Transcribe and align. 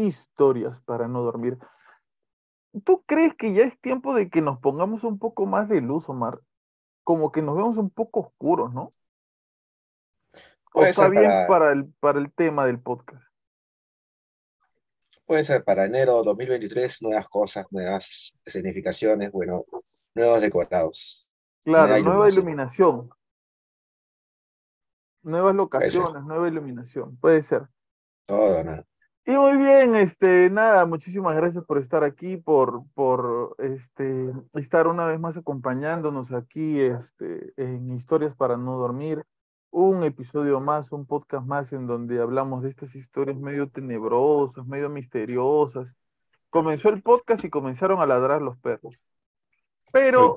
Historias 0.00 0.80
para 0.84 1.08
no 1.08 1.22
dormir. 1.22 1.58
¿Tú 2.84 3.02
crees 3.06 3.34
que 3.36 3.52
ya 3.52 3.64
es 3.64 3.78
tiempo 3.80 4.14
de 4.14 4.30
que 4.30 4.40
nos 4.40 4.58
pongamos 4.60 5.02
un 5.04 5.18
poco 5.18 5.46
más 5.46 5.68
de 5.68 5.80
luz, 5.80 6.08
Omar? 6.08 6.40
Como 7.02 7.32
que 7.32 7.42
nos 7.42 7.56
vemos 7.56 7.76
un 7.78 7.90
poco 7.90 8.20
oscuros, 8.20 8.72
¿no? 8.72 8.92
¿O 10.72 10.84
está 10.84 11.08
bien 11.08 11.24
para, 11.24 11.46
para 11.46 11.72
el, 11.72 11.92
para 12.00 12.18
el 12.20 12.32
tema 12.32 12.66
del 12.66 12.80
podcast? 12.80 13.22
puede 15.28 15.44
ser 15.44 15.62
para 15.62 15.84
enero 15.84 16.22
2023, 16.22 17.02
nuevas 17.02 17.28
cosas, 17.28 17.66
nuevas 17.70 18.32
significaciones, 18.46 19.30
bueno, 19.30 19.64
nuevos 20.14 20.40
decorados, 20.40 21.28
Claro, 21.64 21.88
nueva 21.88 22.02
nueva 22.02 22.28
iluminación. 22.30 22.88
iluminación, 22.88 23.10
nuevas 25.22 25.54
locaciones, 25.54 26.24
nueva 26.24 26.48
iluminación, 26.48 27.16
puede 27.18 27.42
ser. 27.42 27.68
todo, 28.26 28.64
¿no? 28.64 28.82
Y 29.28 29.32
muy 29.32 29.58
bien, 29.58 29.94
este, 29.94 30.48
nada, 30.48 30.86
muchísimas 30.86 31.36
gracias 31.36 31.62
por 31.66 31.76
estar 31.76 32.02
aquí, 32.02 32.38
por, 32.38 32.84
por 32.94 33.54
este, 33.58 34.32
estar 34.54 34.86
una 34.86 35.04
vez 35.04 35.20
más 35.20 35.36
acompañándonos 35.36 36.32
aquí, 36.32 36.80
este, 36.80 37.52
en 37.58 37.94
Historias 37.94 38.34
para 38.36 38.56
no 38.56 38.78
dormir. 38.78 39.22
Un 39.70 40.02
episodio 40.02 40.60
más, 40.60 40.90
un 40.92 41.04
podcast 41.04 41.44
más 41.46 41.70
en 41.74 41.86
donde 41.86 42.22
hablamos 42.22 42.62
de 42.62 42.70
estas 42.70 42.94
historias 42.94 43.36
medio 43.36 43.68
tenebrosas, 43.68 44.66
medio 44.66 44.88
misteriosas. 44.88 45.86
Comenzó 46.48 46.88
el 46.88 47.02
podcast 47.02 47.44
y 47.44 47.50
comenzaron 47.50 48.00
a 48.00 48.06
ladrar 48.06 48.40
los 48.40 48.56
perros. 48.60 48.94
Pero. 49.92 50.36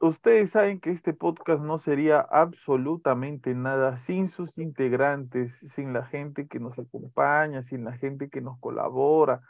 Ustedes 0.00 0.52
saben 0.52 0.78
que 0.78 0.92
este 0.92 1.12
podcast 1.12 1.60
no 1.60 1.80
sería 1.80 2.20
absolutamente 2.20 3.52
nada 3.52 4.00
sin 4.06 4.30
sus 4.32 4.48
integrantes, 4.56 5.52
sin 5.74 5.92
la 5.92 6.06
gente 6.06 6.46
que 6.46 6.60
nos 6.60 6.78
acompaña, 6.78 7.64
sin 7.64 7.82
la 7.82 7.98
gente 7.98 8.28
que 8.30 8.40
nos 8.40 8.60
colabora, 8.60 9.40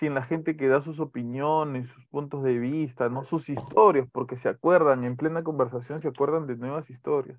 sin 0.00 0.14
la 0.14 0.22
gente 0.22 0.56
que 0.56 0.66
da 0.68 0.82
sus 0.82 0.98
opiniones, 0.98 1.90
sus 1.90 2.06
puntos 2.06 2.42
de 2.42 2.58
vista, 2.58 3.10
no 3.10 3.24
sus 3.26 3.46
historias, 3.50 4.08
porque 4.12 4.38
se 4.38 4.48
acuerdan, 4.48 5.04
en 5.04 5.16
plena 5.16 5.44
conversación 5.44 6.00
se 6.00 6.08
acuerdan 6.08 6.46
de 6.46 6.56
nuevas 6.56 6.88
historias. 6.88 7.38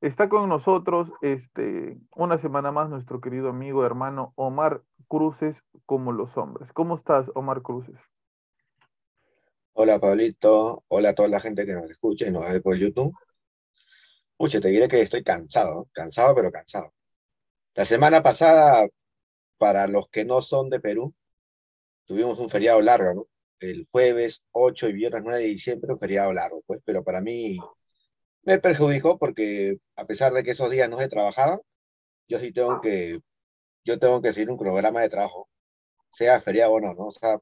Está 0.00 0.28
con 0.28 0.48
nosotros 0.48 1.08
este, 1.22 1.96
una 2.16 2.38
semana 2.42 2.72
más 2.72 2.90
nuestro 2.90 3.20
querido 3.20 3.48
amigo, 3.48 3.86
hermano 3.86 4.32
Omar 4.34 4.82
Cruces, 5.06 5.56
como 5.86 6.10
los 6.10 6.36
hombres. 6.36 6.68
¿Cómo 6.72 6.96
estás, 6.96 7.30
Omar 7.34 7.62
Cruces? 7.62 7.96
Hola, 9.78 10.00
Pablito, 10.00 10.84
hola 10.88 11.10
a 11.10 11.14
toda 11.14 11.28
la 11.28 11.38
gente 11.38 11.66
que 11.66 11.74
nos 11.74 11.90
escucha 11.90 12.26
y 12.26 12.30
nos 12.30 12.50
ve 12.50 12.62
por 12.62 12.76
YouTube. 12.76 13.14
Pucha, 14.36 14.58
te 14.60 14.68
diré 14.68 14.88
que 14.88 15.02
estoy 15.02 15.22
cansado. 15.22 15.88
Cansado, 15.92 16.34
pero 16.34 16.50
cansado. 16.50 16.94
La 17.74 17.84
semana 17.84 18.22
pasada, 18.22 18.88
para 19.58 19.86
los 19.88 20.08
que 20.08 20.24
no 20.24 20.42
son 20.42 20.70
de 20.70 20.80
Perú, 20.80 21.14
tuvimos 22.06 22.38
un 22.38 22.50
feriado 22.50 22.80
largo, 22.82 23.14
¿no? 23.14 23.28
El 23.60 23.86
jueves 23.90 24.44
8 24.52 24.88
y 24.88 24.92
viernes 24.94 25.22
9 25.24 25.40
de 25.42 25.48
diciembre, 25.48 25.92
un 25.92 25.98
feriado 25.98 26.32
largo, 26.32 26.62
pues, 26.66 26.80
pero 26.84 27.04
para 27.04 27.20
mí 27.20 27.58
me 28.44 28.58
perjudicó 28.60 29.18
porque 29.18 29.78
a 29.96 30.06
pesar 30.06 30.32
de 30.32 30.44
que 30.44 30.52
esos 30.52 30.70
días 30.70 30.88
no 30.90 31.00
he 31.02 31.08
trabajado, 31.08 31.64
yo 32.28 32.40
sí 32.40 32.52
tengo 32.52 32.80
que, 32.80 33.20
yo 33.84 33.98
tengo 33.98 34.22
que 34.22 34.32
seguir 34.32 34.50
un 34.50 34.58
cronograma 34.58 35.02
de 35.02 35.10
trabajo, 35.10 35.48
sea 36.12 36.40
feriado 36.40 36.74
o 36.74 36.80
no, 36.80 36.94
¿no? 36.94 37.06
O 37.06 37.12
sea, 37.12 37.38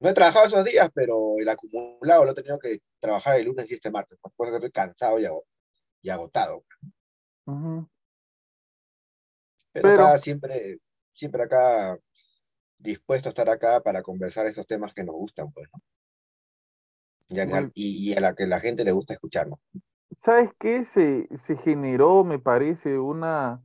no 0.00 0.08
he 0.08 0.14
trabajado 0.14 0.46
esos 0.46 0.64
días, 0.64 0.90
pero 0.94 1.34
el 1.38 1.48
acumulado 1.48 2.24
lo 2.24 2.30
he 2.32 2.34
tenido 2.34 2.58
que 2.58 2.80
trabajar 2.98 3.38
el 3.38 3.46
lunes 3.46 3.66
y 3.70 3.74
este 3.74 3.90
martes, 3.90 4.18
por 4.18 4.32
cosa 4.34 4.50
que 4.52 4.56
estoy 4.56 4.70
cansado 4.72 5.18
y, 5.18 5.26
ago- 5.26 5.44
y 6.02 6.10
agotado. 6.10 6.64
Pero 9.72 9.88
Pero, 9.88 10.04
acá 10.04 10.18
siempre, 10.18 10.78
siempre 11.12 11.42
acá 11.42 11.98
dispuesto 12.78 13.28
a 13.28 13.30
estar 13.30 13.48
acá 13.48 13.80
para 13.80 14.02
conversar 14.02 14.46
esos 14.46 14.66
temas 14.66 14.94
que 14.94 15.04
nos 15.04 15.14
gustan, 15.14 15.52
pues, 15.52 15.68
¿no? 15.72 15.80
Y 17.28 17.38
a, 17.38 17.46
muy 17.46 17.70
y- 17.74 18.10
y 18.10 18.16
a 18.16 18.20
la 18.20 18.34
que 18.34 18.46
la 18.46 18.58
gente 18.58 18.84
le 18.84 18.92
gusta 18.92 19.12
escucharnos. 19.12 19.60
¿Sabes 20.24 20.50
qué? 20.58 20.84
Se, 20.86 21.28
se 21.46 21.56
generó, 21.58 22.24
me 22.24 22.38
parece, 22.38 22.98
una, 22.98 23.62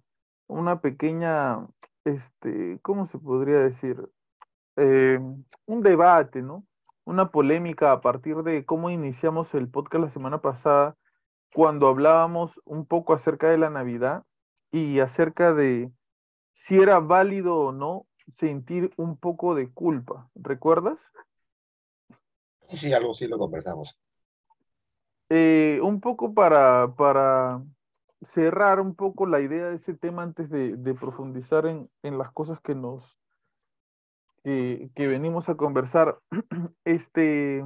una 0.47 0.79
pequeña, 0.79 1.67
este, 2.05 2.79
¿cómo 2.81 3.07
se 3.07 3.17
podría 3.17 3.57
decir? 3.59 3.97
Eh, 4.77 5.19
un 5.65 5.81
debate, 5.81 6.41
¿no? 6.41 6.65
Una 7.05 7.31
polémica 7.31 7.91
a 7.91 8.01
partir 8.01 8.37
de 8.37 8.65
cómo 8.65 8.89
iniciamos 8.89 9.53
el 9.53 9.69
podcast 9.69 10.05
la 10.05 10.13
semana 10.13 10.41
pasada, 10.41 10.95
cuando 11.53 11.87
hablábamos 11.87 12.51
un 12.65 12.85
poco 12.85 13.13
acerca 13.13 13.49
de 13.49 13.57
la 13.57 13.69
Navidad 13.69 14.23
y 14.71 14.99
acerca 14.99 15.53
de 15.53 15.89
si 16.53 16.79
era 16.79 16.99
válido 16.99 17.57
o 17.57 17.71
no 17.71 18.05
sentir 18.39 18.91
un 18.97 19.17
poco 19.17 19.55
de 19.55 19.71
culpa. 19.71 20.29
¿Recuerdas? 20.35 20.97
Sí, 22.59 22.91
algo 22.91 23.13
sí 23.13 23.27
lo 23.27 23.37
conversamos. 23.37 23.97
Eh, 25.29 25.79
un 25.81 26.01
poco 26.01 26.33
para, 26.33 26.93
para 26.95 27.63
cerrar 28.33 28.79
un 28.79 28.95
poco 28.95 29.25
la 29.25 29.39
idea 29.39 29.69
de 29.69 29.77
ese 29.77 29.93
tema 29.93 30.23
antes 30.23 30.49
de, 30.49 30.75
de 30.75 30.93
profundizar 30.93 31.65
en, 31.65 31.89
en 32.03 32.17
las 32.17 32.31
cosas 32.31 32.59
que 32.61 32.75
nos 32.75 33.03
que, 34.45 35.07
venimos 35.07 35.47
a 35.49 35.55
conversar. 35.55 36.19
Este, 36.85 37.65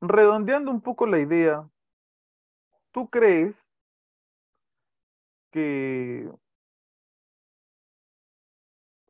redondeando 0.00 0.70
un 0.70 0.80
poco 0.80 1.06
la 1.06 1.20
idea, 1.20 1.68
¿tú 2.90 3.08
crees 3.08 3.54
que 5.52 6.28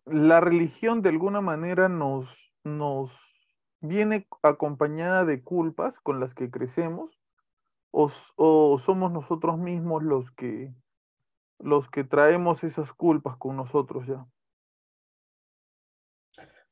la 0.05 0.41
religión 0.41 1.01
de 1.01 1.09
alguna 1.09 1.41
manera 1.41 1.89
nos, 1.89 2.29
nos 2.63 3.11
viene 3.81 4.27
acompañada 4.43 5.25
de 5.25 5.43
culpas 5.43 5.95
con 6.03 6.21
las 6.21 6.35
que 6.35 6.51
crecemos? 6.51 7.11
¿O, 7.91 8.13
o 8.37 8.81
somos 8.85 9.11
nosotros 9.13 9.57
mismos 9.59 10.03
los 10.03 10.31
que, 10.33 10.71
los 11.59 11.89
que 11.89 12.05
traemos 12.05 12.63
esas 12.63 12.93
culpas 12.93 13.39
con 13.39 13.57
nosotros 13.57 14.07
ya? 14.07 14.27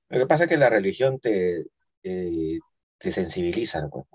Lo 0.08 0.18
que 0.18 0.26
pasa 0.26 0.44
es 0.44 0.50
que 0.50 0.56
la 0.56 0.70
religión 0.70 1.20
te, 1.20 1.64
te 2.02 3.10
sensibiliza, 3.10 3.80
¿no? 3.82 4.06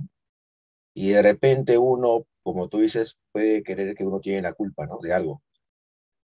Y 0.93 1.09
de 1.11 1.21
repente 1.21 1.77
uno, 1.77 2.27
como 2.43 2.69
tú 2.69 2.79
dices, 2.79 3.17
puede 3.33 3.63
querer 3.63 3.95
que 3.95 4.05
uno 4.05 4.21
tiene 4.21 4.41
la 4.41 4.53
culpa, 4.53 4.87
¿no? 4.87 4.99
De 4.99 5.13
algo. 5.13 5.41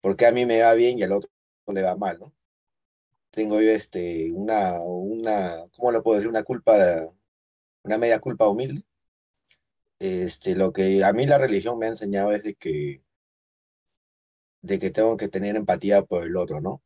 Porque 0.02 0.26
a 0.26 0.32
mí 0.32 0.46
me 0.46 0.62
va 0.62 0.74
bien 0.74 0.98
y 0.98 1.04
al 1.04 1.12
otro 1.12 1.30
le 1.68 1.82
va 1.82 1.96
mal, 1.96 2.18
¿no? 2.20 2.34
tengo 3.30 3.60
yo 3.60 3.70
este, 3.72 4.30
una, 4.32 4.80
una, 4.82 5.66
¿cómo 5.76 5.92
lo 5.92 6.02
puedo 6.02 6.16
decir? 6.16 6.28
Una 6.30 6.44
culpa, 6.44 6.74
una 7.84 7.98
media 7.98 8.20
culpa 8.20 8.48
humilde. 8.48 8.84
Este, 9.98 10.54
lo 10.54 10.72
que 10.72 11.02
a 11.04 11.12
mí 11.12 11.26
la 11.26 11.36
religión 11.38 11.78
me 11.78 11.86
ha 11.86 11.88
enseñado 11.88 12.30
es 12.32 12.44
de 12.44 12.54
que, 12.54 13.02
de 14.62 14.78
que 14.78 14.90
tengo 14.90 15.16
que 15.16 15.28
tener 15.28 15.54
empatía 15.56 16.02
por 16.02 16.24
el 16.24 16.36
otro, 16.36 16.60
¿no? 16.60 16.82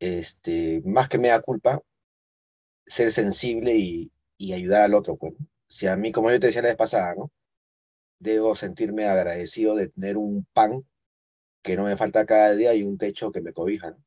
Este, 0.00 0.82
más 0.84 1.08
que 1.08 1.18
media 1.18 1.40
culpa, 1.42 1.82
ser 2.86 3.12
sensible 3.12 3.76
y, 3.76 4.12
y 4.38 4.52
ayudar 4.52 4.82
al 4.82 4.94
otro, 4.94 5.16
pues. 5.16 5.34
Si 5.66 5.86
a 5.86 5.96
mí, 5.96 6.12
como 6.12 6.30
yo 6.30 6.40
te 6.40 6.48
decía 6.48 6.62
la 6.62 6.68
vez 6.68 6.76
pasada, 6.76 7.14
¿no? 7.14 7.30
Debo 8.18 8.54
sentirme 8.56 9.06
agradecido 9.06 9.74
de 9.76 9.88
tener 9.88 10.16
un 10.16 10.46
pan 10.52 10.84
que 11.62 11.76
no 11.76 11.84
me 11.84 11.96
falta 11.96 12.26
cada 12.26 12.54
día 12.54 12.74
y 12.74 12.82
un 12.82 12.98
techo 12.98 13.32
que 13.32 13.40
me 13.42 13.52
cobija, 13.52 13.90
¿no? 13.92 13.98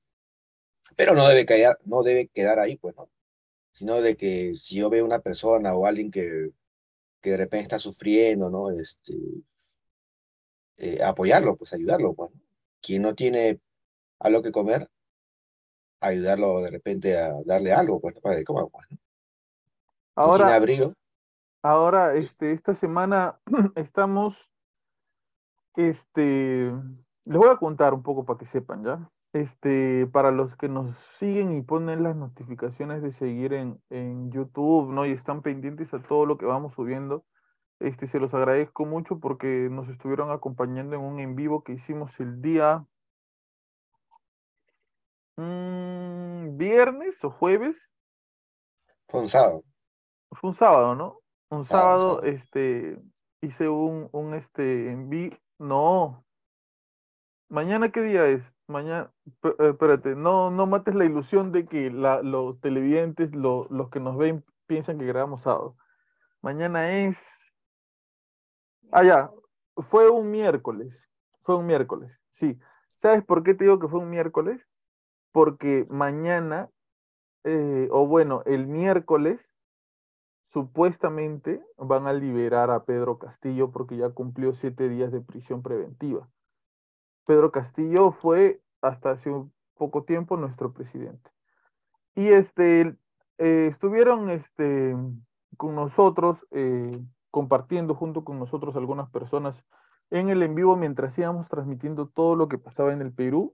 Pero 0.95 1.15
no 1.15 1.27
debe 1.27 1.45
quedar, 1.45 1.79
no 1.85 2.03
debe 2.03 2.27
quedar 2.29 2.59
ahí, 2.59 2.77
pues, 2.77 2.95
¿no? 2.95 3.09
Sino 3.73 4.01
de 4.01 4.17
que 4.17 4.55
si 4.55 4.75
yo 4.75 4.89
veo 4.89 5.05
una 5.05 5.19
persona 5.19 5.75
o 5.75 5.85
alguien 5.85 6.11
que, 6.11 6.51
que 7.21 7.31
de 7.31 7.37
repente 7.37 7.63
está 7.63 7.79
sufriendo, 7.79 8.49
¿no? 8.49 8.71
Este, 8.71 9.13
eh, 10.77 11.01
apoyarlo, 11.03 11.55
pues 11.57 11.73
ayudarlo, 11.73 12.13
pues. 12.13 12.31
¿no? 12.33 12.41
Quien 12.81 13.01
no 13.01 13.15
tiene 13.15 13.59
algo 14.19 14.41
que 14.41 14.51
comer, 14.51 14.89
ayudarlo 15.99 16.61
de 16.61 16.71
repente 16.71 17.17
a 17.17 17.31
darle 17.45 17.73
algo, 17.73 17.99
pues, 17.99 18.19
para 18.21 18.37
que 18.37 18.43
coma, 18.43 18.67
pues, 18.67 18.85
¿no? 18.91 18.97
Ahora, 20.15 20.55
abrigo. 20.55 20.93
Ahora, 21.61 22.15
este, 22.15 22.53
esta 22.53 22.75
semana 22.75 23.39
estamos, 23.75 24.35
este, 25.75 26.71
les 27.25 27.37
voy 27.37 27.49
a 27.49 27.57
contar 27.57 27.93
un 27.93 28.03
poco 28.03 28.25
para 28.25 28.39
que 28.39 28.47
sepan, 28.47 28.83
¿ya? 28.83 29.09
Este, 29.33 30.07
para 30.07 30.31
los 30.31 30.55
que 30.55 30.69
nos 30.69 30.95
siguen 31.19 31.57
y 31.57 31.61
ponen 31.61 32.03
las 32.03 32.15
notificaciones 32.15 33.01
de 33.01 33.13
seguir 33.15 33.53
en, 33.53 33.81
en 33.89 34.31
YouTube, 34.31 34.89
¿no? 34.91 35.05
Y 35.05 35.11
están 35.11 35.41
pendientes 35.41 35.93
a 35.93 36.01
todo 36.01 36.25
lo 36.25 36.37
que 36.37 36.45
vamos 36.45 36.73
subiendo, 36.75 37.25
este, 37.79 38.07
se 38.07 38.19
los 38.19 38.33
agradezco 38.33 38.85
mucho 38.85 39.19
porque 39.19 39.67
nos 39.69 39.89
estuvieron 39.89 40.31
acompañando 40.31 40.95
en 40.95 41.01
un 41.01 41.19
en 41.19 41.35
vivo 41.35 41.63
que 41.63 41.73
hicimos 41.73 42.11
el 42.19 42.41
día 42.41 42.85
mm, 45.37 46.57
viernes 46.57 47.15
o 47.23 47.29
jueves. 47.31 47.75
Fue 49.07 49.21
un 49.21 49.29
sábado. 49.29 49.63
Fue 50.31 50.49
un 50.51 50.57
sábado, 50.57 50.95
¿no? 50.95 51.19
Un 51.49 51.59
Ah, 51.59 51.61
un 51.61 51.65
sábado, 51.67 52.21
este, 52.23 52.99
hice 53.41 53.69
un, 53.69 54.09
un 54.11 54.33
este, 54.33 54.91
en 54.91 55.09
vi, 55.09 55.31
no, 55.59 56.25
mañana 57.49 57.91
qué 57.91 58.01
día 58.01 58.27
es, 58.27 58.43
mañana, 58.67 59.11
eh, 59.43 59.69
espérate, 59.71 60.15
no, 60.15 60.51
no 60.51 60.65
mates 60.67 60.95
la 60.95 61.05
ilusión 61.05 61.51
de 61.51 61.65
que 61.67 61.89
la, 61.91 62.21
los 62.21 62.59
televidentes, 62.61 63.33
lo- 63.35 63.67
los 63.69 63.89
que 63.89 63.99
nos 63.99 64.17
ven, 64.17 64.43
piensan 64.67 64.97
que 64.99 65.05
grabamos 65.05 65.41
sábado. 65.41 65.75
Mañana 66.41 66.91
es, 67.05 67.17
ah, 68.91 69.03
ya, 69.03 69.31
fue 69.89 70.09
un 70.09 70.31
miércoles, 70.31 70.93
fue 71.43 71.55
un 71.57 71.65
miércoles, 71.67 72.11
sí. 72.39 72.57
¿Sabes 73.01 73.23
por 73.25 73.43
qué 73.43 73.53
te 73.53 73.65
digo 73.65 73.79
que 73.79 73.87
fue 73.87 73.99
un 73.99 74.09
miércoles? 74.09 74.59
Porque 75.35 75.85
mañana, 75.89 76.69
eh, 77.43 77.89
o 77.91 78.07
bueno, 78.07 78.41
el 78.45 78.67
miércoles, 78.67 79.37
supuestamente 80.53 81.61
van 81.75 82.07
a 82.07 82.13
liberar 82.13 82.71
a 82.71 82.85
Pedro 82.85 83.19
Castillo 83.19 83.69
porque 83.69 83.97
ya 83.97 84.11
cumplió 84.11 84.53
siete 84.53 84.87
días 84.87 85.11
de 85.11 85.19
prisión 85.19 85.61
preventiva. 85.61 86.29
Pedro 87.25 87.51
Castillo 87.51 88.13
fue 88.13 88.61
hasta 88.81 89.11
hace 89.11 89.29
un 89.29 89.51
poco 89.73 90.05
tiempo 90.05 90.37
nuestro 90.37 90.71
presidente. 90.71 91.29
Y 92.15 92.29
este, 92.29 92.95
eh, 93.37 93.67
estuvieron 93.73 94.29
este, 94.29 94.95
con 95.57 95.75
nosotros, 95.75 96.37
eh, 96.51 96.97
compartiendo 97.29 97.93
junto 97.93 98.23
con 98.23 98.39
nosotros 98.39 98.77
algunas 98.77 99.09
personas 99.11 99.53
en 100.11 100.29
el 100.29 100.43
en 100.43 100.55
vivo 100.55 100.77
mientras 100.77 101.17
íbamos 101.17 101.49
transmitiendo 101.49 102.07
todo 102.07 102.37
lo 102.37 102.47
que 102.47 102.57
pasaba 102.57 102.93
en 102.93 103.01
el 103.01 103.11
Perú. 103.11 103.53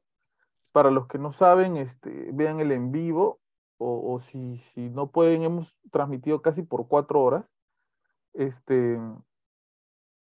Para 0.71 0.91
los 0.91 1.07
que 1.07 1.18
no 1.18 1.33
saben, 1.33 1.77
este, 1.77 2.29
vean 2.33 2.59
el 2.59 2.71
en 2.71 2.91
vivo 2.91 3.39
o, 3.77 4.21
si, 4.31 4.62
si 4.73 4.89
no 4.89 5.12
pueden, 5.12 5.41
hemos 5.44 5.68
transmitido 5.91 6.41
casi 6.41 6.62
por 6.62 6.88
cuatro 6.88 7.21
horas. 7.21 7.45
Este, 8.33 9.00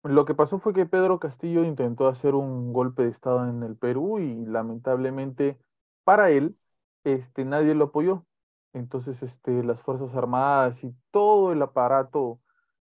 lo 0.05 0.25
que 0.25 0.35
pasó 0.35 0.59
fue 0.61 0.75
que 0.75 0.87
Pedro 0.87 1.19
Castillo 1.19 1.65
intentó 1.65 2.09
hacer 2.09 2.35
un 2.35 2.73
golpe 2.73 3.03
de 3.03 3.11
Estado 3.11 3.49
en 3.49 3.63
el 3.63 3.77
Perú 3.77 4.21
y 4.21 4.45
lamentablemente 4.47 5.59
para 6.05 6.31
él, 6.31 6.57
este, 7.05 7.45
nadie 7.45 7.75
lo 7.75 7.87
apoyó. 7.87 8.25
Entonces, 8.73 9.23
este, 9.23 9.63
las 9.65 9.81
Fuerzas 9.83 10.15
Armadas 10.15 10.83
y 10.83 10.95
todo 11.11 11.53
el 11.53 11.63
aparato, 11.63 12.41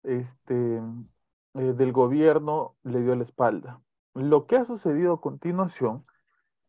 este, 0.03 0.81
eh, 1.55 1.73
del 1.75 1.93
gobierno 1.93 2.77
le 2.83 3.01
dio 3.03 3.15
la 3.17 3.25
espalda. 3.25 3.83
Lo 4.15 4.47
que 4.47 4.57
ha 4.57 4.65
sucedido 4.67 5.15
a 5.15 5.21
continuación 5.21 6.05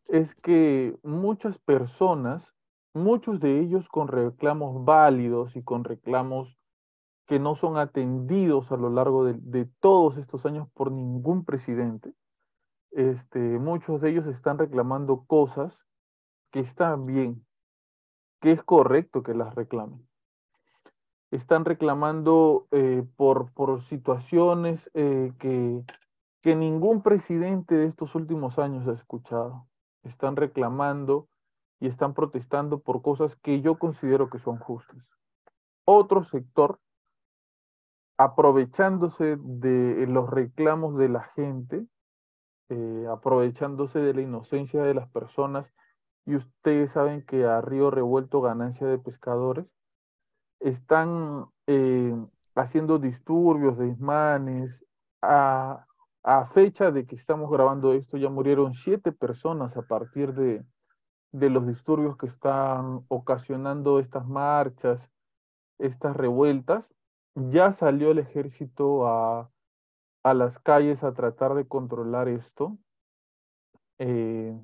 es 0.08 0.34
que 0.36 0.98
muchas 1.02 1.58
personas, 1.58 2.42
muchos 2.94 3.40
de 3.40 3.60
ellos 3.60 3.86
con 3.88 4.08
reclamos 4.08 4.84
válidos 4.84 5.54
y 5.54 5.62
con 5.62 5.84
reclamos 5.84 6.58
que 7.26 7.38
no 7.38 7.56
son 7.56 7.76
atendidos 7.76 8.72
a 8.72 8.76
lo 8.78 8.88
largo 8.88 9.26
de, 9.26 9.68
todos 9.80 10.16
estos 10.16 10.46
años 10.46 10.66
por 10.72 10.90
ningún 10.90 11.44
presidente, 11.44 12.14
este, 12.90 13.38
muchos 13.38 14.00
de 14.00 14.10
ellos 14.10 14.26
están 14.26 14.56
reclamando 14.56 15.24
cosas 15.26 15.74
que 16.50 16.60
están 16.60 17.04
bien, 17.04 17.44
que 18.40 18.52
es 18.52 18.62
correcto 18.62 19.22
que 19.22 19.34
las 19.34 19.54
reclamen. 19.54 20.08
Están 21.30 21.66
reclamando 21.66 22.66
eh, 22.70 23.04
por, 23.16 23.52
por 23.52 23.84
situaciones 23.88 24.80
eh, 24.94 25.34
que, 25.38 25.82
que 26.40 26.56
ningún 26.56 27.02
presidente 27.02 27.74
de 27.74 27.88
estos 27.88 28.14
últimos 28.14 28.58
años 28.58 28.88
ha 28.88 28.92
escuchado. 28.92 29.67
Están 30.02 30.36
reclamando 30.36 31.28
y 31.80 31.88
están 31.88 32.14
protestando 32.14 32.80
por 32.80 33.02
cosas 33.02 33.34
que 33.42 33.60
yo 33.60 33.78
considero 33.78 34.30
que 34.30 34.38
son 34.40 34.58
justas. 34.58 34.98
Otro 35.84 36.24
sector, 36.24 36.80
aprovechándose 38.18 39.36
de 39.40 40.06
los 40.06 40.28
reclamos 40.28 40.96
de 40.96 41.08
la 41.08 41.22
gente, 41.34 41.86
eh, 42.68 43.06
aprovechándose 43.10 43.98
de 44.00 44.14
la 44.14 44.22
inocencia 44.22 44.82
de 44.82 44.94
las 44.94 45.08
personas, 45.10 45.66
y 46.26 46.36
ustedes 46.36 46.92
saben 46.92 47.24
que 47.24 47.44
a 47.46 47.60
río 47.62 47.90
revuelto 47.90 48.42
ganancia 48.42 48.86
de 48.86 48.98
pescadores, 48.98 49.66
están 50.60 51.46
eh, 51.66 52.14
haciendo 52.54 52.98
disturbios, 52.98 53.78
desmanes. 53.78 54.70
A, 55.22 55.87
a 56.22 56.46
fecha 56.48 56.90
de 56.90 57.06
que 57.06 57.16
estamos 57.16 57.50
grabando 57.50 57.92
esto, 57.92 58.16
ya 58.16 58.28
murieron 58.28 58.74
siete 58.74 59.12
personas 59.12 59.76
a 59.76 59.82
partir 59.82 60.34
de, 60.34 60.64
de 61.32 61.50
los 61.50 61.66
disturbios 61.66 62.16
que 62.16 62.26
están 62.26 63.04
ocasionando 63.08 63.98
estas 64.00 64.26
marchas, 64.26 65.00
estas 65.78 66.16
revueltas. 66.16 66.84
Ya 67.34 67.72
salió 67.72 68.10
el 68.10 68.18
ejército 68.18 69.06
a, 69.06 69.50
a 70.24 70.34
las 70.34 70.58
calles 70.60 71.02
a 71.04 71.12
tratar 71.12 71.54
de 71.54 71.66
controlar 71.66 72.28
esto. 72.28 72.76
Eh, 73.98 74.58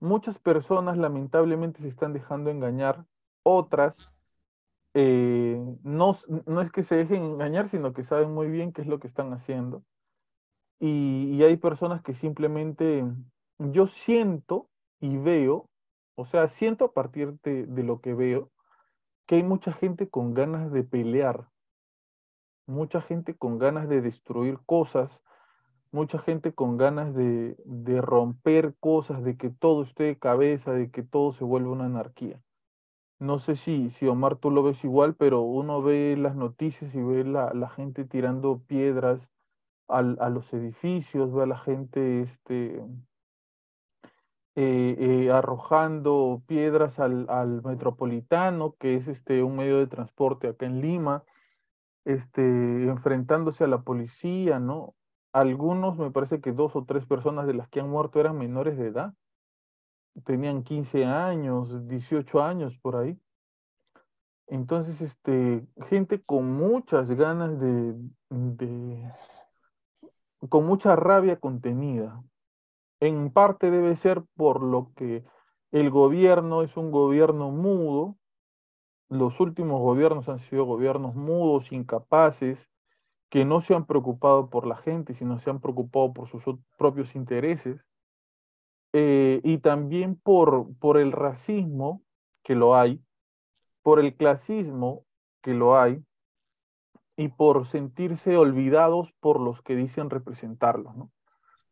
muchas 0.00 0.38
personas 0.38 0.98
lamentablemente 0.98 1.80
se 1.80 1.88
están 1.88 2.12
dejando 2.12 2.50
engañar, 2.50 3.04
otras 3.44 3.94
eh, 4.94 5.58
no, 5.82 6.18
no 6.46 6.60
es 6.60 6.70
que 6.70 6.82
se 6.82 6.96
dejen 6.96 7.22
engañar, 7.22 7.70
sino 7.70 7.92
que 7.92 8.04
saben 8.04 8.32
muy 8.32 8.48
bien 8.48 8.72
qué 8.72 8.82
es 8.82 8.88
lo 8.88 9.00
que 9.00 9.08
están 9.08 9.32
haciendo. 9.32 9.82
Y, 10.84 11.40
hay 11.44 11.56
personas 11.58 12.02
que 12.02 12.12
simplemente, 12.14 13.04
yo 13.58 13.86
siento 13.86 14.68
y 14.98 15.16
veo, 15.16 15.70
o 16.16 16.26
sea, 16.26 16.48
siento 16.48 16.86
a 16.86 16.92
partir 16.92 17.38
de, 17.44 17.66
de 17.66 17.82
lo 17.84 18.00
que 18.00 18.14
veo, 18.14 18.50
que 19.28 19.36
hay 19.36 19.44
mucha 19.44 19.72
gente 19.74 20.08
con 20.08 20.34
ganas 20.34 20.72
de 20.72 20.82
pelear, 20.82 21.46
mucha 22.66 23.00
gente 23.00 23.36
con 23.36 23.58
ganas 23.60 23.88
de 23.88 24.00
destruir 24.00 24.58
cosas, 24.66 25.08
mucha 25.92 26.18
gente 26.18 26.52
con 26.52 26.78
ganas 26.78 27.14
de, 27.14 27.54
de 27.64 28.00
romper 28.00 28.74
cosas, 28.80 29.22
de 29.22 29.36
que 29.36 29.50
todo 29.50 29.84
esté 29.84 30.02
de 30.02 30.18
cabeza, 30.18 30.72
de 30.72 30.90
que 30.90 31.04
todo 31.04 31.32
se 31.34 31.44
vuelva 31.44 31.70
una 31.70 31.84
anarquía. 31.84 32.42
No 33.20 33.38
sé 33.38 33.54
si, 33.54 33.90
si 34.00 34.08
Omar 34.08 34.34
tú 34.34 34.50
lo 34.50 34.64
ves 34.64 34.82
igual, 34.82 35.14
pero 35.14 35.42
uno 35.42 35.80
ve 35.80 36.16
las 36.18 36.34
noticias 36.34 36.92
y 36.92 37.00
ve 37.00 37.22
la, 37.22 37.54
la 37.54 37.70
gente 37.70 38.04
tirando 38.04 38.60
piedras 38.66 39.20
a 39.88 40.02
los 40.02 40.52
edificios, 40.52 41.32
ve 41.32 41.42
a 41.42 41.46
la 41.46 41.58
gente 41.58 42.22
este, 42.22 42.82
eh, 44.54 44.96
eh, 44.98 45.30
arrojando 45.30 46.42
piedras 46.46 46.98
al, 46.98 47.62
metropolitano, 47.64 48.74
que 48.78 48.96
es 48.96 49.08
este, 49.08 49.42
un 49.42 49.56
medio 49.56 49.78
de 49.78 49.86
transporte 49.86 50.48
acá 50.48 50.66
en 50.66 50.82
Lima, 50.82 51.24
este, 52.04 52.42
enfrentándose 52.42 53.64
a 53.64 53.68
la 53.68 53.80
policía, 53.80 54.58
¿no? 54.58 54.94
Algunos, 55.32 55.96
me 55.98 56.10
parece 56.10 56.42
que 56.42 56.52
dos 56.52 56.76
o 56.76 56.84
tres 56.84 57.06
personas 57.06 57.46
de 57.46 57.54
las 57.54 57.68
que 57.70 57.80
han 57.80 57.88
muerto 57.88 58.20
eran 58.20 58.36
menores 58.38 58.76
de 58.76 58.88
edad. 58.88 59.14
tenían 60.24 60.62
15 60.64 61.06
años, 61.06 61.88
18 61.88 62.42
años 62.42 62.78
por 62.82 62.96
ahí. 62.96 63.18
Entonces, 64.48 65.00
este, 65.00 65.66
gente 65.88 66.20
con 66.22 66.52
muchas 66.52 67.08
ganas 67.08 67.58
de, 67.58 67.94
con 70.52 70.66
mucha 70.66 70.96
rabia 70.96 71.40
contenida. 71.40 72.22
En 73.00 73.32
parte 73.32 73.70
debe 73.70 73.96
ser 73.96 74.22
por 74.36 74.62
lo 74.62 74.92
que 74.96 75.24
el 75.70 75.88
gobierno 75.88 76.60
es 76.60 76.76
un 76.76 76.90
gobierno 76.90 77.50
mudo. 77.50 78.18
Los 79.08 79.40
últimos 79.40 79.80
gobiernos 79.80 80.28
han 80.28 80.40
sido 80.50 80.66
gobiernos 80.66 81.14
mudos, 81.14 81.72
incapaces, 81.72 82.58
que 83.30 83.46
no 83.46 83.62
se 83.62 83.74
han 83.74 83.86
preocupado 83.86 84.50
por 84.50 84.66
la 84.66 84.76
gente, 84.76 85.14
sino 85.14 85.40
se 85.40 85.48
han 85.48 85.58
preocupado 85.58 86.12
por 86.12 86.28
sus 86.28 86.42
propios 86.76 87.16
intereses. 87.16 87.80
Eh, 88.92 89.40
y 89.42 89.56
también 89.56 90.16
por, 90.16 90.66
por 90.76 90.98
el 90.98 91.12
racismo, 91.12 92.02
que 92.44 92.56
lo 92.56 92.76
hay, 92.76 93.00
por 93.82 94.00
el 94.00 94.14
clasismo, 94.16 95.06
que 95.40 95.54
lo 95.54 95.78
hay, 95.78 96.04
y 97.22 97.28
por 97.28 97.68
sentirse 97.68 98.36
olvidados 98.36 99.08
por 99.20 99.38
los 99.38 99.62
que 99.62 99.76
dicen 99.76 100.10
representarlos. 100.10 100.92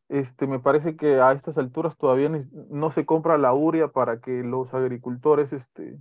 Este, 0.09 0.47
me 0.47 0.61
parece 0.61 0.97
que 0.97 1.21
a 1.21 1.33
estas 1.33 1.59
alturas 1.59 1.97
todavía 1.99 2.31
no 2.71 2.93
se 2.93 3.05
compra 3.05 3.37
la 3.37 3.53
uria 3.53 3.89
para 3.89 4.21
que 4.21 4.45
los 4.45 4.73
agricultores 4.73 5.53
este, 5.53 5.99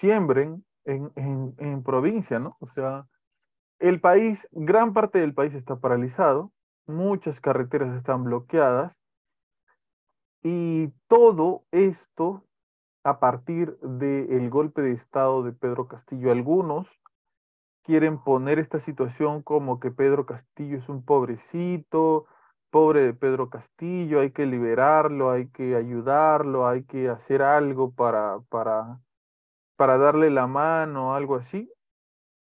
siembren 0.00 0.64
en, 0.84 1.10
en, 1.16 1.54
en 1.58 1.82
provincia, 1.82 2.38
¿no? 2.38 2.56
O 2.60 2.68
sea, 2.68 3.06
el 3.80 4.00
país, 4.00 4.38
gran 4.52 4.92
parte 4.92 5.18
del 5.18 5.34
país 5.34 5.52
está 5.54 5.76
paralizado, 5.76 6.52
muchas 6.86 7.38
carreteras 7.40 7.96
están 7.96 8.22
bloqueadas 8.22 8.92
y 10.44 10.92
todo 11.08 11.62
esto 11.72 12.44
a 13.02 13.18
partir 13.18 13.76
del 13.80 14.48
golpe 14.48 14.80
de 14.80 14.92
Estado 14.92 15.42
de 15.42 15.52
Pedro 15.52 15.88
Castillo. 15.88 16.30
Algunos 16.30 16.86
quieren 17.84 18.18
poner 18.18 18.58
esta 18.58 18.84
situación 18.84 19.42
como 19.42 19.78
que 19.80 19.90
Pedro 19.90 20.26
Castillo 20.26 20.78
es 20.78 20.88
un 20.88 21.04
pobrecito, 21.04 22.26
pobre 22.70 23.02
de 23.02 23.14
Pedro 23.14 23.50
Castillo, 23.50 24.20
hay 24.20 24.32
que 24.32 24.46
liberarlo, 24.46 25.30
hay 25.30 25.48
que 25.50 25.76
ayudarlo, 25.76 26.66
hay 26.66 26.84
que 26.84 27.08
hacer 27.08 27.42
algo 27.42 27.92
para, 27.92 28.40
para, 28.48 28.98
para 29.76 29.98
darle 29.98 30.30
la 30.30 30.46
mano, 30.46 31.14
algo 31.14 31.36
así. 31.36 31.70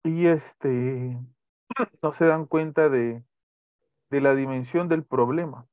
Y 0.05 0.27
este, 0.27 1.19
no 2.03 2.15
se 2.19 2.25
dan 2.27 2.47
cuenta 2.47 2.89
de, 2.89 3.25
de 4.11 4.21
la 4.21 4.35
dimensión 4.35 4.89
del 4.89 5.05
problema. 5.05 5.67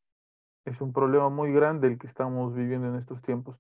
Es 0.66 0.80
un 0.82 0.94
problema 0.94 1.30
muy 1.30 1.52
grande 1.52 1.88
el 1.88 2.00
que 2.00 2.08
estamos 2.08 2.56
viviendo 2.56 2.88
en 2.88 2.96
estos 2.96 3.22
tiempos. 3.24 3.58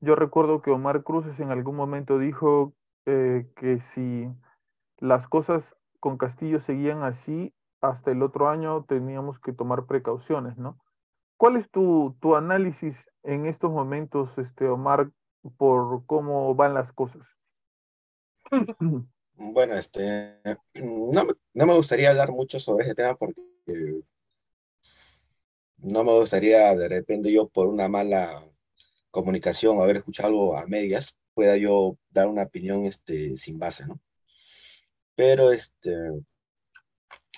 Yo 0.00 0.14
recuerdo 0.14 0.62
que 0.62 0.70
Omar 0.70 1.02
Cruces 1.02 1.38
en 1.40 1.50
algún 1.50 1.76
momento 1.76 2.18
dijo 2.18 2.72
eh, 3.06 3.46
que 3.56 3.82
si 3.94 4.28
las 4.98 5.28
cosas 5.28 5.62
con 6.00 6.18
Castillo 6.18 6.60
seguían 6.66 7.02
así, 7.02 7.52
hasta 7.80 8.10
el 8.10 8.22
otro 8.22 8.48
año 8.48 8.84
teníamos 8.88 9.38
que 9.40 9.52
tomar 9.52 9.86
precauciones, 9.86 10.56
¿no? 10.56 10.78
¿Cuál 11.36 11.56
es 11.56 11.70
tu, 11.70 12.16
tu 12.20 12.34
análisis 12.34 12.94
en 13.22 13.46
estos 13.46 13.70
momentos, 13.70 14.30
este, 14.38 14.66
Omar, 14.68 15.10
por 15.58 16.04
cómo 16.06 16.54
van 16.54 16.74
las 16.74 16.92
cosas? 16.92 17.22
Bueno, 19.38 19.74
este, 19.74 20.40
no, 21.12 21.26
no 21.52 21.66
me 21.66 21.74
gustaría 21.74 22.08
hablar 22.08 22.30
mucho 22.30 22.58
sobre 22.58 22.86
ese 22.86 22.94
tema 22.94 23.14
porque 23.16 23.42
no 25.76 26.04
me 26.04 26.12
gustaría 26.12 26.74
de 26.74 26.88
repente 26.88 27.30
yo 27.30 27.46
por 27.46 27.66
una 27.66 27.86
mala 27.86 28.42
comunicación 29.10 29.78
haber 29.80 29.96
escuchado 29.96 30.28
algo 30.28 30.56
a 30.56 30.66
medias, 30.66 31.14
pueda 31.34 31.56
yo 31.58 31.98
dar 32.08 32.28
una 32.28 32.44
opinión 32.44 32.86
este, 32.86 33.36
sin 33.36 33.58
base, 33.58 33.86
¿no? 33.86 34.00
Pero 35.16 35.52
este, 35.52 35.92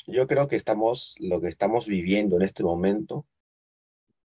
yo 0.07 0.27
creo 0.27 0.49
que 0.49 0.57
estamos, 0.57 1.15
lo 1.21 1.41
que 1.41 1.49
estamos 1.49 1.87
viviendo 1.87 2.37
en 2.37 2.43
este 2.43 2.63
momento 2.63 3.27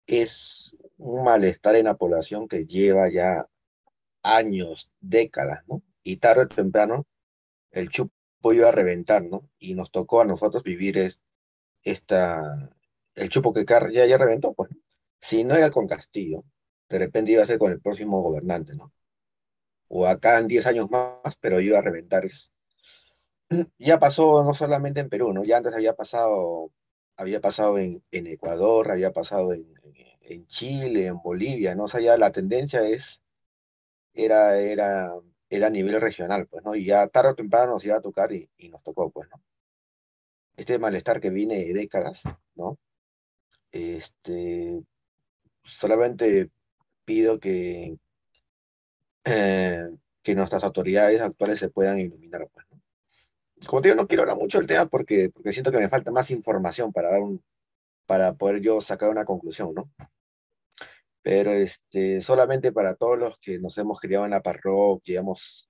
es 0.07 0.75
un 0.97 1.23
malestar 1.23 1.75
en 1.75 1.85
la 1.85 1.97
población 1.97 2.47
que 2.47 2.65
lleva 2.65 3.09
ya 3.11 3.47
años, 4.23 4.89
décadas, 4.99 5.63
¿no? 5.67 5.83
Y 6.03 6.17
tarde 6.17 6.43
o 6.43 6.47
temprano 6.47 7.05
el 7.71 7.89
chupo 7.89 8.13
iba 8.53 8.69
a 8.69 8.71
reventar, 8.71 9.23
¿no? 9.23 9.49
Y 9.59 9.75
nos 9.75 9.91
tocó 9.91 10.21
a 10.21 10.25
nosotros 10.25 10.63
vivir 10.63 10.97
es, 10.97 11.21
esta, 11.83 12.69
el 13.15 13.29
chupo 13.29 13.53
que 13.53 13.65
ya, 13.65 14.05
ya 14.05 14.17
reventó, 14.17 14.53
pues. 14.53 14.71
Si 15.19 15.43
no 15.43 15.55
era 15.55 15.71
con 15.71 15.87
Castillo, 15.87 16.43
de 16.89 16.99
repente 16.99 17.31
iba 17.31 17.43
a 17.43 17.47
ser 17.47 17.59
con 17.59 17.71
el 17.71 17.81
próximo 17.81 18.21
gobernante, 18.21 18.75
¿no? 18.75 18.93
O 19.87 20.07
acá 20.07 20.39
en 20.39 20.47
10 20.47 20.67
años 20.67 20.89
más, 20.91 21.37
pero 21.39 21.61
iba 21.61 21.79
a 21.79 21.81
reventar. 21.81 22.25
Ya 23.77 23.99
pasó 23.99 24.43
no 24.43 24.53
solamente 24.53 24.99
en 24.99 25.09
Perú, 25.09 25.33
¿no? 25.33 25.43
Ya 25.43 25.57
antes 25.57 25.73
había 25.73 25.93
pasado, 25.95 26.71
había 27.17 27.41
pasado 27.41 27.77
en, 27.77 28.01
Ecuador, 28.11 28.91
había 28.91 29.11
pasado 29.11 29.53
en, 29.53 29.65
Chile, 30.47 31.07
en 31.07 31.21
Bolivia, 31.21 31.75
¿no? 31.75 31.83
O 31.85 31.87
sea, 31.87 32.01
ya 32.01 32.17
la 32.17 32.31
tendencia 32.31 32.81
es, 32.87 33.21
era, 34.13 34.57
era, 34.59 35.13
era 35.49 35.67
a 35.67 35.69
nivel 35.69 36.01
regional, 36.01 36.47
pues, 36.47 36.63
¿no? 36.63 36.75
Y 36.75 36.85
ya 36.85 37.07
tarde 37.07 37.31
o 37.31 37.35
temprano 37.35 37.73
nos 37.73 37.85
iba 37.85 37.97
a 37.97 38.01
tocar 38.01 38.31
y, 38.33 38.49
y 38.57 38.69
nos 38.69 38.83
tocó, 38.83 39.11
pues, 39.11 39.29
¿no? 39.29 39.41
Este 40.57 40.79
malestar 40.79 41.19
que 41.19 41.29
viene 41.29 41.57
de 41.65 41.73
décadas, 41.73 42.21
¿no? 42.55 42.77
Este, 43.71 44.81
solamente 45.63 46.51
pido 47.05 47.39
que, 47.39 47.97
eh, 49.25 49.89
que 50.21 50.35
nuestras 50.35 50.63
autoridades 50.63 51.21
actuales 51.21 51.59
se 51.59 51.69
puedan 51.69 51.99
iluminar. 51.99 52.47
Pues, 52.53 52.65
Como 53.67 53.81
te 53.81 53.89
digo, 53.89 54.01
no 54.01 54.07
quiero 54.07 54.23
hablar 54.23 54.37
mucho 54.37 54.57
del 54.57 54.67
tema 54.67 54.85
porque, 54.85 55.29
porque 55.29 55.51
siento 55.51 55.71
que 55.71 55.77
me 55.77 55.89
falta 55.89 56.11
más 56.11 56.31
información 56.31 56.91
para, 56.91 57.11
dar 57.11 57.21
un, 57.21 57.43
para 58.05 58.33
poder 58.33 58.61
yo 58.61 58.81
sacar 58.81 59.09
una 59.09 59.25
conclusión, 59.25 59.73
¿no? 59.73 59.91
Pero 61.21 61.51
este, 61.53 62.21
solamente 62.21 62.71
para 62.73 62.95
todos 62.95 63.17
los 63.17 63.39
que 63.39 63.59
nos 63.59 63.77
hemos 63.77 63.99
criado 63.99 64.25
en 64.25 64.31
la 64.31 64.41
parroquia, 64.41 65.19
hemos, 65.19 65.69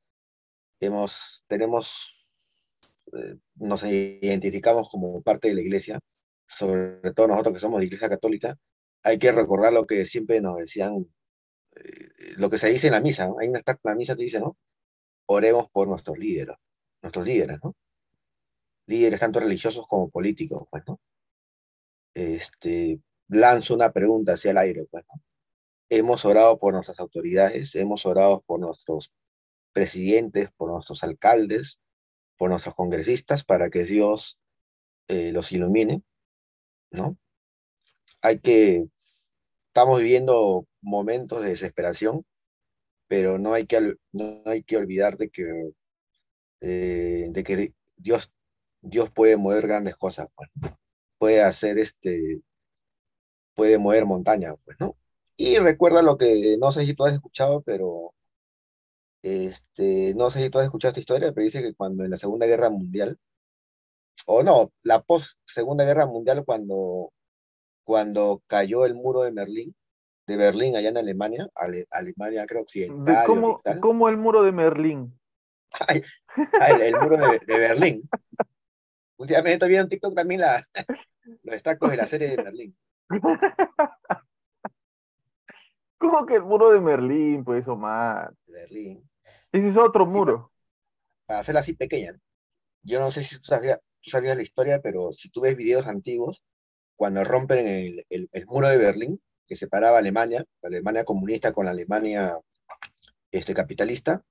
hemos, 0.79 1.45
tenemos, 1.47 3.03
eh, 3.13 3.37
nos 3.55 3.83
identificamos 3.83 4.89
como 4.89 5.21
parte 5.21 5.49
de 5.49 5.55
la 5.55 5.61
iglesia, 5.61 5.99
sobre 6.47 7.13
todo 7.13 7.27
nosotros 7.27 7.53
que 7.55 7.59
somos 7.59 7.79
de 7.79 7.85
iglesia 7.85 8.09
católica, 8.09 8.57
hay 9.03 9.19
que 9.19 9.31
recordar 9.31 9.73
lo 9.73 9.85
que 9.85 10.05
siempre 10.05 10.41
nos 10.41 10.57
decían 10.57 11.05
eh, 11.75 12.33
lo 12.37 12.49
que 12.49 12.57
se 12.57 12.69
dice 12.69 12.87
en 12.87 12.93
la 12.93 13.01
misa, 13.01 13.29
hay 13.39 13.49
una 13.49 13.61
la 13.83 13.95
misa 13.95 14.15
que 14.15 14.23
dice, 14.23 14.39
¿no? 14.39 14.57
Oremos 15.27 15.69
por 15.71 15.87
nuestros 15.87 16.17
líderes, 16.17 16.55
nuestros 17.01 17.25
líderes, 17.25 17.59
¿no? 17.63 17.75
Líderes 18.87 19.19
tanto 19.19 19.39
religiosos 19.39 19.87
como 19.87 20.09
políticos, 20.09 20.67
pues. 20.69 20.83
Este, 22.15 22.99
lanzo 23.27 23.73
una 23.73 23.91
pregunta 23.91 24.33
hacia 24.33 24.51
el 24.51 24.57
aire, 24.57 24.85
pues. 24.89 25.03
Hemos 25.89 26.25
orado 26.25 26.57
por 26.57 26.73
nuestras 26.73 26.99
autoridades, 26.99 27.75
hemos 27.75 28.05
orado 28.05 28.41
por 28.45 28.59
nuestros 28.59 29.13
presidentes, 29.73 30.51
por 30.53 30.71
nuestros 30.71 31.03
alcaldes, 31.03 31.81
por 32.37 32.49
nuestros 32.49 32.75
congresistas, 32.75 33.43
para 33.43 33.69
que 33.69 33.83
Dios 33.83 34.39
eh, 35.07 35.31
los 35.31 35.51
ilumine, 35.51 36.03
¿no? 36.91 37.17
Hay 38.21 38.39
que, 38.39 38.85
estamos 39.67 39.99
viviendo 39.99 40.65
momentos 40.81 41.41
de 41.43 41.49
desesperación, 41.49 42.25
pero 43.07 43.37
no 43.37 43.53
hay 43.53 43.67
que, 43.67 43.95
no 44.11 44.41
hay 44.45 44.63
que 44.63 44.77
olvidar 44.77 45.17
de 45.17 45.29
que, 45.29 45.71
eh, 46.61 47.27
de 47.31 47.43
que 47.43 47.73
Dios, 47.97 48.31
Dios 48.83 49.09
puede 49.09 49.37
mover 49.37 49.65
grandes 49.67 49.95
cosas, 49.95 50.27
pues, 50.35 50.49
puede 51.17 51.41
hacer 51.41 51.79
este, 51.79 52.41
puede 53.55 53.77
mover 53.77 54.05
montañas, 54.05 54.55
pues, 54.65 54.77
¿no? 54.79 54.95
Y 55.37 55.57
recuerda 55.57 56.01
lo 56.01 56.17
que, 56.17 56.57
no 56.59 56.71
sé 56.71 56.85
si 56.85 56.93
tú 56.93 57.05
has 57.05 57.13
escuchado, 57.13 57.61
pero 57.61 58.13
este, 59.23 60.13
no 60.15 60.29
sé 60.29 60.41
si 60.41 60.49
tú 60.49 60.59
has 60.59 60.65
escuchado 60.65 60.89
esta 60.89 60.99
historia, 60.99 61.31
pero 61.33 61.45
dice 61.45 61.61
que 61.61 61.73
cuando 61.73 62.03
en 62.03 62.11
la 62.11 62.17
Segunda 62.17 62.45
Guerra 62.45 62.69
Mundial, 62.69 63.17
o 64.25 64.43
no, 64.43 64.71
la 64.83 65.01
post 65.01 65.39
Segunda 65.45 65.85
Guerra 65.85 66.05
Mundial, 66.05 66.43
cuando, 66.45 67.11
cuando 67.83 68.41
cayó 68.47 68.85
el 68.85 68.95
muro 68.95 69.21
de 69.21 69.31
Berlín, 69.31 69.75
de 70.27 70.37
Berlín 70.37 70.75
allá 70.75 70.89
en 70.89 70.97
Alemania, 70.97 71.49
Alemania 71.89 72.45
creo 72.45 72.61
occidental. 72.61 73.25
¿Cómo, 73.25 73.61
¿Cómo, 73.81 74.09
el 74.09 74.17
muro 74.17 74.43
de 74.43 74.51
Berlín? 74.51 75.19
el, 76.81 76.95
muro 77.01 77.17
de, 77.17 77.39
Berlín. 77.47 78.09
Últimamente 79.17 79.67
vi 79.67 79.75
en 79.75 79.89
TikTok 79.89 80.15
también 80.15 80.41
la, 80.41 80.67
los 81.43 81.53
extractos 81.53 81.91
de 81.91 81.97
la 81.97 82.07
serie 82.07 82.29
de 82.29 82.37
Berlín. 82.37 82.77
¿Cómo 85.97 86.25
que 86.25 86.35
el 86.35 86.43
muro 86.43 86.71
de 86.71 86.79
Berlín, 86.79 87.43
pues, 87.43 87.67
Omar? 87.67 88.33
Berlín. 88.45 89.09
Ese 89.51 89.69
es 89.69 89.77
otro 89.77 90.05
muro. 90.05 90.51
para 91.25 91.39
hacerla 91.39 91.61
así 91.61 91.73
pequeña. 91.73 92.19
Yo 92.81 92.99
no 92.99 93.11
sé 93.11 93.23
si 93.23 93.37
tú 93.37 93.45
sabías, 93.45 93.79
tú 94.01 94.09
sabías 94.09 94.35
la 94.35 94.43
historia, 94.43 94.81
pero 94.81 95.13
si 95.13 95.29
tú 95.29 95.41
ves 95.41 95.55
videos 95.55 95.87
antiguos, 95.87 96.43
cuando 96.95 97.23
rompen 97.23 97.67
el, 97.67 98.05
el, 98.09 98.29
el 98.31 98.45
muro 98.47 98.67
de 98.67 98.77
Berlín, 98.77 99.21
que 99.47 99.55
separaba 99.55 99.97
Alemania, 99.97 100.45
la 100.61 100.67
Alemania 100.67 101.05
comunista 101.05 101.53
con 101.53 101.65
la 101.65 101.71
Alemania 101.71 102.37
este, 103.31 103.53
capitalista, 103.53 104.23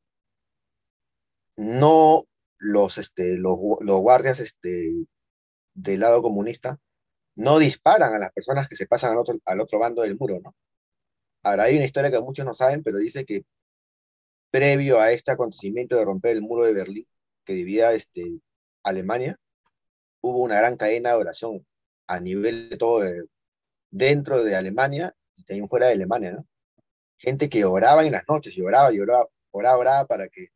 no 1.56 2.24
los, 2.62 2.98
este, 2.98 3.36
los, 3.36 3.58
los 3.80 4.00
guardias 4.00 4.38
este, 4.40 4.94
del 5.74 6.00
lado 6.00 6.22
comunista 6.22 6.78
no 7.34 7.58
disparan 7.58 8.14
a 8.14 8.18
las 8.18 8.32
personas 8.32 8.68
que 8.68 8.76
se 8.76 8.86
pasan 8.86 9.12
al 9.12 9.18
otro, 9.18 9.36
al 9.44 9.60
otro 9.60 9.78
bando 9.80 10.02
del 10.02 10.16
muro, 10.16 10.40
¿no? 10.42 10.54
Ahora, 11.42 11.64
hay 11.64 11.76
una 11.76 11.86
historia 11.86 12.10
que 12.10 12.20
muchos 12.20 12.46
no 12.46 12.54
saben, 12.54 12.82
pero 12.84 12.98
dice 12.98 13.24
que 13.24 13.44
previo 14.50 15.00
a 15.00 15.10
este 15.12 15.32
acontecimiento 15.32 15.96
de 15.96 16.04
romper 16.04 16.36
el 16.36 16.42
muro 16.42 16.62
de 16.64 16.72
Berlín, 16.74 17.06
que 17.44 17.54
dividía 17.54 17.92
este, 17.94 18.38
Alemania, 18.84 19.38
hubo 20.20 20.38
una 20.38 20.56
gran 20.58 20.76
cadena 20.76 21.10
de 21.10 21.16
oración 21.16 21.66
a 22.06 22.20
nivel 22.20 22.70
de 22.70 22.76
todo, 22.76 23.02
dentro 23.90 24.44
de 24.44 24.54
Alemania 24.54 25.16
y 25.34 25.44
también 25.44 25.68
fuera 25.68 25.86
de 25.88 25.94
Alemania, 25.94 26.32
¿no? 26.32 26.46
Gente 27.18 27.48
que 27.48 27.64
oraba 27.64 28.04
en 28.04 28.12
las 28.12 28.24
noches 28.28 28.56
y 28.56 28.62
oraba 28.62 28.92
y 28.92 29.00
oraba, 29.00 29.26
oraba, 29.50 29.78
oraba 29.78 30.06
para 30.06 30.28
que 30.28 30.48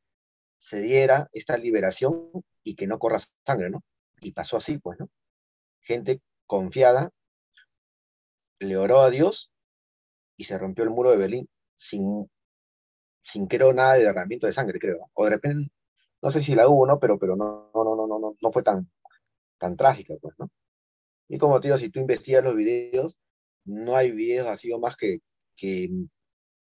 se 0.67 0.81
diera 0.81 1.29
esta 1.33 1.57
liberación 1.57 2.29
y 2.65 2.75
que 2.75 2.89
no 2.89 2.99
corra 2.99 3.21
sangre, 3.21 3.71
¿no? 3.71 3.85
Y 4.21 4.33
pasó 4.33 4.57
así, 4.57 4.79
pues, 4.79 4.99
¿no? 4.99 5.09
Gente 5.81 6.21
confiada 6.45 7.13
le 8.59 8.77
oró 8.77 8.99
a 8.99 9.11
Dios 9.11 9.53
y 10.37 10.43
se 10.43 10.59
rompió 10.59 10.83
el 10.83 10.91
muro 10.91 11.13
de 11.13 11.19
Berlín 11.19 11.49
sin, 11.77 12.29
sin 13.23 13.47
creo 13.47 13.73
nada 13.73 13.95
de 13.95 14.07
derramamiento 14.07 14.49
de 14.49 14.53
sangre, 14.55 14.81
creo. 14.81 15.09
O 15.15 15.25
de 15.27 15.31
repente, 15.31 15.71
no 16.21 16.33
sé 16.33 16.41
si 16.41 16.57
la 16.57 16.69
hubo, 16.69 16.85
¿no? 16.85 16.99
Pero, 16.99 17.17
pero 17.17 17.37
no, 17.37 17.71
no, 17.73 17.85
no, 17.85 18.07
no, 18.09 18.19
no, 18.19 18.37
no 18.41 18.53
fue 18.53 18.65
tan, 18.65 18.91
tan 19.59 19.77
trágica, 19.77 20.15
pues, 20.21 20.35
¿no? 20.37 20.51
Y 21.29 21.39
como 21.39 21.61
te 21.61 21.69
digo, 21.69 21.79
si 21.79 21.91
tú 21.91 22.01
investigas 22.01 22.43
los 22.43 22.57
videos, 22.57 23.17
no 23.65 23.95
hay 23.95 24.11
videos 24.11 24.49
así 24.49 24.73
o 24.73 24.81
más 24.81 24.97
que, 24.97 25.21
que, 25.55 25.91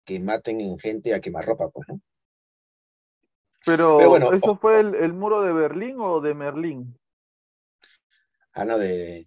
que 0.05 0.21
maten 0.21 0.61
en 0.61 0.79
gente 0.79 1.13
a 1.13 1.21
quemarropa, 1.21 1.71
pues, 1.71 1.89
¿no? 1.89 2.01
Pero, 3.67 4.09
bueno, 4.09 4.33
¿eso 4.33 4.57
fue 4.57 4.79
el, 4.81 4.95
el, 4.95 5.13
muro 5.13 5.43
de 5.43 5.53
Berlín 5.53 5.97
o 5.99 6.21
de 6.21 6.35
Merlín? 6.35 6.97
Ah, 8.53 8.65
no, 8.65 8.79
de, 8.79 9.27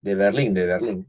de 0.00 0.14
Berlín, 0.14 0.52
de 0.52 0.66
Berlín. 0.66 1.06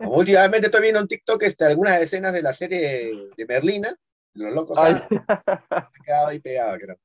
Últimamente 0.00 0.66
estoy 0.66 0.82
viendo 0.82 1.00
en 1.00 1.08
TikTok 1.08 1.42
este, 1.42 1.64
algunas 1.64 2.00
escenas 2.00 2.32
de 2.32 2.42
la 2.42 2.52
serie 2.52 3.30
de 3.36 3.46
Merlina, 3.46 3.96
los 4.34 4.54
locos 4.54 4.78
han 4.78 5.02
quedado 6.04 6.28
ahí 6.28 6.38
pegado, 6.40 6.78
creo. 6.78 6.96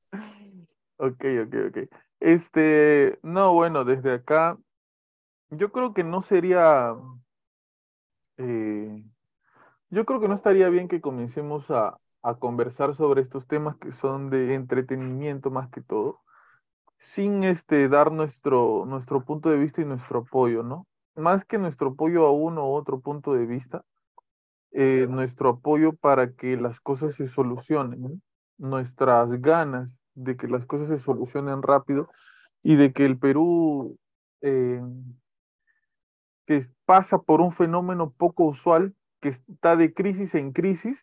Ok, 0.96 1.24
ok, 1.46 1.54
ok. 1.68 1.78
Este, 2.20 3.18
no, 3.22 3.52
bueno, 3.54 3.84
desde 3.84 4.14
acá, 4.14 4.58
yo 5.50 5.72
creo 5.72 5.92
que 5.92 6.04
no 6.04 6.22
sería, 6.24 6.94
eh, 8.36 9.04
yo 9.90 10.04
creo 10.04 10.20
que 10.20 10.28
no 10.28 10.36
estaría 10.36 10.68
bien 10.68 10.88
que 10.88 11.00
comencemos 11.00 11.68
a, 11.70 11.98
a 12.24 12.34
conversar 12.34 12.96
sobre 12.96 13.22
estos 13.22 13.46
temas 13.46 13.76
que 13.76 13.92
son 13.92 14.30
de 14.30 14.54
entretenimiento 14.54 15.50
más 15.50 15.70
que 15.70 15.82
todo, 15.82 16.20
sin 16.98 17.44
este, 17.44 17.88
dar 17.88 18.10
nuestro, 18.10 18.84
nuestro 18.86 19.24
punto 19.24 19.50
de 19.50 19.58
vista 19.58 19.82
y 19.82 19.84
nuestro 19.84 20.20
apoyo, 20.20 20.62
¿no? 20.62 20.86
más 21.16 21.44
que 21.44 21.58
nuestro 21.58 21.90
apoyo 21.90 22.26
a 22.26 22.32
uno 22.32 22.66
u 22.66 22.74
otro 22.74 23.00
punto 23.00 23.34
de 23.34 23.46
vista, 23.46 23.84
eh, 24.72 25.06
nuestro 25.08 25.50
apoyo 25.50 25.92
para 25.92 26.32
que 26.32 26.56
las 26.56 26.80
cosas 26.80 27.14
se 27.16 27.28
solucionen, 27.28 28.22
nuestras 28.58 29.30
ganas 29.40 29.90
de 30.14 30.36
que 30.36 30.48
las 30.48 30.64
cosas 30.66 30.88
se 30.88 31.04
solucionen 31.04 31.62
rápido 31.62 32.08
y 32.62 32.76
de 32.76 32.92
que 32.92 33.04
el 33.04 33.18
Perú, 33.18 33.98
eh, 34.40 34.80
que 36.46 36.66
pasa 36.84 37.18
por 37.18 37.40
un 37.40 37.52
fenómeno 37.52 38.12
poco 38.16 38.44
usual, 38.44 38.94
que 39.20 39.30
está 39.30 39.76
de 39.76 39.94
crisis 39.94 40.34
en 40.34 40.52
crisis, 40.52 40.98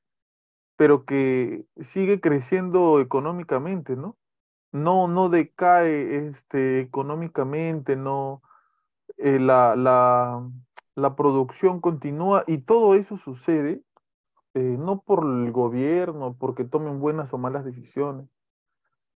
pero 0.77 1.05
que 1.05 1.65
sigue 1.93 2.19
creciendo 2.21 3.01
económicamente, 3.01 3.95
¿no? 3.95 4.17
No, 4.71 5.07
no 5.07 5.29
decae 5.29 6.29
este, 6.29 6.81
económicamente, 6.81 7.95
no, 7.95 8.41
eh, 9.17 9.39
la, 9.39 9.75
la, 9.75 10.49
la, 10.95 11.15
producción 11.15 11.81
continúa 11.81 12.43
y 12.47 12.59
todo 12.59 12.95
eso 12.95 13.17
sucede 13.19 13.83
eh, 14.53 14.59
no 14.59 15.01
por 15.01 15.25
el 15.25 15.51
gobierno, 15.51 16.35
porque 16.39 16.65
tomen 16.65 16.99
buenas 16.99 17.31
o 17.33 17.37
malas 17.37 17.65
decisiones. 17.65 18.27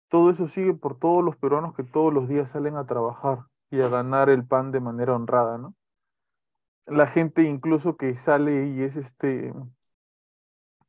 Todo 0.10 0.30
eso 0.32 0.50
sigue 0.50 0.74
por 0.74 1.00
todos 1.00 1.24
los 1.24 1.36
peruanos 1.38 1.76
que 1.76 1.84
todos 1.84 2.14
los 2.14 2.28
días 2.30 2.50
salen 2.54 2.78
a 2.78 2.86
trabajar 2.88 3.40
y 3.72 3.82
a 3.82 3.90
ganar 3.90 4.30
el 4.30 4.46
pan 4.46 4.72
de 4.72 4.80
manera 4.80 5.16
honrada, 5.16 5.58
¿no? 5.58 5.76
La 6.88 7.08
gente 7.08 7.44
incluso 7.44 7.98
que 7.98 8.18
sale 8.26 8.68
y 8.68 8.84
es 8.84 8.96
este 8.96 9.54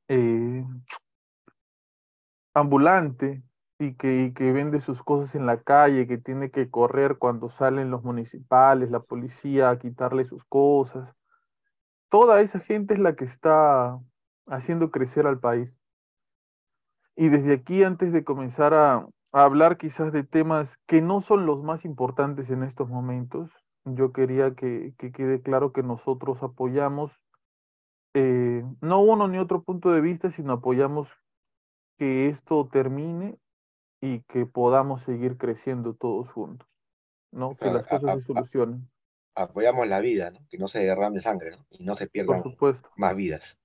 eh, 0.08 0.64
ambulante, 2.54 3.42
y 3.78 3.94
que, 3.94 4.32
vende 4.52 4.80
sus 4.80 5.02
cosas 5.02 5.34
en 5.34 5.46
la 5.46 5.62
calle, 5.62 6.06
que 6.06 6.18
tiene 6.18 6.50
que 6.50 6.70
correr 6.70 7.18
cuando 7.18 7.50
salen 7.50 7.90
los 7.90 8.02
municipales, 8.04 8.90
la 8.90 9.00
policía 9.00 9.70
a 9.70 9.78
quitarle 9.78 10.24
sus 10.24 10.44
cosas. 10.46 11.14
Toda 12.08 12.40
esa 12.40 12.60
gente 12.60 12.94
es 12.94 13.00
la 13.00 13.16
que 13.16 13.26
está 13.26 13.98
haciendo 14.46 14.90
crecer 14.90 15.26
al 15.26 15.40
país. 15.40 15.70
Y 17.16 17.28
desde 17.28 17.54
aquí, 17.54 17.82
antes 17.82 18.12
de 18.12 18.24
comenzar 18.24 18.74
a, 18.74 19.06
hablar 19.32 19.76
quizás 19.76 20.12
de 20.12 20.24
temas 20.24 20.68
que 20.86 21.02
no 21.02 21.20
son 21.20 21.44
los 21.44 21.62
más 21.62 21.84
importantes 21.84 22.48
en 22.48 22.62
estos 22.62 22.88
momentos, 22.88 23.50
yo 23.84 24.12
quería 24.12 24.54
que, 24.54 24.94
que 24.98 25.12
quede 25.12 25.42
claro 25.42 25.72
que 25.72 25.82
nosotros 25.82 26.42
apoyamos 26.42 27.12
eh, 28.18 28.64
no 28.80 29.02
uno 29.02 29.28
ni 29.28 29.36
otro 29.36 29.62
punto 29.62 29.90
de 29.90 30.00
vista, 30.00 30.34
sino 30.36 30.54
apoyamos 30.54 31.06
que 31.98 32.30
esto 32.30 32.66
termine 32.72 33.38
y 34.00 34.20
que 34.22 34.46
podamos 34.46 35.04
seguir 35.04 35.36
creciendo 35.36 35.92
todos 35.92 36.26
juntos, 36.30 36.66
¿no? 37.30 37.54
Que 37.56 37.70
las 37.70 37.82
cosas 37.86 38.20
se 38.20 38.24
solucionen. 38.24 38.88
Apoyamos 39.34 39.86
la 39.86 40.00
vida, 40.00 40.30
¿no? 40.30 40.38
Que 40.48 40.56
no 40.56 40.66
se 40.66 40.78
derrame 40.78 41.20
sangre 41.20 41.58
y 41.68 41.84
no 41.84 41.94
se 41.94 42.06
pierdan 42.06 42.42
más 42.96 43.14
vidas. 43.14 43.58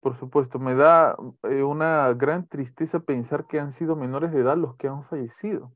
Por 0.00 0.18
supuesto, 0.18 0.58
me 0.58 0.74
da 0.74 1.16
eh, 1.44 1.62
una 1.62 2.12
gran 2.14 2.48
tristeza 2.48 2.98
pensar 2.98 3.46
que 3.46 3.60
han 3.60 3.78
sido 3.78 3.94
menores 3.94 4.32
de 4.32 4.40
edad 4.40 4.56
los 4.56 4.74
que 4.74 4.88
han 4.88 5.04
fallecido. 5.04 5.72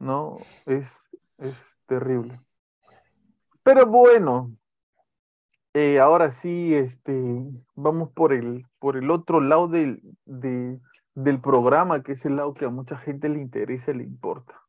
¿No? 0.00 0.38
Es, 0.66 0.84
es 1.38 1.54
terrible. 1.86 2.40
Pero 3.62 3.86
bueno, 3.86 4.50
eh, 5.78 6.00
ahora 6.00 6.34
sí, 6.42 6.74
este, 6.74 7.12
vamos 7.76 8.10
por 8.12 8.32
el, 8.32 8.66
por 8.80 8.96
el 8.96 9.12
otro 9.12 9.40
lado 9.40 9.68
del, 9.68 10.00
de, 10.24 10.80
del 11.14 11.40
programa, 11.40 12.02
que 12.02 12.12
es 12.12 12.24
el 12.24 12.34
lado 12.34 12.52
que 12.54 12.64
a 12.64 12.68
mucha 12.68 12.96
gente 12.96 13.28
le 13.28 13.40
interesa 13.40 13.92
y 13.92 13.98
le 13.98 14.02
importa. 14.04 14.60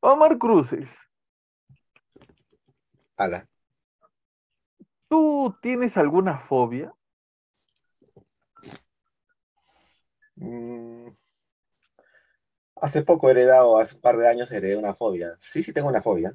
Omar 0.00 0.36
Cruces. 0.36 0.88
Hola. 3.16 3.48
¿Tú 5.08 5.56
tienes 5.62 5.96
alguna 5.96 6.40
fobia? 6.40 6.92
Mm. 10.36 11.08
Hace 12.82 13.02
poco 13.02 13.28
he 13.28 13.30
heredado, 13.30 13.78
hace 13.78 13.94
un 13.94 14.00
par 14.02 14.18
de 14.18 14.28
años 14.28 14.52
heredé 14.52 14.76
una 14.76 14.94
fobia. 14.94 15.38
Sí, 15.52 15.62
sí 15.62 15.72
tengo 15.72 15.88
una 15.88 16.02
fobia. 16.02 16.34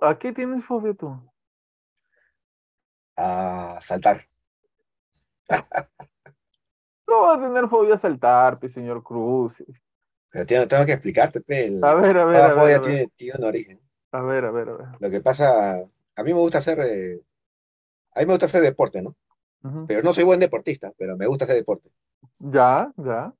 ¿A 0.00 0.18
qué 0.18 0.32
tienes 0.32 0.64
fobia 0.64 0.94
tú? 0.94 1.31
A 3.24 3.78
saltar. 3.80 4.20
No 7.06 7.22
va 7.22 7.34
a 7.34 7.40
tener 7.40 7.68
fobia 7.68 7.96
a 7.96 8.00
saltar, 8.00 8.58
señor 8.72 9.02
Cruz. 9.02 9.52
Pero 10.30 10.66
tengo, 10.66 10.86
que 10.86 10.92
explicarte, 10.92 11.42
pe. 11.42 11.78
a 11.82 11.94
ver, 11.94 12.16
a 12.16 12.24
ver. 12.24 12.36
Cada 12.36 12.58
fobia 12.58 12.80
Tiene, 12.80 13.38
un 13.38 13.44
origen. 13.44 13.80
A 14.12 14.22
ver, 14.22 14.46
a 14.46 14.50
ver, 14.50 14.68
a 14.70 14.76
ver. 14.76 14.86
Lo 14.98 15.10
que 15.10 15.20
pasa, 15.20 15.74
a 15.76 16.22
mí 16.22 16.32
me 16.32 16.40
gusta 16.40 16.58
hacer, 16.58 16.78
eh, 16.80 17.20
a 18.14 18.20
mí 18.20 18.26
me 18.26 18.32
gusta 18.32 18.46
hacer 18.46 18.62
deporte, 18.62 19.02
¿no? 19.02 19.14
Pero 19.86 20.02
no 20.02 20.14
soy 20.14 20.24
buen 20.24 20.40
deportista, 20.40 20.90
pero 20.96 21.18
me 21.18 21.26
gusta 21.26 21.44
hacer 21.44 21.56
deporte. 21.56 21.90
Ya, 22.38 22.90
ya. 22.96 23.34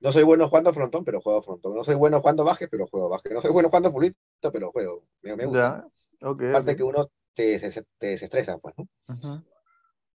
No 0.00 0.12
soy 0.12 0.24
bueno 0.24 0.46
jugando 0.48 0.74
frontón, 0.74 1.04
pero 1.04 1.22
juego 1.22 1.42
frontón. 1.42 1.74
No 1.74 1.84
soy 1.84 1.94
bueno 1.94 2.20
jugando 2.20 2.44
baje, 2.44 2.68
pero 2.68 2.86
juego 2.86 3.08
baje. 3.08 3.32
No 3.32 3.40
soy 3.40 3.50
bueno 3.50 3.68
jugando 3.68 3.90
fulito, 3.90 4.18
pero 4.52 4.70
juego. 4.72 5.04
Me, 5.22 5.34
gusta. 5.46 5.88
Ya, 6.20 6.28
okay, 6.28 6.50
Aparte 6.50 6.76
que 6.76 6.82
uno 6.82 7.08
te, 7.36 7.84
te, 7.98 8.06
desestresa, 8.06 8.58
pues, 8.58 8.74
¿no? 8.76 9.44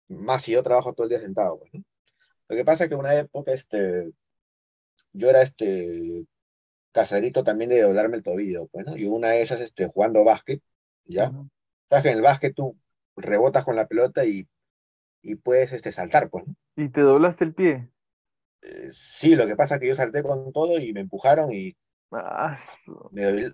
Más 0.09 0.43
si 0.43 0.53
yo 0.53 0.63
trabajo 0.63 0.93
todo 0.93 1.05
el 1.05 1.11
día 1.11 1.21
sentado, 1.21 1.59
pues, 1.59 1.73
¿no? 1.73 1.85
Lo 2.49 2.57
que 2.57 2.65
pasa 2.65 2.85
es 2.85 2.89
que 2.89 2.95
en 2.95 3.01
una 3.01 3.15
época, 3.15 3.53
este, 3.53 4.11
yo 5.13 5.31
era 5.31 5.43
este 5.43 6.27
caserito 6.91 7.45
también 7.45 7.71
de 7.71 7.83
doblarme 7.83 8.17
el 8.17 8.25
tobillo, 8.25 8.67
pues, 8.69 8.87
¿no? 8.87 8.97
Y 8.97 9.07
una 9.07 9.29
de 9.29 9.43
esas, 9.43 9.61
este, 9.61 9.87
jugando 9.87 10.25
básquet, 10.25 10.61
¿ya? 11.05 11.31
Sabes 11.89 12.03
que 12.03 12.11
en 12.11 12.17
el 12.17 12.23
básquet 12.23 12.55
tú 12.55 12.77
rebotas 13.15 13.65
con 13.65 13.77
la 13.77 13.87
pelota 13.87 14.25
y, 14.25 14.49
y 15.23 15.37
puedes 15.37 15.73
este, 15.73 15.93
saltar, 15.93 16.29
pues, 16.31 16.47
¿no? 16.49 16.57
¿Y 16.77 16.89
te 16.89 17.03
doblaste 17.03 17.45
el 17.45 17.55
pie? 17.55 17.89
Eh, 18.63 18.89
sí, 18.93 19.37
lo 19.37 19.47
que 19.47 19.57
pasa 19.57 19.77
es 19.77 19.81
que 19.81 19.89
yo 19.89 19.95
salté 19.95 20.23
con 20.23 20.53
todo 20.53 20.79
y 20.79 20.93
me 20.93 21.01
empujaron 21.01 21.53
y 21.53 21.77
ah, 22.11 22.59
me 23.13 23.47
O 23.47 23.53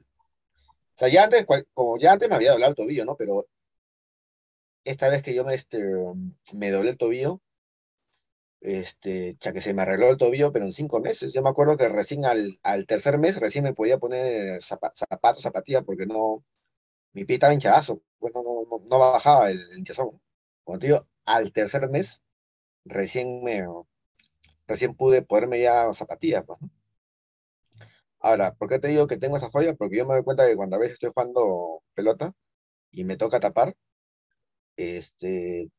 sea, 0.96 1.08
ya 1.08 1.24
antes, 1.24 1.46
como 1.74 1.98
ya 1.98 2.12
antes 2.12 2.28
me 2.28 2.34
había 2.34 2.52
doblado 2.52 2.70
el 2.70 2.76
tobillo, 2.76 3.04
¿no? 3.04 3.16
Pero 3.16 3.46
esta 4.86 5.08
vez 5.08 5.22
que 5.22 5.34
yo 5.34 5.44
me, 5.44 5.54
este, 5.54 5.82
me 6.54 6.70
doblé 6.70 6.90
el 6.90 6.98
tobillo, 6.98 7.40
este, 8.60 9.36
ya 9.40 9.52
que 9.52 9.60
se 9.62 9.74
me 9.74 9.82
arregló 9.82 10.10
el 10.10 10.16
tobillo, 10.16 10.52
pero 10.52 10.64
en 10.66 10.72
cinco 10.72 11.00
meses. 11.00 11.32
Yo 11.32 11.42
me 11.42 11.50
acuerdo 11.50 11.76
que 11.76 11.88
recién 11.88 12.24
al, 12.24 12.58
al 12.62 12.86
tercer 12.86 13.18
mes, 13.18 13.40
recién 13.40 13.64
me 13.64 13.74
podía 13.74 13.98
poner 13.98 14.60
zapatos, 14.62 15.42
zapatillas, 15.42 15.84
porque 15.84 16.06
no, 16.06 16.44
mi 17.12 17.24
pie 17.24 17.36
estaba 17.36 17.54
hinchadazo, 17.54 18.02
pues 18.18 18.34
no, 18.34 18.42
no, 18.42 18.66
no, 18.88 18.98
bajaba 18.98 19.50
el, 19.50 19.60
hinchazón. 19.78 20.20
Cuando 20.64 20.80
te 20.80 20.86
digo, 20.88 21.06
al 21.26 21.52
tercer 21.52 21.88
mes, 21.90 22.22
recién 22.84 23.44
me, 23.44 23.66
recién 24.66 24.94
pude 24.94 25.22
ponerme 25.22 25.60
ya 25.60 25.92
zapatillas, 25.94 26.44
pues, 26.44 26.58
Ahora, 28.20 28.54
¿por 28.54 28.68
qué 28.68 28.78
te 28.78 28.88
digo 28.88 29.06
que 29.06 29.16
tengo 29.18 29.36
esa 29.36 29.50
fobia? 29.50 29.74
Porque 29.74 29.96
yo 29.96 30.06
me 30.06 30.14
doy 30.14 30.24
cuenta 30.24 30.46
que 30.46 30.56
cuando 30.56 30.76
a 30.76 30.78
veces 30.80 30.94
estoy 30.94 31.10
jugando 31.14 31.82
pelota 31.94 32.34
y 32.90 33.04
me 33.04 33.16
toca 33.16 33.40
tapar, 33.40 33.76
este, 34.76 35.70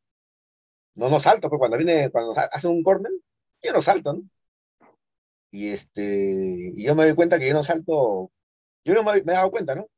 no, 0.96 1.10
no 1.10 1.20
salto, 1.20 1.50
pues 1.50 1.60
cuando 1.60 1.78
viene, 1.78 2.10
cuando 2.12 2.34
hace 2.52 2.68
un 2.68 2.84
corner, 2.84 3.12
yo 3.64 3.74
no 3.74 3.82
salto. 3.82 4.22
Y 5.52 5.70
este, 5.70 6.74
y 6.76 6.84
yo 6.84 6.96
me 6.96 7.06
doy 7.06 7.16
cuenta 7.16 7.40
que 7.40 7.48
yo 7.48 7.54
no 7.54 7.64
salto, 7.64 8.32
yo 8.84 8.94
no 8.94 9.04
me, 9.04 9.18
he 9.18 9.22
dado 9.22 9.52
cuenta, 9.52 9.76
¿no? 9.76 9.90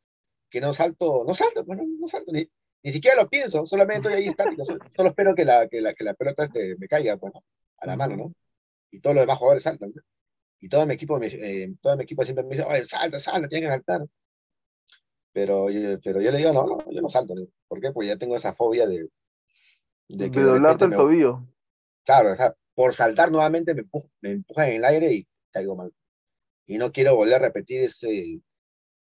Que 0.49 0.61
no 0.61 0.73
salto, 0.73 1.23
no 1.27 1.33
salto, 1.33 1.65
pues 1.65 1.79
no, 1.79 2.07
salto, 2.07 2.31
ni, 2.31 2.49
ni 2.83 2.91
siquiera 2.91 3.21
lo 3.21 3.29
pienso, 3.29 3.65
solamente 3.65 4.09
estoy 4.09 4.23
ahí 4.23 4.29
estático, 4.29 4.63
solo, 4.65 5.09
espero 5.09 5.35
que 5.35 5.45
la, 5.45 5.67
que 5.67 5.81
la, 5.81 5.93
que 5.93 6.03
la 6.03 6.13
pelota 6.13 6.43
este 6.43 6.75
me 6.77 6.87
caiga, 6.87 7.17
pues, 7.17 7.33
a 7.77 7.85
la 7.87 7.97
mano, 7.97 8.15
¿no? 8.17 8.33
Y 8.91 8.99
todos 9.01 9.15
los 9.15 9.23
demás 9.23 9.37
jugadores 9.37 9.63
saltan, 9.63 9.91
¿no? 9.95 10.01
Y 10.61 10.69
todo 10.69 10.85
mi 10.85 10.93
equipo, 10.95 11.19
eh, 11.21 11.73
todo 11.81 11.95
mi 11.97 12.03
equipo 12.03 12.23
siempre 12.23 12.43
me 12.43 12.51
dice, 12.51 12.63
oye, 12.67 12.83
salta, 12.85 13.19
salta, 13.19 13.47
tienes 13.47 13.69
que 13.69 13.75
saltar. 13.75 14.01
Pero, 15.31 15.69
yo, 15.69 15.99
pero 16.01 16.21
yo 16.21 16.31
le 16.31 16.39
digo, 16.39 16.53
no, 16.53 16.65
no, 16.65 16.91
yo 16.91 17.01
no 17.01 17.09
salto. 17.09 17.35
¿Por 17.67 17.79
qué? 17.79 17.91
Pues 17.91 18.07
ya 18.07 18.17
tengo 18.17 18.35
esa 18.35 18.53
fobia 18.53 18.87
de, 18.87 19.07
de, 20.07 20.31
que 20.31 20.41
doblarte 20.41 20.85
el 20.85 20.91
tobillo. 20.91 21.45
Claro, 22.03 22.31
o 22.31 22.35
sea, 22.35 22.55
por 22.73 22.93
saltar 22.93 23.31
nuevamente 23.31 23.73
me, 23.73 23.83
me 24.21 24.31
empujan 24.31 24.69
en 24.69 24.75
el 24.77 24.85
aire 24.85 25.13
y 25.13 25.27
caigo 25.51 25.75
mal. 25.75 25.93
Y 26.65 26.77
no 26.77 26.91
quiero 26.91 27.15
volver 27.15 27.35
a 27.35 27.39
repetir 27.39 27.81
ese, 27.81 28.41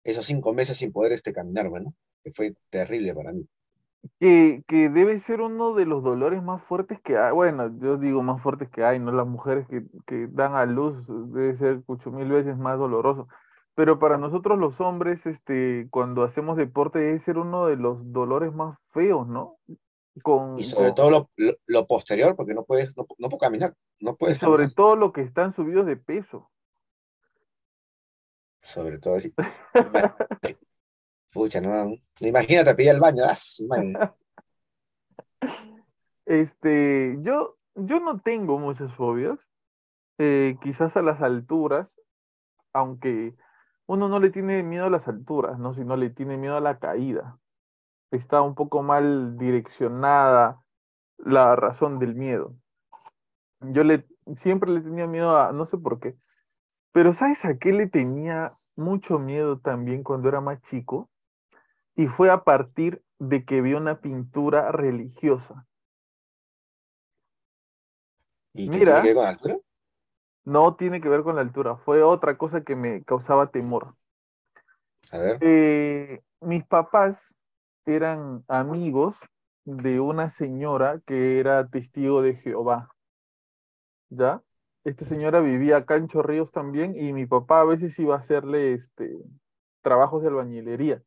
esos 0.04 0.26
cinco 0.26 0.54
meses 0.54 0.78
sin 0.78 0.92
poder 0.92 1.12
este, 1.12 1.32
caminar, 1.32 1.68
bueno, 1.68 1.94
que 2.24 2.32
fue 2.32 2.54
terrible 2.70 3.14
para 3.14 3.32
mí. 3.32 3.46
Que, 4.20 4.62
que, 4.68 4.88
debe 4.88 5.20
ser 5.22 5.40
uno 5.40 5.74
de 5.74 5.84
los 5.84 6.02
dolores 6.02 6.42
más 6.42 6.62
fuertes 6.64 7.00
que 7.02 7.18
hay, 7.18 7.32
bueno, 7.32 7.76
yo 7.80 7.96
digo 7.96 8.22
más 8.22 8.40
fuertes 8.42 8.70
que 8.70 8.84
hay, 8.84 8.98
¿no? 9.00 9.12
Las 9.12 9.26
mujeres 9.26 9.66
que, 9.68 9.82
que 10.06 10.28
dan 10.30 10.54
a 10.54 10.66
luz 10.66 10.96
debe 11.32 11.58
ser 11.58 11.82
mucho 11.86 12.10
mil 12.10 12.28
veces 12.28 12.56
más 12.56 12.78
doloroso. 12.78 13.28
Pero 13.78 14.00
para 14.00 14.18
nosotros 14.18 14.58
los 14.58 14.80
hombres, 14.80 15.24
este, 15.24 15.86
cuando 15.92 16.24
hacemos 16.24 16.56
deporte 16.56 16.98
debe 16.98 17.24
ser 17.24 17.38
uno 17.38 17.68
de 17.68 17.76
los 17.76 18.12
dolores 18.12 18.52
más 18.52 18.76
feos, 18.92 19.28
¿no? 19.28 19.60
y 20.56 20.64
sobre 20.64 20.90
todo 20.90 21.30
lo, 21.68 21.86
posterior, 21.86 22.34
porque 22.34 22.54
no 22.54 22.64
puedes, 22.64 22.96
no, 22.96 23.06
no 23.18 23.28
puedo 23.28 23.38
caminar, 23.38 23.76
no 24.00 24.16
puedes. 24.16 24.38
Sobre 24.38 24.68
todo 24.68 24.96
lo 24.96 25.12
que 25.12 25.20
están 25.20 25.54
subidos 25.54 25.86
de 25.86 25.96
peso. 25.96 26.50
Sobre 28.62 28.98
todo 28.98 29.14
así. 29.14 29.32
Pucha, 31.32 31.60
no, 31.60 31.94
imagínate 32.18 32.74
pedir 32.74 32.90
el 32.90 33.00
baño, 33.00 33.22
Este, 36.26 37.16
yo, 37.20 37.56
yo 37.76 38.00
no 38.00 38.18
tengo 38.22 38.58
muchas 38.58 38.92
fobias, 38.96 39.38
eh, 40.18 40.56
quizás 40.64 40.96
a 40.96 41.02
las 41.02 41.22
alturas, 41.22 41.86
aunque 42.72 43.36
uno 43.88 44.08
no 44.08 44.20
le 44.20 44.30
tiene 44.30 44.62
miedo 44.62 44.86
a 44.86 44.90
las 44.90 45.08
alturas, 45.08 45.58
¿no? 45.58 45.74
Sino 45.74 45.96
le 45.96 46.10
tiene 46.10 46.36
miedo 46.36 46.56
a 46.56 46.60
la 46.60 46.78
caída 46.78 47.38
está 48.10 48.42
un 48.42 48.54
poco 48.54 48.82
mal 48.82 49.36
direccionada 49.38 50.62
la 51.18 51.56
razón 51.56 51.98
del 51.98 52.14
miedo. 52.14 52.54
Yo 53.60 53.84
le, 53.84 54.06
siempre 54.42 54.70
le 54.70 54.80
tenía 54.80 55.06
miedo 55.06 55.36
a, 55.36 55.52
no 55.52 55.66
sé 55.66 55.76
por 55.78 56.00
qué, 56.00 56.16
pero 56.92 57.12
¿sabes 57.14 57.44
a 57.44 57.58
qué 57.58 57.72
le 57.72 57.88
tenía 57.88 58.54
mucho 58.76 59.18
miedo 59.18 59.58
también 59.58 60.02
cuando 60.02 60.28
era 60.28 60.40
más 60.40 60.60
chico? 60.70 61.10
Y 61.96 62.06
fue 62.06 62.30
a 62.30 62.44
partir 62.44 63.02
de 63.18 63.44
que 63.44 63.60
vi 63.60 63.74
una 63.74 64.00
pintura 64.00 64.70
religiosa. 64.70 65.66
¿Y 68.54 68.70
Mira, 68.70 68.78
tiene 68.78 69.00
que 69.00 69.06
ver 69.08 69.14
con 69.14 69.24
la 69.24 69.30
altura? 69.30 69.56
No 70.48 70.76
tiene 70.76 71.02
que 71.02 71.10
ver 71.10 71.24
con 71.24 71.36
la 71.36 71.42
altura, 71.42 71.76
fue 71.76 72.02
otra 72.02 72.38
cosa 72.38 72.62
que 72.62 72.74
me 72.74 73.04
causaba 73.04 73.50
temor. 73.50 73.94
A 75.12 75.18
ver. 75.18 75.38
Eh, 75.42 76.22
mis 76.40 76.64
papás 76.64 77.18
eran 77.84 78.44
amigos 78.48 79.14
de 79.66 80.00
una 80.00 80.30
señora 80.30 81.02
que 81.06 81.38
era 81.38 81.68
testigo 81.68 82.22
de 82.22 82.36
Jehová. 82.36 82.88
¿Ya? 84.08 84.40
Esta 84.84 85.04
señora 85.04 85.40
vivía 85.40 85.76
acá 85.76 85.96
en 85.96 86.08
Chorrillos 86.08 86.50
también 86.50 86.96
y 86.96 87.12
mi 87.12 87.26
papá 87.26 87.60
a 87.60 87.66
veces 87.66 87.98
iba 87.98 88.14
a 88.14 88.20
hacerle 88.20 88.72
este, 88.72 89.18
trabajos 89.82 90.22
de 90.22 90.28
albañilería. 90.28 91.02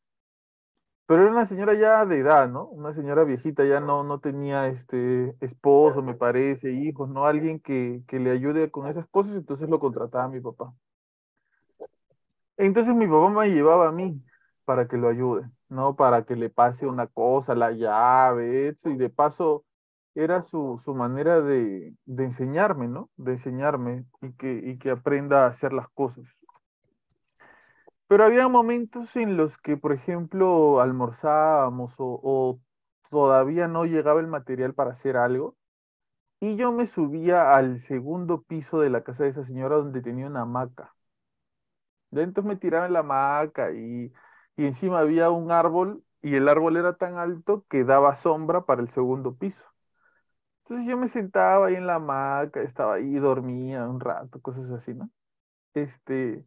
Pero 1.12 1.24
era 1.24 1.32
una 1.34 1.48
señora 1.50 1.74
ya 1.74 2.06
de 2.06 2.20
edad, 2.20 2.48
¿no? 2.50 2.68
Una 2.68 2.96
señora 2.96 3.26
viejita, 3.26 3.66
ya 3.66 3.82
no, 3.82 4.02
no 4.04 4.20
tenía 4.20 4.68
este 4.70 5.36
esposo, 5.42 6.02
me 6.02 6.14
parece, 6.14 6.72
hijos, 6.72 7.10
¿no? 7.10 7.26
Alguien 7.26 7.60
que, 7.60 8.02
que 8.08 8.18
le 8.18 8.32
ayude 8.32 8.72
con 8.72 8.88
esas 8.88 9.06
cosas, 9.10 9.34
entonces 9.34 9.68
lo 9.70 9.80
contrataba 9.82 10.30
mi 10.30 10.40
papá. 10.40 10.74
Entonces 12.56 12.96
mi 12.96 13.08
papá 13.08 13.30
me 13.30 13.50
llevaba 13.50 13.90
a 13.90 13.92
mí 13.92 14.22
para 14.64 14.88
que 14.88 14.96
lo 14.96 15.10
ayude. 15.10 15.50
¿no? 15.68 15.96
Para 15.98 16.24
que 16.24 16.38
le 16.38 16.50
pase 16.50 16.88
una 16.88 17.08
cosa, 17.08 17.56
la 17.56 17.72
llave, 17.72 18.70
eso, 18.70 18.90
y 18.90 18.96
de 18.96 19.10
paso 19.10 19.66
era 20.16 20.44
su, 20.44 20.82
su 20.86 20.94
manera 20.96 21.42
de, 21.42 21.94
de, 22.06 22.24
enseñarme, 22.24 22.88
¿no? 22.88 23.10
De 23.18 23.34
enseñarme 23.34 24.06
y 24.22 24.32
que, 24.34 24.54
y 24.54 24.78
que 24.78 24.92
aprenda 24.92 25.46
a 25.46 25.50
hacer 25.50 25.74
las 25.74 25.90
cosas. 25.90 26.26
Pero 28.12 28.26
había 28.26 28.50
momentos 28.50 29.08
en 29.16 29.38
los 29.38 29.58
que, 29.60 29.78
por 29.78 29.94
ejemplo, 29.94 30.82
almorzábamos 30.82 31.94
o, 31.98 32.60
todavía 33.10 33.68
no 33.70 33.86
llegaba 33.86 34.20
el 34.20 34.28
material 34.28 34.74
para 34.74 34.92
hacer 34.92 35.16
algo, 35.16 35.56
y 36.42 36.58
yo 36.58 36.72
me 36.74 36.90
subía 36.94 37.54
al 37.56 37.86
segundo 37.88 38.44
piso 38.44 38.82
de 38.82 38.90
la 38.92 39.04
casa 39.04 39.24
de 39.26 39.30
esa 39.32 39.46
señora 39.48 39.78
donde 39.78 40.02
tenía 40.02 40.28
una 40.28 40.42
hamaca. 40.44 40.94
Entonces 42.12 42.44
me 42.46 42.56
tiraba 42.58 42.86
en 42.88 42.94
la 42.94 43.00
hamaca 43.00 43.72
y 43.72 44.12
y 44.58 44.66
encima 44.66 45.00
había 45.00 45.30
un 45.32 45.50
árbol 45.52 46.04
y 46.22 46.36
el 46.36 46.48
árbol 46.50 46.76
era 46.78 46.94
tan 46.96 47.18
alto 47.18 47.66
que 47.70 47.84
daba 47.86 48.22
sombra 48.22 48.66
para 48.66 48.82
el 48.82 48.94
segundo 48.94 49.36
piso. 49.36 49.58
Entonces 50.64 50.88
yo 50.90 50.98
me 50.98 51.10
sentaba 51.12 51.68
ahí 51.68 51.76
en 51.76 51.86
la 51.88 51.96
hamaca, 51.96 52.62
estaba 52.62 52.96
ahí, 52.96 53.16
dormía 53.16 53.88
un 53.88 54.00
rato, 54.00 54.42
cosas 54.42 54.70
así, 54.72 54.94
¿no? 54.94 55.10
Este, 55.76 56.46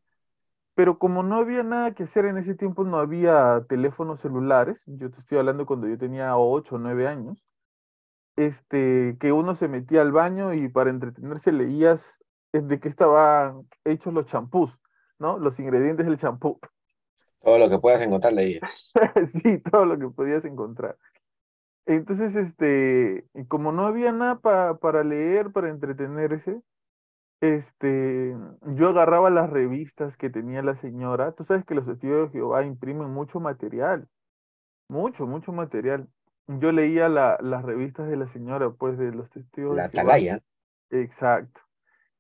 pero 0.75 0.99
como 0.99 1.23
no 1.23 1.37
había 1.37 1.63
nada 1.63 1.95
que 1.95 2.05
hacer 2.05 2.25
en 2.25 2.39
ese 2.39 2.55
tiempo, 2.55 2.85
no 2.85 2.99
había 2.99 3.65
teléfonos 3.69 4.21
celulares, 4.21 4.77
yo 4.87 5.11
te 5.11 5.21
estoy 5.21 5.39
hablando 5.39 5.67
cuando 5.67 5.87
yo 5.87 5.97
tenía 5.97 6.37
8 6.37 6.75
o 6.75 6.79
9 6.79 7.07
años, 7.07 7.45
este, 8.37 9.17
que 9.21 9.33
uno 9.33 9.55
se 9.57 9.69
metía 9.69 10.03
al 10.03 10.11
baño 10.11 10.53
y 10.53 10.69
para 10.69 10.91
entretenerse 10.91 11.53
leías 11.53 12.01
de 12.53 12.81
qué 12.81 12.89
estaban 12.89 13.69
hechos 13.85 14.13
los 14.13 14.27
champús, 14.27 14.71
¿no? 15.19 15.39
Los 15.39 15.59
ingredientes 15.59 16.07
del 16.07 16.19
champú. 16.19 16.59
Todo 17.41 17.59
lo 17.59 17.69
que 17.69 17.79
puedas 17.79 18.03
encontrar 18.03 18.33
leías. 18.33 18.93
sí, 19.43 19.59
todo 19.59 19.85
lo 19.85 19.99
que 19.99 20.09
podías 20.09 20.45
encontrar. 20.45 20.97
Entonces, 21.87 22.35
este, 22.35 23.27
como 23.49 23.71
no 23.71 23.87
había 23.87 24.11
nada 24.11 24.41
para 24.41 25.05
leer, 25.05 25.53
para 25.53 25.69
entretenerse, 25.69 26.61
este, 27.41 28.37
yo 28.77 28.89
agarraba 28.89 29.31
las 29.31 29.51
revistas 29.51 30.17
que 30.17 30.31
tenía 30.31 30.63
la 30.63 30.81
señora. 30.81 31.33
Tú 31.33 31.45
sabes 31.45 31.65
que 31.67 31.75
los 31.75 31.87
testigos 31.87 32.33
de 32.33 32.39
Jehová 32.39 32.65
imprimen 32.65 33.11
mucho 33.11 33.41
material, 33.41 34.09
mucho, 34.89 35.27
mucho 35.27 35.53
material. 35.53 36.09
Yo 36.47 36.73
leía 36.73 37.09
la, 37.09 37.39
las 37.41 37.65
revistas 37.65 38.09
de 38.09 38.17
la 38.17 38.33
señora, 38.33 38.71
pues, 38.71 38.99
de 38.99 39.13
los 39.13 39.31
testigos 39.31 39.77
la 39.77 39.85
de 39.85 39.91
Jehová. 39.91 40.03
Atalaya. 40.03 40.39
Exacto. 40.91 41.61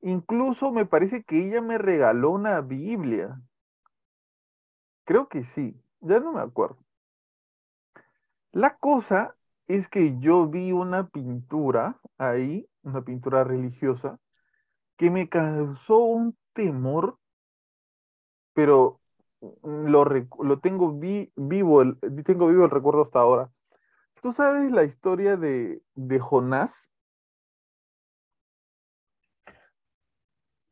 Incluso 0.00 0.70
me 0.70 0.85
parece 0.85 1.24
que 1.24 1.48
ella 1.48 1.62
me 1.62 1.79
regaló 1.79 2.31
una 2.31 2.61
Biblia. 2.61 3.40
Creo 5.05 5.29
que 5.29 5.44
sí, 5.55 5.81
ya 6.00 6.20
no 6.20 6.33
me 6.33 6.40
acuerdo. 6.40 6.79
La 8.53 8.77
cosa 8.77 9.35
es 9.66 9.88
que 9.88 10.18
yo 10.20 10.46
vi 10.46 10.72
una 10.72 11.09
pintura 11.09 11.98
ahí, 12.18 12.68
una 12.83 13.03
pintura 13.03 13.44
religiosa, 13.44 14.18
que 14.96 15.11
me 15.11 15.28
causó 15.28 15.98
un 15.98 16.37
temor, 16.54 17.18
pero 18.52 19.00
lo, 19.62 20.04
lo 20.04 20.61
tengo 20.61 20.92
vivo, 21.37 21.83
el, 21.83 21.98
tengo 22.24 22.48
vivo 22.48 22.64
el 22.64 22.70
recuerdo 22.70 23.02
hasta 23.02 23.20
ahora. 23.20 23.50
¿Tú 24.22 24.33
sabes 24.33 24.70
la 24.72 24.85
historia 24.85 25.37
de, 25.37 25.83
de 25.94 26.20
Jonás? 26.20 26.72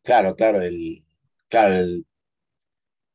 Claro, 0.05 0.35
claro, 0.37 0.61
el, 0.63 1.05
claro, 1.49 1.75
el, 1.75 2.07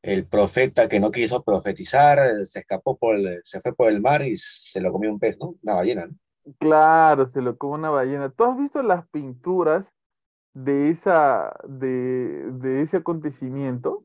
el 0.02 0.28
profeta 0.28 0.88
que 0.90 1.00
no 1.00 1.12
quiso 1.12 1.44
profetizar 1.44 2.20
se 2.48 2.60
escapó 2.60 2.98
por 2.98 3.16
el, 3.16 3.42
se 3.44 3.62
fue 3.62 3.76
por 3.76 3.92
el 3.92 4.02
mar 4.02 4.24
y 4.26 4.36
se 4.38 4.82
lo 4.82 4.92
comió 4.92 5.12
un 5.12 5.20
pez, 5.20 5.38
¿no? 5.40 5.56
Una 5.62 5.76
ballena, 5.76 6.08
¿no? 6.08 6.16
Claro, 6.60 7.30
se 7.32 7.42
lo 7.42 7.58
come 7.58 7.76
una 7.76 7.90
ballena. 7.90 8.30
¿Tú 8.30 8.44
has 8.46 8.58
visto 8.58 8.82
las 8.82 9.08
pinturas 9.10 9.86
de 10.58 10.90
esa, 10.90 11.56
de, 11.68 12.52
de 12.54 12.82
ese 12.82 12.98
acontecimiento? 12.98 14.04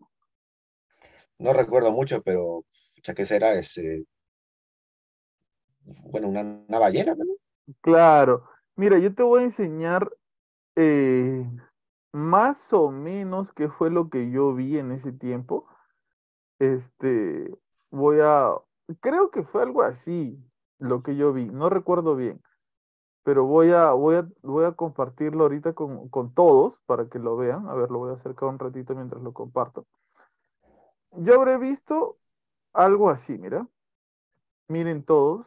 No 1.38 1.54
recuerdo 1.54 1.92
mucho, 1.92 2.20
pero 2.22 2.64
ya 3.02 3.14
que 3.14 3.24
será 3.24 3.54
ese, 3.54 4.04
bueno, 5.80 6.28
una, 6.28 6.42
una 6.42 6.78
ballena, 6.78 7.14
¿no? 7.14 7.24
Claro. 7.80 8.44
Mira, 8.76 8.98
yo 8.98 9.14
te 9.14 9.22
voy 9.22 9.40
a 9.42 9.46
enseñar 9.46 10.12
eh, 10.76 11.50
más 12.12 12.58
o 12.72 12.90
menos 12.90 13.48
qué 13.54 13.70
fue 13.70 13.90
lo 13.90 14.10
que 14.10 14.30
yo 14.30 14.54
vi 14.54 14.78
en 14.78 14.92
ese 14.92 15.12
tiempo. 15.12 15.66
Este, 16.58 17.50
voy 17.90 18.18
a, 18.20 18.52
creo 19.00 19.30
que 19.30 19.42
fue 19.44 19.62
algo 19.62 19.82
así 19.82 20.38
lo 20.78 21.02
que 21.02 21.16
yo 21.16 21.32
vi, 21.32 21.46
no 21.46 21.70
recuerdo 21.70 22.14
bien, 22.14 22.42
pero 23.22 23.44
voy 23.44 23.70
a, 23.72 23.92
voy 23.92 24.16
a, 24.16 24.28
voy 24.42 24.64
a 24.64 24.72
compartirlo 24.72 25.44
ahorita 25.44 25.74
con, 25.74 26.08
con 26.08 26.34
todos 26.34 26.74
para 26.86 27.08
que 27.08 27.18
lo 27.18 27.36
vean. 27.36 27.68
A 27.68 27.74
ver, 27.74 27.90
lo 27.90 27.98
voy 27.98 28.10
a 28.10 28.14
acercar 28.14 28.48
un 28.48 28.58
ratito 28.58 28.94
mientras 28.94 29.22
lo 29.22 29.32
comparto. 29.32 29.86
Yo 31.12 31.34
habré 31.34 31.58
visto 31.58 32.18
algo 32.72 33.10
así, 33.10 33.38
mira. 33.38 33.66
Miren 34.68 35.04
todos, 35.04 35.46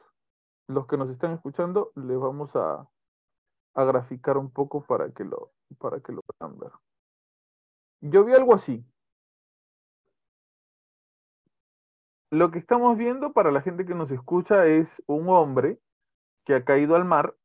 los 0.68 0.88
que 0.88 0.98
nos 0.98 1.10
están 1.10 1.34
escuchando, 1.34 1.92
les 1.96 2.20
vamos 2.20 2.56
a, 2.56 2.88
a 3.76 3.84
graficar 3.84 4.38
un 4.38 4.52
poco 4.52 4.84
para 4.86 5.12
que 5.12 5.24
lo, 5.24 5.52
para 5.80 6.00
que 6.02 6.12
lo 6.14 6.22
puedan 6.22 6.58
ver. 6.60 6.72
Yo 8.02 8.24
vi 8.24 8.34
algo 8.34 8.56
así. 8.56 8.86
Lo 12.32 12.52
que 12.52 12.60
estamos 12.60 12.98
viendo 12.98 13.34
para 13.34 13.52
la 13.52 13.62
gente 13.62 13.86
que 13.86 13.96
nos 13.96 14.12
escucha 14.12 14.66
es 14.66 14.88
un 15.08 15.30
hombre 15.30 15.80
que 16.46 16.56
ha 16.56 16.66
caído 16.66 16.96
al 16.96 17.06
mar 17.06 17.36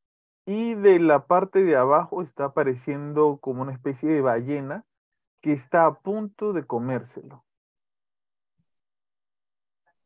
y 0.47 0.75
de 0.75 0.99
la 1.01 1.27
parte 1.27 1.65
de 1.65 1.77
abajo 1.77 2.23
está 2.23 2.47
apareciendo 2.47 3.39
como 3.41 3.63
una 3.63 3.73
especie 3.73 4.09
de 4.11 4.21
ballena 4.21 4.85
que 5.43 5.53
está 5.55 5.87
a 5.87 6.01
punto 6.01 6.53
de 6.55 6.67
comérselo. 6.67 7.45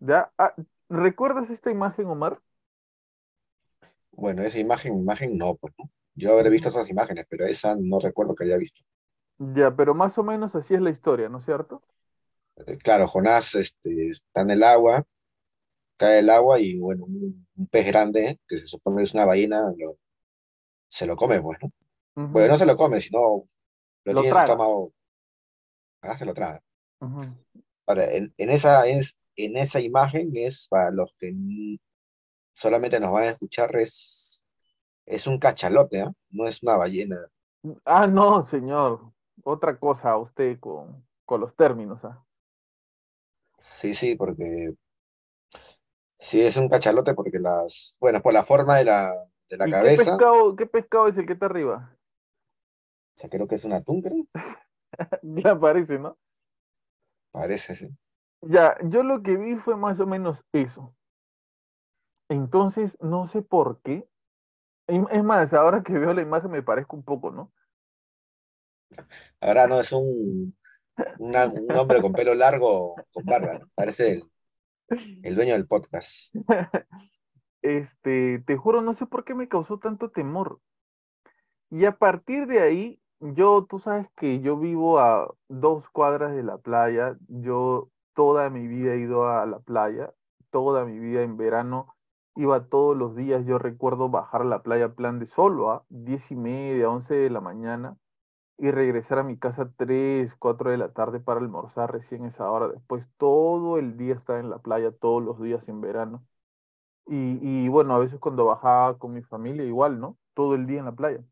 ¿Ya? 0.00 0.32
Ah, 0.38 0.54
¿Recuerdas 0.88 1.50
esta 1.50 1.70
imagen, 1.70 2.06
Omar? 2.06 2.40
Bueno, 4.12 4.42
esa 4.44 4.58
imagen, 4.58 4.98
imagen 4.98 5.36
no, 5.38 5.56
pues, 5.56 5.74
¿no? 5.78 5.90
Yo 6.14 6.32
habré 6.32 6.48
visto 6.50 6.68
otras 6.70 6.88
imágenes, 6.88 7.26
pero 7.28 7.44
esa 7.46 7.76
no 7.78 7.98
recuerdo 8.00 8.34
que 8.34 8.44
haya 8.44 8.56
visto. 8.58 8.82
Ya, 9.38 9.74
pero 9.76 9.94
más 9.94 10.18
o 10.18 10.24
menos 10.24 10.54
así 10.56 10.74
es 10.74 10.80
la 10.80 10.90
historia, 10.90 11.28
¿no 11.28 11.38
es 11.38 11.44
cierto? 11.44 11.82
Eh, 12.66 12.78
Claro, 12.78 13.06
Jonás 13.08 13.54
este, 13.54 14.10
está 14.10 14.42
en 14.42 14.50
el 14.50 14.62
agua, 14.62 15.04
cae 15.98 16.20
el 16.20 16.30
agua 16.30 16.60
y 16.60 16.78
bueno, 16.78 17.04
un, 17.06 17.46
un 17.56 17.66
pez 17.68 17.86
grande, 17.86 18.40
que 18.48 18.58
se 18.58 18.66
supone 18.68 18.98
que 18.98 19.04
es 19.04 19.14
una 19.14 19.26
ballena, 19.26 19.72
lo- 19.78 19.98
se 20.98 21.06
lo 21.06 21.16
come, 21.16 21.40
pues, 21.42 21.58
¿no? 21.62 21.70
Bueno, 22.30 22.48
no 22.48 22.58
se 22.58 22.66
lo 22.66 22.76
come, 22.76 23.00
sino 23.00 23.20
lo 24.04 24.12
Lo 24.12 24.20
tiene 24.20 24.28
en 24.28 24.34
su 24.34 24.38
traga. 24.38 24.44
estómago, 24.44 24.92
ah, 26.02 26.16
se 26.16 26.24
lo 26.24 26.34
traga. 26.34 26.62
Ahora, 27.86 28.04
en, 28.12 28.32
en 28.36 28.50
esa, 28.50 28.86
en, 28.88 29.00
en 29.36 29.56
esa 29.56 29.80
imagen 29.80 30.30
es 30.34 30.68
para 30.68 30.90
los 30.90 31.14
que 31.18 31.32
solamente 32.54 33.00
nos 33.00 33.12
van 33.12 33.24
a 33.24 33.30
escuchar, 33.30 33.74
es, 33.76 34.44
es 35.06 35.26
un 35.26 35.38
cachalote, 35.38 36.02
¿ah? 36.02 36.12
No 36.30 36.48
es 36.48 36.62
una 36.62 36.76
ballena. 36.76 37.18
Ah, 37.84 38.06
no, 38.06 38.42
señor. 38.44 39.12
Otra 39.42 39.78
cosa, 39.78 40.16
usted 40.18 40.58
con, 40.60 41.06
con 41.24 41.40
los 41.40 41.54
términos, 41.56 42.04
¿ah? 42.04 42.24
Sí, 43.80 43.94
sí, 43.94 44.14
porque 44.16 44.74
sí 46.18 46.40
es 46.40 46.56
un 46.56 46.68
cachalote 46.68 47.14
porque 47.14 47.38
las, 47.38 47.96
bueno, 48.00 48.20
por 48.22 48.32
la 48.32 48.42
forma 48.42 48.76
de 48.78 48.84
la, 48.84 49.12
de 49.48 49.56
la 49.56 49.66
¿Y 49.66 49.70
qué 49.78 49.90
cabeza, 49.90 49.90
pescado, 49.90 50.54
qué 50.54 50.64
pescado 50.66 51.08
es 51.08 51.16
el 51.18 51.26
que 51.26 51.32
está 51.32 51.46
arriba? 51.46 51.96
o 53.16 53.20
sea, 53.20 53.28
creo 53.30 53.48
que 53.48 53.56
es 53.56 53.64
un 53.64 53.72
atún, 53.72 54.02
creo, 54.02 54.24
Ya 55.22 55.58
parece, 55.58 55.98
¿no? 55.98 56.18
parece, 57.30 57.76
sí. 57.76 57.88
Ya, 58.42 58.76
yo 58.84 59.02
lo 59.02 59.22
que 59.24 59.36
vi 59.36 59.56
fue 59.56 59.74
más 59.76 59.98
o 59.98 60.06
menos 60.06 60.38
eso. 60.52 60.94
Entonces, 62.28 62.98
no 63.00 63.26
sé 63.28 63.40
por 63.42 63.80
qué. 63.80 64.06
Es 64.88 65.24
más, 65.24 65.52
ahora 65.54 65.82
que 65.82 65.94
veo 65.98 66.14
la 66.14 66.22
imagen 66.22 66.50
me 66.52 66.62
parezco 66.62 66.96
un 66.96 67.04
poco, 67.04 67.30
¿no? 67.30 67.52
Ahora 69.40 69.66
no 69.66 69.80
es 69.80 69.92
un, 69.92 70.56
una- 71.18 71.46
un 71.46 71.76
hombre 71.76 72.00
con 72.02 72.14
pelo 72.14 72.34
largo, 72.34 72.96
con 73.12 73.24
barba, 73.24 73.54
¿no? 73.58 73.70
Parece 73.74 74.12
el, 74.14 74.22
el 75.22 75.34
dueño 75.36 75.54
del 75.54 75.66
podcast. 75.66 76.34
Este, 77.64 78.38
te 78.46 78.56
juro, 78.56 78.80
no 78.82 78.94
sé 78.94 79.06
por 79.06 79.24
qué 79.24 79.34
me 79.34 79.48
causó 79.48 79.78
tanto 79.78 80.10
temor. 80.10 80.60
Y 81.70 81.84
a 81.86 81.96
partir 81.98 82.46
de 82.46 82.60
ahí, 82.60 83.00
yo, 83.20 83.66
tú 83.68 83.78
sabes 83.80 84.06
que 84.16 84.40
yo 84.40 84.56
vivo 84.58 84.98
a 85.00 85.34
dos 85.48 85.84
cuadras 85.90 86.34
de 86.34 86.42
la 86.42 86.58
playa. 86.58 87.16
Yo 87.28 87.90
toda 88.14 88.50
mi 88.50 88.66
vida 88.68 88.94
he 88.94 89.00
ido 89.00 89.28
a 89.28 89.46
la 89.46 89.58
playa, 89.60 90.12
toda 90.50 90.84
mi 90.84 90.98
vida 90.98 91.22
en 91.22 91.36
verano 91.36 91.94
iba 92.36 92.64
todos 92.68 92.96
los 92.96 93.16
días. 93.16 93.44
Yo 93.46 93.58
recuerdo 93.58 94.08
bajar 94.08 94.42
a 94.42 94.44
la 94.44 94.62
playa 94.62 94.94
plan 94.94 95.18
de 95.18 95.26
solo 95.28 95.70
a 95.70 95.84
diez 95.88 96.22
y 96.30 96.36
media, 96.36 96.88
once 96.90 97.14
de 97.14 97.30
la 97.30 97.40
mañana 97.40 97.96
y 98.58 98.70
regresar 98.72 99.20
a 99.20 99.24
mi 99.24 99.38
casa 99.38 99.70
tres, 99.76 100.32
cuatro 100.38 100.70
de 100.70 100.78
la 100.78 100.92
tarde 100.92 101.20
para 101.20 101.40
almorzar 101.40 101.92
recién 101.92 102.24
esa 102.26 102.50
hora. 102.50 102.68
Después 102.68 103.06
todo 103.18 103.78
el 103.78 103.96
día 103.98 104.14
estaba 104.14 104.40
en 104.40 104.50
la 104.50 104.58
playa, 104.58 104.92
todos 104.92 105.22
los 105.24 105.40
días 105.42 105.66
en 105.68 105.80
verano. 105.80 106.24
Y, 107.06 107.64
y 107.66 107.68
bueno, 107.68 107.94
a 107.94 107.98
veces 107.98 108.18
cuando 108.20 108.46
bajaba 108.46 108.98
con 108.98 109.14
mi 109.14 109.22
familia 109.22 109.64
igual, 109.64 110.00
¿no? 110.00 110.18
Todo 110.34 110.54
el 110.54 110.66
día 110.66 110.80
en 110.80 110.86
la 110.86 110.92
playa. 110.92 111.24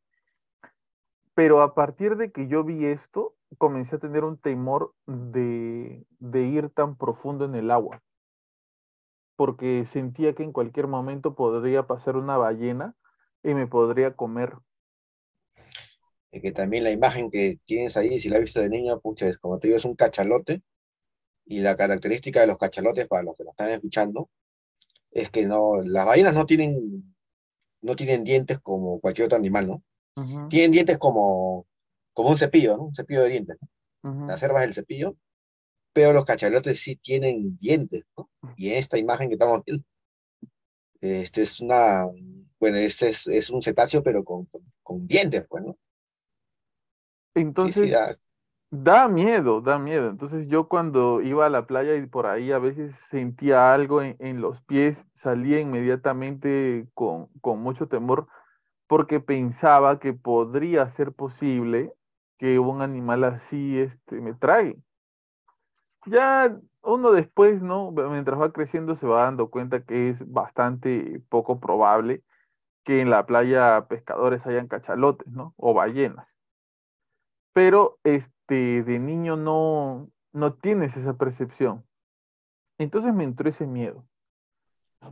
Pero 1.34 1.62
a 1.62 1.74
partir 1.74 2.16
de 2.16 2.32
que 2.32 2.48
yo 2.48 2.64
vi 2.64 2.86
esto, 2.86 3.34
comencé 3.58 3.96
a 3.96 3.98
tener 3.98 4.24
un 4.24 4.38
temor 4.38 4.94
de, 5.06 6.06
de 6.18 6.42
ir 6.44 6.70
tan 6.70 6.96
profundo 6.96 7.44
en 7.44 7.54
el 7.54 7.70
agua, 7.70 8.02
porque 9.36 9.86
sentía 9.92 10.34
que 10.34 10.42
en 10.42 10.52
cualquier 10.52 10.86
momento 10.88 11.34
podría 11.34 11.86
pasar 11.86 12.16
una 12.16 12.36
ballena 12.38 12.94
y 13.42 13.54
me 13.54 13.66
podría 13.66 14.14
comer. 14.16 14.56
Y 16.30 16.40
que 16.40 16.52
también 16.52 16.84
la 16.84 16.90
imagen 16.90 17.30
que 17.30 17.58
tienes 17.66 17.96
ahí, 17.96 18.18
si 18.18 18.28
la 18.28 18.36
has 18.36 18.42
visto 18.42 18.60
de 18.60 18.68
niño, 18.70 19.00
pucha, 19.00 19.28
es 19.28 19.38
como 19.38 19.58
te 19.58 19.68
digo, 19.68 19.78
es 19.78 19.84
un 19.84 19.94
cachalote. 19.96 20.62
Y 21.46 21.60
la 21.60 21.76
característica 21.76 22.40
de 22.42 22.48
los 22.48 22.58
cachalotes, 22.58 23.08
para 23.08 23.24
los 23.24 23.36
que 23.36 23.44
lo 23.44 23.50
están 23.52 23.70
escuchando, 23.70 24.30
es 25.12 25.30
que 25.30 25.46
no, 25.46 25.82
las 25.82 26.06
ballenas 26.06 26.34
no 26.34 26.46
tienen, 26.46 27.14
no 27.82 27.96
tienen 27.96 28.24
dientes 28.24 28.60
como 28.60 29.00
cualquier 29.00 29.26
otro 29.26 29.38
animal, 29.38 29.68
¿no? 29.68 29.84
Ujú, 30.16 30.40
Tienen 30.48 30.72
dientes 30.72 30.98
como, 30.98 31.66
como 32.14 32.30
un 32.30 32.38
cepillo, 32.38 32.76
¿no? 32.78 32.84
Un 32.86 32.94
cepillo 32.94 33.22
de 33.24 33.30
dientes, 33.30 33.56
¿no? 33.60 33.68
ujú. 34.04 34.26
Las 34.26 34.40
cervas 34.40 34.62
del 34.62 34.74
cepillo, 34.74 35.16
pero 35.94 36.12
los 36.14 36.24
cachalotes 36.26 36.80
sí 36.80 36.96
tienen 36.96 37.58
dientes, 37.58 38.04
¿no? 38.16 38.30
Y 38.56 38.70
en 38.70 38.76
esta 38.78 38.98
imagen 38.98 39.28
que 39.28 39.34
estamos 39.34 39.62
viendo, 39.66 39.84
este 41.00 41.42
es 41.42 41.60
una, 41.60 42.06
bueno, 42.60 42.76
este 42.78 43.08
es, 43.10 43.26
es 43.26 43.50
un 43.50 43.62
cetáceo, 43.62 44.02
pero 44.02 44.24
con, 44.24 44.46
con, 44.46 44.62
con 44.82 45.06
dientes, 45.06 45.46
pues, 45.48 45.64
¿no? 45.64 45.76
Sí, 47.62 47.72
sí, 47.72 47.90
Entonces, 47.90 47.96
da- 48.72 49.08
miedo, 49.08 49.60
da 49.60 49.78
miedo. 49.78 50.08
Entonces 50.10 50.48
yo 50.48 50.68
cuando 50.68 51.20
iba 51.22 51.46
a 51.46 51.50
la 51.50 51.66
playa 51.66 51.94
y 51.96 52.06
por 52.06 52.26
ahí 52.26 52.52
a 52.52 52.58
veces 52.58 52.92
sentía 53.10 53.72
algo 53.74 54.02
en, 54.02 54.16
en 54.20 54.40
los 54.40 54.60
pies, 54.64 54.98
salía 55.22 55.60
inmediatamente 55.60 56.88
con, 56.94 57.28
con 57.40 57.60
mucho 57.60 57.88
temor 57.88 58.26
porque 58.88 59.20
pensaba 59.20 60.00
que 60.00 60.14
podría 60.14 60.92
ser 60.96 61.12
posible 61.12 61.92
que 62.38 62.58
un 62.60 62.82
animal 62.82 63.24
así 63.24 63.78
este, 63.80 64.20
me 64.20 64.34
trague. 64.34 64.78
Ya 66.06 66.56
uno 66.82 67.12
después, 67.12 67.60
¿no? 67.62 67.90
Mientras 67.92 68.40
va 68.40 68.52
creciendo 68.52 68.96
se 68.98 69.06
va 69.06 69.24
dando 69.24 69.50
cuenta 69.50 69.84
que 69.84 70.10
es 70.10 70.32
bastante 70.32 71.20
poco 71.28 71.60
probable 71.60 72.22
que 72.84 73.00
en 73.02 73.10
la 73.10 73.26
playa 73.26 73.86
pescadores 73.88 74.46
hayan 74.46 74.68
cachalotes, 74.68 75.28
¿no? 75.28 75.54
O 75.58 75.74
ballenas. 75.74 76.28
Pero 77.52 77.98
este, 78.04 78.30
de 78.54 78.98
niño 78.98 79.36
no, 79.36 80.08
no 80.32 80.54
tienes 80.54 80.96
esa 80.96 81.14
percepción. 81.14 81.84
Entonces 82.78 83.14
me 83.14 83.24
entró 83.24 83.48
ese 83.48 83.66
miedo. 83.66 84.04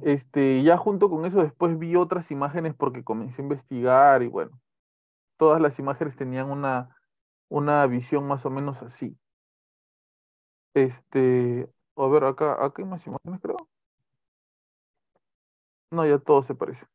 Este, 0.02 0.62
ya 0.62 0.76
junto 0.76 1.10
con 1.10 1.26
eso 1.26 1.42
después 1.42 1.78
vi 1.78 1.96
otras 1.96 2.30
imágenes 2.30 2.74
porque 2.74 3.04
comencé 3.04 3.42
a 3.42 3.44
investigar 3.44 4.22
y 4.22 4.28
bueno, 4.28 4.60
todas 5.36 5.60
las 5.60 5.78
imágenes 5.78 6.16
tenían 6.16 6.50
una, 6.50 6.96
una 7.48 7.86
visión 7.86 8.26
más 8.26 8.44
o 8.46 8.50
menos 8.50 8.80
así. 8.82 9.16
Este, 10.74 11.68
a 11.96 12.06
ver, 12.06 12.24
acá, 12.24 12.64
acá 12.64 12.82
hay 12.82 12.88
más 12.88 13.06
imágenes, 13.06 13.40
creo. 13.40 13.56
No, 15.90 16.06
ya 16.06 16.18
todo 16.18 16.44
se 16.44 16.54
parece. 16.54 16.86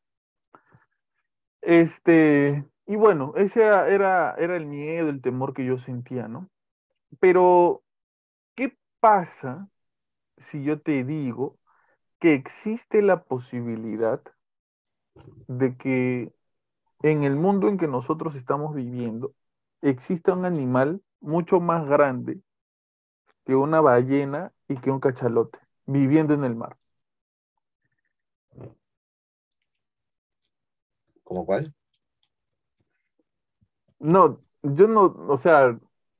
Este, 1.61 2.63
y 2.87 2.95
bueno, 2.95 3.33
ese 3.35 3.61
era, 3.61 3.87
era, 4.37 4.55
el 4.57 4.65
miedo, 4.65 5.09
el 5.09 5.21
temor 5.21 5.53
que 5.53 5.65
yo 5.65 5.79
sentía, 5.79 6.27
¿no? 6.27 6.49
Pero, 7.19 7.83
¿qué 8.55 8.77
pasa 8.99 9.69
si 10.51 10.63
yo 10.63 10.81
te 10.81 11.03
digo 11.03 11.57
que 12.19 12.33
existe 12.35 13.01
la 13.01 13.23
posibilidad 13.23 14.21
de 15.47 15.75
que 15.77 16.31
en 17.03 17.23
el 17.23 17.35
mundo 17.35 17.67
en 17.69 17.77
que 17.77 17.87
nosotros 17.87 18.35
estamos 18.35 18.75
viviendo 18.75 19.33
exista 19.81 20.33
un 20.33 20.45
animal 20.45 21.01
mucho 21.21 21.59
más 21.59 21.87
grande 21.87 22.41
que 23.45 23.55
una 23.55 23.81
ballena 23.81 24.51
y 24.67 24.77
que 24.77 24.91
un 24.91 24.99
cachalote 24.99 25.59
viviendo 25.85 26.33
en 26.33 26.43
el 26.43 26.55
mar. 26.55 26.77
¿Cómo 31.23 31.45
cuál? 31.45 31.73
No, 34.05 34.39
yo 34.61 34.87
no, 34.87 35.05
o 35.27 35.37
sea, 35.39 35.79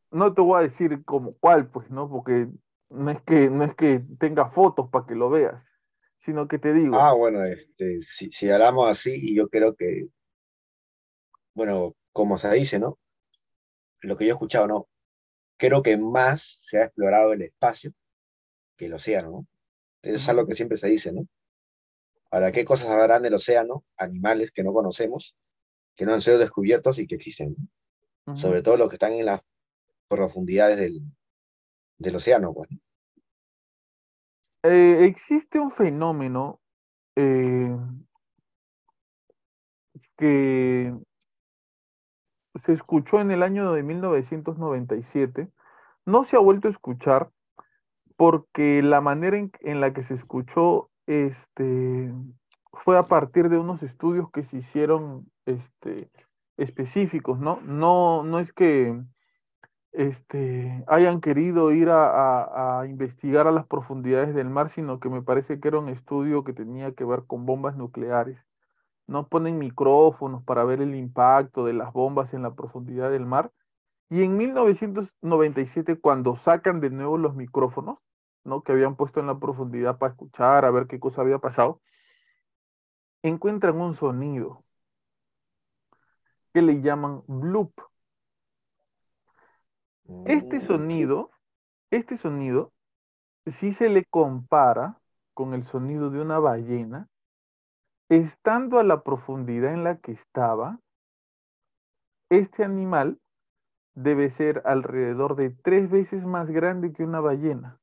no 0.10 0.34
te 0.34 0.42
voy 0.42 0.60
a 0.60 0.68
decir 0.68 1.06
como 1.06 1.34
cuál, 1.40 1.70
pues, 1.70 1.92
¿no? 1.92 2.10
Porque 2.10 2.48
no 2.90 3.12
es 3.12 3.22
que, 3.22 3.48
no 3.48 3.64
es 3.64 3.76
que 3.76 4.02
tenga 4.20 4.50
fotos 4.50 4.90
para 4.90 5.06
que 5.06 5.14
lo 5.14 5.30
veas, 5.30 5.64
sino 6.26 6.48
que 6.48 6.58
te 6.58 6.74
digo. 6.74 7.00
Ah, 7.00 7.14
bueno, 7.14 7.44
este, 7.44 8.02
si, 8.02 8.32
si 8.32 8.50
hablamos 8.50 8.90
así, 8.90 9.36
yo 9.36 9.50
creo 9.50 9.76
que, 9.76 10.08
bueno, 11.54 11.96
como 12.12 12.40
se 12.40 12.52
dice, 12.54 12.80
¿no? 12.80 12.98
Lo 14.02 14.18
que 14.18 14.26
yo 14.26 14.32
he 14.32 14.34
escuchado, 14.34 14.68
¿no? 14.68 14.88
Creo 15.58 15.84
que 15.84 15.96
más 15.96 16.62
se 16.64 16.80
ha 16.80 16.86
explorado 16.86 17.34
el 17.34 17.44
espacio 17.44 17.92
que 18.76 18.88
el 18.88 18.94
océano, 18.94 19.30
¿no? 19.30 19.48
Eso 20.02 20.16
es 20.16 20.30
algo 20.30 20.48
que 20.48 20.56
siempre 20.56 20.78
se 20.78 20.88
dice, 20.88 21.12
¿no? 21.12 21.28
Ahora, 22.32 22.52
¿qué 22.52 22.66
cosas 22.66 22.90
habrán 22.90 23.22
del 23.22 23.36
océano? 23.36 23.84
Animales 23.96 24.52
que 24.52 24.64
no 24.64 24.74
conocemos, 24.74 25.36
que 25.96 26.06
no 26.06 26.16
han 26.16 26.22
sido 26.22 26.40
descubiertos 26.40 26.98
y 26.98 27.06
que 27.06 27.16
existen. 27.16 27.56
¿no? 27.58 27.75
Sobre 28.34 28.64
todo 28.64 28.78
los 28.78 28.90
que 28.90 28.96
están 28.96 29.14
en 29.14 29.26
las 29.26 29.46
profundidades 30.08 30.78
del, 30.78 31.02
del 31.98 32.16
océano, 32.16 32.54
pues. 32.54 32.70
Eh, 34.64 35.06
existe 35.06 35.60
un 35.60 35.72
fenómeno 35.72 36.60
eh, 37.16 37.76
que 40.18 40.94
se 42.66 42.74
escuchó 42.74 43.20
en 43.20 43.32
el 43.32 43.44
año 43.44 43.74
de 43.74 43.84
1997, 43.84 45.50
no 46.06 46.26
se 46.26 46.36
ha 46.36 46.40
vuelto 46.40 46.68
a 46.68 46.72
escuchar 46.72 47.30
porque 48.18 48.82
la 48.82 49.02
manera 49.02 49.38
en, 49.38 49.52
en 49.60 49.82
la 49.82 49.94
que 49.94 50.04
se 50.04 50.16
escuchó 50.16 50.90
este, 51.06 52.12
fue 52.84 52.98
a 52.98 53.04
partir 53.04 53.50
de 53.50 53.58
unos 53.58 53.84
estudios 53.84 54.32
que 54.32 54.44
se 54.46 54.58
hicieron 54.58 55.30
este, 55.46 56.10
específicos, 56.58 57.40
¿no? 57.40 57.62
No, 57.62 58.24
no 58.24 58.40
es 58.40 58.52
que 58.54 59.02
este, 59.92 60.84
hayan 60.88 61.22
querido 61.22 61.72
ir 61.72 61.90
a, 61.90 62.10
a, 62.10 62.82
a, 62.82 62.88
investigar 62.88 63.48
a 63.48 63.52
las 63.52 63.66
profundidades 63.68 64.36
del 64.36 64.50
mar, 64.50 64.72
sino 64.76 65.00
que 65.00 65.10
me 65.10 65.22
parece 65.22 65.60
que 65.60 65.68
era 65.70 65.80
un 65.80 65.90
estudio 65.90 66.44
que 66.44 66.54
tenía 66.54 66.94
que 66.94 67.06
ver 67.06 67.24
con 67.26 67.46
bombas 67.46 67.78
nucleares. 67.78 68.38
No 69.08 69.28
ponen 69.28 69.60
micrófonos 69.60 70.44
para 70.44 70.64
ver 70.66 70.82
el 70.82 70.96
impacto 70.96 71.66
de 71.66 71.74
las 71.74 71.94
bombas 71.94 72.34
en 72.34 72.42
la 72.44 72.56
profundidad 72.56 73.12
del 73.12 73.26
mar. 73.26 73.52
Y 74.10 74.24
en 74.24 74.38
1997, 74.38 76.00
cuando 76.00 76.38
sacan 76.38 76.80
de 76.82 76.90
nuevo 76.90 77.18
los 77.18 77.36
micrófonos, 77.36 78.00
¿no? 78.44 78.62
que 78.64 78.74
habían 78.74 78.96
puesto 78.96 79.20
en 79.20 79.28
la 79.28 79.40
profundidad 79.40 79.98
para 79.98 80.12
escuchar, 80.14 80.66
a 80.66 80.72
ver 80.72 80.88
qué 80.88 81.00
cosa 81.00 81.22
había 81.22 81.40
pasado, 81.40 81.82
encuentran 83.24 83.80
un 83.80 83.96
sonido 83.96 84.65
que 86.56 86.62
le 86.62 86.82
llaman 86.82 87.22
bloop. 87.28 87.74
Este 90.24 90.62
Mm, 90.62 90.62
sonido, 90.62 91.32
este 91.92 92.18
sonido, 92.18 92.72
si 93.60 93.74
se 93.74 93.90
le 93.90 94.06
compara 94.06 95.02
con 95.34 95.54
el 95.54 95.66
sonido 95.66 96.12
de 96.12 96.22
una 96.22 96.40
ballena, 96.40 97.10
estando 98.10 98.80
a 98.80 98.86
la 98.86 99.04
profundidad 99.04 99.74
en 99.74 99.84
la 99.84 99.98
que 99.98 100.14
estaba, 100.14 100.80
este 102.30 102.64
animal 102.64 103.20
debe 103.96 104.32
ser 104.32 104.62
alrededor 104.66 105.36
de 105.36 105.50
tres 105.50 105.90
veces 105.92 106.26
más 106.26 106.50
grande 106.50 106.94
que 106.94 107.04
una 107.04 107.20
ballena 107.22 107.80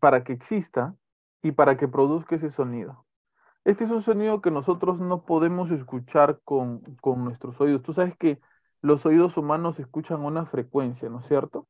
para 0.00 0.24
que 0.24 0.34
exista 0.34 0.96
y 1.42 1.52
para 1.52 1.78
que 1.78 1.88
produzca 1.88 2.36
ese 2.36 2.52
sonido. 2.52 3.05
Este 3.66 3.82
es 3.82 3.90
un 3.90 4.04
sonido 4.04 4.40
que 4.40 4.52
nosotros 4.52 5.00
no 5.00 5.24
podemos 5.24 5.72
escuchar 5.72 6.38
con, 6.44 6.82
con 7.00 7.24
nuestros 7.24 7.60
oídos. 7.60 7.82
Tú 7.82 7.94
sabes 7.94 8.16
que 8.16 8.38
los 8.80 9.04
oídos 9.04 9.36
humanos 9.36 9.76
escuchan 9.80 10.20
una 10.20 10.46
frecuencia, 10.46 11.08
¿no 11.08 11.18
es 11.18 11.26
cierto? 11.26 11.66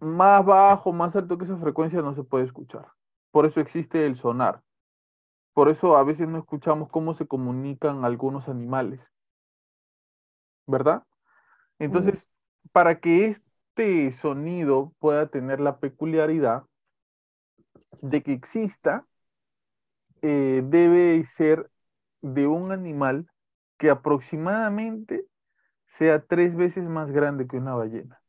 Más 0.00 0.42
bajo, 0.46 0.90
más 0.94 1.14
alto 1.14 1.36
que 1.36 1.44
esa 1.44 1.58
frecuencia 1.58 2.00
no 2.00 2.14
se 2.14 2.24
puede 2.24 2.46
escuchar. 2.46 2.86
Por 3.32 3.44
eso 3.44 3.60
existe 3.60 4.06
el 4.06 4.16
sonar. 4.16 4.62
Por 5.52 5.68
eso 5.68 5.94
a 5.94 6.04
veces 6.04 6.26
no 6.26 6.38
escuchamos 6.38 6.88
cómo 6.88 7.14
se 7.16 7.26
comunican 7.26 8.06
algunos 8.06 8.48
animales. 8.48 8.98
¿Verdad? 10.66 11.02
Entonces, 11.78 12.14
mm. 12.14 12.68
para 12.72 12.98
que 12.98 13.26
este 13.76 14.12
sonido 14.22 14.94
pueda 15.00 15.26
tener 15.26 15.60
la 15.60 15.80
peculiaridad 15.80 16.64
de 18.00 18.22
que 18.22 18.32
exista, 18.32 19.04
eh, 20.22 20.62
debe 20.64 21.26
ser 21.36 21.70
de 22.20 22.46
un 22.46 22.72
animal 22.72 23.28
que 23.78 23.90
aproximadamente 23.90 25.26
sea 25.98 26.24
tres 26.24 26.56
veces 26.56 26.84
más 26.84 27.10
grande 27.10 27.46
que 27.46 27.56
una 27.56 27.74
ballena. 27.74 28.22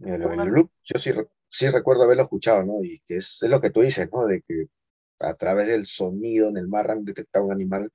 El, 0.00 0.22
el 0.22 0.48
loop, 0.48 0.70
yo 0.82 0.98
sí, 0.98 1.12
sí, 1.48 1.68
recuerdo 1.68 2.04
haberlo 2.04 2.24
escuchado, 2.24 2.64
¿no? 2.64 2.82
Y 2.82 3.00
que 3.00 3.16
es, 3.16 3.42
es, 3.42 3.50
lo 3.50 3.60
que 3.60 3.70
tú 3.70 3.80
dices, 3.80 4.08
¿no? 4.12 4.26
De 4.26 4.42
que 4.42 4.68
a 5.20 5.34
través 5.34 5.66
del 5.66 5.86
sonido 5.86 6.48
en 6.48 6.56
el 6.56 6.68
mar 6.68 6.90
han 6.90 7.04
detectado 7.04 7.46
un 7.46 7.52
animal 7.52 7.90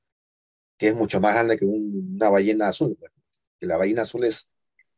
que 0.78 0.90
es 0.90 0.96
mucho 0.96 1.20
más 1.20 1.34
grande 1.34 1.58
que 1.58 1.66
un, 1.66 2.16
una 2.16 2.30
ballena 2.30 2.70
azul. 2.70 2.98
¿no? 3.00 3.08
Que 3.60 3.68
la 3.68 3.78
ballena 3.78 4.04
azul 4.04 4.24
es 4.24 4.48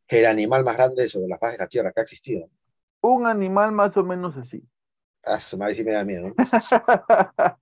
el 0.08 0.25
animal 0.25 0.63
más 0.63 0.77
grande 0.77 1.08
sobre 1.10 1.27
la 1.27 1.38
faz 1.38 1.54
de 1.54 1.58
la 1.58 1.67
Tierra 1.67 1.91
que 1.91 2.01
ha 2.01 2.04
existido. 2.04 2.49
Un 3.01 3.25
animal 3.25 3.71
más 3.71 3.97
o 3.97 4.04
menos 4.04 4.38
así. 4.38 4.63
Ah, 5.24 5.40
su 5.40 5.58
madre 5.58 5.76
sí 5.76 5.84
me 5.84 5.92
da 5.92 6.04
miedo. 6.04 6.34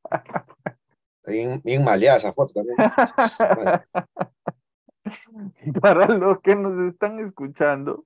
bien, 1.26 1.62
bien 1.64 1.84
maleada 1.84 2.18
esa 2.18 2.34
foto 2.34 2.54
también. 2.54 2.78
Para 5.82 6.08
los 6.08 6.40
que 6.42 6.56
nos 6.56 6.92
están 6.92 7.20
escuchando, 7.20 8.06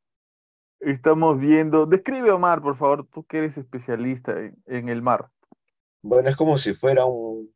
estamos 0.80 1.40
viendo. 1.40 1.86
Describe, 1.86 2.32
Omar, 2.32 2.62
por 2.62 2.78
favor, 2.78 3.08
tú 3.08 3.24
que 3.26 3.40
eres 3.40 3.58
especialista 3.58 4.40
en, 4.40 4.56
en 4.66 4.90
el 4.90 5.02
mar. 5.02 5.30
Bueno, 6.02 6.30
es 6.30 6.36
como 6.36 6.58
si 6.58 6.74
fuera 6.74 7.06
un, 7.06 7.54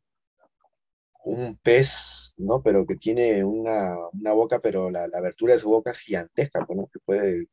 un 1.24 1.58
pez, 1.62 2.34
¿no? 2.38 2.62
Pero 2.62 2.86
que 2.86 2.96
tiene 2.96 3.44
una, 3.44 3.96
una 4.12 4.32
boca, 4.32 4.60
pero 4.60 4.90
la, 4.90 5.06
la, 5.08 5.18
abertura 5.18 5.54
de 5.54 5.60
su 5.60 5.68
boca 5.68 5.90
es 5.90 6.00
gigantesca, 6.00 6.66
¿no? 6.68 6.88
Que 6.92 6.98
puede. 7.04 7.46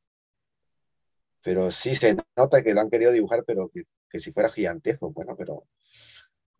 Pero 1.45 1.69
sí 1.69 1.93
se 1.93 2.17
nota 2.35 2.63
que 2.63 2.73
lo 2.73 2.81
han 2.81 2.89
querido 2.89 3.11
dibujar, 3.11 3.43
pero 3.45 3.69
que, 3.69 3.83
que 4.09 4.19
si 4.19 4.31
fuera 4.31 4.49
gigantesco, 4.49 5.11
bueno, 5.11 5.35
pero 5.37 5.67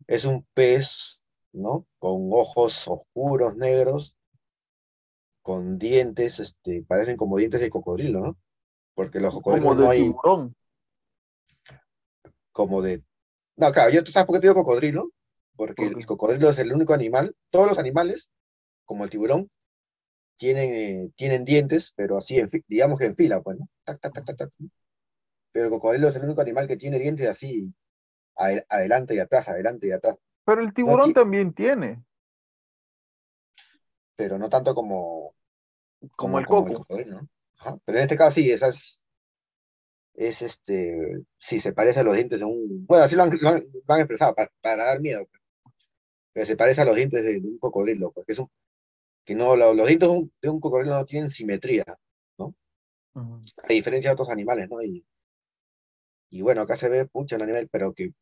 es 0.06 0.24
un 0.24 0.46
pez, 0.54 1.26
¿no? 1.52 1.88
Con 1.98 2.30
ojos 2.32 2.86
oscuros, 2.86 3.56
negros, 3.56 4.16
con 5.42 5.76
dientes, 5.76 6.38
este, 6.38 6.84
parecen 6.86 7.16
como 7.16 7.36
dientes 7.36 7.60
de 7.60 7.68
cocodrilo, 7.68 8.20
¿no? 8.20 8.38
Porque 8.94 9.18
los 9.18 9.34
cocodrilos 9.34 9.64
como 9.64 9.80
de 9.80 9.84
no 9.84 9.90
hay. 9.90 10.02
Tiburón. 10.02 10.56
Como 12.52 12.80
de. 12.80 13.02
No, 13.56 13.72
claro, 13.72 13.90
yo 13.90 14.06
sabes 14.06 14.24
por 14.24 14.36
qué 14.36 14.40
te 14.40 14.46
digo 14.46 14.54
cocodrilo, 14.54 15.10
porque 15.56 15.86
el 15.86 16.06
cocodrilo 16.06 16.48
es 16.48 16.58
el 16.58 16.72
único 16.72 16.94
animal, 16.94 17.34
todos 17.50 17.66
los 17.66 17.78
animales, 17.78 18.30
como 18.84 19.02
el 19.02 19.10
tiburón, 19.10 19.50
tienen, 20.36 20.74
eh, 20.74 21.10
tienen 21.16 21.44
dientes, 21.44 21.92
pero 21.96 22.18
así, 22.18 22.38
en, 22.38 22.48
digamos 22.68 22.98
que 22.98 23.06
en 23.06 23.16
fila, 23.16 23.42
pues, 23.42 23.58
¿no? 23.58 23.68
Tac, 23.84 24.00
tac, 24.00 24.12
tac, 24.14 24.24
tac, 24.26 24.36
tac. 24.38 24.50
Pero 25.52 25.64
el 25.66 25.70
cocodrilo 25.72 26.08
es 26.08 26.16
el 26.16 26.24
único 26.24 26.40
animal 26.40 26.68
que 26.68 26.76
tiene 26.76 26.98
dientes 27.00 27.28
así, 27.28 27.72
adelante 28.36 29.14
y 29.14 29.20
atrás, 29.20 29.48
adelante 29.48 29.88
y 29.88 29.92
atrás, 29.92 30.16
Pero 30.46 30.62
el 30.62 30.72
tiburón 30.72 31.12
ti- 31.12 31.12
también 31.12 31.52
tiene, 31.52 32.02
pero 34.16 34.38
no 34.38 34.48
tanto 34.48 34.74
como, 34.74 35.34
como 36.16 36.38
el 36.38 36.46
como 36.46 36.64
coco. 36.64 36.74
cocodrilo, 36.74 37.22
¿no? 37.22 37.28
Ajá. 37.60 37.78
Pero 37.84 37.98
en 37.98 38.02
este 38.04 38.16
caso 38.16 38.32
sí, 38.36 38.50
esa 38.50 38.68
es, 38.68 39.06
es 40.14 40.42
este, 40.42 41.24
sí, 41.38 41.60
se 41.60 41.72
parece 41.72 42.00
a 42.00 42.02
los 42.02 42.16
dientes 42.16 42.40
de 42.40 42.46
un, 42.46 42.86
bueno, 42.86 43.04
así 43.04 43.16
lo 43.16 43.24
han, 43.24 43.30
lo 43.40 43.48
han- 43.48 43.66
lo 43.86 43.94
han 43.94 44.00
expresado, 44.00 44.34
para, 44.34 44.50
para 44.60 44.84
dar 44.86 45.00
miedo, 45.00 45.26
pues. 45.26 45.42
pero 46.32 46.46
se 46.46 46.56
parece 46.56 46.82
a 46.82 46.84
los 46.84 46.96
dientes 46.96 47.24
de, 47.24 47.40
de 47.40 47.48
un 47.48 47.58
cocodrilo, 47.58 48.12
porque 48.12 48.32
es 48.32 48.38
un, 48.38 48.50
que 49.26 49.36
no, 49.36 49.56
lo- 49.56 49.74
los 49.74 49.88
dientes 49.88 50.08
de 50.10 50.16
un, 50.16 50.32
de 50.42 50.50
un 50.50 50.60
cocodrilo 50.60 50.94
no 50.96 51.06
tienen 51.06 51.30
simetría, 51.32 51.84
Ujú. 53.14 53.46
a 53.64 53.68
diferencia 53.72 54.08
de 54.10 54.14
otros 54.14 54.30
animales, 54.30 54.68
¿no? 54.70 54.82
Y, 54.82 55.04
y 56.30 56.42
bueno, 56.42 56.60
acá 56.62 56.76
se 56.76 56.88
ve, 56.88 57.06
pucha, 57.06 57.34
un 57.36 57.42
animal, 57.42 57.68
pero 57.70 57.92
que, 57.94 58.12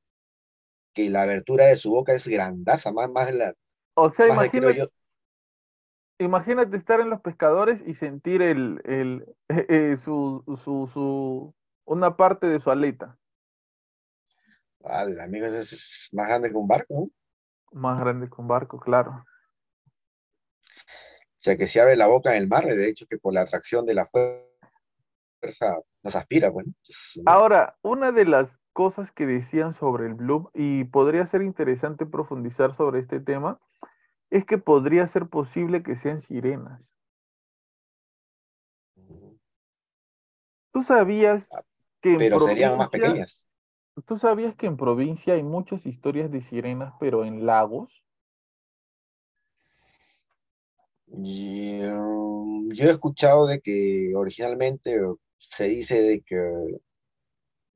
que 0.93 1.09
la 1.11 1.23
abertura 1.23 1.67
de 1.67 1.77
su 1.77 1.91
boca 1.91 2.15
es 2.15 2.27
grandaza, 2.29 2.93
más, 2.93 3.09
más 3.11 3.27
de 3.29 3.35
la, 3.35 3.55
O 3.97 4.11
sea, 4.11 4.29
imagínate, 4.29 4.77
yo, 4.77 4.87
imagínate 6.19 6.77
estar 6.77 7.01
en 7.01 7.11
los 7.11 7.21
pescadores 7.21 7.81
y 7.87 7.95
sentir 7.95 8.43
el, 8.43 8.81
el, 8.85 9.25
eh, 9.49 9.67
eh, 9.69 9.97
su, 10.05 10.43
su, 10.65 10.89
su, 10.93 11.55
una 11.85 12.17
parte 12.17 12.47
de 12.47 12.61
su 12.61 12.71
aleta. 12.71 13.19
Al 14.85 15.19
amigo, 15.21 15.47
es, 15.47 15.73
es 15.73 16.09
más 16.13 16.29
grande 16.29 16.51
que 16.51 16.57
un 16.57 16.69
barco, 16.69 16.95
¿no? 16.95 17.11
Más 17.73 18.01
grande 18.01 18.31
que 18.31 18.41
un 18.41 18.49
barco, 18.49 18.81
claro. 18.81 19.27
Sea, 21.45 21.59
que 21.59 21.67
se 21.67 21.81
abre 21.81 21.95
la 21.95 22.07
boca 22.07 22.35
en 22.35 22.43
el 22.43 22.49
mar, 22.49 22.65
de 22.65 22.89
hecho, 22.89 23.07
que 23.07 23.19
por 23.19 23.35
la 23.35 23.43
atracción 23.43 23.85
de 23.85 23.95
la 23.95 24.07
fuerza 24.07 24.47
nos 26.03 26.17
aspira, 26.17 26.49
bueno. 26.49 26.73
Ahora, 27.27 27.77
una 27.83 28.13
de 28.13 28.25
las 28.25 28.49
cosas 28.73 29.13
que 29.13 29.27
decían 29.27 29.79
sobre 29.79 30.07
el 30.07 30.15
Bloom, 30.15 30.49
y 30.55 30.85
podría 30.85 31.27
ser 31.31 31.43
interesante 31.43 32.07
profundizar 32.07 32.75
sobre 32.77 33.01
este 33.01 33.21
tema, 33.21 33.61
es 34.31 34.47
que 34.47 34.57
podría 34.57 35.07
ser 35.13 35.29
posible 35.29 35.83
que 35.83 35.97
sean 35.97 36.23
sirenas. 36.23 36.81
¿Tú 40.73 40.83
sabías 40.85 41.45
que 42.01 42.13
en 42.13 42.19
Pero 42.19 42.41
serían 42.41 42.77
más 42.77 42.89
pequeñas. 42.89 43.47
tú 44.07 44.19
sabías 44.19 44.57
que 44.57 44.67
en 44.67 44.77
provincia 44.77 45.35
hay 45.35 45.43
muchas 45.43 45.85
historias 45.87 46.33
de 46.33 46.43
sirenas, 46.43 46.95
pero 46.99 47.25
en 47.25 47.47
lagos? 47.47 48.04
Um, 51.17 52.71
yo 52.73 52.87
he 52.87 52.91
escuchado 52.91 53.47
de 53.47 53.61
que 53.61 54.13
originalmente 54.17 54.99
se 55.39 55.65
dice 55.69 56.03
de 56.03 56.23
que 56.23 56.37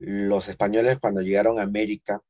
los 0.00 0.48
españoles 0.48 0.98
cuando 0.98 1.20
llegaron 1.20 1.58
a 1.58 1.62
América 1.62 2.20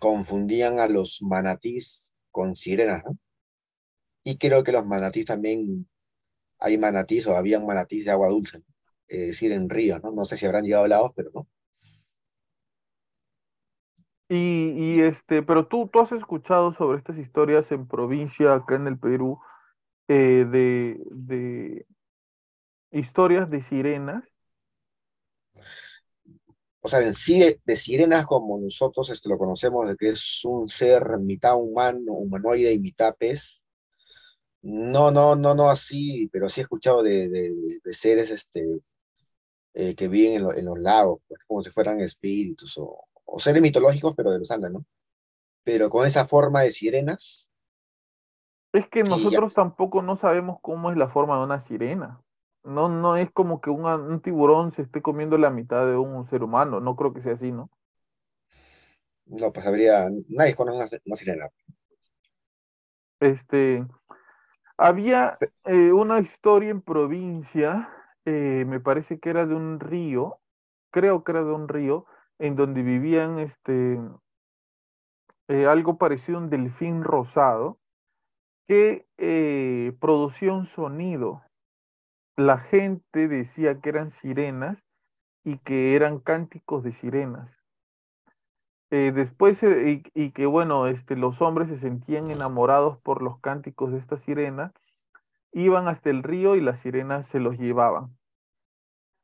confundían 0.00 0.80
a 0.80 0.88
los 0.88 1.22
manatís 1.22 2.12
con 2.32 2.56
sirenas, 2.56 3.04
¿no? 3.04 3.16
Y 4.24 4.38
creo 4.38 4.64
que 4.64 4.72
los 4.72 4.84
manatís 4.84 5.24
también, 5.24 5.88
hay 6.58 6.78
manatís 6.78 7.26
o 7.28 7.36
habían 7.36 7.64
manatís 7.64 8.06
de 8.06 8.10
agua 8.10 8.28
dulce, 8.28 8.58
¿no? 8.58 8.64
Es 9.06 9.28
decir, 9.28 9.52
en 9.52 9.70
ríos, 9.70 10.02
¿no? 10.02 10.10
No 10.10 10.24
sé 10.24 10.36
si 10.36 10.46
habrán 10.46 10.64
llegado 10.64 10.84
a 10.84 10.88
lagos, 10.88 11.12
pero 11.14 11.30
no. 11.32 11.46
Y, 14.28 14.96
y 14.96 15.00
este, 15.02 15.42
pero 15.42 15.68
tú, 15.68 15.88
tú 15.92 16.00
has 16.00 16.10
escuchado 16.10 16.74
sobre 16.74 16.98
estas 16.98 17.16
historias 17.18 17.70
en 17.70 17.86
provincia, 17.86 18.54
acá 18.54 18.74
en 18.74 18.88
el 18.88 18.98
Perú, 18.98 19.38
eh, 20.08 20.44
de, 20.50 20.98
de 21.10 21.86
historias 22.90 23.48
de 23.48 23.62
sirenas. 23.68 24.24
O 26.80 26.88
sea, 26.88 27.00
en 27.02 27.12
sí 27.14 27.38
de, 27.64 27.76
sirenas 27.76 28.24
como 28.26 28.58
nosotros 28.58 29.10
este, 29.10 29.28
lo 29.28 29.36
conocemos, 29.38 29.86
de 29.88 29.96
que 29.96 30.08
es 30.10 30.42
un 30.44 30.68
ser 30.68 31.18
mitad 31.18 31.56
humano, 31.60 32.12
humanoide 32.14 32.72
y 32.72 32.78
mitad 32.78 33.14
pez. 33.16 33.60
No, 34.62 35.10
no, 35.10 35.34
no, 35.36 35.54
no 35.54 35.70
así, 35.70 36.28
pero 36.32 36.48
sí 36.48 36.60
he 36.60 36.62
escuchado 36.64 37.02
de, 37.02 37.28
de- 37.28 37.94
seres 37.94 38.30
este, 38.30 38.66
eh, 39.74 39.94
que 39.94 40.08
viven 40.08 40.34
en, 40.36 40.42
lo- 40.44 40.54
en 40.56 40.64
los 40.64 40.78
lagos, 40.78 41.22
pues, 41.28 41.40
como 41.46 41.62
si 41.62 41.70
fueran 41.70 42.00
espíritus 42.00 42.78
o, 42.78 43.04
o 43.24 43.40
seres 43.40 43.62
mitológicos, 43.62 44.14
pero 44.16 44.32
de 44.32 44.38
los 44.40 44.50
Andes, 44.50 44.70
¿no? 44.72 44.84
Pero 45.64 45.90
con 45.90 46.06
esa 46.08 46.26
forma 46.26 46.62
de 46.62 46.72
sirenas, 46.72 47.52
Es 48.76 48.86
que 48.88 49.02
ya, 49.02 49.10
nosotros 49.10 49.54
tampoco 49.54 50.02
no 50.02 50.18
sabemos 50.18 50.58
cómo 50.60 50.90
es 50.90 50.98
la 50.98 51.08
forma 51.08 51.38
de 51.38 51.44
una 51.44 51.66
sirena. 51.66 52.20
No, 52.62 52.90
no 52.90 53.16
es 53.16 53.30
como 53.30 53.62
que 53.62 53.70
un 53.70 54.20
tiburón 54.20 54.74
se 54.74 54.82
esté 54.82 55.00
comiendo 55.00 55.38
la 55.38 55.48
mitad 55.48 55.86
de 55.86 55.96
un 55.96 56.28
ser 56.28 56.42
humano. 56.42 56.78
No 56.80 56.94
creo 56.94 57.14
que 57.14 57.22
sea 57.22 57.34
así, 57.34 57.50
¿no? 57.50 57.70
no, 59.24 59.50
pues 59.50 59.66
habría, 59.66 60.10
nadie 60.28 60.54
conoce 60.54 60.76
una, 60.76 61.02
una 61.06 61.16
sirena. 61.16 61.48
Este, 63.18 63.86
había 64.76 65.38
eh, 65.64 65.92
una 65.92 66.20
historia 66.20 66.68
en 66.68 66.82
provincia, 66.82 67.88
eh, 68.26 68.64
me 68.66 68.78
parece 68.78 69.18
que 69.18 69.30
era 69.30 69.46
de 69.46 69.54
un 69.54 69.80
río, 69.80 70.38
creo 70.90 71.24
que 71.24 71.32
era 71.32 71.42
de 71.42 71.52
un 71.52 71.66
río, 71.66 72.04
en 72.38 72.56
donde 72.56 72.82
vivían 72.82 73.38
este, 73.38 73.98
eh, 75.48 75.66
algo 75.66 75.96
parecido 75.96 76.36
a 76.36 76.42
un 76.42 76.50
delfín 76.50 77.02
rosado 77.02 77.78
que 78.66 79.06
eh, 79.18 79.92
producía 80.00 80.52
un 80.52 80.68
sonido. 80.74 81.42
La 82.36 82.58
gente 82.58 83.28
decía 83.28 83.80
que 83.80 83.88
eran 83.88 84.12
sirenas 84.20 84.76
y 85.44 85.58
que 85.58 85.94
eran 85.94 86.18
cánticos 86.18 86.82
de 86.84 86.92
sirenas. 87.00 87.48
Eh, 88.90 89.12
después, 89.14 89.56
eh, 89.62 90.02
y, 90.14 90.30
que 90.30 90.46
bueno, 90.46 90.86
este, 90.86 91.16
los 91.16 91.40
hombres 91.40 91.68
se 91.68 91.80
sentían 91.80 92.30
enamorados 92.30 92.98
por 92.98 93.20
los 93.20 93.40
cánticos 93.40 93.92
de 93.92 93.98
esta 93.98 94.18
sirena, 94.24 94.72
iban 95.52 95.88
hasta 95.88 96.10
el 96.10 96.22
río 96.22 96.54
y 96.54 96.60
las 96.60 96.80
sirenas 96.82 97.26
se 97.32 97.40
los 97.40 97.58
llevaban, 97.58 98.16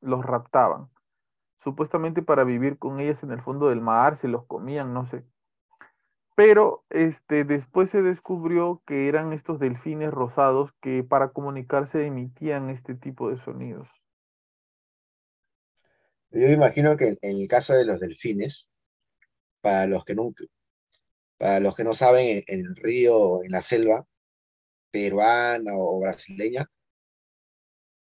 los 0.01 0.25
raptaban, 0.25 0.89
supuestamente 1.63 2.23
para 2.23 2.43
vivir 2.45 2.79
con 2.79 2.99
ellas 2.99 3.23
en 3.23 3.31
el 3.31 3.43
fondo 3.43 3.69
del 3.69 3.81
mar, 3.81 4.19
se 4.21 4.29
los 4.29 4.45
comían, 4.47 4.93
no 4.95 5.09
sé. 5.11 5.25
Pero 6.45 6.85
este, 6.91 7.45
después 7.45 7.89
se 7.93 8.03
descubrió 8.03 8.83
que 8.85 9.07
eran 9.07 9.33
estos 9.33 9.61
delfines 9.61 10.11
rosados 10.11 10.73
que 10.83 11.05
para 11.05 11.29
comunicarse 11.29 12.05
emitían 12.05 12.69
este 12.69 12.97
tipo 12.97 13.31
de 13.31 13.41
sonidos. 13.45 13.89
Yo 16.33 16.49
imagino 16.49 16.97
que 16.97 17.17
en 17.23 17.41
el 17.43 17.47
caso 17.47 17.75
de 17.75 17.85
los 17.85 18.01
delfines, 18.01 18.73
para 19.61 19.87
los 19.87 20.05
que 20.05 20.17
nunca, 20.17 20.43
para 21.39 21.61
los 21.61 21.77
que 21.77 21.85
no 21.85 21.95
saben, 21.95 22.43
en, 22.45 22.61
el 22.67 22.75
río, 22.75 23.45
en 23.45 23.53
la 23.53 23.63
selva 23.63 24.05
peruana 24.91 25.75
o 25.77 26.01
brasileña, 26.01 26.69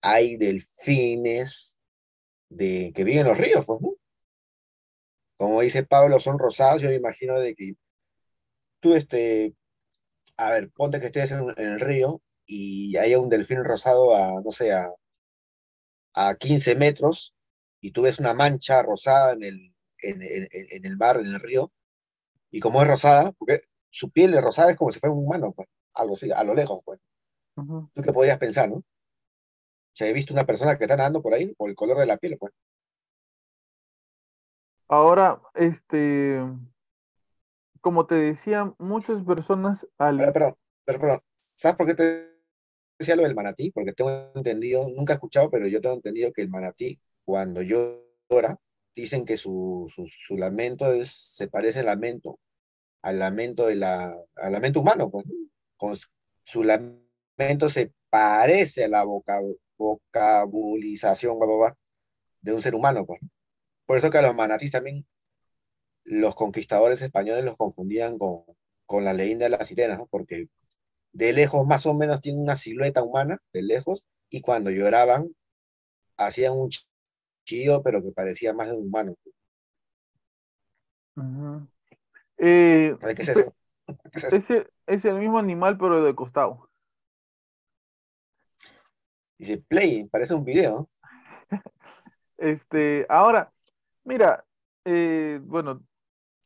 hay 0.01 0.38
delfines 0.38 1.78
de, 2.49 2.91
que 2.95 3.05
viven 3.05 3.20
en 3.20 3.28
los 3.28 3.38
ríos, 3.38 3.66
pues. 3.66 3.80
Como 5.36 5.61
dice 5.61 5.82
Pablo, 5.84 6.18
son 6.18 6.38
rosados, 6.38 6.80
yo 6.80 6.91
imagino 6.91 7.38
de 7.38 7.55
que 7.55 7.74
tú, 8.81 8.95
este, 8.95 9.55
a 10.39 10.53
ver, 10.53 10.70
ponte 10.72 11.01
que 11.01 11.07
estés 11.09 11.33
en, 11.33 11.51
en 11.59 11.66
el 11.74 11.81
río 11.81 12.22
y 12.47 12.97
haya 12.99 13.20
un 13.20 13.28
delfín 13.31 13.64
rosado 13.64 14.16
a, 14.16 14.43
no 14.43 14.53
sé, 14.53 14.72
a, 14.72 14.91
a 16.14 16.35
15 16.37 16.74
metros 16.74 17.35
y 17.81 17.93
tú 17.93 18.03
ves 18.03 18.18
una 18.18 18.35
mancha 18.35 18.83
rosada 18.83 19.33
en 19.33 19.43
el, 19.45 19.74
en, 20.03 20.22
en- 20.22 20.85
el 20.87 20.97
mar, 20.97 21.18
en 21.18 21.26
el 21.26 21.41
río, 21.41 21.72
y 22.51 22.61
como 22.61 22.83
es 22.83 22.89
rosada, 22.89 23.33
porque 23.35 23.62
su 23.91 24.11
piel 24.11 24.35
es 24.35 24.43
rosada, 24.43 24.70
es 24.72 24.76
como 24.78 24.93
si 24.93 25.01
fuera 25.01 25.14
un 25.14 25.24
humano, 25.26 25.53
pues, 25.55 25.68
algo 25.95 26.16
así, 26.16 26.31
a 26.33 26.45
lo 26.45 26.55
lejos, 26.55 26.81
pues. 26.85 27.01
¿Tú 27.95 28.03
qué 28.03 28.12
podrías 28.12 28.39
pensar, 28.39 28.70
no? 28.70 28.85
Si 29.99 30.05
he 30.05 30.12
visto 30.12 30.35
una 30.35 30.45
persona 30.49 30.76
que 30.76 30.83
está 30.83 30.97
nadando 30.97 31.22
por 31.22 31.33
ahí, 31.33 31.55
por 31.55 31.70
el 31.70 31.76
color 31.76 31.99
de 31.99 32.07
la 32.07 32.16
piel, 32.16 32.37
pues. 32.39 32.53
Ahora, 34.89 35.41
este, 35.55 36.39
como 37.81 38.07
te 38.07 38.14
decía, 38.14 38.72
muchas 38.78 39.24
personas 39.24 39.87
al... 39.99 40.18
pero, 40.33 40.59
pero, 40.85 41.24
¿sabes 41.55 41.76
por 41.76 41.87
qué 41.87 41.95
te 41.95 42.31
decía 42.99 43.16
lo 43.16 43.22
del 43.22 43.35
manatí? 43.35 43.70
Porque 43.70 43.93
tengo 43.93 44.11
entendido, 44.35 44.89
nunca 44.89 45.12
he 45.12 45.16
escuchado, 45.16 45.51
pero 45.51 45.66
yo 45.66 45.81
tengo 45.81 45.97
entendido 45.97 46.33
que 46.33 46.43
el 46.43 46.51
manatí, 46.51 47.01
cuando 47.24 47.62
llora, 47.62 48.59
dicen 48.95 49.24
que 49.24 49.37
su, 49.37 49.91
su, 49.95 50.07
su 50.07 50.37
lamento 50.37 50.93
es, 50.93 51.11
se 51.11 51.49
parece 51.49 51.81
al 51.81 51.87
lamento, 51.87 52.39
al 53.03 53.18
lamento 53.18 53.66
de 53.66 53.76
la, 53.76 54.16
al 54.37 54.53
lamento 54.53 54.81
humano, 54.81 55.11
pues. 55.11 55.24
Con 55.76 55.95
su, 56.45 56.62
lamento 56.62 57.68
se 57.70 57.93
parece 58.11 58.85
a 58.85 58.89
la 58.89 59.05
voca, 59.05 59.41
vocabulización 59.78 61.39
bla, 61.39 61.47
bla, 61.47 61.57
bla, 61.57 61.76
de 62.43 62.53
un 62.53 62.62
ser 62.62 62.74
humano, 62.74 63.07
pues. 63.07 63.20
Por 63.87 63.99
eso 63.99 64.11
que 64.11 64.18
a 64.18 64.22
los 64.22 64.35
manatís 64.35 64.72
también 64.72 65.07
los 66.11 66.35
conquistadores 66.35 67.01
españoles 67.03 67.45
los 67.45 67.57
confundían 67.57 68.19
con, 68.19 68.43
con 68.85 69.05
la 69.05 69.15
leyenda 69.15 69.45
de 69.45 69.51
las 69.51 69.69
sirenas, 69.69 69.99
¿no? 69.99 70.07
Porque 70.09 70.49
de 71.13 71.33
lejos 71.33 71.65
más 71.67 71.87
o 71.87 71.95
menos 71.95 72.21
tienen 72.21 72.43
una 72.43 72.57
silueta 72.57 73.03
humana, 73.03 73.39
de 73.53 73.63
lejos, 73.63 74.05
y 74.29 74.41
cuando 74.41 74.71
lloraban 74.71 75.29
hacían 76.17 76.55
un 76.55 76.69
chillo, 77.45 77.83
pero 77.83 78.03
que 78.03 78.11
parecía 78.11 78.53
más 78.53 78.69
de 78.69 78.77
un 78.77 78.87
humano. 78.89 79.15
Eh, 82.39 82.97
¿Sabes 83.01 83.15
qué 83.15 83.23
es 83.23 83.29
eso? 83.29 83.55
¿Qué 83.87 84.19
es 84.19 84.25
eso? 84.25 84.37
es 84.37 84.51
el, 84.51 84.71
es 84.87 85.05
el 85.05 85.15
mismo 85.15 85.39
animal, 85.39 85.79
pero 85.79 86.03
de 86.03 86.15
costado. 86.15 86.69
Dice, 89.39 89.59
play, 89.59 90.09
parece 90.09 90.35
un 90.35 90.45
video. 90.45 90.91
Este, 92.37 93.05
ahora, 93.11 93.53
mira, 94.03 94.47
eh, 94.87 95.41
bueno, 95.43 95.83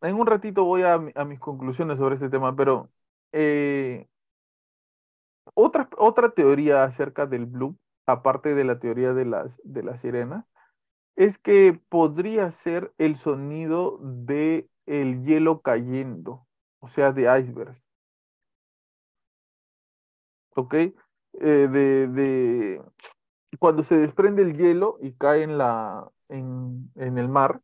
en 0.09 0.17
un 0.17 0.27
ratito 0.27 0.65
voy 0.65 0.83
a, 0.83 0.99
mi- 0.99 1.13
a 1.15 1.25
mis 1.25 1.41
conclusiones 1.41 1.99
sobre 1.99 2.17
este 2.17 2.29
tema, 2.31 2.55
pero 2.57 2.91
eh, 3.33 4.07
otra, 5.55 5.89
otra 5.99 6.31
teoría 6.31 6.85
acerca 6.85 7.27
del 7.27 7.47
blue, 7.47 7.77
aparte 8.07 8.55
de 8.55 8.65
la 8.65 8.79
teoría 8.79 9.13
de 9.15 9.25
las, 9.25 9.51
de 9.65 9.99
sirenas, 10.01 10.45
es 11.17 11.39
que 11.41 11.81
podría 11.91 12.53
ser 12.65 12.93
el 12.99 13.19
sonido 13.21 13.99
de 14.03 14.69
el 14.87 15.25
hielo 15.25 15.63
cayendo, 15.63 16.47
o 16.81 16.89
sea, 16.91 17.13
de 17.13 17.23
iceberg, 17.41 17.77
¿ok? 20.57 20.75
Eh, 20.75 20.93
de, 21.71 22.07
de 22.09 22.83
cuando 23.59 23.85
se 23.85 23.97
desprende 23.97 24.43
el 24.43 24.57
hielo 24.57 24.99
y 25.03 25.13
cae 25.15 25.43
en 25.45 25.59
la, 25.59 26.09
en, 26.29 26.91
en 26.97 27.19
el 27.19 27.29
mar, 27.29 27.61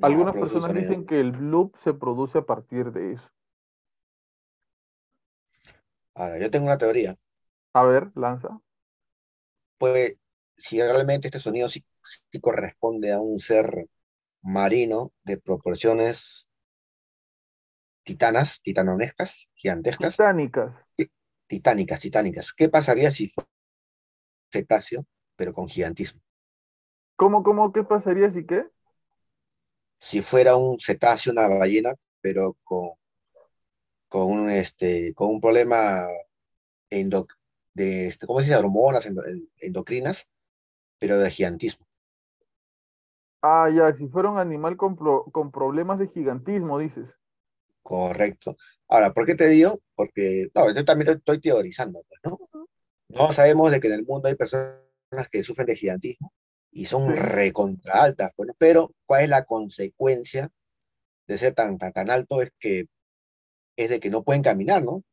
Algunas 0.00 0.34
personas 0.36 0.74
dicen 0.74 1.06
que 1.06 1.20
el 1.20 1.32
bloop 1.32 1.76
se 1.84 1.94
produce 1.94 2.38
a 2.38 2.42
partir 2.46 2.92
de 2.92 3.12
eso. 3.12 3.28
A 6.14 6.28
ver, 6.28 6.42
yo 6.42 6.50
tengo 6.50 6.66
una 6.66 6.76
teoría. 6.76 7.16
A 7.72 7.82
ver, 7.84 8.12
lanza. 8.14 8.60
Pues, 9.78 10.16
si 10.56 10.80
realmente 10.80 11.28
este 11.28 11.38
sonido 11.40 11.68
sí, 11.68 11.84
sí 12.30 12.40
corresponde 12.40 13.12
a 13.12 13.20
un 13.20 13.38
ser 13.40 13.86
marino 14.42 15.12
de 15.24 15.38
proporciones 15.38 16.48
titanas, 18.04 18.60
titanonescas, 18.60 19.48
gigantescas, 19.54 20.16
Titánicas. 20.16 20.72
titánicas, 21.46 22.00
titánicas, 22.00 22.52
¿qué 22.54 22.68
pasaría 22.70 23.10
si 23.10 23.28
fuera 23.28 23.48
cetáceo, 24.52 25.06
pero 25.36 25.54
con 25.54 25.68
gigantismo? 25.68 26.20
¿Cómo, 27.16 27.42
cómo, 27.42 27.72
qué 27.72 27.84
pasaría 27.84 28.30
si 28.32 28.46
qué? 28.46 28.66
Si 30.00 30.22
fuera 30.22 30.56
un 30.56 30.78
cetáceo, 30.80 31.32
una 31.32 31.46
ballena, 31.48 31.94
pero 32.20 32.56
con, 32.64 32.90
con 34.08 34.22
un, 34.30 34.50
este, 34.50 35.14
con 35.14 35.28
un 35.30 35.40
problema 35.40 36.06
endo- 36.90 37.28
de, 37.74 38.08
este, 38.08 38.26
¿cómo 38.26 38.40
se 38.40 38.46
dice? 38.48 38.58
Hormonas 38.58 39.06
endo- 39.06 39.24
endocrinas, 39.58 40.28
pero 41.00 41.18
de 41.18 41.30
gigantismo. 41.30 41.86
Ah, 43.42 43.68
ya, 43.68 43.92
si 43.96 44.06
fuera 44.08 44.30
un 44.30 44.38
animal 44.38 44.76
con, 44.76 44.94
pro- 44.96 45.24
con 45.32 45.50
problemas 45.50 45.98
de 45.98 46.06
gigantismo, 46.08 46.78
dices. 46.78 47.08
Correcto. 47.82 48.56
Ahora, 48.88 49.12
¿por 49.12 49.26
qué 49.26 49.34
te 49.34 49.48
digo? 49.48 49.80
Porque, 49.94 50.48
no, 50.54 50.72
yo 50.74 50.84
también 50.84 51.08
estoy 51.10 51.18
estoy 51.18 51.40
teorizando, 51.40 52.02
pues, 52.08 52.20
¿no? 52.24 52.38
No 53.08 53.32
sabemos 53.32 53.70
de 53.70 53.80
que 53.80 53.88
en 53.88 53.94
el 53.94 54.04
mundo 54.06 54.28
hay 54.28 54.34
personas 54.36 54.80
que 55.30 55.42
sufren 55.44 55.66
de 55.66 55.76
gigantismo 55.76 56.32
y 56.70 56.86
son 56.86 57.14
recontra 57.14 58.02
altas. 58.02 58.32
Pero, 58.58 58.92
¿cuál 59.06 59.24
es 59.24 59.28
la 59.30 59.44
consecuencia 59.44 60.50
de 61.26 61.38
ser 61.38 61.54
tan, 61.54 61.78
tan, 61.78 61.92
tan 61.92 62.10
alto? 62.10 62.42
Es 62.42 62.50
que 62.58 62.86
es 63.76 63.90
de 63.90 64.00
que 64.00 64.10
no 64.10 64.24
pueden 64.24 64.42
caminar, 64.42 64.82
¿no? 64.82 65.04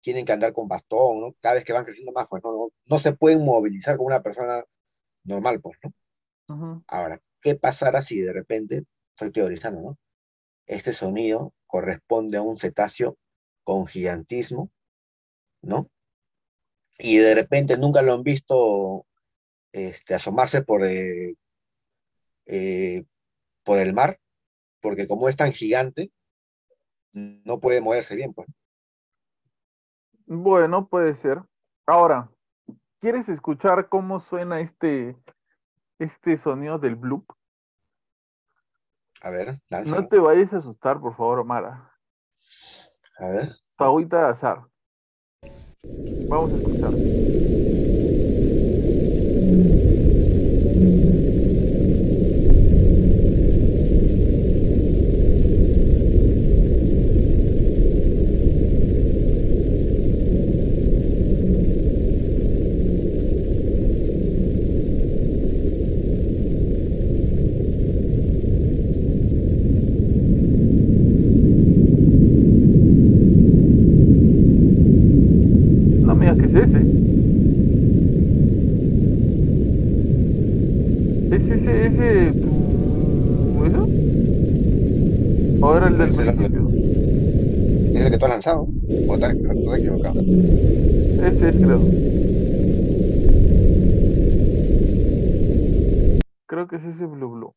Tienen 0.00 0.24
que 0.24 0.32
andar 0.32 0.52
con 0.52 0.68
bastón, 0.68 1.20
¿no? 1.20 1.34
Cada 1.40 1.56
vez 1.56 1.64
que 1.64 1.72
van 1.72 1.84
creciendo 1.84 2.12
más, 2.12 2.28
pues, 2.28 2.42
no, 2.44 2.52
no, 2.52 2.68
no 2.86 2.98
se 2.98 3.12
pueden 3.12 3.44
movilizar 3.44 3.96
como 3.96 4.08
una 4.08 4.22
persona 4.22 4.64
normal, 5.24 5.60
pues, 5.60 5.78
¿no? 5.82 6.84
Ahora, 6.86 7.20
¿qué 7.42 7.56
pasará 7.56 8.00
si 8.00 8.20
de 8.20 8.32
repente, 8.32 8.84
estoy 9.10 9.32
teorizando, 9.32 9.80
¿no? 9.82 9.98
Este 10.66 10.92
sonido 10.92 11.52
corresponde 11.66 12.38
a 12.38 12.42
un 12.42 12.58
cetáceo 12.58 13.16
con 13.64 13.86
gigantismo, 13.86 14.70
¿no? 15.62 15.90
Y 16.98 17.18
de 17.18 17.34
repente 17.34 17.76
nunca 17.76 18.02
lo 18.02 18.14
han 18.14 18.22
visto 18.22 19.06
este, 19.72 20.14
asomarse 20.14 20.62
por, 20.62 20.84
eh, 20.84 21.34
eh, 22.46 23.04
por 23.64 23.78
el 23.78 23.92
mar, 23.92 24.18
porque 24.80 25.06
como 25.06 25.28
es 25.28 25.36
tan 25.36 25.52
gigante, 25.52 26.10
no 27.12 27.58
puede 27.60 27.80
moverse 27.80 28.14
bien, 28.16 28.32
pues. 28.32 28.48
Bueno, 30.26 30.88
puede 30.88 31.16
ser. 31.16 31.42
Ahora, 31.86 32.30
¿quieres 33.00 33.28
escuchar 33.28 33.88
cómo 33.88 34.20
suena 34.20 34.60
este, 34.60 35.16
este 35.98 36.38
sonido 36.38 36.78
del 36.78 36.96
bloop? 36.96 37.24
A 39.20 39.30
ver, 39.30 39.58
No 39.86 40.06
te 40.06 40.18
vayas 40.20 40.52
a 40.52 40.58
asustar, 40.58 41.00
por 41.00 41.16
favor, 41.16 41.40
Omar. 41.40 41.64
A 43.18 43.30
ver. 43.30 43.48
Tu 43.76 43.84
agüita 43.84 44.18
de 44.18 44.32
azar. 44.32 44.64
Vamos 46.28 46.52
a 46.52 46.56
escuchar. 46.56 46.92
No 76.06 76.14
me 76.14 76.30
digas 76.32 76.38
que 76.38 76.46
es 76.46 76.54
ese. 76.54 76.78
¿Es 81.34 81.42
ese, 81.50 81.86
ese, 81.86 82.32
tu... 82.40 83.64
eso? 83.66 83.86
¿O 85.66 85.76
era 85.76 85.88
el 85.88 85.98
del 85.98 86.08
Ese 86.10 86.22
era 86.22 86.30
el- 86.32 86.36
principio? 86.38 86.68
¿Es 87.94 88.04
el 88.06 88.10
que 88.12 88.18
tú 88.18 88.24
has 88.26 88.30
lanzado? 88.30 88.62
¿O 88.62 89.14
estás 89.14 89.34
estás 89.34 89.78
equivocado? 89.78 90.20
Ese 90.20 91.48
es, 91.48 91.56
creo. 91.56 91.80
Creo 96.46 96.68
que 96.68 96.76
es 96.76 96.84
ese 96.84 97.06
Blue 97.06 97.30
Blue. 97.30 97.54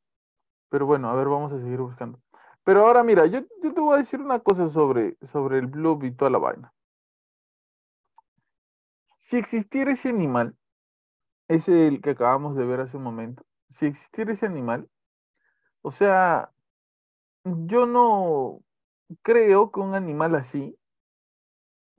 Pero 0.70 0.86
bueno, 0.86 1.10
a 1.10 1.16
ver, 1.16 1.28
vamos 1.28 1.52
a 1.54 1.60
seguir 1.62 1.80
buscando. 1.80 2.20
Pero 2.64 2.86
ahora 2.86 3.04
mira, 3.04 3.26
yo, 3.26 3.46
te 3.46 3.70
voy 3.70 3.96
a 3.96 3.98
decir 4.00 4.20
una 4.20 4.40
cosa 4.40 4.70
sobre, 4.72 5.18
sobre 5.32 5.60
el 5.60 5.68
Blue 5.68 6.00
y 6.04 6.12
toda 6.12 6.32
la 6.32 6.38
vaina. 6.38 6.74
Si 9.30 9.38
existiera 9.38 9.94
ese 9.94 10.10
animal, 10.10 10.56
ese 11.48 11.88
el 11.88 12.02
que 12.02 12.12
acabamos 12.12 12.56
de 12.56 12.66
ver 12.66 12.82
hace 12.82 12.98
un 12.98 13.04
momento, 13.04 13.44
si 13.80 13.88
existiera 13.88 14.34
ese 14.34 14.46
animal, 14.46 14.90
o 15.82 15.92
sea, 15.92 16.52
yo 17.44 17.86
no 17.86 18.60
creo 19.24 19.72
que 19.72 19.80
un 19.80 19.96
animal 19.96 20.36
así 20.36 20.78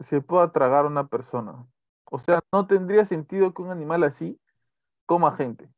se 0.09 0.21
pueda 0.21 0.53
tragar 0.53 0.85
a 0.85 0.89
una 0.89 1.07
persona. 1.09 1.67
O 2.05 2.19
sea, 2.21 2.41
no 2.53 2.67
tendría 2.67 3.07
sentido 3.07 3.53
que 3.55 3.63
un 3.63 3.71
animal 3.71 4.05
así 4.05 4.39
coma 5.07 5.37
gente. 5.37 5.69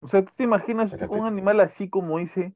O 0.00 0.08
sea, 0.08 0.24
¿tú 0.24 0.32
te 0.36 0.44
imaginas 0.44 0.92
Espérate. 0.92 1.14
un 1.14 1.26
animal 1.26 1.60
así 1.60 1.88
como 1.88 2.18
ese 2.18 2.54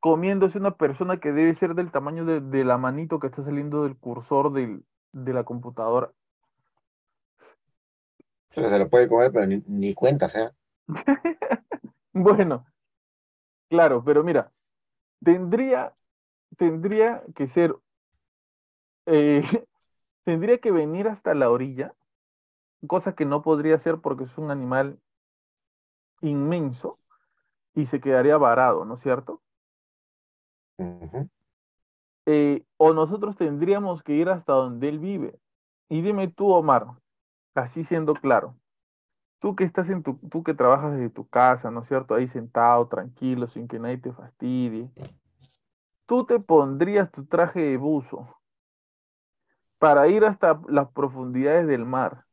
comiéndose 0.00 0.58
una 0.58 0.76
persona 0.76 1.18
que 1.18 1.32
debe 1.32 1.58
ser 1.58 1.74
del 1.74 1.90
tamaño 1.90 2.24
de, 2.24 2.40
de 2.40 2.64
la 2.64 2.78
manito 2.78 3.18
que 3.18 3.28
está 3.28 3.44
saliendo 3.44 3.84
del 3.84 3.96
cursor 3.96 4.52
del, 4.52 4.84
de 5.12 5.32
la 5.32 5.44
computadora? 5.44 6.12
O 8.50 8.54
sea, 8.54 8.70
se 8.70 8.78
lo 8.78 8.88
puede 8.88 9.08
comer, 9.08 9.32
pero 9.32 9.46
ni, 9.46 9.62
ni 9.66 9.94
cuenta, 9.94 10.28
sea. 10.28 10.52
Bueno, 12.12 12.64
claro, 13.68 14.02
pero 14.02 14.24
mira, 14.24 14.50
tendría, 15.22 15.94
tendría 16.56 17.22
que 17.34 17.48
ser, 17.48 17.76
eh, 19.06 19.42
tendría 20.24 20.58
que 20.58 20.70
venir 20.70 21.08
hasta 21.08 21.34
la 21.34 21.50
orilla, 21.50 21.94
cosa 22.86 23.14
que 23.14 23.26
no 23.26 23.42
podría 23.42 23.78
ser 23.80 23.98
porque 23.98 24.24
es 24.24 24.38
un 24.38 24.50
animal 24.50 24.98
inmenso 26.20 26.98
y 27.74 27.86
se 27.86 28.00
quedaría 28.00 28.38
varado, 28.38 28.84
¿no 28.84 28.94
es 28.94 29.02
cierto? 29.02 29.42
Eh, 32.26 32.64
o 32.76 32.92
nosotros 32.92 33.36
tendríamos 33.36 34.02
que 34.02 34.14
ir 34.14 34.28
hasta 34.28 34.52
donde 34.52 34.88
él 34.88 34.98
vive. 34.98 35.38
Y 35.88 36.02
dime 36.02 36.28
tú, 36.28 36.50
Omar, 36.50 36.86
así 37.54 37.84
siendo 37.84 38.14
claro, 38.14 38.56
tú 39.40 39.54
que 39.54 39.64
estás 39.64 39.88
en 39.88 40.02
tu, 40.02 40.18
tú 40.30 40.42
que 40.42 40.54
trabajas 40.54 40.92
desde 40.92 41.10
tu 41.10 41.28
casa, 41.28 41.70
¿no 41.70 41.82
es 41.82 41.88
cierto? 41.88 42.14
Ahí 42.14 42.28
sentado, 42.28 42.88
tranquilo, 42.88 43.46
sin 43.48 43.68
que 43.68 43.78
nadie 43.78 43.98
te 43.98 44.12
fastidie. 44.12 44.90
Tú 46.06 46.24
te 46.24 46.40
pondrías 46.40 47.10
tu 47.12 47.24
traje 47.26 47.60
de 47.60 47.76
buzo 47.76 48.36
para 49.78 50.08
ir 50.08 50.24
hasta 50.24 50.60
las 50.68 50.90
profundidades 50.90 51.66
del 51.66 51.84
mar, 51.84 52.24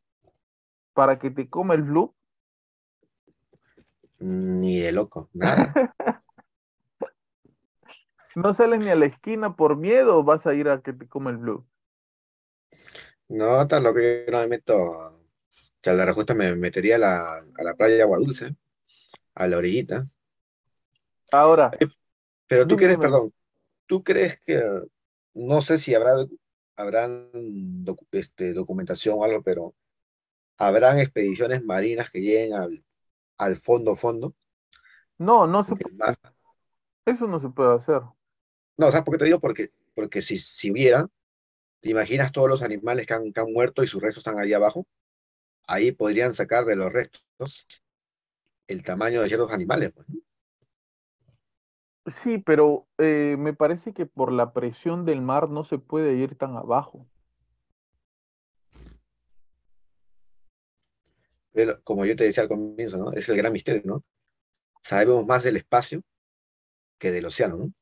para 0.93 1.19
que 1.19 1.29
te 1.29 1.47
coma 1.47 1.73
el 1.73 1.84
blue. 1.84 2.15
Ni 4.28 4.80
de 4.80 4.91
loco, 4.91 5.30
nada. 5.34 5.76
No 8.36 8.53
sales 8.53 8.80
ni 8.80 8.89
a 8.91 8.95
la 8.95 9.07
esquina 9.07 9.55
por 9.55 9.76
miedo 9.76 10.19
o 10.19 10.24
vas 10.24 10.45
a 10.45 10.53
ir 10.53 10.69
a 10.69 10.84
que 10.84 10.93
te 10.93 11.07
coma 11.07 11.32
el 11.32 11.38
blue. 11.38 11.65
No, 13.30 13.67
tan 13.67 13.84
loco, 13.84 13.99
yo 13.99 14.32
no 14.32 14.39
me 14.39 14.47
meto. 14.47 14.76
Que 15.82 15.89
al 15.91 15.97
de 15.97 16.05
rejusta 16.05 16.34
me 16.36 16.55
metería 16.55 16.95
a 16.97 16.99
la, 16.99 17.34
a 17.38 17.63
la 17.63 17.76
playa 17.76 17.95
de 17.97 18.01
Agua 18.03 18.19
Dulce, 18.19 18.55
a 19.36 19.47
la 19.47 19.57
orillita. 19.57 20.07
Ahora, 21.32 21.78
Pero 22.47 22.67
tú 22.67 22.76
crees, 22.78 22.99
perdón, 22.99 23.34
¿tú 23.88 24.03
crees 24.03 24.39
que, 24.41 24.61
no 25.34 25.61
sé 25.61 25.78
si 25.78 25.95
habrá, 25.95 26.13
habrán 26.76 27.32
docu- 27.86 28.07
este, 28.11 28.53
documentación 28.53 29.17
o 29.19 29.24
algo, 29.26 29.43
pero 29.43 29.76
habrán 30.57 30.99
expediciones 30.99 31.63
marinas 31.63 32.11
que 32.11 32.21
lleguen 32.21 32.53
al, 32.55 32.84
al 33.43 33.57
fondo, 33.57 33.95
fondo 33.95 34.35
no, 35.17 35.47
no 35.47 35.63
se, 35.65 35.75
mar? 35.93 36.17
eso 37.05 37.27
no 37.27 37.39
se 37.39 37.49
puede 37.49 37.75
hacer. 37.75 38.01
No, 38.77 38.87
¿sabes 38.87 39.03
por 39.03 39.13
qué 39.13 39.19
te 39.19 39.25
digo? 39.25 39.39
Porque, 39.39 39.71
porque 39.93 40.21
si, 40.21 40.37
si 40.37 40.71
hubiera, 40.71 41.07
¿te 41.81 41.89
imaginas 41.89 42.31
todos 42.31 42.49
los 42.49 42.61
animales 42.61 43.05
que 43.05 43.13
han, 43.13 43.31
que 43.31 43.39
han 43.39 43.51
muerto 43.51 43.83
y 43.83 43.87
sus 43.87 44.01
restos 44.01 44.25
están 44.25 44.39
ahí 44.39 44.53
abajo? 44.53 44.85
Ahí 45.67 45.91
podrían 45.91 46.33
sacar 46.33 46.65
de 46.65 46.75
los 46.75 46.91
restos 46.91 47.67
el 48.67 48.83
tamaño 48.83 49.21
de 49.21 49.27
ciertos 49.27 49.51
animales. 49.51 49.91
Pues. 49.93 50.07
Sí, 52.23 52.37
pero 52.39 52.87
eh, 52.97 53.35
me 53.39 53.53
parece 53.53 53.93
que 53.93 54.05
por 54.05 54.31
la 54.31 54.51
presión 54.51 55.05
del 55.05 55.21
mar 55.21 55.49
no 55.49 55.63
se 55.63 55.77
puede 55.77 56.15
ir 56.15 56.37
tan 56.37 56.57
abajo. 56.57 57.07
Como 61.84 62.06
yo 62.06 62.16
te 62.16 62.26
decía 62.26 62.43
al 62.43 62.49
comienzo, 62.49 62.97
¿no? 62.97 63.12
Es 63.12 63.30
el 63.30 63.38
gran 63.38 63.54
misterio, 63.54 63.82
¿no? 63.86 64.04
Sabemos 64.82 65.26
más 65.26 65.43
del 65.43 65.58
espacio 65.58 66.01
que 66.99 67.12
del 67.12 67.26
océano, 67.26 67.58
¿no? 67.58 67.74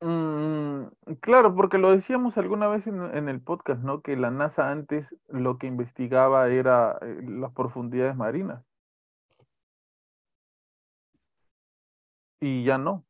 Mm, 0.00 1.14
claro, 1.20 1.54
porque 1.54 1.78
lo 1.78 1.90
decíamos 1.90 2.36
alguna 2.36 2.68
vez 2.68 2.86
en, 2.86 3.02
en 3.16 3.28
el 3.28 3.40
podcast, 3.40 3.82
¿no? 3.82 4.02
Que 4.02 4.16
la 4.16 4.30
NASA 4.30 4.70
antes 4.70 5.06
lo 5.28 5.58
que 5.58 5.66
investigaba 5.66 6.48
era 6.48 6.98
eh, 7.02 7.20
las 7.22 7.52
profundidades 7.52 8.16
marinas 8.16 8.62
y 12.40 12.64
ya 12.64 12.78
no. 12.78 13.05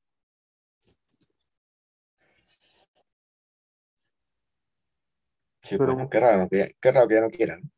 Sí, 5.68 5.76
Pero, 5.76 5.94
bueno, 5.94 6.08
qué 6.08 6.18
raro, 6.20 6.48
que, 6.48 6.76
qué 6.80 6.92
raro 6.92 7.08
que 7.08 7.14
ya 7.14 7.20
no 7.20 7.30
quieran. 7.30 7.70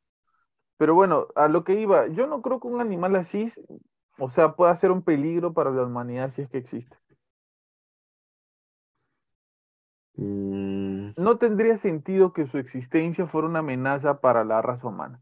pero 0.76 0.94
bueno, 0.94 1.28
a 1.34 1.48
lo 1.48 1.64
que 1.64 1.80
iba, 1.80 2.06
yo 2.08 2.26
no 2.26 2.40
creo 2.42 2.60
que 2.60 2.68
un 2.68 2.80
animal 2.80 3.16
así, 3.16 3.52
o 4.18 4.30
sea, 4.30 4.54
pueda 4.56 4.76
ser 4.78 4.90
un 4.92 5.02
peligro 5.02 5.52
para 5.54 5.70
la 5.70 5.84
humanidad 5.84 6.32
si 6.34 6.42
es 6.42 6.50
que 6.50 6.58
existe. 6.58 6.96
Mm, 10.18 11.14
No 11.18 11.36
tendría 11.36 11.76
sentido 11.82 12.32
que 12.32 12.46
su 12.46 12.56
existencia 12.56 13.26
fuera 13.26 13.46
una 13.46 13.58
amenaza 13.58 14.22
para 14.22 14.42
la 14.42 14.62
raza 14.62 14.86
humana. 14.88 15.20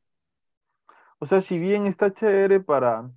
O 1.19 1.27
sea, 1.27 1.43
si 1.43 1.59
bien 1.59 1.87
está 1.87 2.13
chévere 2.15 2.61
para 2.61 3.11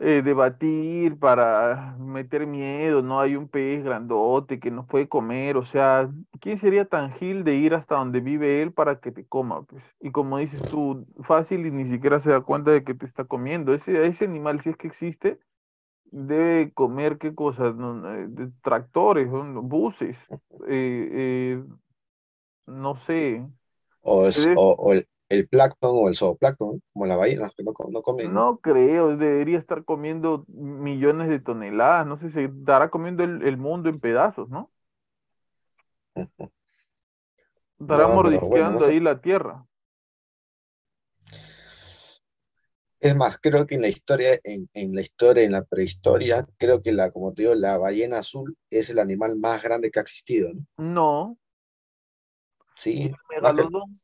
eh, 0.00 0.22
debatir, 0.24 1.18
para 1.18 1.96
meter 1.98 2.46
miedo, 2.46 3.02
no 3.02 3.20
hay 3.20 3.36
un 3.36 3.48
pez 3.48 3.82
grandote 3.84 4.60
que 4.60 4.70
nos 4.70 4.86
puede 4.86 5.08
comer, 5.08 5.56
o 5.56 5.64
sea, 5.66 6.10
¿quién 6.40 6.60
sería 6.60 6.84
tan 6.86 7.12
gil 7.14 7.44
de 7.44 7.54
ir 7.56 7.74
hasta 7.74 7.96
donde 7.96 8.20
vive 8.20 8.62
él 8.62 8.72
para 8.72 9.00
que 9.00 9.12
te 9.12 9.26
coma, 9.26 9.62
pues? 9.64 9.82
Y 10.00 10.10
como 10.12 10.38
dices 10.38 10.62
tú, 10.68 11.06
fácil 11.26 11.66
y 11.66 11.70
ni 11.70 11.90
siquiera 11.92 12.22
se 12.22 12.30
da 12.30 12.40
cuenta 12.42 12.70
de 12.72 12.84
que 12.84 12.94
te 12.94 13.06
está 13.06 13.24
comiendo. 13.24 13.74
Ese, 13.74 14.06
ese 14.06 14.24
animal, 14.26 14.62
si 14.62 14.70
es 14.70 14.76
que 14.76 14.88
existe, 14.88 15.38
debe 16.06 16.72
comer 16.74 17.18
qué 17.18 17.34
cosas, 17.34 17.74
No, 17.76 18.14
eh, 18.14 18.26
de- 18.28 18.52
tractores, 18.62 19.28
buses, 19.30 20.16
eh, 20.68 21.08
eh, 21.58 21.64
no 22.66 22.96
sé. 23.06 23.46
o, 24.02 24.26
es- 24.26 24.48
Debe- 24.48 24.54
o, 24.54 24.74
o 24.78 24.92
el, 24.94 25.06
el 25.28 25.48
plancton 25.48 25.92
o 25.96 26.08
el 26.08 26.16
zooplancton, 26.16 26.82
como 26.92 27.06
las 27.06 27.18
ballenas, 27.18 27.52
que 27.56 27.62
no, 27.64 27.72
no 27.90 28.02
comen. 28.02 28.32
No 28.32 28.58
creo, 28.60 29.16
debería 29.16 29.58
estar 29.58 29.84
comiendo 29.84 30.44
millones 30.48 31.28
de 31.28 31.38
toneladas, 31.40 32.06
no 32.06 32.18
sé, 32.18 32.30
se 32.32 32.44
estará 32.44 32.90
comiendo 32.90 33.22
el, 33.24 33.42
el 33.42 33.56
mundo 33.58 33.88
en 33.90 34.00
pedazos, 34.00 34.48
¿no? 34.48 34.70
Estará 37.80 38.06
No, 38.06 38.20
pero 38.22 38.40
bueno, 38.48 38.70
no 38.70 38.78
mordisqueando 38.78 38.82
sé. 38.82 38.92
ahí 38.92 39.00
la 39.00 39.20
tierra. 39.22 39.64
Es 43.00 43.16
más, 43.16 43.38
creo 43.38 43.66
que 43.66 43.76
en 43.76 43.80
la 43.80 43.88
historia, 43.88 44.38
en, 44.44 44.68
en 44.74 44.94
la 44.94 45.00
historia, 45.00 45.42
en 45.44 45.52
la 45.52 45.64
prehistoria, 45.64 46.46
creo 46.58 46.82
que 46.82 46.92
la, 46.92 47.10
como 47.10 47.32
te 47.32 47.40
digo, 47.42 47.54
la 47.54 47.78
ballena 47.78 48.18
azul 48.18 48.54
es 48.68 48.90
el 48.90 48.98
animal 48.98 49.36
más 49.38 49.62
grande 49.62 49.90
que 49.90 49.98
ha 49.98 50.02
existido, 50.02 50.52
¿no? 50.52 50.66
No, 50.78 51.36
Sí, 52.76 53.10
el 53.10 53.16
megalodón, 53.30 54.00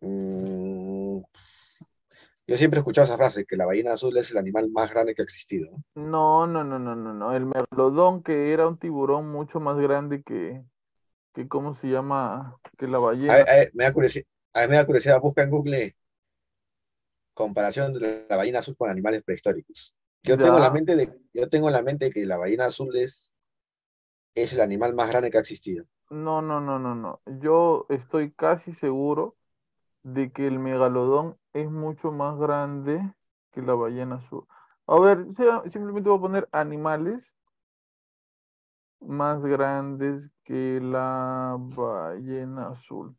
mm, 0.00 1.22
yo 2.48 2.56
siempre 2.56 2.78
he 2.78 2.80
escuchado 2.80 3.06
esa 3.06 3.16
frase, 3.16 3.44
que 3.46 3.56
la 3.56 3.66
ballena 3.66 3.92
azul 3.92 4.16
es 4.16 4.30
el 4.32 4.38
animal 4.38 4.68
más 4.70 4.90
grande 4.90 5.14
que 5.14 5.22
ha 5.22 5.24
existido, 5.24 5.70
¿no? 5.70 5.84
no, 5.94 6.46
no, 6.46 6.64
no, 6.64 6.78
no, 6.78 6.94
no, 7.14 7.32
el 7.34 7.44
megalodón 7.46 8.22
que 8.22 8.52
era 8.52 8.68
un 8.68 8.78
tiburón 8.78 9.28
mucho 9.30 9.60
más 9.60 9.76
grande 9.78 10.22
que, 10.22 10.64
que 11.34 11.48
¿cómo 11.48 11.76
se 11.76 11.88
llama? 11.88 12.58
Que 12.78 12.88
la 12.88 12.98
A 13.26 13.34
ballena. 13.34 13.36
ver, 13.36 13.48
a 13.48 13.54
ver, 13.56 13.70
me 13.74 13.84
da 13.84 13.92
curiosidad, 13.92 14.24
a 14.54 14.60
ver, 14.60 14.68
me 14.70 14.76
da 14.76 14.86
curiosidad, 14.86 15.20
busca 15.20 15.42
en 15.42 15.50
Google 15.50 15.94
comparación 17.34 17.94
de 17.94 18.26
la 18.28 18.36
ballena 18.36 18.58
azul 18.60 18.76
con 18.76 18.90
animales 18.90 19.22
prehistóricos. 19.22 19.94
Yo 20.22 20.40
tengo 20.40 20.56
en 20.58 20.62
la 20.62 20.70
mente 20.70 20.96
de, 20.96 21.10
yo 21.32 21.48
tengo 21.48 21.68
en 21.68 21.74
la 21.74 21.82
mente 21.82 22.10
que 22.10 22.26
la 22.26 22.36
ballena 22.38 22.66
azul 22.66 22.96
es, 22.96 23.36
es 24.34 24.54
el 24.54 24.62
animal 24.62 24.94
más 24.94 25.10
grande 25.10 25.30
que 25.30 25.36
ha 25.38 25.42
existido. 25.42 25.84
no, 26.10 26.40
no, 26.42 26.60
no, 26.60 26.78
no, 26.78 26.94
no, 26.94 27.20
yo 27.40 27.86
estoy 27.90 28.32
casi 28.32 28.74
seguro 28.76 29.36
de 30.14 30.32
que 30.32 30.46
el 30.46 30.58
megalodón 30.58 31.36
es 31.52 31.70
mucho 31.70 32.12
más 32.12 32.38
grande 32.38 33.14
que 33.52 33.62
la 33.62 33.74
ballena 33.74 34.16
azul. 34.16 34.46
A 34.86 34.98
ver, 35.00 35.26
sea- 35.36 35.62
simplemente 35.72 36.08
voy 36.10 36.18
a 36.18 36.22
poner 36.22 36.48
animales 36.52 37.22
más 39.00 39.42
grandes 39.42 40.30
que 40.44 40.78
la 40.80 41.56
ballena 41.58 42.68
azul. 42.70 43.16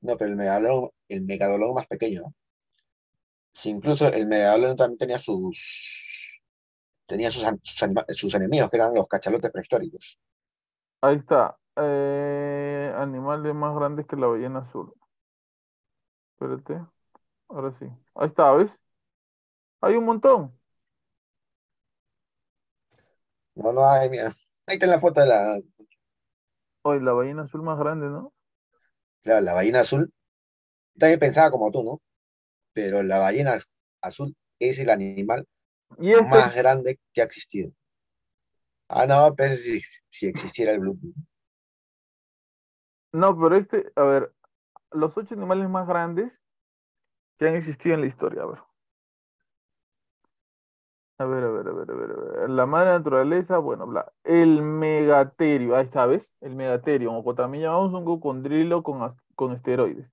No, 0.00 0.16
pero 0.16 0.30
el 0.30 0.36
megalodón, 0.36 0.90
el 1.08 1.20
megalodón 1.22 1.74
más 1.74 1.86
pequeño, 1.86 2.34
incluso 3.64 4.08
el 4.12 4.26
megalodón 4.26 4.76
también 4.76 4.98
tenía 4.98 5.18
sus, 5.18 6.40
tenía 7.06 7.30
sus, 7.30 7.44
sus 8.10 8.34
enemigos, 8.34 8.70
que 8.70 8.76
eran 8.76 8.94
los 8.94 9.08
cachalotes 9.08 9.50
prehistóricos. 9.50 10.18
Ahí 11.00 11.16
está. 11.16 11.56
eh, 11.76 12.57
animales 12.98 13.54
más 13.54 13.74
grandes 13.74 14.06
que 14.06 14.16
la 14.16 14.26
ballena 14.28 14.60
azul. 14.60 14.92
Espérate. 16.32 16.86
Ahora 17.48 17.72
sí. 17.80 17.86
Ahí 18.16 18.28
está, 18.28 18.52
¿ves? 18.52 18.70
Hay 19.80 19.96
un 19.96 20.04
montón. 20.04 20.52
No, 23.56 23.72
no 23.72 23.88
hay, 23.90 24.08
mira. 24.10 24.28
Ahí 24.66 24.74
está 24.74 24.86
la 24.86 24.98
foto 24.98 25.20
de 25.20 25.26
la, 25.26 25.58
Hoy 26.82 26.98
la 27.00 27.12
ballena 27.12 27.42
azul 27.42 27.62
más 27.62 27.78
grande, 27.78 28.08
¿no? 28.08 28.32
claro, 29.22 29.40
la 29.44 29.54
ballena 29.54 29.80
azul. 29.80 30.12
También 30.98 31.20
pensaba 31.20 31.50
como 31.52 31.70
tú, 31.72 31.84
¿no? 31.84 32.02
Pero 32.72 33.02
la 33.02 33.18
ballena 33.20 33.54
az- 33.54 33.68
azul 34.02 34.36
es 34.60 34.78
el 34.80 34.90
animal 34.90 35.46
Y 35.98 36.12
este, 36.12 36.38
más 36.40 36.54
grande 36.56 37.00
que 37.14 37.22
ha 37.22 37.26
existido. 37.26 37.72
Ah, 38.88 39.06
no, 39.06 39.34
pues 39.36 39.62
si, 39.64 39.80
si 40.08 40.26
existiera 40.26 40.72
el 40.72 40.80
Blue. 40.80 40.98
No, 43.18 43.38
pero 43.38 43.56
este, 43.56 43.92
a 43.96 44.02
ver, 44.02 44.32
los 44.92 45.16
ocho 45.16 45.34
animales 45.34 45.68
más 45.68 45.86
grandes 45.86 46.32
que 47.38 47.48
han 47.48 47.54
existido 47.56 47.94
en 47.94 48.02
la 48.02 48.06
historia, 48.06 48.42
a 48.42 48.46
ver. 48.46 48.58
A 51.20 51.24
ver, 51.24 51.42
a 51.42 51.50
ver, 51.50 51.66
a 51.68 51.72
ver, 51.72 51.90
a 51.90 51.94
ver, 51.94 52.10
a 52.10 52.40
ver. 52.40 52.50
La 52.50 52.66
madre 52.66 52.90
naturaleza, 52.90 53.58
bueno, 53.58 53.86
bla. 53.88 54.12
El 54.22 54.62
megaterio, 54.62 55.74
ahí 55.74 55.84
está, 55.84 56.06
¿ves? 56.06 56.22
El 56.40 56.54
megaterio, 56.54 57.12
o 57.12 57.34
también 57.34 57.64
llamamos 57.64 57.92
un 57.92 58.04
cocodrilo 58.04 58.84
con, 58.84 59.16
con 59.34 59.52
esteroides. 59.52 60.08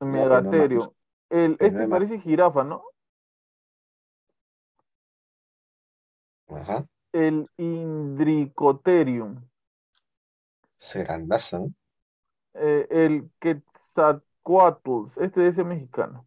Megaterio. 0.00 0.94
El, 1.30 1.56
este 1.60 1.88
parece 1.88 2.20
jirafa, 2.20 2.62
¿no? 2.62 2.82
Ajá. 6.48 6.86
El 7.12 7.48
Indricotherium. 7.56 9.47
Serandaza, 10.78 11.58
¿no? 11.60 11.72
Eh, 12.54 12.86
el 12.90 13.30
Quetzalcoatl. 13.40 15.10
Este 15.22 15.40
debe 15.40 15.54
ser 15.54 15.64
mexicano. 15.64 16.26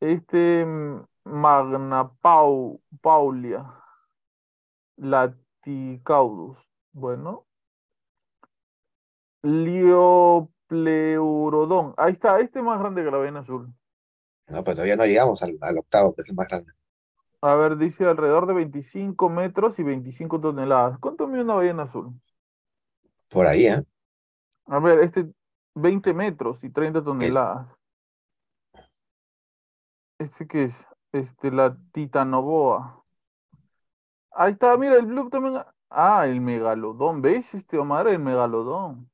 Este 0.00 0.64
mm, 0.64 1.04
Magna 1.24 2.10
Pau, 2.20 2.82
Paulia. 3.00 3.64
Laticaudus. 4.96 6.56
Bueno. 6.92 7.46
Liopleurodon. 9.42 11.94
Ahí 11.96 12.12
está. 12.12 12.40
Este 12.40 12.58
es 12.58 12.64
más 12.64 12.78
grande 12.80 13.04
que 13.04 13.10
la 13.10 13.18
ballena 13.18 13.40
azul. 13.40 13.72
No, 14.48 14.62
pero 14.64 14.74
todavía 14.76 14.96
no 14.96 15.06
llegamos 15.06 15.42
al, 15.42 15.56
al 15.60 15.78
octavo, 15.78 16.14
que 16.14 16.22
es 16.22 16.28
el 16.28 16.34
más 16.34 16.48
grande. 16.48 16.72
A 17.42 17.54
ver, 17.54 17.78
dice 17.78 18.04
alrededor 18.04 18.46
de 18.46 18.52
25 18.52 19.28
metros 19.30 19.78
y 19.78 19.82
25 19.82 20.40
toneladas. 20.40 20.98
¿Cuánto 20.98 21.26
mide 21.26 21.42
una 21.42 21.54
ballena 21.54 21.84
azul? 21.84 22.12
Por 23.30 23.46
ahí, 23.46 23.66
¿eh? 23.66 23.82
A 24.66 24.78
ver, 24.78 25.00
este 25.00 25.26
20 25.74 26.12
metros 26.12 26.62
y 26.62 26.70
30 26.70 27.02
toneladas. 27.02 27.66
¿Este 30.18 30.46
qué 30.46 30.64
es? 30.64 30.74
Este, 31.12 31.50
la 31.50 31.76
titanoboa. 31.92 33.02
Ahí 34.32 34.52
está, 34.52 34.76
mira, 34.76 34.96
el 34.96 35.06
blue 35.06 35.30
también. 35.30 35.62
Ah, 35.88 36.26
el 36.26 36.40
megalodón, 36.40 37.22
¿ves? 37.22 37.52
Este 37.54 37.78
Omar, 37.78 38.06
el 38.06 38.18
megalodón. 38.18 39.10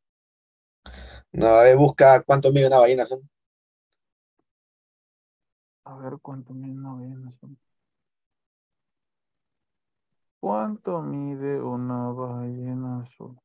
No, 1.33 1.47
a 1.47 1.63
ver, 1.63 1.77
busca 1.77 2.23
cuánto 2.23 2.51
mide 2.51 2.67
una 2.67 2.79
ballena 2.79 3.05
azul. 3.05 3.23
A 5.85 5.97
ver 5.97 6.19
cuánto 6.21 6.53
mide 6.53 6.73
una 6.73 6.93
ballena 6.93 7.29
azul. 7.29 7.57
¿Cuánto 10.41 11.03
mide 11.03 11.61
una 11.61 12.11
ballena 12.11 13.03
azul? 13.03 13.39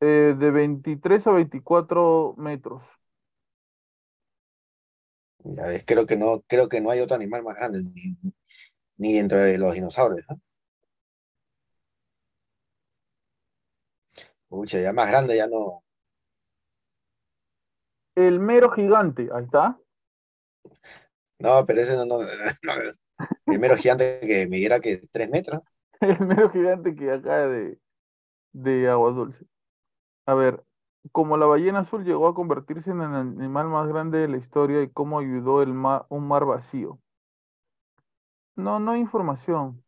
Eh, 0.00 0.34
de 0.38 0.50
23 0.50 1.26
a 1.26 1.32
24 1.32 2.34
metros. 2.36 2.82
Ya 5.44 5.66
ves, 5.66 5.84
creo 5.86 6.06
que 6.06 6.16
no, 6.16 6.42
creo 6.46 6.68
que 6.68 6.80
no 6.80 6.90
hay 6.90 7.00
otro 7.00 7.16
animal 7.16 7.42
más 7.42 7.56
grande, 7.56 7.82
ni, 7.82 8.16
ni 8.98 9.14
dentro 9.14 9.38
de 9.38 9.58
los 9.58 9.74
dinosaurios, 9.74 10.26
¿no? 10.28 10.40
Pucha, 14.48 14.80
ya 14.80 14.92
más 14.92 15.08
grande 15.08 15.36
ya 15.36 15.46
no. 15.46 15.82
El 18.16 18.40
mero 18.40 18.70
gigante, 18.70 19.28
ahí 19.32 19.44
está. 19.44 19.78
No, 21.38 21.64
pero 21.66 21.80
ese 21.80 21.96
no, 21.96 22.04
no, 22.04 22.18
no. 22.62 23.05
El 23.48 23.58
mero 23.58 23.76
gigante 23.76 24.20
que 24.20 24.46
midiera 24.46 24.80
que 24.80 24.98
tres 25.10 25.28
metros. 25.30 25.62
El 26.00 26.20
mero 26.26 26.50
gigante 26.50 26.94
que 26.96 27.10
acá 27.12 27.46
de, 27.48 27.78
de 28.52 28.88
agua 28.90 29.12
dulce. 29.12 29.46
A 30.26 30.34
ver, 30.34 30.64
como 31.12 31.36
la 31.38 31.46
ballena 31.46 31.80
azul 31.80 32.04
llegó 32.04 32.28
a 32.28 32.34
convertirse 32.34 32.90
en 32.92 33.00
el 33.02 33.14
animal 33.14 33.68
más 33.68 33.88
grande 33.88 34.18
de 34.20 34.28
la 34.28 34.38
historia 34.38 34.82
y 34.82 34.90
cómo 34.90 35.20
ayudó 35.20 35.62
el 35.62 35.74
mar, 35.74 36.06
un 36.10 36.28
mar 36.28 36.44
vacío. 36.46 37.00
No, 38.56 38.78
no 38.78 38.92
hay 38.92 39.00
información. 39.00 39.82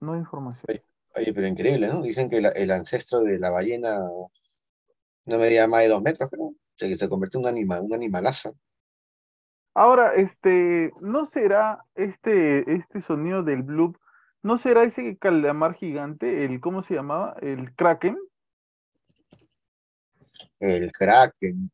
No 0.00 0.14
hay 0.14 0.20
información. 0.20 0.66
Oye, 0.68 0.84
oye, 1.16 1.32
pero 1.34 1.46
increíble, 1.46 1.88
¿no? 1.88 2.02
Dicen 2.02 2.28
que 2.28 2.40
la- 2.40 2.50
el 2.50 2.70
ancestro 2.70 3.20
de 3.22 3.38
la 3.38 3.50
ballena 3.50 3.98
no 5.26 5.38
medía 5.38 5.66
más 5.68 5.82
de 5.82 5.88
dos 5.88 6.02
metros, 6.02 6.30
creo. 6.30 6.44
O 6.46 6.54
sea, 6.78 6.88
que 6.88 6.96
se 6.96 7.08
convirtió 7.08 7.38
en 7.40 7.44
un 7.46 7.48
animal, 7.50 7.82
un 7.82 7.94
animalazo. 7.94 8.56
Ahora, 9.78 10.14
este, 10.14 10.90
¿no 11.02 11.28
será 11.34 11.84
este, 11.96 12.60
este 12.72 13.02
sonido 13.02 13.42
del 13.42 13.62
bloop, 13.62 13.94
no 14.42 14.58
será 14.60 14.84
ese 14.84 15.18
calamar 15.18 15.74
gigante, 15.74 16.46
el, 16.46 16.62
¿cómo 16.62 16.82
se 16.84 16.94
llamaba? 16.94 17.36
El 17.42 17.74
kraken? 17.74 18.16
El 20.60 20.90
kraken. 20.92 21.70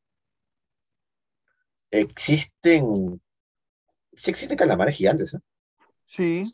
Existen, 1.92 3.20
sí 4.14 4.30
existen 4.32 4.58
calamares 4.58 4.96
gigantes, 4.96 5.34
¿eh? 5.34 5.40
Sí, 6.08 6.52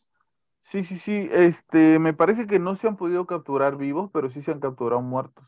sí, 0.71 0.85
sí, 0.85 1.01
sí. 1.07 1.31
Este, 1.33 1.99
me 1.99 2.13
parece 2.13 2.47
que 2.47 2.59
no 2.59 2.77
se 2.77 2.89
han 2.89 2.99
podido 2.99 3.27
capturar 3.27 3.79
vivos, 3.79 4.11
pero 4.13 4.31
sí 4.33 4.43
se 4.43 4.51
han 4.51 4.61
capturado 4.61 5.01
muertos. 5.01 5.47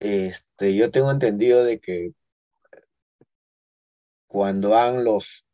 Este, 0.00 0.76
yo 0.76 0.90
tengo 0.90 1.10
entendido 1.10 1.64
de 1.64 1.80
que 1.80 2.12
cuando 4.30 4.70
van 4.70 5.04
los 5.04 5.46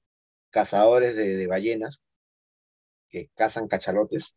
cazadores 0.51 1.17
de, 1.17 1.37
de 1.37 1.49
ballenas, 1.49 2.01
que 3.11 3.31
cazan 3.35 3.69
cachalotes, 3.69 4.35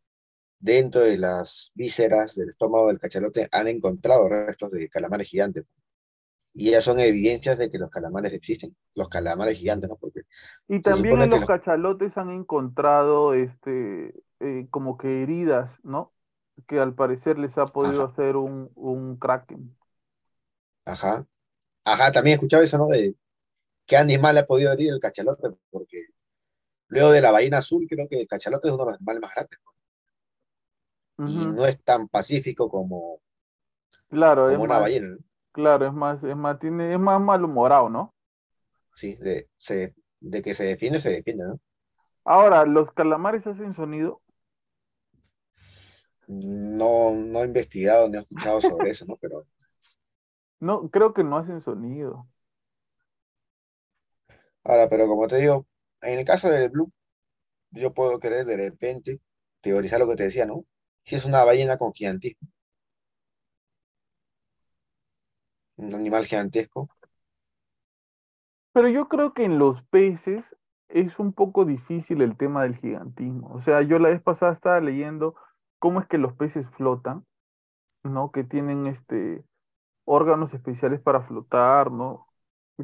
dentro 0.60 1.02
de 1.02 1.18
las 1.18 1.72
vísceras 1.76 2.36
del 2.36 2.50
estómago 2.52 2.88
del 2.90 3.00
cachalote 3.00 3.50
han 3.52 3.70
encontrado 3.70 4.30
restos 4.30 4.72
de 4.72 4.90
calamares 4.90 5.30
gigantes. 5.30 5.66
Y 6.54 6.72
ya 6.72 6.82
son 6.82 7.00
evidencias 7.00 7.58
de 7.60 7.72
que 7.72 7.80
los 7.80 7.90
calamares 7.92 8.34
existen, 8.34 8.76
los 8.96 9.10
calamares 9.10 9.58
gigantes, 9.60 9.90
¿no? 9.90 9.98
Porque 9.98 10.24
Y 10.68 10.82
también 10.84 11.22
en 11.22 11.32
los 11.32 11.42
los... 11.42 11.46
cachalotes 11.46 12.16
han 12.18 12.30
encontrado, 12.30 13.34
este, 13.34 14.14
eh, 14.40 14.68
como 14.72 14.98
que 14.98 15.24
heridas, 15.24 15.72
¿no? 15.84 16.14
Que 16.68 16.80
al 16.80 16.94
parecer 16.96 17.40
les 17.40 17.58
ha 17.58 17.72
podido 17.74 18.04
Ajá, 18.04 18.06
hacer 18.06 18.36
un, 18.38 18.70
un 18.76 19.18
kraken. 19.18 19.76
ajá, 20.86 21.26
ajá, 21.86 22.12
también 22.14 22.34
he 22.34 22.36
escuchado 22.38 22.64
eso, 22.64 22.78
¿no? 22.80 22.88
De 22.88 23.16
qué 23.90 23.98
animal 23.98 24.38
ha 24.40 24.48
podido 24.48 24.74
herir 24.74 24.92
el 24.94 25.02
cachalote, 25.02 25.50
porque 25.72 26.08
luego 26.90 27.12
de 27.12 27.22
la 27.22 27.32
ballena 27.32 27.60
azul 27.60 27.88
creo 27.90 28.08
que 28.10 28.22
el 28.22 28.28
cachalote 28.28 28.68
es 28.70 28.76
uno 28.76 28.86
de 28.86 28.92
los 28.92 28.98
animales 29.00 29.22
más 29.24 29.36
grandes, 29.36 29.60
¿no? 29.66 29.74
Y 31.24 31.46
no 31.48 31.66
es 31.66 31.82
tan 31.82 32.10
pacífico 32.10 32.70
como, 32.70 33.22
Claro, 34.10 34.52
es 34.52 34.60
como 34.60 34.64
una 34.64 34.78
más, 34.78 34.80
ballena, 34.80 35.08
¿no? 35.10 35.18
claro, 35.54 35.88
es 35.88 35.94
más, 35.94 36.24
es 36.24 36.36
más, 36.36 36.60
tiene, 36.60 36.94
es 36.94 37.00
más 37.00 37.20
malhumorado, 37.22 37.90
¿no? 37.90 38.16
Sí, 38.96 39.16
de, 39.16 39.50
se- 39.58 39.96
de 40.20 40.42
que 40.44 40.54
se 40.54 40.64
defiende, 40.66 41.00
se 41.00 41.10
defiende, 41.10 41.46
¿no? 41.46 41.60
Ahora, 42.24 42.64
¿los 42.66 42.94
calamares 42.94 43.46
hacen 43.46 43.76
sonido? 43.76 44.22
No, 46.30 47.12
no 47.14 47.42
he 47.42 47.46
investigado 47.48 48.08
ni 48.08 48.16
he 48.18 48.22
escuchado 48.22 48.62
sobre 48.62 48.92
eso, 48.92 49.06
¿no? 49.06 49.18
Pero 49.18 49.46
No, 50.60 50.90
creo 50.90 51.14
que 51.14 51.24
no 51.24 51.38
hacen 51.38 51.62
sonido. 51.62 52.28
Ahora, 54.64 54.90
pero 54.90 55.08
como 55.08 55.28
te 55.28 55.38
digo, 55.38 55.68
en 56.02 56.20
el 56.20 56.26
caso 56.26 56.50
del 56.50 56.70
blue, 56.70 56.92
yo 57.72 57.94
puedo 57.94 58.20
querer 58.20 58.46
de 58.46 58.58
repente 58.58 59.22
teorizar 59.62 60.00
lo 60.00 60.08
que 60.10 60.16
te 60.18 60.24
decía, 60.26 60.46
¿no? 60.46 60.66
Si 61.06 61.16
es 61.16 61.26
una 61.26 61.44
ballena 61.46 61.78
con 61.78 61.94
gigantismo, 61.94 62.50
un 65.78 65.94
animal 65.96 66.26
gigantesco, 66.28 66.90
Pero 68.74 68.88
yo 68.88 69.08
creo 69.10 69.34
que 69.34 69.44
en 69.46 69.60
los 69.60 69.82
peces 69.88 70.44
es 70.90 71.18
un 71.20 71.34
poco 71.34 71.66
difícil 71.66 72.22
el 72.22 72.38
tema 72.38 72.64
del 72.64 72.78
gigantismo. 72.78 73.54
O 73.54 73.64
sea, 73.64 73.82
yo 73.82 74.00
la 74.00 74.10
vez 74.10 74.22
pasada 74.22 74.54
estaba 74.54 74.80
leyendo 74.80 75.36
cómo 75.80 76.02
es 76.02 76.08
que 76.08 76.18
los 76.18 76.34
peces 76.36 76.66
flotan, 76.78 77.26
¿no? 78.04 78.32
Que 78.32 78.44
tienen 78.46 78.88
este 78.88 79.44
órganos 80.06 80.54
especiales 80.54 81.02
para 81.02 81.24
flotar, 81.28 81.92
¿no? 81.92 82.29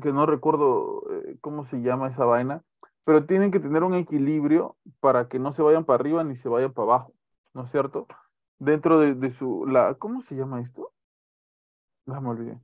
Que 0.02 0.12
no 0.12 0.26
recuerdo 0.26 1.04
eh, 1.12 1.38
cómo 1.42 1.66
se 1.68 1.78
llama 1.78 2.10
esa 2.10 2.26
vaina, 2.26 2.62
pero 3.06 3.26
tienen 3.26 3.52
que 3.52 3.60
tener 3.60 3.84
un 3.84 3.94
equilibrio 3.94 4.76
para 5.00 5.28
que 5.28 5.40
no 5.40 5.54
se 5.54 5.62
vayan 5.62 5.86
para 5.86 6.00
arriba 6.00 6.24
ni 6.24 6.38
se 6.38 6.50
vayan 6.50 6.74
para 6.74 6.86
abajo, 6.88 7.14
¿no 7.54 7.64
es 7.64 7.72
cierto? 7.72 8.08
Dentro 8.60 9.00
de, 9.00 9.16
de 9.16 9.34
su, 9.38 9.66
la, 9.66 9.94
¿cómo 9.96 10.24
se 10.24 10.36
llama 10.36 10.62
esto? 10.62 10.92
Ah, 12.08 12.20
me 12.20 12.30
olvidé. 12.30 12.60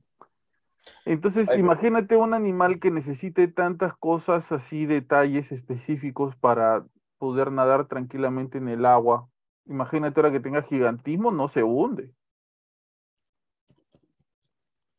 Entonces, 1.04 1.48
ay, 1.48 1.60
imagínate 1.60 2.16
un 2.16 2.34
animal 2.34 2.80
que 2.80 2.90
necesite 2.90 3.48
tantas 3.48 3.96
cosas 3.98 4.44
así, 4.50 4.86
detalles 4.86 5.50
específicos 5.52 6.34
para 6.36 6.84
poder 7.18 7.52
nadar 7.52 7.86
tranquilamente 7.86 8.58
en 8.58 8.68
el 8.68 8.84
agua. 8.84 9.28
Imagínate 9.66 10.18
ahora 10.18 10.32
que 10.32 10.40
tenga 10.40 10.62
gigantismo, 10.62 11.30
no 11.30 11.48
se 11.50 11.62
hunde. 11.62 12.10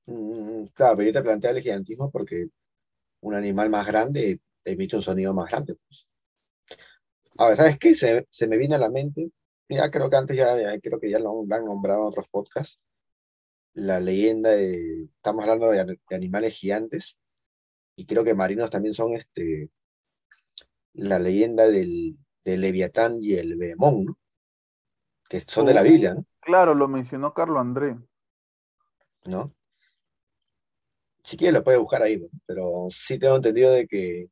Mm, 0.05 0.65
claro, 0.73 0.97
pero 0.97 1.07
yo 1.07 1.13
te 1.13 1.21
planteaba 1.23 1.57
el 1.57 1.63
gigantismo 1.63 2.11
porque 2.11 2.47
un 3.21 3.35
animal 3.35 3.69
más 3.71 3.87
grande 3.87 4.41
emite 4.65 4.95
un 4.97 5.03
sonido 5.03 5.33
más 5.35 5.49
grande. 5.51 5.75
pues. 5.75 6.07
Ahora, 7.37 7.55
¿sabes 7.55 7.77
qué? 7.79 7.95
Se, 7.95 8.27
se 8.29 8.47
me 8.47 8.57
viene 8.57 8.75
a 8.75 8.77
la 8.79 8.89
mente, 8.89 9.31
ya 9.69 9.89
creo 9.91 10.09
que 10.09 10.15
antes 10.17 10.37
ya, 10.37 10.59
ya 10.59 10.79
creo 10.79 10.99
que 10.99 11.09
ya 11.09 11.19
lo, 11.19 11.43
lo 11.45 11.55
han 11.55 11.65
nombrado 11.65 12.01
en 12.01 12.07
otros 12.07 12.27
podcasts, 12.29 12.79
la 13.75 13.99
leyenda 13.99 14.51
de, 14.51 15.05
estamos 15.15 15.43
hablando 15.45 15.69
de, 15.71 15.79
an- 15.81 15.87
de 16.09 16.15
animales 16.17 16.55
gigantes, 16.55 17.17
y 17.97 18.05
creo 18.07 18.23
que 18.25 18.35
marinos 18.35 18.71
también 18.71 18.93
son 18.95 19.13
este, 19.15 19.71
la 20.95 21.19
leyenda 21.19 21.67
del, 21.67 22.17
del 22.43 22.61
Leviatán 22.61 23.19
y 23.21 23.33
el 23.35 23.55
Behemoth, 23.57 24.05
¿no? 24.05 24.17
Que 25.29 25.41
son 25.41 25.65
de 25.65 25.73
la 25.73 25.81
Biblia, 25.83 26.13
¿no? 26.15 26.25
claro, 26.41 26.75
lo 26.75 26.87
mencionó 26.87 27.33
Carlo 27.33 27.59
André. 27.59 27.97
¿No? 29.25 29.53
Si 31.23 31.37
quieres 31.37 31.53
lo 31.53 31.63
puedes 31.63 31.79
buscar 31.81 32.03
ahí. 32.03 32.21
Pero 32.45 32.87
sí 32.91 33.17
tengo 33.19 33.35
entendido 33.37 33.71
de 33.71 33.87
que 33.87 34.27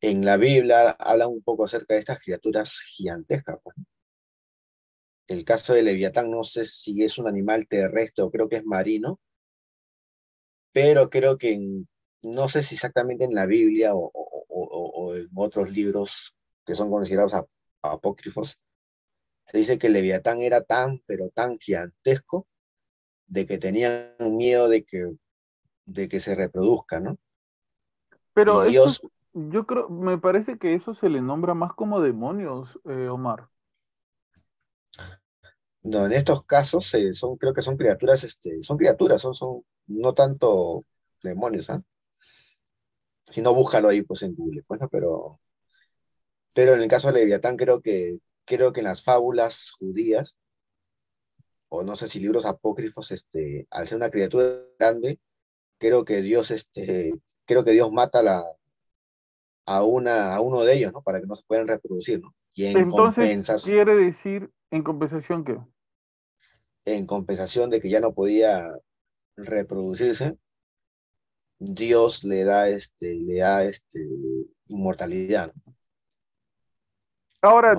en 0.00 0.24
la 0.24 0.36
Biblia 0.36 0.90
hablan 0.90 1.28
un 1.30 1.42
poco 1.42 1.64
acerca 1.64 1.94
de 1.94 2.00
estas 2.00 2.20
criaturas 2.20 2.72
gigantescas, 2.96 3.58
pues. 3.62 3.76
El 5.28 5.44
caso 5.44 5.74
de 5.74 5.82
Leviatán, 5.82 6.30
no 6.30 6.42
sé 6.42 6.64
si 6.64 7.02
es 7.04 7.18
un 7.18 7.28
animal 7.28 7.68
terrestre 7.68 8.24
o 8.24 8.30
creo 8.30 8.48
que 8.48 8.56
es 8.56 8.64
marino, 8.64 9.20
pero 10.72 11.10
creo 11.10 11.38
que 11.38 11.58
no 12.22 12.48
sé 12.48 12.62
si 12.62 12.74
exactamente 12.74 13.24
en 13.24 13.34
la 13.34 13.46
Biblia 13.46 13.92
o, 13.94 15.14
en 15.14 15.28
otros 15.34 15.70
libros 15.70 16.34
que 16.64 16.74
son 16.74 16.90
considerados 16.90 17.34
ap- 17.34 17.48
apócrifos, 17.82 18.58
se 19.46 19.58
dice 19.58 19.78
que 19.78 19.88
Leviatán 19.88 20.40
era 20.40 20.62
tan, 20.62 21.00
pero 21.06 21.30
tan 21.30 21.58
gigantesco 21.58 22.46
de 23.26 23.46
que 23.46 23.58
tenían 23.58 24.14
miedo 24.20 24.68
de 24.68 24.84
que, 24.84 25.12
de 25.88 26.08
que 26.08 26.20
se 26.20 26.34
reproduzca, 26.34 27.00
¿no? 27.00 27.18
Pero 28.34 28.62
Dios, 28.64 29.00
yo 29.32 29.66
creo, 29.66 29.88
me 29.88 30.18
parece 30.18 30.58
que 30.58 30.74
eso 30.74 30.94
se 30.96 31.08
le 31.08 31.20
nombra 31.20 31.54
más 31.54 31.72
como 31.72 32.00
demonios, 32.00 32.68
eh, 32.84 33.08
Omar. 33.08 33.48
no, 35.82 36.06
en 36.06 36.12
estos 36.12 36.44
casos 36.44 36.92
eh, 36.94 37.12
son, 37.14 37.36
creo 37.36 37.54
que 37.54 37.62
son 37.62 37.76
criaturas, 37.76 38.22
este, 38.22 38.62
son 38.62 38.76
criaturas, 38.76 39.22
son, 39.22 39.34
son 39.34 39.62
no 39.86 40.12
tanto 40.12 40.84
demonios, 41.22 41.70
¿ah? 41.70 41.82
Si 43.30 43.40
no, 43.40 43.54
búscalo 43.54 43.88
ahí 43.88 44.02
pues 44.02 44.22
en 44.22 44.34
Google, 44.34 44.62
pues, 44.66 44.80
¿no? 44.80 44.88
Pero, 44.88 45.40
pero 46.52 46.74
en 46.74 46.82
el 46.82 46.88
caso 46.88 47.08
de 47.08 47.20
Leviatán 47.20 47.56
creo 47.56 47.80
que, 47.80 48.18
creo 48.44 48.72
que 48.72 48.80
en 48.80 48.86
las 48.86 49.02
fábulas 49.02 49.72
judías, 49.78 50.38
o 51.70 51.82
no 51.82 51.96
sé 51.96 52.08
si 52.08 52.20
libros 52.20 52.44
apócrifos, 52.44 53.10
este, 53.10 53.66
al 53.70 53.88
ser 53.88 53.96
una 53.96 54.10
criatura 54.10 54.60
grande, 54.78 55.18
creo 55.78 56.04
que 56.04 56.22
Dios, 56.22 56.50
este, 56.50 57.12
creo 57.44 57.64
que 57.64 57.72
Dios 57.72 57.90
mata 57.92 58.20
a 58.20 58.22
la, 58.22 58.44
a, 59.66 59.82
una, 59.82 60.34
a 60.34 60.40
uno 60.40 60.62
de 60.62 60.74
ellos, 60.74 60.92
¿no? 60.92 61.02
Para 61.02 61.20
que 61.20 61.26
no 61.26 61.34
se 61.34 61.44
puedan 61.46 61.68
reproducir, 61.68 62.20
¿no? 62.20 62.34
Y 62.54 62.66
en 62.66 62.78
Entonces, 62.78 63.24
compensación, 63.24 63.76
quiere 63.76 63.94
decir, 63.96 64.50
en 64.70 64.82
compensación 64.82 65.44
que, 65.44 65.58
en 66.84 67.06
compensación 67.06 67.70
de 67.70 67.80
que 67.80 67.90
ya 67.90 68.00
no 68.00 68.12
podía 68.12 68.74
reproducirse, 69.36 70.36
Dios 71.58 72.24
le 72.24 72.44
da 72.44 72.68
este, 72.68 73.14
le 73.14 73.38
da 73.38 73.64
este 73.64 74.06
inmortalidad, 74.66 75.52
ahora, 77.42 77.74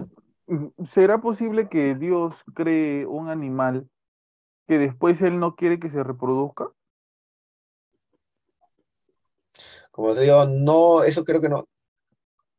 ¿no? 0.47 0.73
¿será 0.93 1.19
posible 1.19 1.69
que 1.69 1.95
Dios 1.95 2.33
cree 2.55 3.05
un 3.05 3.29
animal 3.29 3.87
que 4.67 4.77
después 4.77 5.21
él 5.21 5.39
no 5.39 5.55
quiere 5.55 5.79
que 5.79 5.89
se 5.89 6.03
reproduzca? 6.03 6.69
Como 9.99 10.15
te 10.15 10.21
digo, 10.21 10.45
no, 10.45 11.03
eso 11.03 11.25
creo 11.25 11.41
que 11.41 11.49
no. 11.49 11.67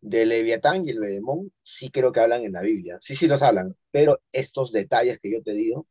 De 0.03 0.27
Leviatán 0.27 0.85
y 0.85 0.91
el 0.91 1.01
Bedemón 1.01 1.51
sí 1.63 1.91
creo 1.91 2.13
que 2.13 2.21
hablan 2.21 2.45
en 2.45 2.53
la 2.53 2.61
Biblia. 2.61 2.99
Sí, 3.01 3.17
sí 3.17 3.27
los 3.27 3.41
hablan, 3.41 3.75
pero 3.91 4.21
estos 4.31 4.73
detalles 4.73 5.19
que 5.19 5.33
yo 5.33 5.43
te 5.43 5.53
digo 5.53 5.87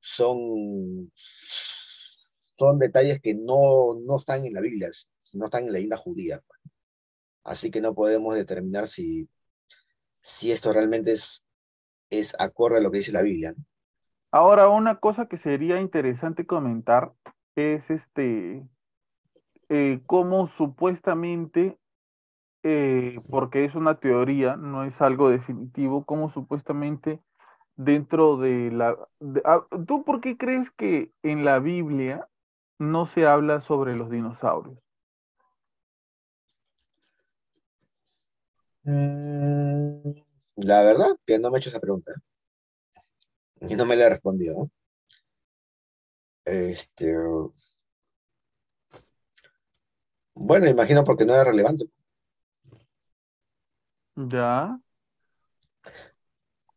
son, 0.00 1.10
son 1.14 2.78
detalles 2.78 3.22
que 3.22 3.32
no, 3.32 3.94
no 4.04 4.18
están 4.18 4.44
en 4.44 4.52
la 4.52 4.60
Biblia, 4.60 4.90
no 5.32 5.46
están 5.46 5.62
en 5.62 5.68
la 5.68 5.72
leyenda 5.72 5.96
judía. 5.96 6.42
pues. 6.46 6.60
Así 7.42 7.70
que 7.70 7.80
no 7.80 7.94
podemos 7.94 8.34
determinar 8.34 8.86
si, 8.86 9.30
si 10.20 10.52
esto 10.52 10.74
realmente 10.74 11.12
es, 11.12 11.46
es 12.10 12.36
acorde 12.38 12.76
a 12.76 12.80
lo 12.82 12.90
que 12.90 12.98
dice 12.98 13.12
la 13.12 13.22
Biblia. 13.22 13.54
Ahora, 14.30 14.68
una 14.68 15.00
cosa 15.00 15.24
que 15.24 15.38
sería 15.38 15.80
interesante 15.80 16.44
comentar 16.44 17.14
es 17.54 17.82
este, 17.88 18.62
eh, 19.70 20.00
cómo 20.06 20.50
supuestamente, 20.58 21.78
eh, 22.64 23.20
porque 23.30 23.64
es 23.66 23.74
una 23.74 24.00
teoría, 24.00 24.56
no 24.56 24.84
es 24.84 24.94
algo 25.00 25.30
definitivo, 25.30 26.04
cómo 26.06 26.32
supuestamente 26.32 27.20
dentro 27.76 28.38
de 28.38 28.70
la... 28.72 28.96
de- 29.20 29.42
ah, 29.46 29.66
¿tú 29.88 30.04
por 30.04 30.20
qué 30.22 30.36
crees 30.38 30.68
que 30.78 31.12
en 31.22 31.44
la 31.44 31.60
Biblia 31.60 32.28
no 32.78 33.06
se 33.14 33.26
habla 33.26 33.62
sobre 33.62 33.96
los 33.96 34.10
dinosaurios? 34.10 34.78
Mm, 38.84 40.12
La 40.56 40.82
verdad 40.82 41.16
que 41.26 41.38
no 41.38 41.50
me 41.50 41.58
he 41.58 41.60
hecho 41.60 41.68
esa 41.70 41.80
pregunta 41.80 42.12
y 43.60 43.76
no 43.76 43.84
me 43.86 43.96
la 43.96 44.06
he 44.06 44.10
respondido. 44.10 44.70
Este, 46.46 47.14
bueno, 50.36 50.68
imagino 50.68 51.02
porque 51.02 51.24
no 51.24 51.34
era 51.34 51.44
relevante. 51.44 51.86
Ya. 54.14 54.78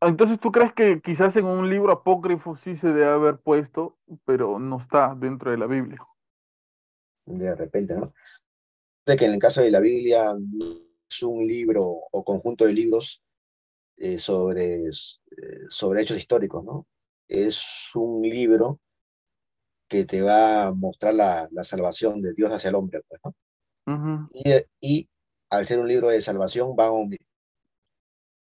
Entonces, 0.01 0.39
¿tú 0.39 0.51
crees 0.51 0.73
que 0.73 1.01
quizás 1.01 1.35
en 1.35 1.45
un 1.45 1.69
libro 1.69 1.91
apócrifo 1.91 2.55
sí 2.63 2.77
se 2.77 2.87
debe 2.87 3.05
haber 3.05 3.37
puesto, 3.37 3.97
pero 4.25 4.59
no 4.59 4.79
está 4.81 5.13
dentro 5.13 5.51
de 5.51 5.57
la 5.57 5.67
Biblia? 5.67 6.01
de 7.25 7.53
repente, 7.53 7.93
¿no? 7.93 8.13
De 9.05 9.15
que 9.15 9.25
en 9.25 9.33
el 9.33 9.39
caso 9.39 9.61
de 9.61 9.69
la 9.69 9.79
Biblia 9.79 10.33
no 10.33 10.79
es 11.07 11.21
un 11.21 11.45
libro 11.45 11.83
o 11.83 12.23
conjunto 12.23 12.65
de 12.65 12.73
libros 12.73 13.21
eh, 13.97 14.17
sobre, 14.17 14.85
eh, 14.85 14.91
sobre 15.69 16.01
hechos 16.01 16.17
históricos, 16.17 16.63
¿no? 16.63 16.87
Es 17.27 17.91
un 17.93 18.23
libro 18.23 18.79
que 19.87 20.05
te 20.05 20.21
va 20.21 20.67
a 20.67 20.71
mostrar 20.71 21.13
la, 21.13 21.47
la 21.51 21.63
salvación 21.63 22.21
de 22.21 22.33
Dios 22.33 22.51
hacia 22.51 22.69
el 22.69 22.75
hombre, 22.75 23.01
pues, 23.07 23.21
¿no? 23.23 23.35
Ujú. 23.89 24.29
Y, 24.33 24.53
y 24.79 25.09
al 25.49 25.65
ser 25.65 25.79
un 25.79 25.87
libro 25.87 26.09
de 26.09 26.21
salvación, 26.21 26.75
van 26.75 27.09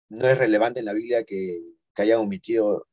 no 0.08 0.26
es 0.26 0.38
relevante 0.38 0.80
en 0.80 0.86
la 0.86 0.92
Biblia 0.92 1.24
que, 1.24 1.60
que 1.94 2.02
hayan 2.02 2.20
omitido 2.20 2.86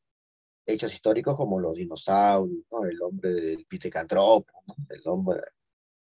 hechos 0.65 0.93
históricos 0.93 1.35
como 1.35 1.59
los 1.59 1.75
dinosaurios, 1.75 2.63
¿no? 2.71 2.85
El 2.85 3.01
hombre 3.01 3.33
del 3.33 3.65
Pithecanthropo, 3.65 4.51
¿no? 4.67 4.75
El 4.89 5.01
hombre, 5.05 5.41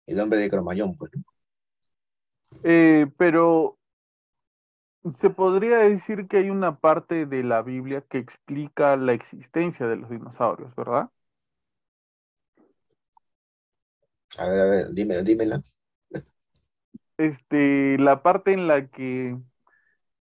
el 0.07 0.21
hombre 0.21 0.39
de 0.39 0.51
Cromañón, 0.51 0.97
pues. 0.97 1.11
Eh, 2.65 3.07
pero 3.17 3.79
se 5.21 5.31
podría 5.31 5.79
decir 5.79 6.29
que 6.29 6.39
hay 6.39 6.51
una 6.51 6.79
parte 6.79 7.27
de 7.27 7.43
la 7.43 7.63
Biblia 7.63 8.05
que 8.09 8.19
explica 8.19 8.97
la 8.97 9.15
existencia 9.15 9.87
de 9.87 9.97
los 9.97 10.11
dinosaurios, 10.11 10.75
¿verdad? 10.77 11.09
A 14.39 14.49
ver, 14.49 14.61
a 14.61 14.65
ver, 14.65 14.87
dime, 14.93 15.23
dímela. 15.23 15.61
Este, 17.23 17.99
la 17.99 18.21
parte 18.23 18.53
en 18.53 18.67
la 18.67 18.89
que 18.89 19.39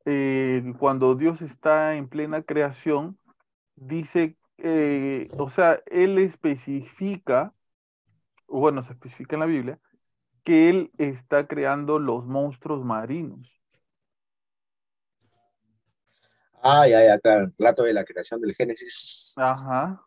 eh, 0.05 0.73
cuando 0.77 1.15
Dios 1.15 1.41
está 1.41 1.95
en 1.95 2.07
plena 2.07 2.43
creación, 2.43 3.17
dice, 3.75 4.35
eh, 4.59 5.27
o 5.37 5.49
sea, 5.49 5.81
Él 5.87 6.19
especifica, 6.19 7.53
bueno, 8.47 8.83
se 8.83 8.93
especifica 8.93 9.35
en 9.35 9.39
la 9.39 9.45
Biblia, 9.47 9.79
que 10.43 10.69
Él 10.69 10.91
está 10.99 11.47
creando 11.47 11.97
los 11.97 12.23
monstruos 12.25 12.85
marinos. 12.85 13.49
Ah, 16.61 16.87
ya, 16.87 17.03
ya, 17.03 17.17
claro, 17.17 17.45
el 17.45 17.53
relato 17.57 17.83
de 17.83 17.93
la 17.93 18.03
creación 18.03 18.41
del 18.41 18.53
Génesis. 18.53 19.33
Ajá. 19.37 20.05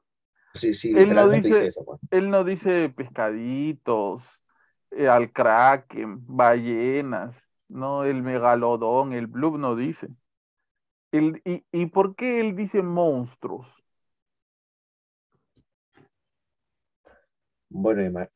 Sí, 0.55 0.73
sí, 0.73 0.97
Él 0.97 1.13
no 1.13 1.29
dice 1.29 1.67
eso, 1.67 1.85
pues. 1.85 2.01
Él 2.13 2.31
no 2.31 2.45
dice 2.45 2.89
pescaditos, 2.91 4.23
eh, 4.97 5.09
alcraken, 5.09 6.25
ballenas, 6.27 7.35
no 7.69 8.05
el 8.05 8.23
megalodón, 8.23 9.13
el 9.13 9.27
blub 9.27 9.59
no 9.59 9.77
dice. 9.77 10.09
Él- 11.13 11.41
y, 11.47 11.65
¿Y 11.73 11.87
por 11.87 12.15
qué 12.15 12.41
él 12.41 12.57
dice 12.57 12.83
monstruos? 12.83 13.67
Bueno, 17.69 18.29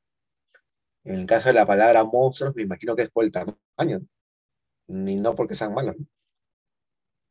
en 1.05 1.15
el 1.17 1.27
caso 1.27 1.49
de 1.49 1.55
la 1.55 1.67
palabra 1.67 2.05
monstruos, 2.05 2.55
me 2.55 2.63
imagino 2.63 2.95
que 2.95 3.03
es 3.03 3.11
por 3.11 3.25
el 3.25 3.33
tamaño, 3.33 4.01
ni 4.89 5.17
no 5.17 5.35
porque 5.37 5.55
sean 5.57 5.75
malos, 5.75 5.97
¿no? 5.99 6.07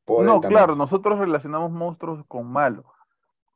Por 0.05 0.27
el 0.27 0.39
No, 0.39 0.41
tamaño. 0.41 0.65
claro, 0.65 0.75
nosotros 0.75 1.19
relacionamos 1.19 1.71
monstruos 1.71 2.25
con 2.27 2.47
malos, 2.51 2.85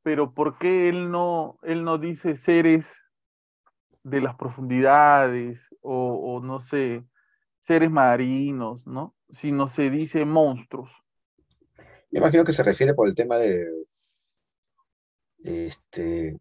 pero 0.03 0.33
¿por 0.33 0.57
qué 0.59 0.89
él 0.89 1.11
no, 1.11 1.59
él 1.63 1.83
no 1.85 1.97
dice 1.99 2.37
seres 2.45 2.85
de 4.03 4.21
las 4.21 4.35
profundidades 4.35 5.59
o, 5.81 6.41
no 6.43 6.61
sé, 6.67 7.03
seres 7.67 7.89
marinos, 7.89 8.85
¿no? 8.85 9.15
Sino 9.39 9.69
se 9.69 9.89
dice 9.89 10.25
monstruos. 10.25 10.91
Me 12.11 12.19
imagino 12.19 12.43
que 12.43 12.53
se 12.53 12.63
refiere 12.63 12.93
por 12.93 13.07
el 13.07 13.15
tema 13.15 13.37
de, 13.37 13.67
este, 15.43 16.37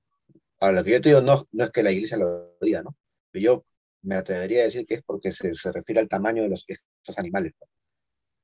a 0.60 0.72
lo 0.72 0.84
que 0.84 0.90
yo 0.92 1.00
te 1.00 1.08
digo, 1.10 1.20
no, 1.20 1.44
no 1.52 1.64
es 1.64 1.70
que 1.70 1.82
la 1.82 1.92
iglesia 1.92 2.16
lo 2.16 2.56
diga, 2.60 2.82
¿no? 2.82 2.96
Yo 3.32 3.64
me 4.02 4.16
atrevería 4.16 4.62
a 4.62 4.64
decir 4.64 4.86
que 4.86 4.94
es 4.94 5.02
porque 5.02 5.32
se, 5.32 5.54
se 5.54 5.72
refiere 5.72 6.00
al 6.00 6.08
tamaño 6.08 6.42
de 6.42 6.48
los, 6.48 6.64
estos 6.66 7.18
animales, 7.18 7.54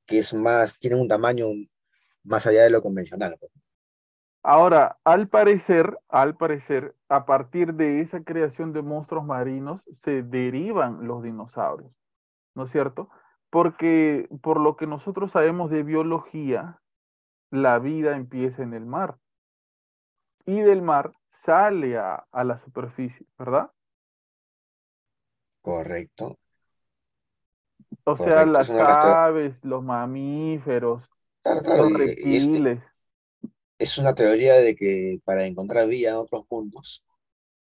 que 0.05 0.19
es 0.19 0.33
más, 0.33 0.79
tienen 0.79 0.99
un 0.99 1.07
tamaño 1.07 1.47
más 2.23 2.45
allá 2.47 2.63
de 2.63 2.69
lo 2.69 2.81
convencional. 2.81 3.35
pues. 3.39 3.51
Ahora, 4.47 4.97
al 5.03 5.27
parecer, 5.29 5.99
al 6.09 6.37
parecer, 6.37 6.95
a 7.09 7.25
partir 7.25 7.73
de 7.75 8.01
esa 8.01 8.23
creación 8.23 8.73
de 8.73 8.81
monstruos 8.81 9.25
marinos 9.25 9.81
se 10.05 10.23
derivan 10.23 11.05
los 11.07 11.21
dinosaurios, 11.23 11.91
¿no 12.55 12.65
es 12.65 12.71
cierto? 12.71 13.09
Porque 13.51 14.29
por 14.43 14.59
lo 14.61 14.77
que 14.77 14.87
nosotros 14.87 15.31
sabemos 15.31 15.71
de 15.71 15.83
biología, 15.83 16.81
la 17.51 17.79
vida 17.79 18.17
empieza 18.17 18.63
en 18.63 18.73
el 18.73 18.85
mar 18.85 19.17
y 20.47 20.61
del 20.61 20.81
mar 20.81 21.11
sale 21.45 21.95
a, 21.99 22.25
a 22.31 22.43
la 22.43 22.57
superficie, 22.63 23.27
¿verdad? 23.37 23.69
Correcto. 25.61 26.39
O 28.05 28.17
sea, 28.17 28.45
Correcto, 28.45 28.47
las 28.47 28.73
aves, 28.79 29.55
los 29.63 29.83
mamíferos, 29.83 31.07
Claro, 31.43 31.61
claro, 31.63 31.83
los 31.83 31.91
y- 31.91 32.13
y 32.19 32.35
es, 32.35 32.47
reptiles. 32.47 32.81
Es 33.79 33.97
una 33.97 34.15
teoría 34.15 34.55
de 34.55 34.75
que 34.75 35.19
para 35.25 35.45
encontrar 35.45 35.87
vida 35.87 36.11
en 36.11 36.15
otros 36.17 36.45
mundos 36.49 37.03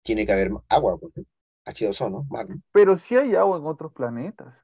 tiene 0.03 0.25
que 0.25 0.33
haber 0.33 0.51
agua, 0.69 0.99
porque 0.99 1.23
H2O, 1.65 2.09
¿no? 2.11 2.25
Mar, 2.29 2.49
¿no? 2.49 2.61
Pero 2.71 2.97
sí 2.97 3.15
hay 3.15 3.35
agua 3.35 3.57
en 3.59 3.65
otros 3.67 3.93
planetas. 3.93 4.55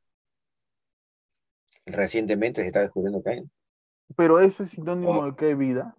Recientemente 1.87 2.61
se 2.61 2.67
está 2.67 2.81
descubriendo 2.81 3.23
que 3.23 3.29
hay. 3.31 3.49
Pero 4.17 4.39
eso 4.39 4.63
es 4.63 4.71
sinónimo 4.71 5.19
Oh. 5.19 5.25
de 5.25 5.35
que 5.35 5.45
hay 5.45 5.53
vida. 5.55 5.95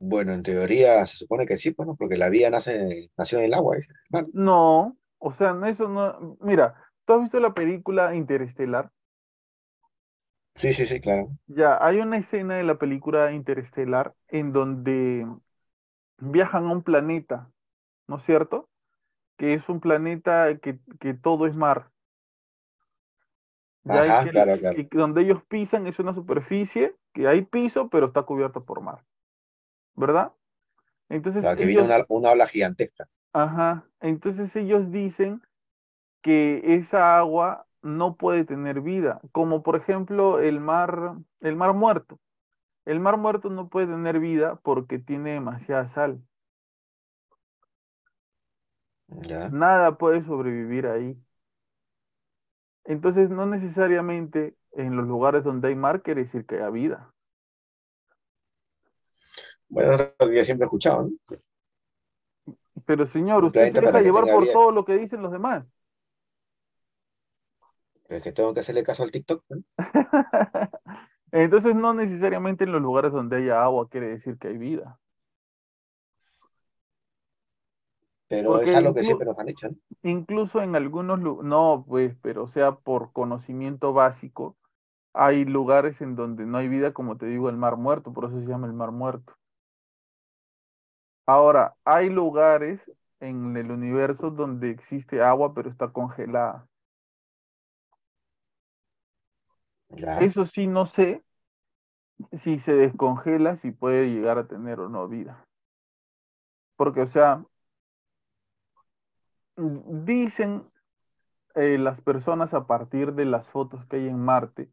Bueno, 0.00 0.32
en 0.32 0.42
teoría 0.42 1.04
se 1.06 1.16
supone 1.16 1.46
que 1.46 1.56
sí, 1.56 1.72
pues, 1.72 1.86
¿no? 1.88 1.96
Porque 1.96 2.16
la 2.16 2.28
vida 2.28 2.50
nace, 2.50 3.10
nació 3.16 3.38
en 3.40 3.46
el 3.46 3.54
agua. 3.54 3.76
No, 4.32 4.96
o 5.18 5.34
sea, 5.34 5.56
eso 5.68 5.88
no. 5.88 6.36
Mira, 6.40 6.74
¿tú 7.04 7.14
has 7.14 7.22
visto 7.22 7.40
la 7.40 7.54
película 7.54 8.14
Interestelar? 8.14 8.90
Sí, 10.60 10.72
sí, 10.74 10.86
sí, 10.86 11.00
claro. 11.00 11.30
Ya, 11.46 11.78
hay 11.84 11.98
una 12.00 12.18
escena 12.18 12.56
de 12.56 12.62
la 12.64 12.78
película 12.78 13.32
Interestelar 13.32 14.14
en 14.28 14.52
donde 14.52 15.26
viajan 16.18 16.66
a 16.66 16.72
un 16.72 16.82
planeta, 16.84 17.50
¿no 18.08 18.18
es 18.18 18.24
cierto? 18.24 18.68
Que 19.38 19.54
es 19.54 19.68
un 19.68 19.80
planeta 19.80 20.58
que, 20.60 20.80
que 21.00 21.14
todo 21.14 21.46
es 21.46 21.56
mar. 21.56 21.90
Ajá, 23.88 24.28
que- 24.30 24.30
claro, 24.30 24.56
claro. 24.58 24.78
que 24.88 24.88
donde 24.92 25.22
ellos 25.22 25.42
pisan 25.48 25.86
es 25.86 25.98
una 25.98 26.14
superficie 26.14 26.94
que 27.14 27.26
hay 27.28 27.42
piso, 27.44 27.88
pero 27.88 28.06
está 28.06 28.22
cubierto 28.22 28.64
por 28.64 28.80
mar. 28.80 29.04
¿Verdad? 29.96 30.32
Entonces 31.10 31.46
Claro, 31.46 31.56
que 31.56 31.66
viene 31.66 31.82
una, 31.82 32.04
una 32.08 32.30
ola 32.30 32.46
gigantesca. 32.46 33.08
ajá, 33.32 33.88
entonces 34.00 34.54
ellos 34.56 34.90
dicen 34.92 35.42
que 36.22 36.76
esa 36.76 37.18
agua 37.18 37.67
no 37.82 38.16
puede 38.16 38.44
tener 38.44 38.80
vida, 38.80 39.20
como 39.32 39.62
por 39.62 39.76
ejemplo 39.76 40.40
el 40.40 40.60
mar, 40.60 41.14
el 41.40 41.56
mar 41.56 41.74
muerto. 41.74 42.18
El 42.84 43.00
mar 43.00 43.18
muerto 43.18 43.50
no 43.50 43.68
puede 43.68 43.86
tener 43.86 44.18
vida 44.18 44.56
porque 44.62 44.98
tiene 44.98 45.32
demasiada 45.34 45.92
sal. 45.94 46.20
¿ya? 49.08 49.48
Nada 49.50 49.98
puede 49.98 50.24
sobrevivir 50.24 50.86
ahí. 50.86 51.16
Entonces, 52.84 53.28
no 53.28 53.44
necesariamente 53.44 54.54
en 54.72 54.96
los 54.96 55.06
lugares 55.06 55.44
donde 55.44 55.68
hay 55.68 55.74
mar 55.74 56.02
quiere 56.02 56.24
decir 56.24 56.46
que 56.46 56.56
haya 56.56 56.70
vida. 56.70 57.12
Bueno, 59.68 59.92
es 59.92 60.14
lo 60.18 60.28
que 60.28 60.36
yo 60.36 60.44
siempre 60.44 60.64
he 60.64 60.68
escuchado, 60.68 61.02
¿no? 61.02 61.36
Pero 62.86 63.06
señor, 63.08 63.44
usted 63.44 63.72
se 63.72 63.80
deja 63.80 64.00
llevar 64.00 64.24
por 64.24 64.44
vida. 64.44 64.52
todo 64.54 64.70
lo 64.70 64.84
que 64.86 64.96
dicen 64.96 65.20
los 65.20 65.30
demás. 65.30 65.66
Es 68.08 68.22
que 68.22 68.32
tengo 68.32 68.54
que 68.54 68.60
hacerle 68.60 68.82
caso 68.82 69.02
al 69.02 69.10
TikTok, 69.10 69.44
¿no? 69.50 69.62
Entonces, 71.30 71.74
no 71.74 71.92
necesariamente 71.92 72.64
en 72.64 72.72
los 72.72 72.80
lugares 72.80 73.12
donde 73.12 73.36
haya 73.36 73.62
agua 73.62 73.88
quiere 73.88 74.08
decir 74.08 74.38
que 74.38 74.48
hay 74.48 74.56
vida. 74.56 74.98
Pero 78.28 78.52
Porque 78.52 78.70
es 78.70 78.76
algo 78.76 78.94
que 78.94 79.02
siempre 79.02 79.26
nos 79.26 79.38
han 79.38 79.48
hecho, 79.48 79.68
¿no? 79.70 79.76
Incluso 80.02 80.62
en 80.62 80.76
algunos 80.76 81.18
lugares, 81.18 81.48
no, 81.48 81.84
pues, 81.86 82.14
pero 82.22 82.44
o 82.44 82.48
sea, 82.48 82.72
por 82.72 83.12
conocimiento 83.12 83.92
básico, 83.92 84.56
hay 85.14 85.44
lugares 85.44 86.00
en 86.00 86.14
donde 86.14 86.44
no 86.44 86.58
hay 86.58 86.68
vida, 86.68 86.92
como 86.92 87.16
te 87.16 87.26
digo, 87.26 87.48
el 87.48 87.56
mar 87.56 87.76
muerto, 87.76 88.12
por 88.12 88.26
eso 88.26 88.40
se 88.40 88.46
llama 88.46 88.66
el 88.66 88.74
mar 88.74 88.92
muerto. 88.92 89.34
Ahora, 91.26 91.74
hay 91.84 92.08
lugares 92.08 92.80
en 93.20 93.56
el 93.56 93.70
universo 93.70 94.30
donde 94.30 94.70
existe 94.70 95.22
agua, 95.22 95.52
pero 95.54 95.70
está 95.70 95.88
congelada. 95.88 96.66
Ya. 99.90 100.18
Eso 100.18 100.46
sí, 100.46 100.66
no 100.66 100.86
sé 100.86 101.22
si 102.42 102.60
se 102.60 102.72
descongela, 102.72 103.56
si 103.58 103.70
puede 103.70 104.10
llegar 104.10 104.38
a 104.38 104.46
tener 104.46 104.80
o 104.80 104.88
no 104.88 105.08
vida. 105.08 105.44
Porque, 106.76 107.02
o 107.02 107.10
sea, 107.10 107.44
dicen 109.56 110.64
eh, 111.54 111.78
las 111.78 112.00
personas 112.02 112.54
a 112.54 112.66
partir 112.66 113.14
de 113.14 113.24
las 113.24 113.46
fotos 113.48 113.84
que 113.86 113.96
hay 113.96 114.08
en 114.08 114.18
Marte, 114.18 114.68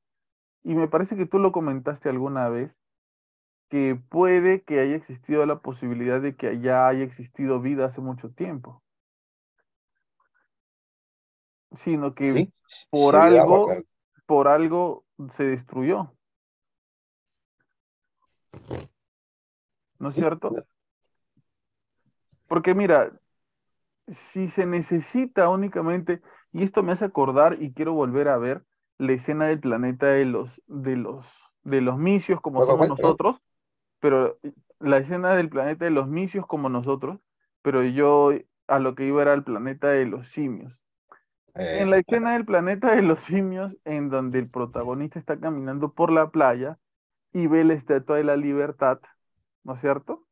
y 0.63 0.73
me 0.73 0.87
parece 0.87 1.15
que 1.15 1.25
tú 1.25 1.39
lo 1.39 1.51
comentaste 1.51 2.09
alguna 2.09 2.49
vez, 2.49 2.71
que 3.69 3.99
puede 4.09 4.61
que 4.61 4.79
haya 4.79 4.95
existido 4.95 5.45
la 5.45 5.59
posibilidad 5.59 6.21
de 6.21 6.35
que 6.35 6.47
allá 6.47 6.87
haya 6.87 7.03
existido 7.03 7.59
vida 7.61 7.85
hace 7.85 8.01
mucho 8.01 8.29
tiempo. 8.29 8.81
Sino 11.83 12.13
que 12.13 12.33
Sí, 12.33 12.53
por 12.89 13.13
sí, 13.13 13.37
algo. 13.37 13.67
Por 14.25 14.47
algo 14.47 15.03
se 15.37 15.43
destruyó. 15.43 16.11
¿No 19.99 20.09
es 20.09 20.15
cierto? 20.15 20.53
Porque 22.47 22.73
mira, 22.73 23.11
si 24.33 24.49
se 24.51 24.65
necesita 24.65 25.49
únicamente, 25.49 26.21
y 26.51 26.63
esto 26.63 26.83
me 26.83 26.91
hace 26.91 27.05
acordar 27.05 27.61
y 27.61 27.73
quiero 27.73 27.93
volver 27.93 28.27
a 28.27 28.37
ver 28.37 28.63
la 28.97 29.13
escena 29.13 29.47
del 29.47 29.59
planeta 29.59 30.07
de 30.07 30.25
los, 30.25 30.49
de 30.67 30.95
los, 30.95 31.25
de 31.63 31.81
los 31.81 31.97
misios 31.97 32.39
como 32.41 32.59
¿Cuál, 32.59 32.77
cuál, 32.77 32.87
somos 32.87 32.99
nosotros, 32.99 33.41
pero 33.99 34.37
la 34.79 34.97
escena 34.97 35.35
del 35.35 35.49
planeta 35.49 35.85
de 35.85 35.91
los 35.91 36.07
misios 36.07 36.45
como 36.45 36.69
nosotros, 36.69 37.19
pero 37.61 37.83
yo 37.83 38.31
a 38.67 38.79
lo 38.79 38.95
que 38.95 39.05
iba 39.05 39.21
era 39.21 39.33
el 39.33 39.43
planeta 39.43 39.87
de 39.89 40.05
los 40.05 40.27
simios. 40.29 40.73
Eh, 41.55 41.81
En 41.81 41.89
la 41.89 41.97
escena 41.99 42.33
del 42.33 42.45
planeta 42.45 42.95
de 42.95 43.01
los 43.01 43.19
simios, 43.25 43.73
en 43.85 44.09
donde 44.09 44.39
el 44.39 44.49
protagonista 44.49 45.19
está 45.19 45.39
caminando 45.39 45.93
por 45.93 46.11
la 46.11 46.29
playa 46.31 46.79
y 47.33 47.47
ve 47.47 47.63
la 47.65 47.75
estatua 47.75 48.17
de 48.17 48.25
la 48.25 48.37
libertad, 48.37 48.99
¿no 49.63 49.75
es 49.75 49.81
cierto? 49.81 50.25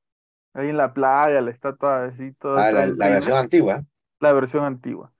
Ahí 0.53 0.69
en 0.69 0.77
la 0.77 0.93
playa, 0.93 1.41
la 1.41 1.51
estatua 1.51 2.05
así, 2.05 2.33
toda, 2.35 2.67
ah, 2.67 2.71
la, 2.71 2.85
la 2.87 3.09
versión 3.09 3.37
antigua. 3.37 3.83
la 4.19 4.33
versión 4.33 4.63
antigua. 4.65 5.13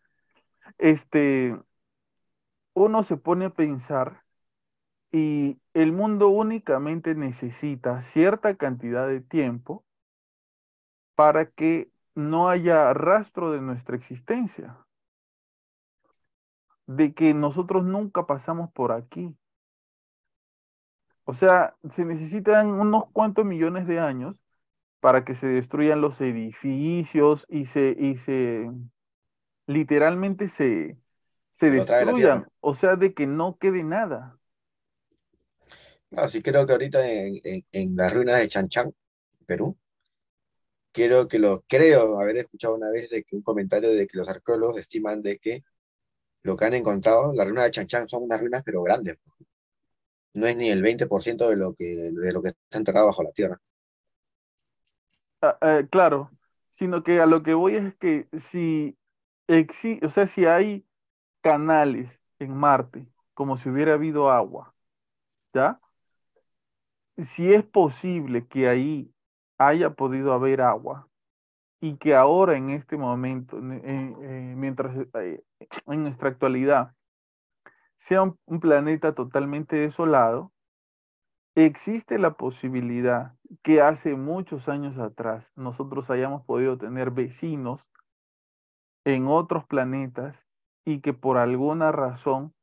Este, 0.77 1.57
uno 2.75 3.03
se 3.05 3.17
pone 3.17 3.45
a 3.45 3.49
pensar 3.49 4.21
y 5.11 5.59
el 5.73 5.91
mundo 5.93 6.29
únicamente 6.29 7.15
necesita 7.15 8.05
cierta 8.13 8.55
cantidad 8.57 9.07
de 9.07 9.21
tiempo 9.21 9.85
para 11.15 11.45
que 11.49 11.89
no 12.15 12.49
haya 12.49 12.93
rastro 12.93 13.51
de 13.51 13.61
nuestra 13.61 13.95
existencia, 13.97 14.82
de 16.87 17.13
que 17.13 17.33
nosotros 17.33 17.83
nunca 17.85 18.25
pasamos 18.25 18.71
por 18.73 18.91
aquí. 18.91 19.35
O 21.25 21.33
sea, 21.33 21.75
se 21.95 22.03
necesitan 22.05 22.67
unos 22.67 23.05
cuantos 23.11 23.45
millones 23.45 23.87
de 23.87 23.99
años 23.99 24.35
para 24.99 25.25
que 25.25 25.35
se 25.35 25.47
destruyan 25.47 26.01
los 26.01 26.19
edificios 26.21 27.45
y 27.49 27.65
se, 27.67 27.95
y 27.97 28.17
se 28.25 28.69
literalmente 29.67 30.49
se, 30.49 30.97
se 31.59 31.69
destruyan, 31.69 32.47
o 32.59 32.75
sea, 32.75 32.95
de 32.95 33.13
que 33.13 33.25
no 33.25 33.57
quede 33.57 33.83
nada. 33.83 34.37
Claro, 36.09 36.29
sí 36.29 36.41
creo 36.41 36.65
que 36.67 36.73
ahorita 36.73 37.09
en, 37.09 37.39
en, 37.43 37.65
en 37.71 37.95
las 37.95 38.13
ruinas 38.13 38.39
de 38.39 38.47
Chanchán, 38.47 38.93
Perú, 39.45 39.77
quiero 40.91 41.27
que 41.27 41.39
lo, 41.39 41.63
creo 41.67 42.19
haber 42.19 42.37
escuchado 42.37 42.75
una 42.75 42.89
vez 42.89 43.09
de 43.09 43.23
que 43.23 43.35
un 43.35 43.41
comentario 43.41 43.89
de 43.89 44.07
que 44.07 44.17
los 44.17 44.29
arqueólogos 44.29 44.79
estiman 44.79 45.21
de 45.21 45.39
que 45.39 45.63
lo 46.43 46.55
que 46.57 46.65
han 46.65 46.73
encontrado, 46.75 47.33
las 47.33 47.47
ruinas 47.47 47.65
de 47.65 47.71
Chanchán 47.71 48.07
son 48.09 48.23
unas 48.23 48.39
ruinas 48.41 48.63
pero 48.65 48.83
grandes. 48.83 49.17
No 50.35 50.45
es 50.45 50.55
ni 50.55 50.69
el 50.69 50.83
20% 50.83 51.49
de 51.49 51.55
lo 51.55 51.73
que, 51.73 51.85
de 51.85 52.31
lo 52.33 52.43
que 52.43 52.49
está 52.49 52.77
enterrado 52.77 53.07
bajo 53.07 53.23
la 53.23 53.31
tierra. 53.31 53.59
Ah, 55.41 55.57
eh, 55.61 55.87
claro, 55.91 56.31
sino 56.77 57.03
que 57.03 57.19
a 57.21 57.25
lo 57.25 57.43
que 57.43 57.53
voy 57.53 57.75
es 57.75 57.95
que 57.95 58.27
si 58.51 58.97
exi- 59.47 60.03
o 60.05 60.09
sea, 60.11 60.27
si 60.27 60.45
hay 60.45 60.85
canales 61.41 62.09
en 62.39 62.55
Marte, 62.57 63.07
como 63.33 63.57
si 63.57 63.69
hubiera 63.69 63.93
habido 63.95 64.31
agua, 64.31 64.75
¿ya? 65.53 65.79
Si 67.35 67.51
es 67.53 67.63
posible 67.65 68.47
que 68.47 68.67
ahí 68.69 69.11
haya 69.57 69.89
podido 69.95 70.31
haber 70.33 70.61
agua 70.61 71.07
y 71.83 71.97
que 71.97 72.15
ahora 72.15 72.55
en 72.55 72.69
este 72.69 72.95
momento, 72.95 73.57
en- 73.57 73.73
en- 73.83 74.15
eh, 74.21 74.53
mientras 74.55 74.95
eh, 75.15 75.43
en 75.85 76.03
nuestra 76.03 76.29
actualidad, 76.29 76.93
sea 77.99 78.21
un, 78.21 78.39
un 78.45 78.61
planeta 78.61 79.13
totalmente 79.13 79.75
desolado, 79.75 80.53
existe 81.55 82.19
la 82.19 82.35
posibilidad 82.35 83.33
que 83.63 83.81
hace 83.81 84.15
muchos 84.15 84.69
años 84.69 84.97
atrás 84.97 85.45
nosotros 85.57 86.09
hayamos 86.09 86.45
podido 86.45 86.77
tener 86.77 87.11
vecinos 87.11 87.81
en 89.03 89.27
otros 89.27 89.65
planetas 89.65 90.37
y 90.85 91.01
que 91.01 91.11
por 91.11 91.35
alguna 91.37 91.91
razón 91.91 92.53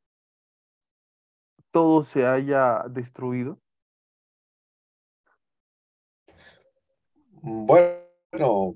todo 1.69 2.05
se 2.05 2.25
haya 2.25 2.85
destruido. 2.89 3.59
Bueno, 7.43 8.75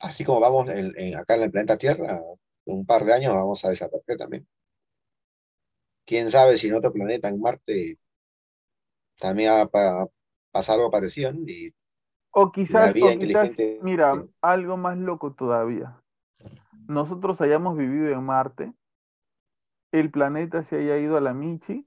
así 0.00 0.24
como 0.24 0.40
vamos 0.40 0.68
en- 0.70 0.92
en- 0.96 1.16
acá 1.16 1.34
en 1.36 1.42
el 1.44 1.50
planeta 1.50 1.78
Tierra, 1.78 2.18
en 2.66 2.74
un 2.76 2.86
par 2.86 3.04
de 3.04 3.14
años 3.14 3.34
vamos 3.34 3.64
a 3.64 3.70
desaparecer 3.70 4.16
también. 4.18 4.46
Quién 6.08 6.26
sabe 6.32 6.56
si 6.58 6.66
en 6.66 6.74
otro 6.74 6.92
planeta, 6.92 7.28
en 7.28 7.40
Marte, 7.40 7.98
también 9.20 9.52
va 9.52 9.60
a 9.62 9.68
pa- 9.68 10.06
pasar 10.50 10.76
algo 10.76 10.90
parecido, 10.90 11.32
¿no? 11.32 11.40
Y 11.48 11.72
O 12.40 12.42
quizás, 12.54 12.90
vida 12.92 13.08
o 13.08 13.12
quizás, 13.18 13.50
inteligente- 13.52 13.80
mira, 13.80 14.26
algo 14.40 14.76
más 14.78 14.96
loco 14.96 15.34
todavía. 15.34 16.00
Nosotros 16.88 17.40
hayamos 17.40 17.76
vivido 17.78 18.08
en 18.12 18.24
Marte, 18.24 18.74
el 19.92 20.10
planeta 20.10 20.64
se 20.64 20.76
haya 20.76 20.96
ido 20.98 21.16
a 21.16 21.20
la 21.20 21.34
Michi, 21.34 21.86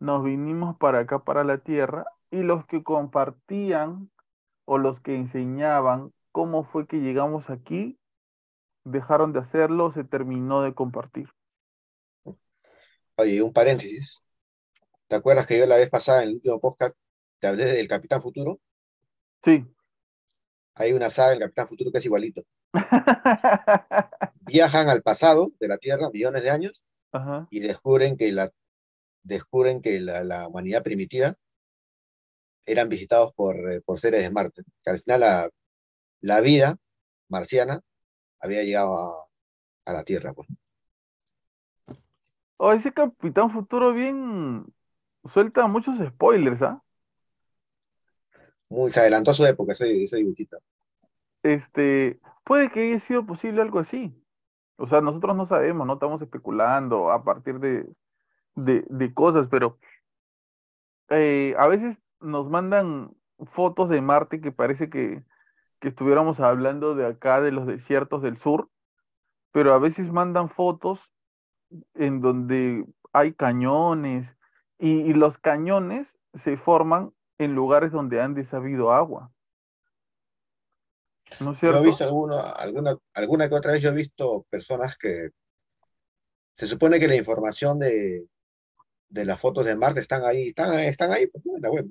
nos 0.00 0.24
vinimos 0.24 0.76
para 0.78 1.00
acá, 1.00 1.24
para 1.24 1.44
la 1.44 1.58
Tierra, 1.58 2.06
y 2.30 2.38
los 2.42 2.66
que 2.66 2.82
compartían 2.84 4.10
o 4.66 4.78
los 4.78 5.00
que 5.02 5.16
enseñaban 5.16 6.12
cómo 6.32 6.64
fue 6.64 6.86
que 6.86 6.98
llegamos 6.98 7.48
aquí, 7.48 7.98
dejaron 8.84 9.32
de 9.32 9.40
hacerlo, 9.40 9.92
se 9.92 10.04
terminó 10.04 10.62
de 10.62 10.74
compartir. 10.74 11.28
Oye, 13.16 13.42
un 13.42 13.52
paréntesis. 13.52 14.22
¿Te 15.08 15.16
acuerdas 15.16 15.46
que 15.46 15.58
yo 15.58 15.66
la 15.66 15.76
vez 15.76 15.90
pasada 15.90 16.22
en 16.22 16.28
el 16.28 16.34
último 16.36 16.60
podcast 16.60 16.94
te 17.38 17.48
hablé 17.48 17.64
del 17.64 17.88
Capitán 17.88 18.22
Futuro? 18.22 18.60
Sí. 19.44 19.66
Hay 20.74 20.92
una 20.92 21.10
saga 21.10 21.30
del 21.30 21.40
Capitán 21.40 21.68
Futuro 21.68 21.90
que 21.90 21.98
es 21.98 22.04
igualito. 22.04 22.42
Viajan 24.42 24.88
al 24.88 25.02
pasado 25.02 25.50
de 25.58 25.68
la 25.68 25.78
Tierra, 25.78 26.08
millones 26.10 26.42
de 26.42 26.50
años, 26.50 26.84
Ajá. 27.12 27.48
y 27.50 27.60
descubren 27.60 28.16
que 28.16 28.30
la, 28.32 28.50
descubren 29.22 29.82
que 29.82 30.00
la, 30.00 30.24
la 30.24 30.48
humanidad 30.48 30.82
primitiva 30.82 31.34
eran 32.64 32.88
visitados 32.88 33.32
por, 33.34 33.72
eh, 33.72 33.80
por 33.80 33.98
seres 33.98 34.22
de 34.22 34.30
Marte. 34.30 34.62
Que 34.84 34.90
al 34.90 35.00
final 35.00 35.20
la, 35.20 35.50
la 36.20 36.40
vida 36.40 36.76
marciana 37.28 37.80
había 38.40 38.62
llegado 38.62 38.96
a, 38.96 39.26
a 39.86 39.92
la 39.92 40.04
Tierra. 40.04 40.32
Pues. 40.32 40.48
Oh, 42.56 42.72
ese 42.72 42.92
Capitán 42.92 43.50
Futuro 43.50 43.92
bien 43.92 44.64
suelta 45.32 45.66
muchos 45.66 45.98
spoilers, 46.08 46.62
¿ah? 46.62 46.82
Muy, 48.68 48.92
se 48.92 49.00
adelantó 49.00 49.32
a 49.32 49.34
su 49.34 49.44
época 49.44 49.72
ese, 49.72 50.02
ese 50.02 50.18
dibujito. 50.18 50.58
Este, 51.42 52.20
puede 52.44 52.70
que 52.70 52.80
haya 52.80 53.00
sido 53.06 53.26
posible 53.26 53.62
algo 53.62 53.80
así. 53.80 54.14
O 54.76 54.86
sea, 54.88 55.00
nosotros 55.00 55.36
no 55.36 55.46
sabemos, 55.46 55.86
no 55.86 55.94
estamos 55.94 56.22
especulando 56.22 57.10
a 57.10 57.24
partir 57.24 57.58
de, 57.58 57.86
de, 58.54 58.84
de 58.88 59.14
cosas, 59.14 59.48
pero 59.50 59.78
eh, 61.10 61.54
a 61.58 61.66
veces 61.66 61.96
nos 62.20 62.48
mandan 62.48 63.14
fotos 63.52 63.88
de 63.88 64.00
Marte 64.00 64.40
que 64.40 64.52
parece 64.52 64.88
que, 64.88 65.22
que 65.80 65.88
estuviéramos 65.88 66.40
hablando 66.40 66.94
de 66.94 67.06
acá, 67.06 67.40
de 67.40 67.52
los 67.52 67.66
desiertos 67.66 68.22
del 68.22 68.38
sur, 68.42 68.68
pero 69.52 69.74
a 69.74 69.78
veces 69.78 70.12
mandan 70.12 70.50
fotos 70.50 70.98
en 71.94 72.20
donde 72.20 72.84
hay 73.12 73.32
cañones 73.34 74.28
y, 74.78 74.90
y 74.90 75.12
los 75.14 75.38
cañones 75.38 76.06
se 76.44 76.56
forman 76.56 77.12
en 77.38 77.54
lugares 77.54 77.92
donde 77.92 78.20
antes 78.20 78.52
ha 78.52 78.58
habido 78.58 78.92
agua. 78.92 79.30
¿No 81.40 81.52
es 81.52 81.58
Yo 81.64 81.76
he 81.78 81.82
cierto? 81.82 81.82
visto 81.82 82.04
alguno, 82.04 82.36
alguna, 82.38 82.96
alguna 83.14 83.48
que 83.48 83.54
otra 83.54 83.72
vez 83.72 83.82
yo 83.82 83.90
he 83.90 83.94
visto 83.94 84.46
personas 84.50 84.96
que 84.96 85.30
se 86.54 86.66
supone 86.66 87.00
que 87.00 87.08
la 87.08 87.16
información 87.16 87.78
de, 87.78 88.26
de 89.08 89.24
las 89.24 89.40
fotos 89.40 89.64
de 89.66 89.76
Marte 89.76 90.00
están 90.00 90.24
ahí, 90.24 90.48
están, 90.48 90.78
están 90.80 91.12
ahí 91.12 91.26
pues, 91.28 91.44
en 91.46 91.62
la 91.62 91.70
web. 91.70 91.86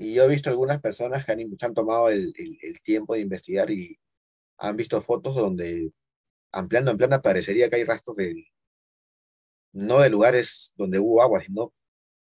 Y 0.00 0.14
yo 0.14 0.24
he 0.24 0.28
visto 0.28 0.50
algunas 0.50 0.80
personas 0.80 1.24
que 1.24 1.30
han, 1.32 1.56
se 1.58 1.66
han 1.66 1.74
tomado 1.74 2.08
el, 2.10 2.32
el- 2.36 2.58
el 2.62 2.80
tiempo 2.82 3.14
de 3.14 3.20
investigar 3.20 3.70
y 3.70 3.98
han 4.58 4.76
visto 4.76 5.00
fotos 5.02 5.34
donde 5.36 5.92
ampliando, 6.52 6.90
ampliando, 6.92 7.22
parecería 7.22 7.70
que 7.70 7.76
hay 7.76 7.84
rastros 7.84 8.16
de, 8.16 8.46
no 9.72 10.00
de 10.00 10.10
lugares 10.10 10.72
donde 10.76 10.98
hubo 10.98 11.22
agua, 11.22 11.40
sino 11.44 11.72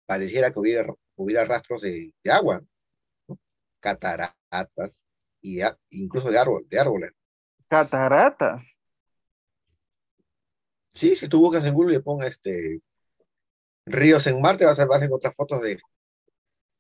pareciera 0.06 0.52
que 0.52 0.60
hubiera, 0.60 0.94
hubiera 1.16 1.46
rastros 1.46 1.82
de, 1.82 2.14
de 2.24 2.32
agua, 2.32 2.62
¿no? 3.28 3.40
Cataratas 3.80 5.08
y 5.42 5.62
a- 5.62 5.78
incluso 5.92 6.32
de 6.32 6.40
árbol, 6.40 6.68
de 6.70 6.80
árboles. 6.80 7.12
Cataratas. 7.70 8.64
Sí, 10.96 11.16
si 11.16 11.28
tú 11.28 11.40
buscas 11.42 11.64
en 11.66 11.74
Google 11.76 11.98
y 11.98 12.00
pones 12.02 12.32
este, 12.32 12.82
ríos 13.88 14.28
en 14.28 14.42
Marte, 14.42 14.66
vas 14.66 14.78
a, 14.80 14.86
vas 14.86 15.02
a 15.02 15.06
encontrar 15.06 15.34
fotos 15.34 15.62
de, 15.62 15.80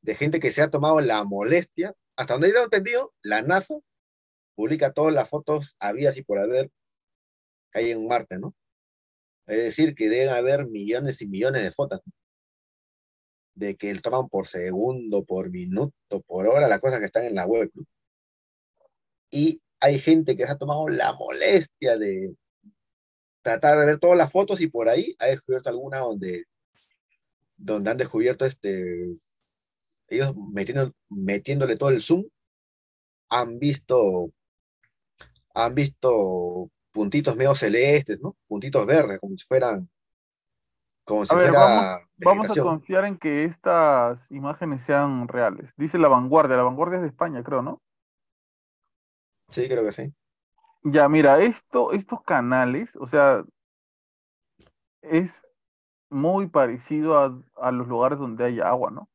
de 0.05 0.15
gente 0.15 0.39
que 0.39 0.51
se 0.51 0.61
ha 0.61 0.69
tomado 0.69 1.01
la 1.01 1.23
molestia. 1.23 1.93
Hasta 2.15 2.35
donde 2.35 2.49
he 2.49 2.63
entendido, 2.63 3.13
la 3.23 3.41
NASA 3.41 3.75
publica 4.55 4.93
todas 4.93 5.13
las 5.13 5.29
fotos 5.29 5.75
habidas 5.79 6.15
y 6.17 6.23
por 6.23 6.37
haber 6.37 6.69
que 7.71 7.79
hay 7.79 7.91
en 7.91 8.07
Marte, 8.07 8.37
¿no? 8.37 8.55
Es 9.47 9.57
decir, 9.57 9.95
que 9.95 10.07
deben 10.09 10.29
haber 10.29 10.67
millones 10.67 11.21
y 11.21 11.27
millones 11.27 11.63
de 11.63 11.71
fotos, 11.71 12.01
de 13.55 13.75
que 13.75 13.93
toman 13.95 14.29
por 14.29 14.47
segundo, 14.47 15.25
por 15.25 15.49
minuto, 15.49 16.21
por 16.27 16.47
hora, 16.47 16.67
las 16.67 16.79
cosas 16.79 16.99
que 16.99 17.05
están 17.05 17.25
en 17.25 17.35
la 17.35 17.45
web, 17.45 17.71
¿no? 17.73 17.83
Y 19.31 19.61
hay 19.79 19.99
gente 19.99 20.35
que 20.35 20.45
se 20.45 20.51
ha 20.51 20.57
tomado 20.57 20.87
la 20.87 21.13
molestia 21.13 21.97
de 21.97 22.35
tratar 23.41 23.79
de 23.79 23.85
ver 23.87 23.99
todas 23.99 24.17
las 24.17 24.31
fotos 24.31 24.61
y 24.61 24.67
por 24.67 24.87
ahí 24.87 25.15
ha 25.19 25.25
descubierto 25.27 25.69
alguna 25.69 25.99
donde, 25.99 26.45
donde 27.57 27.91
han 27.91 27.97
descubierto 27.97 28.45
este, 28.45 29.17
ellos 30.15 30.35
metiendo, 30.51 30.91
metiéndole 31.09 31.77
todo 31.77 31.89
el 31.89 32.01
zoom, 32.01 32.25
han 33.29 33.59
visto, 33.59 34.31
han 35.53 35.75
visto 35.75 36.69
puntitos 36.91 37.35
medio 37.35 37.55
celestes, 37.55 38.21
¿no? 38.21 38.35
Puntitos 38.47 38.85
verdes, 38.85 39.19
como 39.19 39.35
si 39.37 39.45
fueran, 39.45 39.89
como 41.03 41.25
si 41.25 41.35
ver, 41.35 41.49
fuera 41.49 41.59
vamos, 41.59 42.01
vamos 42.17 42.57
a 42.57 42.61
confiar 42.61 43.05
en 43.05 43.17
que 43.17 43.45
estas 43.45 44.19
imágenes 44.31 44.81
sean 44.85 45.27
reales. 45.27 45.69
Dice 45.77 45.97
La 45.97 46.07
Vanguardia, 46.07 46.57
La 46.57 46.63
Vanguardia 46.63 46.97
es 46.97 47.01
de 47.03 47.09
España, 47.09 47.43
creo, 47.43 47.61
¿no? 47.61 47.81
Sí, 49.49 49.67
creo 49.67 49.83
que 49.83 49.91
sí. 49.91 50.13
Ya, 50.83 51.09
mira, 51.09 51.41
esto, 51.41 51.93
estos 51.93 52.21
canales, 52.23 52.89
o 52.95 53.07
sea, 53.07 53.43
es 55.01 55.31
muy 56.09 56.47
parecido 56.47 57.17
a, 57.17 57.41
a 57.57 57.71
los 57.71 57.87
lugares 57.87 58.19
donde 58.19 58.45
hay 58.45 58.59
agua, 58.59 58.91
¿no? 58.91 59.09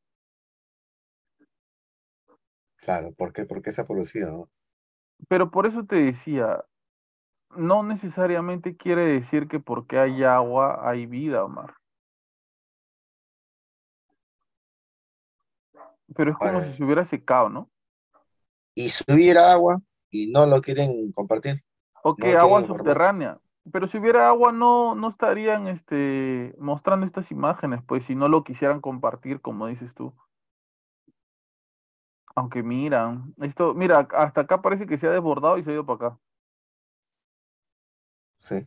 Claro, 2.90 3.12
¿por 3.12 3.32
qué? 3.32 3.44
Porque 3.44 3.72
se 3.72 3.80
ha 3.80 3.86
producido, 3.86 4.32
¿no? 4.32 4.48
Pero 5.28 5.52
por 5.52 5.64
eso 5.64 5.84
te 5.84 5.94
decía, 5.94 6.64
no 7.56 7.84
necesariamente 7.84 8.76
quiere 8.76 9.02
decir 9.02 9.46
que 9.46 9.60
porque 9.60 9.96
hay 9.96 10.24
agua 10.24 10.80
hay 10.82 11.06
vida, 11.06 11.44
Omar. 11.44 11.72
Pero 16.16 16.32
es 16.32 16.36
como 16.36 16.48
si 16.48 16.56
Bueno, 16.56 16.76
se 16.76 16.82
hubiera 16.82 17.06
secado, 17.06 17.48
¿no? 17.48 17.70
y 18.74 18.90
si 18.90 19.04
hubiera 19.08 19.52
agua 19.52 19.80
y 20.10 20.26
no 20.32 20.46
lo 20.46 20.60
quieren 20.60 21.12
compartir, 21.12 21.62
O 22.02 22.10
no 22.10 22.16
que 22.16 22.32
lo 22.32 22.40
agua 22.40 22.66
subterránea. 22.66 23.38
Pero 23.72 23.86
si 23.86 23.98
hubiera 23.98 24.28
agua 24.28 24.50
no, 24.50 24.96
no 24.96 25.10
estarían 25.10 25.68
este, 25.68 26.56
mostrando 26.58 27.06
estas 27.06 27.30
imágenes, 27.30 27.82
pues 27.86 28.04
si 28.06 28.16
no 28.16 28.26
lo 28.26 28.42
quisieran 28.42 28.80
compartir, 28.80 29.40
como 29.40 29.68
dices 29.68 29.94
tú. 29.94 30.12
Aunque 32.34 32.62
mira, 32.62 33.20
esto, 33.42 33.74
mira, 33.74 34.08
hasta 34.12 34.42
acá 34.42 34.62
parece 34.62 34.86
que 34.86 34.98
se 34.98 35.06
ha 35.06 35.10
desbordado 35.10 35.58
y 35.58 35.64
se 35.64 35.70
ha 35.70 35.74
ido 35.74 35.86
para 35.86 36.08
acá. 36.08 36.18
Sí. 38.48 38.66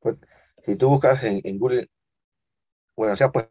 Pues, 0.00 0.16
si 0.64 0.76
tú 0.76 0.88
buscas 0.88 1.22
en, 1.24 1.40
en 1.44 1.58
Google, 1.58 1.90
bueno, 2.96 3.14
o 3.14 3.16
sea, 3.16 3.30
pues 3.30 3.48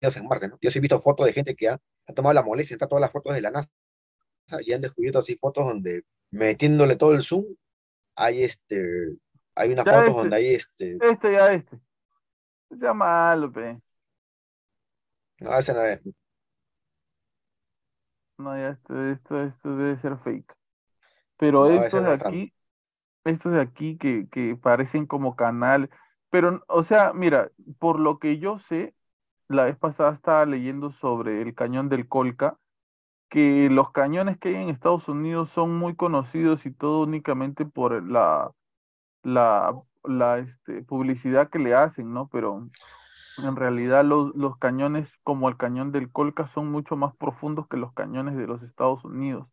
en 0.00 0.26
Marte, 0.28 0.48
¿no? 0.48 0.58
Yo 0.60 0.70
sí 0.70 0.78
he 0.78 0.82
visto 0.82 1.00
fotos 1.00 1.26
de 1.26 1.32
gente 1.32 1.54
que 1.54 1.68
ha, 1.68 1.80
ha 2.06 2.12
tomado 2.12 2.34
la 2.34 2.42
molestia, 2.42 2.74
está 2.74 2.86
todas 2.86 3.00
las 3.00 3.10
fotos 3.12 3.34
de 3.34 3.40
la 3.40 3.50
NASA 3.50 3.70
y 4.60 4.72
han 4.72 4.82
descubierto 4.82 5.20
así 5.20 5.36
fotos 5.36 5.66
donde 5.66 6.02
metiéndole 6.30 6.96
todo 6.96 7.14
el 7.14 7.22
zoom, 7.22 7.44
hay 8.14 8.44
este, 8.44 9.16
hay 9.54 9.72
unas 9.72 9.84
Ya 9.86 9.92
fotos 9.92 10.08
este, 10.08 10.20
donde 10.20 10.36
hay 10.36 10.54
este, 10.54 10.98
este 11.00 11.32
ya 11.32 11.52
este. 11.52 11.80
Se 12.78 12.92
malo, 12.92 13.52
pe. 13.52 13.80
no, 15.40 15.58
ese 15.58 15.72
no 15.72 15.84
es, 15.84 16.00
No, 18.38 18.56
ya 18.56 18.70
esto, 18.70 19.04
esto, 19.10 19.42
esto 19.42 19.76
debe 19.76 20.00
ser 20.00 20.18
fake. 20.18 20.54
Pero 21.38 21.66
no, 21.68 21.82
estos 21.82 22.02
de 22.02 22.12
aquí, 22.12 22.52
estos 23.24 23.52
de 23.52 23.60
aquí 23.60 23.96
que, 23.98 24.28
que 24.30 24.56
parecen 24.56 25.06
como 25.06 25.36
canal, 25.36 25.90
pero, 26.30 26.64
o 26.68 26.84
sea, 26.84 27.12
mira, 27.12 27.50
por 27.78 28.00
lo 28.00 28.18
que 28.18 28.38
yo 28.38 28.58
sé, 28.68 28.94
la 29.48 29.64
vez 29.64 29.76
pasada 29.76 30.14
estaba 30.14 30.46
leyendo 30.46 30.92
sobre 31.00 31.42
el 31.42 31.54
cañón 31.54 31.88
del 31.88 32.08
Colca, 32.08 32.58
que 33.30 33.68
los 33.70 33.90
cañones 33.92 34.38
que 34.38 34.50
hay 34.50 34.56
en 34.56 34.68
Estados 34.68 35.08
Unidos 35.08 35.50
son 35.54 35.76
muy 35.78 35.96
conocidos 35.96 36.64
y 36.66 36.72
todo 36.72 37.02
únicamente 37.02 37.64
por 37.64 38.02
la, 38.02 38.52
la, 39.22 39.74
la 40.04 40.38
este, 40.38 40.82
publicidad 40.82 41.50
que 41.50 41.58
le 41.58 41.74
hacen, 41.74 42.12
¿no? 42.12 42.28
Pero 42.28 42.68
en 43.38 43.56
realidad 43.56 44.04
los, 44.04 44.34
los 44.34 44.58
cañones 44.58 45.08
como 45.22 45.48
el 45.48 45.56
cañón 45.56 45.92
del 45.92 46.10
Colca 46.10 46.50
son 46.54 46.70
mucho 46.70 46.96
más 46.96 47.14
profundos 47.16 47.66
que 47.68 47.76
los 47.76 47.92
cañones 47.94 48.36
de 48.36 48.46
los 48.46 48.62
Estados 48.62 49.04
Unidos. 49.04 49.48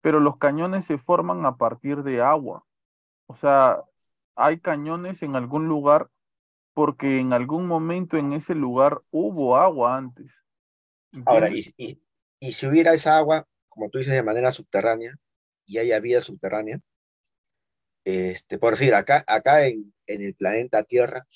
Pero 0.00 0.20
los 0.20 0.38
cañones 0.38 0.86
se 0.86 0.98
forman 0.98 1.44
a 1.46 1.56
partir 1.56 2.02
de 2.02 2.20
agua. 2.20 2.64
O 3.26 3.36
sea, 3.36 3.82
hay 4.36 4.60
cañones 4.60 5.22
en 5.22 5.36
algún 5.36 5.68
lugar 5.68 6.08
porque 6.74 7.18
en 7.18 7.32
algún 7.32 7.66
momento 7.66 8.16
en 8.16 8.32
ese 8.32 8.54
lugar 8.54 9.02
hubo 9.10 9.56
agua 9.56 9.96
antes. 9.96 10.30
ahora, 11.24 11.50
y, 11.50 11.64
y, 11.76 12.00
y 12.38 12.52
si 12.52 12.66
hubiera 12.66 12.94
esa 12.94 13.18
agua, 13.18 13.46
como 13.68 13.90
tú 13.90 13.98
dices, 13.98 14.14
de 14.14 14.22
manera 14.22 14.52
subterránea, 14.52 15.16
y 15.66 15.78
haya 15.78 16.00
vida 16.00 16.20
subterránea, 16.20 16.80
este, 18.04 18.58
por 18.58 18.74
decir, 18.74 18.94
acá, 18.94 19.24
acá 19.26 19.66
en, 19.66 19.92
en 20.06 20.22
el 20.22 20.34
planeta 20.34 20.82
Tierra, 20.84 21.26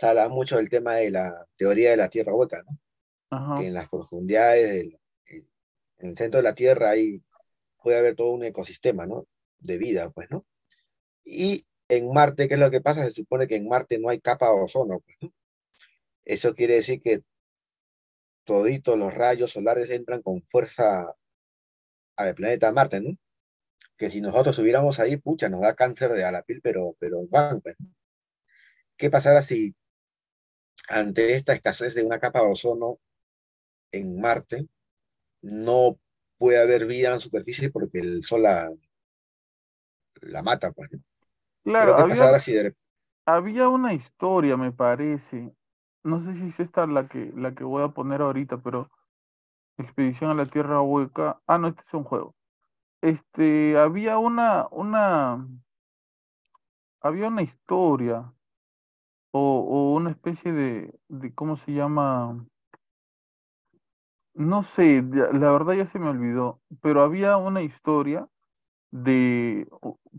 se 0.00 0.06
habla 0.06 0.28
mucho 0.30 0.56
del 0.56 0.70
tema 0.70 0.94
de 0.96 1.10
la 1.10 1.46
teoría 1.56 1.90
de 1.90 1.98
la 1.98 2.08
Tierra 2.08 2.34
hueca, 2.34 2.62
¿no? 2.64 2.78
Que 3.60 3.66
en 3.68 3.74
las 3.74 3.88
profundidades, 3.90 4.70
del- 4.70 4.98
en 5.26 5.48
en 5.98 6.08
el 6.10 6.16
centro 6.16 6.38
de 6.38 6.44
la 6.44 6.54
Tierra, 6.54 6.90
ahí 6.90 7.22
puede 7.82 7.98
haber 7.98 8.16
todo 8.16 8.30
un 8.32 8.44
ecosistema, 8.44 9.06
¿no? 9.06 9.26
De 9.58 9.76
vida, 9.78 10.10
pues, 10.10 10.30
¿no? 10.30 10.46
Y 11.24 11.66
en 11.88 12.12
Marte, 12.12 12.48
¿qué 12.48 12.54
es 12.54 12.60
lo 12.60 12.70
que 12.70 12.80
pasa? 12.80 13.04
Se 13.04 13.10
supone 13.12 13.46
que 13.46 13.56
en 13.56 13.68
Marte 13.68 13.98
no 13.98 14.08
hay 14.08 14.20
capa 14.20 14.46
de 14.46 14.60
ozono, 14.60 15.00
pues, 15.00 15.18
¿no? 15.20 15.32
Eso 16.24 16.54
quiere 16.54 16.76
decir 16.76 17.02
que 17.02 17.22
toditos 18.44 18.98
los 18.98 19.12
rayos 19.14 19.52
solares 19.52 19.90
entran 19.90 20.22
con 20.22 20.42
fuerza 20.42 21.14
al 22.16 22.34
planeta 22.34 22.72
Marte, 22.72 23.00
¿no? 23.00 23.16
Que 23.98 24.08
si 24.10 24.20
nosotros 24.20 24.54
estuviéramos 24.54 24.98
ahí, 25.00 25.16
pucha, 25.18 25.48
nos 25.50 25.60
da 25.60 25.74
cáncer 25.74 26.12
de 26.12 26.24
a 26.24 26.32
la 26.32 26.42
piel, 26.42 26.60
pero, 26.62 26.96
pero 26.98 27.26
van, 27.28 27.60
pues. 27.60 27.76
¿Qué 28.96 29.10
pasará 29.10 29.42
si 29.42 29.74
ante 30.88 31.34
esta 31.34 31.52
escasez 31.54 31.94
de 31.94 32.04
una 32.04 32.18
capa 32.18 32.40
de 32.40 32.46
ozono 32.52 32.98
en 33.92 34.20
Marte, 34.20 34.68
no 35.42 35.98
puede 36.38 36.60
haber 36.62 36.86
vida 36.86 37.14
en 37.14 37.20
superficie 37.20 37.70
porque 37.70 38.00
el 38.00 38.24
sol 38.24 38.42
la, 38.44 38.70
la 40.22 40.42
mata, 40.42 40.72
pues. 40.72 40.90
Claro, 41.64 41.92
Pero 41.92 41.96
¿qué 41.96 42.02
había, 42.02 42.08
pasará 42.12 42.40
si 42.40 42.52
de 42.52 42.74
había 43.26 43.68
una 43.68 43.94
historia, 43.94 44.56
me 44.56 44.72
parece. 44.72 45.52
No 46.04 46.24
sé 46.24 46.34
si 46.34 46.48
es 46.48 46.60
esta 46.60 46.86
la 46.86 47.08
que, 47.08 47.32
la 47.36 47.54
que 47.54 47.64
voy 47.64 47.82
a 47.84 47.88
poner 47.88 48.22
ahorita, 48.22 48.58
pero 48.58 48.90
Expedición 49.78 50.30
a 50.30 50.34
la 50.34 50.46
Tierra 50.46 50.82
Hueca. 50.82 51.40
Ah, 51.46 51.58
no, 51.58 51.68
este 51.68 51.82
es 51.86 51.94
un 51.94 52.04
juego. 52.04 52.34
Este, 53.02 53.78
había 53.78 54.18
una, 54.18 54.68
una, 54.70 55.46
había 57.02 57.28
una 57.28 57.42
historia 57.42 58.32
o, 59.32 59.94
una 59.94 60.10
especie 60.10 60.52
de, 60.52 60.94
de, 61.08 61.34
¿cómo 61.34 61.56
se 61.58 61.72
llama? 61.72 62.44
No 64.34 64.62
sé, 64.62 65.02
la 65.02 65.50
verdad 65.50 65.74
ya 65.74 65.90
se 65.92 65.98
me 65.98 66.08
olvidó, 66.08 66.60
pero 66.80 67.02
había 67.02 67.36
una 67.36 67.62
historia 67.62 68.28
de 68.90 69.68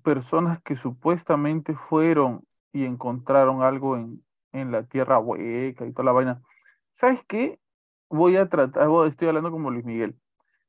personas 0.03 0.61
que 0.63 0.77
supuestamente 0.77 1.75
fueron 1.89 2.43
y 2.73 2.85
encontraron 2.85 3.63
algo 3.63 3.97
en, 3.97 4.23
en 4.53 4.71
la 4.71 4.83
tierra 4.83 5.19
hueca 5.19 5.85
y 5.85 5.93
toda 5.93 6.05
la 6.05 6.11
vaina. 6.13 6.41
¿Sabes 6.99 7.21
qué? 7.27 7.59
Voy 8.09 8.37
a 8.37 8.49
tratar, 8.49 8.89
estoy 9.07 9.29
hablando 9.29 9.51
como 9.51 9.71
Luis 9.71 9.85
Miguel, 9.85 10.15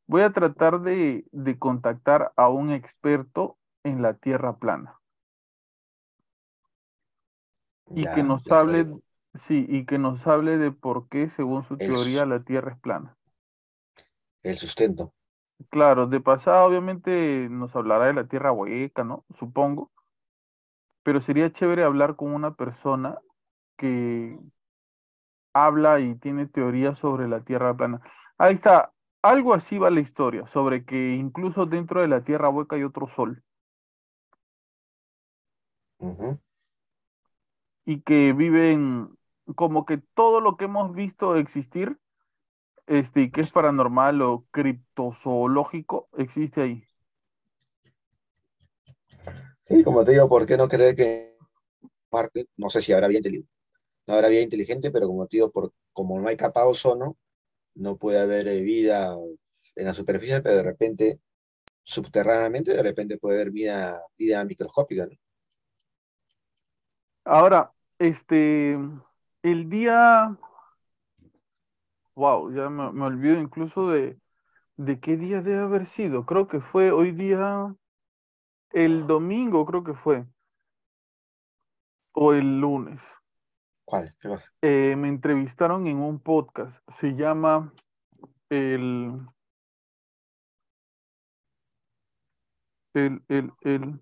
voy 0.06 0.22
a 0.22 0.32
tratar 0.32 0.80
de, 0.80 1.24
de 1.32 1.58
contactar 1.58 2.32
a 2.36 2.48
un 2.48 2.72
experto 2.72 3.58
en 3.84 4.02
la 4.02 4.14
tierra 4.14 4.56
plana 4.56 5.01
y 7.94 8.08
que 8.10 8.22
nos 8.22 8.42
hable, 8.50 8.86
sí, 9.48 9.66
y 9.68 9.86
que 9.86 9.98
nos 9.98 10.26
hable 10.26 10.58
de 10.58 10.72
por 10.72 11.08
qué, 11.08 11.30
según 11.36 11.66
su 11.68 11.78
El, 11.78 11.92
teoría, 11.92 12.26
la 12.26 12.42
tierra 12.44 12.72
es 12.74 12.80
plana. 12.80 13.16
el 14.44 14.56
sustento. 14.56 15.12
Claro, 15.70 16.06
de 16.06 16.20
pasada 16.20 16.64
obviamente 16.64 17.48
nos 17.50 17.74
hablará 17.74 18.06
de 18.06 18.12
la 18.14 18.26
tierra 18.28 18.52
hueca, 18.52 19.02
¿no? 19.04 19.24
Supongo, 19.38 19.90
pero 21.02 21.20
sería 21.22 21.52
chévere 21.52 21.84
hablar 21.84 22.16
con 22.16 22.32
una 22.34 22.54
persona 22.54 23.18
que 23.78 24.38
habla 25.54 26.00
y 26.00 26.14
tiene 26.16 26.46
teorías 26.46 26.98
sobre 26.98 27.26
la 27.28 27.40
tierra 27.44 27.74
plana. 27.76 28.00
Ahí 28.38 28.54
está, 28.56 28.92
algo 29.22 29.54
así 29.54 29.78
va 29.78 29.90
la 29.90 30.00
historia, 30.00 30.46
sobre 30.52 30.84
que 30.84 31.14
incluso 31.14 31.66
dentro 31.66 32.00
de 32.00 32.08
la 32.08 32.22
tierra 32.24 32.50
hueca 32.50 32.76
hay 32.76 32.84
otro 32.84 33.08
sol 33.16 33.42
Ujú. 35.98 36.38
Y 37.84 38.00
que 38.02 38.32
viven 38.32 39.10
como 39.56 39.84
que 39.84 39.98
todo 40.14 40.40
lo 40.40 40.56
que 40.56 40.64
hemos 40.66 40.94
visto 40.94 41.36
existir, 41.36 41.98
este, 42.86 43.30
que 43.30 43.40
es 43.40 43.50
paranormal 43.50 44.22
o 44.22 44.44
criptozoológico, 44.50 46.08
existe 46.16 46.62
ahí. 46.62 46.84
Sí, 49.68 49.82
como 49.82 50.04
te 50.04 50.12
digo, 50.12 50.28
¿por 50.28 50.46
qué 50.46 50.56
no 50.56 50.68
creer 50.68 50.94
que 50.94 51.36
Marte, 52.10 52.46
no 52.56 52.68
sé 52.68 52.82
si 52.82 52.92
habrá 52.92 53.08
vida 53.08 53.18
inteligente, 53.18 53.50
no 54.06 54.14
habrá 54.14 54.28
vida 54.28 54.42
inteligente, 54.42 54.90
pero 54.90 55.06
como 55.06 55.26
te 55.26 55.38
digo, 55.38 55.50
por, 55.50 55.72
como 55.92 56.20
no 56.20 56.28
hay 56.28 56.36
capa 56.36 56.66
ozono, 56.66 57.16
no 57.74 57.96
puede 57.96 58.18
haber 58.18 58.48
eh, 58.48 58.60
vida 58.60 59.16
en 59.76 59.86
la 59.86 59.94
superficie, 59.94 60.42
pero 60.42 60.56
de 60.56 60.62
repente, 60.62 61.20
subterráneamente, 61.82 62.74
de 62.74 62.82
repente 62.82 63.18
puede 63.18 63.36
haber 63.36 63.50
vida, 63.50 64.02
vida 64.18 64.44
microscópica, 64.44 65.06
¿no? 65.06 65.16
Ahora, 67.24 67.72
este, 67.98 68.72
el 69.42 69.70
día, 69.70 70.36
wow, 72.14 72.52
ya 72.52 72.68
me, 72.68 72.92
me 72.92 73.04
olvido 73.04 73.40
incluso 73.40 73.88
de, 73.90 74.18
de 74.76 75.00
qué 75.00 75.16
día 75.16 75.40
debe 75.42 75.60
haber 75.62 75.88
sido. 75.94 76.26
Creo 76.26 76.48
que 76.48 76.60
fue 76.60 76.90
hoy 76.90 77.12
día, 77.12 77.74
el 78.72 79.06
domingo 79.06 79.64
creo 79.66 79.84
que 79.84 79.94
fue, 79.94 80.24
o 82.12 82.32
el 82.32 82.60
lunes. 82.60 83.00
¿Cuál? 83.84 84.14
¿Qué 84.20 84.28
pasa? 84.28 84.50
Eh, 84.62 84.94
me 84.96 85.08
entrevistaron 85.08 85.86
en 85.86 85.98
un 85.98 86.18
podcast, 86.20 86.76
se 87.00 87.14
llama 87.14 87.72
el, 88.48 89.20
el, 92.94 93.22
el, 93.28 93.52
el, 93.62 94.00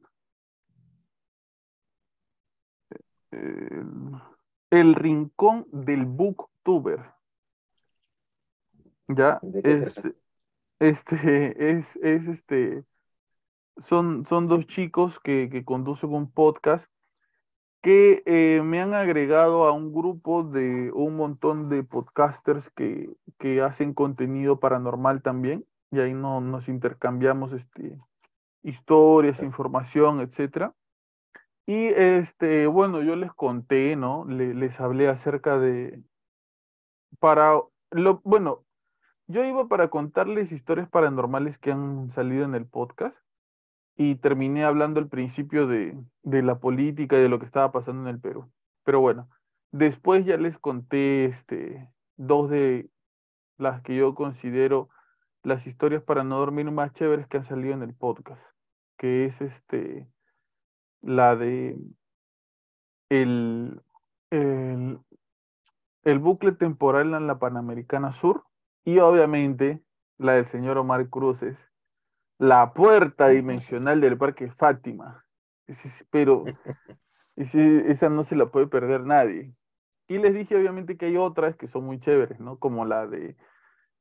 el, 3.31 4.13
el 4.71 4.95
Rincón 4.95 5.67
del 5.73 6.05
Booktuber, 6.05 7.01
¿ya? 9.09 9.39
¿De 9.43 9.63
qué 9.63 9.73
Es, 9.73 10.03
este, 10.79 11.79
es, 11.79 11.87
es 12.03 12.29
este, 12.29 12.85
son, 13.79 14.27
son 14.29 14.49
dos 14.49 14.67
chicos 14.69 15.19
que, 15.23 15.49
que 15.51 15.65
conducen 15.65 16.13
un 16.13 16.31
podcast 16.31 16.85
que 17.83 18.23
eh, 18.27 18.61
me 18.63 18.81
han 18.81 18.95
agregado 18.95 19.67
a 19.67 19.73
un 19.73 19.93
grupo 19.93 20.43
de 20.43 20.91
un 20.93 21.17
montón 21.17 21.69
de 21.69 21.83
podcasters 21.83 22.69
que, 22.77 23.11
que 23.39 23.63
hacen 23.63 23.95
contenido 23.95 24.61
paranormal 24.61 25.23
también, 25.23 25.65
y 25.91 26.01
ahí 26.01 26.13
no, 26.13 26.41
nos 26.41 26.69
intercambiamos 26.69 27.53
este, 27.53 27.99
historias, 28.63 29.43
información, 29.43 30.21
etcétera. 30.21 30.75
Y 31.67 31.87
este, 31.89 32.67
bueno, 32.67 33.03
yo 33.03 33.15
les 33.17 33.33
conté, 33.33 33.95
¿no? 33.97 34.25
Le- 34.27 34.55
les 34.55 34.79
hablé 34.81 35.09
acerca 35.09 35.59
de, 35.59 36.03
para, 37.19 37.61
lo, 37.91 38.21
bueno, 38.25 38.65
yo 39.29 39.45
iba 39.45 39.69
para 39.69 39.89
contarles 39.89 40.51
historias 40.51 40.89
paranormales 40.89 41.57
que 41.59 41.71
han 41.71 42.13
salido 42.15 42.45
en 42.45 42.55
el 42.55 42.67
podcast 42.67 43.17
y 43.97 44.17
terminé 44.17 44.65
hablando 44.65 44.99
al 44.99 45.09
principio 45.09 45.67
de, 45.67 45.97
de 46.23 46.43
la 46.43 46.59
política 46.59 47.17
y 47.17 47.23
de 47.23 47.29
lo 47.29 47.39
que 47.39 47.47
estaba 47.47 47.71
pasando 47.71 48.09
en 48.09 48.15
el 48.17 48.21
Perú. 48.21 48.51
Pero 48.85 49.01
bueno, 49.01 49.29
después 49.71 50.25
ya 50.25 50.37
les 50.39 50.59
conté 50.59 51.27
este, 51.27 51.89
dos 52.17 52.51
de 52.51 52.89
las 53.59 53.83
que 53.83 53.95
yo 53.95 54.15
considero 54.15 54.89
las 55.43 55.65
historias 55.67 56.03
para 56.03 56.25
no 56.25 56.39
dormir 56.39 56.71
más 56.71 56.93
chéveres 56.95 57.27
que 57.29 57.37
han 57.37 57.49
salido 57.49 57.75
en 57.75 57.83
el 57.83 57.95
podcast, 57.95 58.43
que 58.99 59.27
es 59.27 59.41
este, 59.41 60.09
la 61.03 61.37
de 61.37 61.77
el, 63.09 63.81
el, 64.31 64.99
el 66.05 66.19
bucle 66.19 66.53
temporal 66.53 67.15
en 67.15 67.27
la 67.27 67.39
Panamericana 67.39 68.13
Sur 68.21 68.45
y 68.85 68.99
obviamente 68.99 69.83
la 70.19 70.35
del 70.35 70.51
señor 70.51 70.79
Omar 70.79 71.09
Cruces, 71.09 71.57
la 72.39 72.73
puerta 72.75 73.29
dimensional 73.29 74.01
del 74.01 74.19
Parque 74.19 74.51
Fátima. 74.53 75.25
Pero 76.11 76.45
esa 77.37 78.09
no 78.09 78.25
se 78.25 78.37
la 78.37 78.47
puede 78.51 78.67
perder 78.67 79.03
nadie. 79.05 79.55
Y 80.09 80.19
les 80.19 80.35
dije 80.35 80.57
obviamente 80.57 80.97
que 80.97 81.07
hay 81.07 81.17
otras 81.17 81.57
que 81.57 81.69
son 81.69 81.85
muy 81.85 82.01
chéveres, 82.01 82.41
¿no? 82.41 82.59
Como 82.59 82.85
la 82.85 83.07
de 83.07 83.37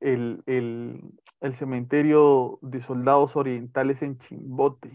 el, 0.01 0.43
el, 0.47 1.01
el 1.41 1.57
cementerio 1.59 2.59
de 2.61 2.83
soldados 2.83 3.35
orientales 3.35 4.01
en 4.01 4.19
Chimbote. 4.19 4.91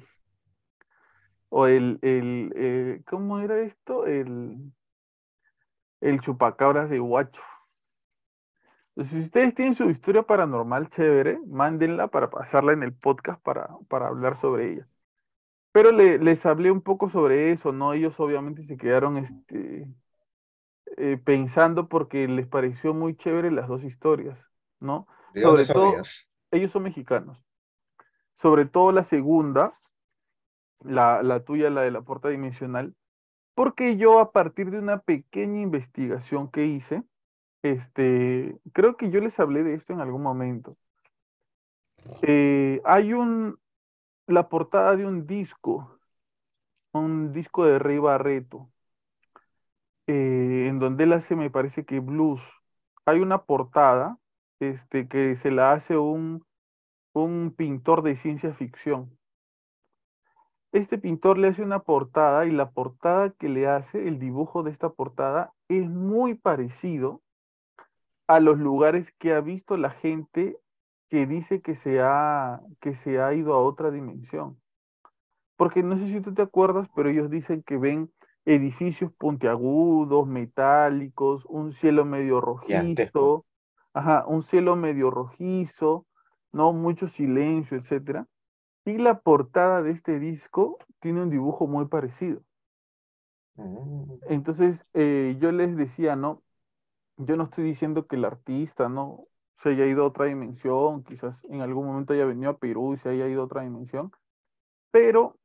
O 1.59 1.67
el, 1.67 1.99
el 2.03 2.53
eh, 2.57 3.03
¿cómo 3.09 3.39
era 3.41 3.61
esto? 3.63 4.07
El, 4.07 4.73
el 6.01 6.21
chupacabras 6.21 6.89
de 6.89 7.01
Huacho. 7.01 7.41
Entonces, 8.97 9.19
si 9.21 9.25
ustedes 9.27 9.55
tienen 9.55 9.75
su 9.77 9.91
historia 9.91 10.23
paranormal 10.23 10.91
chévere, 10.91 11.39
mándenla 11.47 12.09
para 12.09 12.31
pasarla 12.31 12.73
en 12.73 12.83
el 12.85 12.93
podcast 12.95 13.43
para, 13.43 13.69
para 13.89 14.07
hablar 14.09 14.41
sobre 14.41 14.73
ella. 14.73 14.87
Pero 15.73 15.93
le- 15.93 16.19
les 16.19 16.45
hablé 16.47 16.71
un 16.73 16.83
poco 16.83 17.11
sobre 17.11 17.53
eso, 17.53 17.73
¿no? 17.73 17.95
Ellos 17.95 18.15
obviamente 18.21 18.65
se 18.67 18.77
quedaron 18.79 19.19
este, 19.19 19.89
eh, 20.97 21.19
pensando 21.25 21.89
porque 21.89 22.29
les 22.29 22.47
pareció 22.47 22.95
muy 22.95 23.17
chévere 23.17 23.51
las 23.51 23.69
dos 23.69 23.83
historias, 23.85 24.39
¿no? 24.81 25.07
¿De 25.33 25.43
dónde 25.43 25.63
Sobre 25.63 25.67
todo, 25.67 26.09
ellos 26.51 26.73
son 26.73 26.85
mexicanos. 26.85 27.39
Sobre 28.43 28.67
todo 28.67 28.93
la 28.93 29.09
segunda, 29.09 29.75
la, 30.85 31.23
la 31.23 31.45
tuya, 31.45 31.71
la 31.71 31.83
de 31.83 31.91
la 31.91 32.03
puerta 32.03 32.29
dimensional, 32.29 32.95
porque 33.55 33.97
yo 33.97 34.21
a 34.21 34.33
partir 34.33 34.71
de 34.71 34.79
una 34.79 35.01
pequeña 35.01 35.61
investigación 35.61 36.51
que 36.51 36.67
hice, 36.67 37.05
este, 37.63 38.59
creo 38.73 38.97
que 38.97 39.11
yo 39.11 39.21
les 39.21 39.39
hablé 39.41 39.63
de 39.65 39.75
esto 39.75 39.93
en 39.93 40.01
algún 40.01 40.23
momento. 40.23 40.77
Eh, 42.23 42.81
hay 42.85 43.13
un, 43.13 43.59
la 44.27 44.49
portada 44.49 44.97
de 44.97 45.07
un 45.07 45.27
disco, 45.27 45.99
un 46.93 47.33
disco 47.33 47.65
de 47.65 47.79
Rey 47.79 47.99
Barreto, 47.99 48.71
eh, 50.07 50.67
en 50.69 50.79
donde 50.79 51.05
él 51.05 51.13
hace, 51.13 51.37
me 51.37 51.51
parece 51.51 51.85
que 51.85 52.01
blues. 52.01 52.41
Hay 53.07 53.21
una 53.21 53.45
portada, 53.45 54.19
este, 54.61 55.09
que 55.09 55.39
se 55.43 55.51
la 55.51 55.73
hace 55.73 55.97
un, 55.97 56.45
un 57.15 57.55
pintor 57.57 58.03
de 58.03 58.17
ciencia 58.19 58.55
ficción. 58.55 59.17
Este 60.75 60.99
pintor 60.99 61.39
le 61.39 61.49
hace 61.49 61.63
una 61.63 61.79
portada 61.79 62.47
y 62.47 62.51
la 62.51 62.71
portada 62.71 63.31
que 63.39 63.49
le 63.49 63.69
hace, 63.69 64.09
el 64.09 64.19
dibujo 64.19 64.65
de 64.65 64.73
esta 64.73 64.89
portada, 64.89 65.53
es 65.69 65.89
muy 65.89 66.35
parecido 66.35 67.23
a 68.27 68.41
los 68.41 68.59
lugares 68.59 69.07
que 69.21 69.33
ha 69.35 69.41
visto 69.41 69.77
la 69.77 69.91
gente 69.91 70.57
que 71.11 71.27
dice 71.27 71.61
que 71.61 71.77
se 71.85 72.01
ha, 72.01 72.61
que 72.81 72.97
se 73.05 73.21
ha 73.21 73.33
ido 73.35 73.55
a 73.55 73.63
otra 73.63 73.93
dimensión. 73.93 74.57
Porque 75.57 75.85
no 75.85 75.97
sé 75.97 76.13
si 76.13 76.21
tú 76.21 76.35
te 76.35 76.43
acuerdas, 76.43 76.89
pero 76.97 77.09
ellos 77.09 77.31
dicen 77.31 77.63
que 77.63 77.77
ven 77.77 78.11
edificios 78.45 79.13
puntiagudos, 79.13 80.27
metálicos, 80.27 81.45
un 81.47 81.73
cielo 81.75 82.05
medio 82.05 82.41
rojizo, 82.41 83.45
ajá, 83.93 84.25
un 84.27 84.43
cielo 84.49 84.75
medio 84.75 85.13
rojizo, 85.13 86.05
¿no? 86.53 86.73
Mucho 86.73 87.09
silencio, 87.11 87.77
etcétera. 87.77 88.27
Y 88.85 88.99
la 88.99 89.21
portada 89.21 89.83
de 89.83 89.93
este 89.93 90.19
disco 90.19 90.79
tiene 91.01 91.23
un 91.23 91.31
dibujo 91.31 91.67
muy 91.67 91.87
parecido. 91.87 92.41
Mm. 93.57 94.05
Entonces, 94.29 94.79
eh, 94.95 95.37
yo 95.41 95.53
les 95.53 95.77
decía, 95.77 96.17
¿no? 96.17 96.43
Yo 97.17 97.37
no 97.37 97.45
estoy 97.45 97.65
diciendo 97.65 98.07
que 98.07 98.17
el 98.17 98.25
artista, 98.25 98.89
¿no? 98.89 99.27
Se 99.63 99.71
haya 99.71 99.87
ido 99.87 100.05
a 100.05 100.09
otra 100.09 100.27
dimensión, 100.27 101.05
quizás 101.05 101.37
en 101.45 101.63
algún 101.63 101.87
momento 101.87 102.13
haya 102.13 102.27
venido 102.27 102.51
a 102.51 102.59
Perú 102.59 102.95
y 102.95 102.99
se 102.99 103.09
haya 103.11 103.29
ido 103.29 103.43
a 103.43 103.45
otra 103.47 103.63
dimensión, 103.63 104.13
pero 104.91 105.37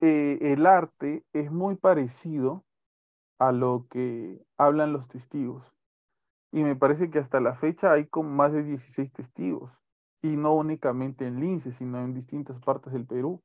eh, 0.00 0.38
el 0.40 0.66
arte 0.66 1.24
es 1.32 1.50
muy 1.50 1.76
parecido 1.76 2.64
a 3.38 3.52
lo 3.52 3.86
que 3.90 4.40
hablan 4.56 4.92
los 4.92 5.08
testigos. 5.08 5.64
Y 6.52 6.62
me 6.62 6.76
parece 6.76 7.10
que 7.10 7.18
hasta 7.18 7.40
la 7.40 7.56
fecha 7.56 7.92
hay 7.92 8.06
como 8.06 8.30
más 8.30 8.52
de 8.52 8.62
16 8.62 9.12
testigos 9.12 9.72
y 10.24 10.36
no 10.36 10.54
únicamente 10.54 11.26
en 11.26 11.38
Lince, 11.38 11.70
sino 11.74 11.98
en 11.98 12.14
distintas 12.14 12.58
partes 12.64 12.94
del 12.94 13.04
Perú. 13.04 13.42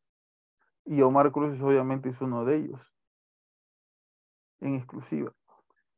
Y 0.86 1.02
Omar 1.02 1.30
Cruz 1.34 1.60
obviamente 1.62 2.08
es 2.08 2.22
uno 2.22 2.46
de 2.46 2.56
ellos, 2.56 2.80
en 4.62 4.76
exclusiva. 4.76 5.34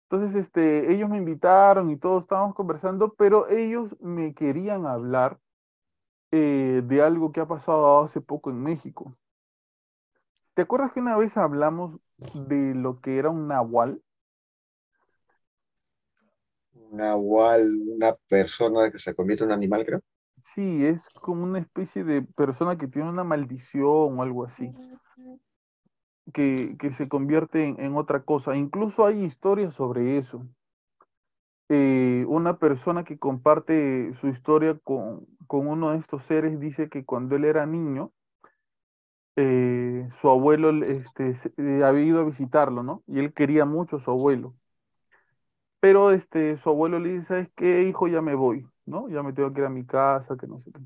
Entonces, 0.10 0.44
este, 0.44 0.92
ellos 0.92 1.08
me 1.08 1.18
invitaron 1.18 1.92
y 1.92 1.98
todos 1.98 2.24
estábamos 2.24 2.56
conversando, 2.56 3.14
pero 3.14 3.48
ellos 3.48 3.96
me 4.02 4.34
querían 4.34 4.88
hablar 4.88 5.38
eh, 6.32 6.82
de 6.84 7.02
algo 7.04 7.32
que 7.32 7.42
ha 7.42 7.46
pasado 7.46 8.06
hace 8.06 8.20
poco 8.20 8.50
en 8.50 8.64
México. 8.64 9.16
¿Te 10.56 10.64
acuerdas 10.64 10.94
que 10.94 11.00
una 11.00 11.16
vez 11.16 11.38
hablamos 11.38 12.00
de 12.34 12.74
lo 12.74 13.00
que 13.02 13.20
era 13.20 13.30
un 13.30 13.48
nahual? 13.48 14.02
Un 16.74 16.98
nahual, 16.98 17.70
una 17.88 18.16
persona 18.28 18.90
que 18.90 18.98
se 18.98 19.14
convierte 19.14 19.44
en 19.44 19.52
un 19.52 19.54
animal, 19.54 19.86
creo. 19.86 20.02
Sí, 20.54 20.86
es 20.86 21.02
como 21.22 21.44
una 21.44 21.60
especie 21.60 22.04
de 22.04 22.22
persona 22.22 22.78
que 22.78 22.88
tiene 22.88 23.10
una 23.10 23.24
maldición 23.24 24.20
o 24.20 24.22
algo 24.22 24.46
así, 24.46 24.74
que, 26.34 26.76
que 26.80 26.94
se 26.96 27.08
convierte 27.08 27.64
en, 27.64 27.96
otra 27.96 28.24
cosa. 28.24 28.56
Incluso 28.56 29.06
hay 29.06 29.24
historias 29.24 29.74
sobre 29.76 30.18
eso. 30.18 30.46
Eh, 31.70 32.26
una 32.28 32.58
persona 32.58 33.06
que 33.06 33.18
comparte 33.18 34.14
su 34.20 34.28
historia 34.28 34.78
con, 34.84 35.26
con, 35.48 35.68
uno 35.68 35.92
de 35.92 36.00
estos 36.00 36.22
seres 36.26 36.60
dice 36.60 36.90
que 36.90 37.06
cuando 37.06 37.38
él 37.38 37.46
era 37.46 37.66
niño, 37.66 38.12
eh, 39.38 40.10
su 40.22 40.30
abuelo 40.30 40.84
este, 40.84 41.40
eh, 41.58 41.84
había 41.84 42.04
ido 42.04 42.20
a 42.22 42.26
visitarlo, 42.26 42.84
¿no? 42.84 43.04
Y 43.08 43.20
él 43.20 43.34
quería 43.34 43.66
mucho 43.66 43.98
a 43.98 44.04
su 44.04 44.12
abuelo. 44.12 44.54
Pero 45.80 46.12
este, 46.12 46.58
su 46.62 46.70
abuelo 46.70 47.00
le 47.00 47.14
dice, 47.14 47.28
¿sabes 47.28 47.50
qué, 47.56 47.84
hijo? 47.84 48.08
Ya 48.08 48.22
me 48.22 48.36
voy. 48.36 48.68
¿No? 48.86 49.10
Ya 49.10 49.24
me 49.24 49.34
tengo 49.34 49.54
que 49.54 49.62
ir 49.62 49.66
a 49.66 49.70
mi 49.70 49.86
casa, 49.86 50.38
que 50.38 50.48
no 50.48 50.62
sé 50.62 50.72
qué. 50.72 50.82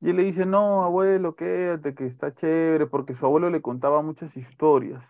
Y 0.00 0.10
él 0.10 0.16
le 0.16 0.24
dice, 0.24 0.46
no, 0.46 0.84
abuelo, 0.84 1.34
quédate, 1.34 1.94
que 1.94 2.06
está 2.06 2.34
chévere, 2.36 2.86
porque 2.86 3.16
su 3.16 3.26
abuelo 3.26 3.50
le 3.50 3.60
contaba 3.60 4.00
muchas 4.00 4.34
historias, 4.36 5.02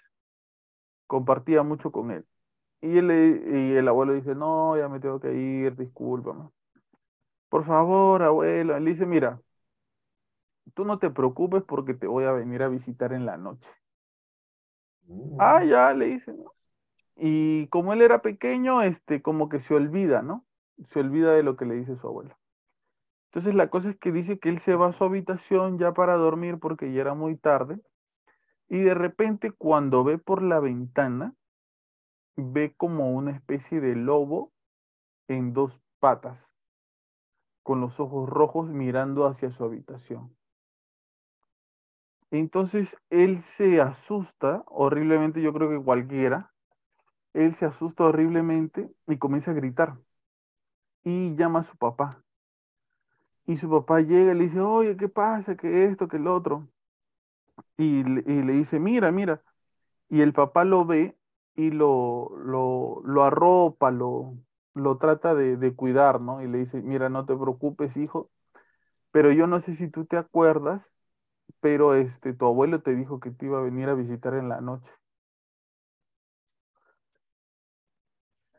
compartía 1.07 1.63
mucho 1.63 1.93
con 1.93 2.11
él. 2.11 2.25
Y, 2.81 2.99
él 2.99 3.11
y 3.11 3.77
el 3.77 3.89
abuelo 3.89 4.15
dice, 4.15 4.35
no, 4.35 4.77
ya 4.79 4.89
me 4.89 5.01
tengo 5.01 5.21
que 5.21 5.35
ir, 5.35 5.77
discúlpame. 5.77 6.49
Por 7.49 7.67
favor, 7.67 8.23
abuelo. 8.23 8.77
Él 8.77 8.85
dice, 8.85 9.05
mira, 9.07 9.41
tú 10.75 10.85
no 10.85 10.99
te 10.99 11.11
preocupes 11.11 11.63
porque 11.65 11.95
te 11.95 12.07
voy 12.07 12.25
a 12.25 12.33
venir 12.33 12.63
a 12.63 12.69
visitar 12.69 13.13
en 13.13 13.27
la 13.27 13.37
noche. 13.37 13.67
Mm. 15.07 15.37
Ah, 15.41 15.65
ya, 15.65 15.93
le 15.93 16.07
dice, 16.07 16.35
Y 17.17 17.67
como 17.69 17.93
él 17.93 18.03
era 18.03 18.23
pequeño, 18.23 18.83
este, 18.83 19.23
como 19.23 19.49
que 19.49 19.61
se 19.63 19.75
olvida, 19.75 20.23
¿no? 20.23 20.45
Se 20.93 21.01
olvida 21.01 21.33
de 21.33 21.43
lo 21.43 21.57
que 21.57 21.65
le 21.65 21.75
dice 21.75 21.97
su 21.97 22.07
abuelo. 22.07 22.37
Entonces 23.31 23.55
la 23.55 23.69
cosa 23.69 23.91
es 23.91 23.99
que 23.99 24.13
dice 24.13 24.39
que 24.39 24.49
él 24.49 24.63
se 24.65 24.75
va 24.75 24.89
a 24.89 24.99
su 24.99 25.05
habitación 25.05 25.79
ya 25.79 25.93
para 25.93 26.15
dormir 26.15 26.59
porque 26.59 26.93
ya 26.93 27.03
era 27.03 27.15
muy 27.15 27.37
tarde 27.37 27.79
y 28.69 28.79
de 28.81 28.95
repente 28.95 29.53
cuando 29.53 30.05
ve 30.05 30.19
por 30.19 30.43
la 30.43 30.61
ventana 30.61 31.35
ve 32.37 32.75
como 32.77 33.13
una 33.13 33.33
especie 33.33 33.81
de 33.81 33.97
lobo 33.97 34.53
en 35.29 35.53
dos 35.53 35.73
patas 36.01 36.39
con 37.63 37.81
los 37.81 37.99
ojos 38.01 38.29
rojos 38.29 38.69
mirando 38.69 39.27
hacia 39.27 39.51
su 39.53 39.65
habitación. 39.65 40.35
Entonces 42.31 42.89
él 43.11 43.45
se 43.57 43.81
asusta 43.81 44.63
horriblemente, 44.67 45.43
yo 45.43 45.53
creo 45.53 45.69
que 45.71 45.85
cualquiera, 45.85 46.51
él 47.35 47.57
se 47.59 47.67
asusta 47.67 48.05
horriblemente 48.05 48.89
y 49.07 49.19
comienza 49.19 49.51
a 49.51 49.55
gritar 49.55 49.97
y 51.05 51.35
llama 51.37 51.61
a 51.61 51.71
su 51.71 51.77
papá. 51.77 52.23
Y 53.47 53.57
su 53.57 53.71
papá 53.71 54.01
llega 54.01 54.33
y 54.33 54.39
le 54.39 54.45
dice, 54.45 54.61
oye, 54.61 54.97
¿qué 54.97 55.09
pasa? 55.09 55.57
¿Qué 55.57 55.87
esto? 55.87 56.07
¿Qué 56.09 56.19
el 56.19 56.27
otro? 56.27 56.69
Y, 57.79 58.03
le 58.05 58.53
dice, 58.53 58.79
mira, 58.79 59.11
mira. 59.11 59.43
Y 60.11 60.21
el 60.21 60.33
papá 60.33 60.65
lo 60.65 60.85
ve 60.85 61.17
y 61.57 61.71
lo, 61.71 62.31
lo, 62.45 63.03
lo 63.05 63.25
arropa, 63.25 63.91
lo, 63.91 64.35
lo 64.75 64.99
trata 64.99 65.35
de, 65.35 65.57
de, 65.57 65.75
cuidar, 65.75 66.21
¿no? 66.21 66.43
Y 66.43 66.49
le 66.49 66.59
dice, 66.59 66.83
mira, 66.83 67.09
no 67.09 67.25
te 67.27 67.35
preocupes, 67.37 67.97
hijo, 67.97 68.31
pero 69.13 69.33
yo 69.33 69.47
no 69.47 69.63
sé 69.63 69.77
si 69.77 69.89
tú 69.89 70.05
te 70.05 70.17
acuerdas, 70.17 70.83
pero 71.61 71.95
este, 71.95 72.35
tu 72.35 72.47
abuelo 72.47 72.83
te 72.83 72.95
dijo 72.95 73.21
que 73.21 73.31
te 73.31 73.47
iba 73.47 73.59
a 73.59 73.63
venir 73.63 73.89
a 73.89 73.95
visitar 73.95 74.35
en 74.35 74.49
la 74.49 74.61
noche. 74.61 74.91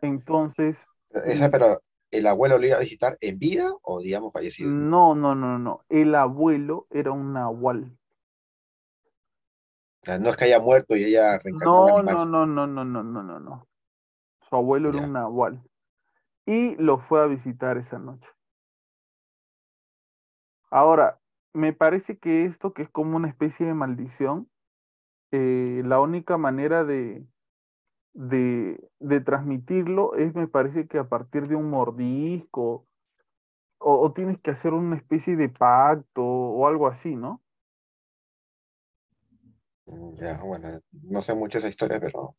Entonces... 0.02 0.76
Pero 1.11 1.80
¿El 2.11 2.26
abuelo 2.27 2.57
le 2.57 2.68
iba 2.68 2.77
a 2.77 2.81
visitar 2.81 3.18
en 3.22 3.38
vida 3.38 3.72
o, 3.84 3.99
digamos, 3.99 4.34
fallecido? 4.34 4.72
No, 4.72 5.14
no, 5.14 5.36
no, 5.36 5.60
no. 5.60 5.81
El 5.90 6.15
abuelo 6.15 6.88
era 6.90 7.11
un 7.11 7.34
nahual. 7.34 7.95
O 10.02 10.06
sea, 10.06 10.18
no 10.18 10.30
es 10.30 10.38
que 10.38 10.45
haya 10.45 10.60
muerto 10.60 10.95
y 10.95 11.03
ella 11.03 11.38
reencarnó. 11.38 12.02
No, 12.02 12.03
no, 12.03 12.26
no, 12.26 12.45
no, 12.45 12.68
no, 12.68 12.84
no, 12.86 13.03
no, 13.03 13.23
no, 13.23 13.40
no. 13.40 13.68
Su 14.49 14.56
abuelo 14.56 14.90
era 14.90 15.06
un 15.06 15.14
nahual. 15.14 15.61
Y 16.45 16.76
lo 16.77 16.99
fue 17.02 17.22
a 17.22 17.27
visitar 17.27 17.77
esa 17.77 17.99
noche. 17.99 18.27
Ahora, 20.72 21.19
me 21.53 21.73
parece 21.73 22.18
que 22.18 22.45
esto, 22.45 22.73
que 22.73 22.84
es 22.84 22.90
como 22.90 23.18
una 23.18 23.27
especie 23.30 23.65
de 23.65 23.73
maldición, 23.73 24.49
eh, 25.31 25.84
la 25.86 25.99
única 25.99 26.38
manera 26.38 26.84
de, 26.84 27.23
de, 28.20 28.78
de, 29.00 29.22
transmitirlo 29.22 30.14
es, 30.16 30.36
me 30.36 30.50
parece 30.50 30.88
que 30.88 30.98
a 30.98 31.08
partir 31.08 31.48
de 31.48 31.56
un 31.56 31.70
mordisco, 31.70 32.86
o, 33.78 34.12
tienes 34.12 34.38
que 34.41 34.52
hacer 34.52 34.74
una 34.74 34.98
especie 34.98 35.38
de 35.38 35.48
pacto 35.48 36.22
o 36.22 36.68
algo 36.68 36.88
así, 36.88 37.16
¿no? 37.16 37.41
Mm, 39.86 40.16
ya, 40.16 40.41
bueno, 40.44 40.82
no 40.91 41.22
sé 41.22 41.34
mucho 41.34 41.60
esa 41.60 41.70
historia, 41.70 41.98
pero... 42.02 42.36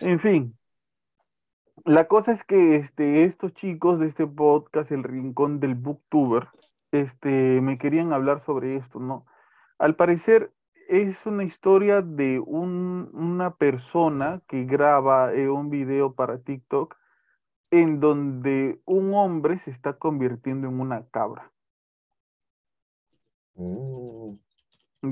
En 0.00 0.18
fin, 0.18 0.58
la 1.84 2.08
cosa 2.08 2.32
es 2.32 2.42
que 2.42 2.74
este, 2.74 3.24
estos 3.26 3.54
chicos 3.54 4.00
de 4.00 4.08
este 4.08 4.26
podcast, 4.26 4.90
El 4.90 5.04
Rincón 5.04 5.60
del 5.60 5.76
Booktuber, 5.76 6.48
este, 6.90 7.60
me 7.60 7.78
querían 7.78 8.12
hablar 8.12 8.44
sobre 8.44 8.78
esto, 8.78 8.98
¿no? 8.98 9.26
Al 9.78 9.94
parecer, 9.94 10.50
es 10.88 11.16
una 11.26 11.44
historia 11.44 12.02
de 12.02 12.38
una 12.40 13.54
persona 13.54 14.42
que 14.48 14.64
graba 14.64 15.32
eh, 15.32 15.48
un 15.48 15.70
video 15.70 16.14
para 16.14 16.38
TikTok 16.38 16.96
en 17.70 18.00
donde 18.00 18.80
un 18.84 19.14
hombre 19.14 19.60
se 19.64 19.70
está 19.70 19.94
convirtiendo 19.94 20.68
en 20.68 20.80
una 20.80 21.06
cabra. 21.10 21.50
Mm. 23.54 24.34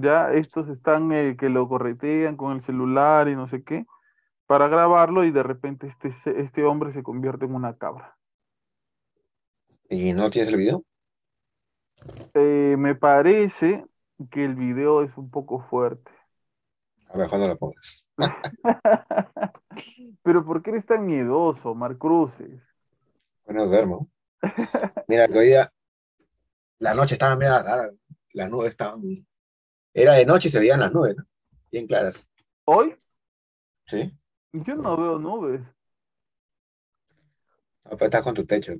Ya, 0.00 0.32
estos 0.32 0.68
están 0.68 1.12
eh, 1.12 1.36
que 1.38 1.48
lo 1.48 1.68
corretean 1.68 2.36
con 2.36 2.52
el 2.52 2.64
celular 2.64 3.28
y 3.28 3.36
no 3.36 3.48
sé 3.48 3.62
qué, 3.62 3.84
para 4.46 4.68
grabarlo 4.68 5.24
y 5.24 5.30
de 5.30 5.42
repente 5.42 5.88
este, 5.88 6.40
este 6.40 6.64
hombre 6.64 6.92
se 6.92 7.02
convierte 7.02 7.44
en 7.44 7.54
una 7.54 7.76
cabra. 7.76 8.16
¿Y 9.88 10.12
no 10.12 10.30
tienes 10.30 10.52
el 10.52 10.58
video? 10.58 10.84
Eh, 12.34 12.76
me 12.78 12.94
parece, 12.94 13.84
que 14.28 14.44
el 14.44 14.54
video 14.54 15.02
es 15.02 15.16
un 15.16 15.30
poco 15.30 15.60
fuerte. 15.68 16.10
A 17.08 17.18
ver, 17.18 17.28
cuando 17.28 17.48
lo 17.48 17.58
pongas. 17.58 18.04
Pero 20.22 20.44
¿por 20.44 20.62
qué 20.62 20.70
eres 20.70 20.86
tan 20.86 21.06
miedoso, 21.06 21.74
Mar 21.74 21.96
Cruces? 21.98 22.60
Bueno, 23.44 23.66
duermo. 23.66 24.06
Mira, 25.08 25.28
que 25.28 25.38
hoy 25.38 25.46
día 25.48 25.72
la 26.78 26.94
noche 26.94 27.14
estaba 27.14 27.36
media, 27.36 27.62
las 28.32 28.50
nubes 28.50 28.70
estaban 28.70 29.00
Era 29.94 30.14
de 30.14 30.26
noche 30.26 30.48
y 30.48 30.50
se 30.50 30.58
veían 30.58 30.80
las 30.80 30.92
nubes, 30.92 31.16
¿no? 31.16 31.24
Bien 31.70 31.86
claras. 31.86 32.26
¿Hoy? 32.64 32.96
¿Sí? 33.86 34.12
Yo 34.52 34.74
no 34.74 34.96
veo 34.96 35.18
nubes. 35.18 35.60
No, 37.84 37.90
pero 37.90 38.04
estás 38.06 38.22
con 38.22 38.34
tu 38.34 38.44
techo. 38.44 38.72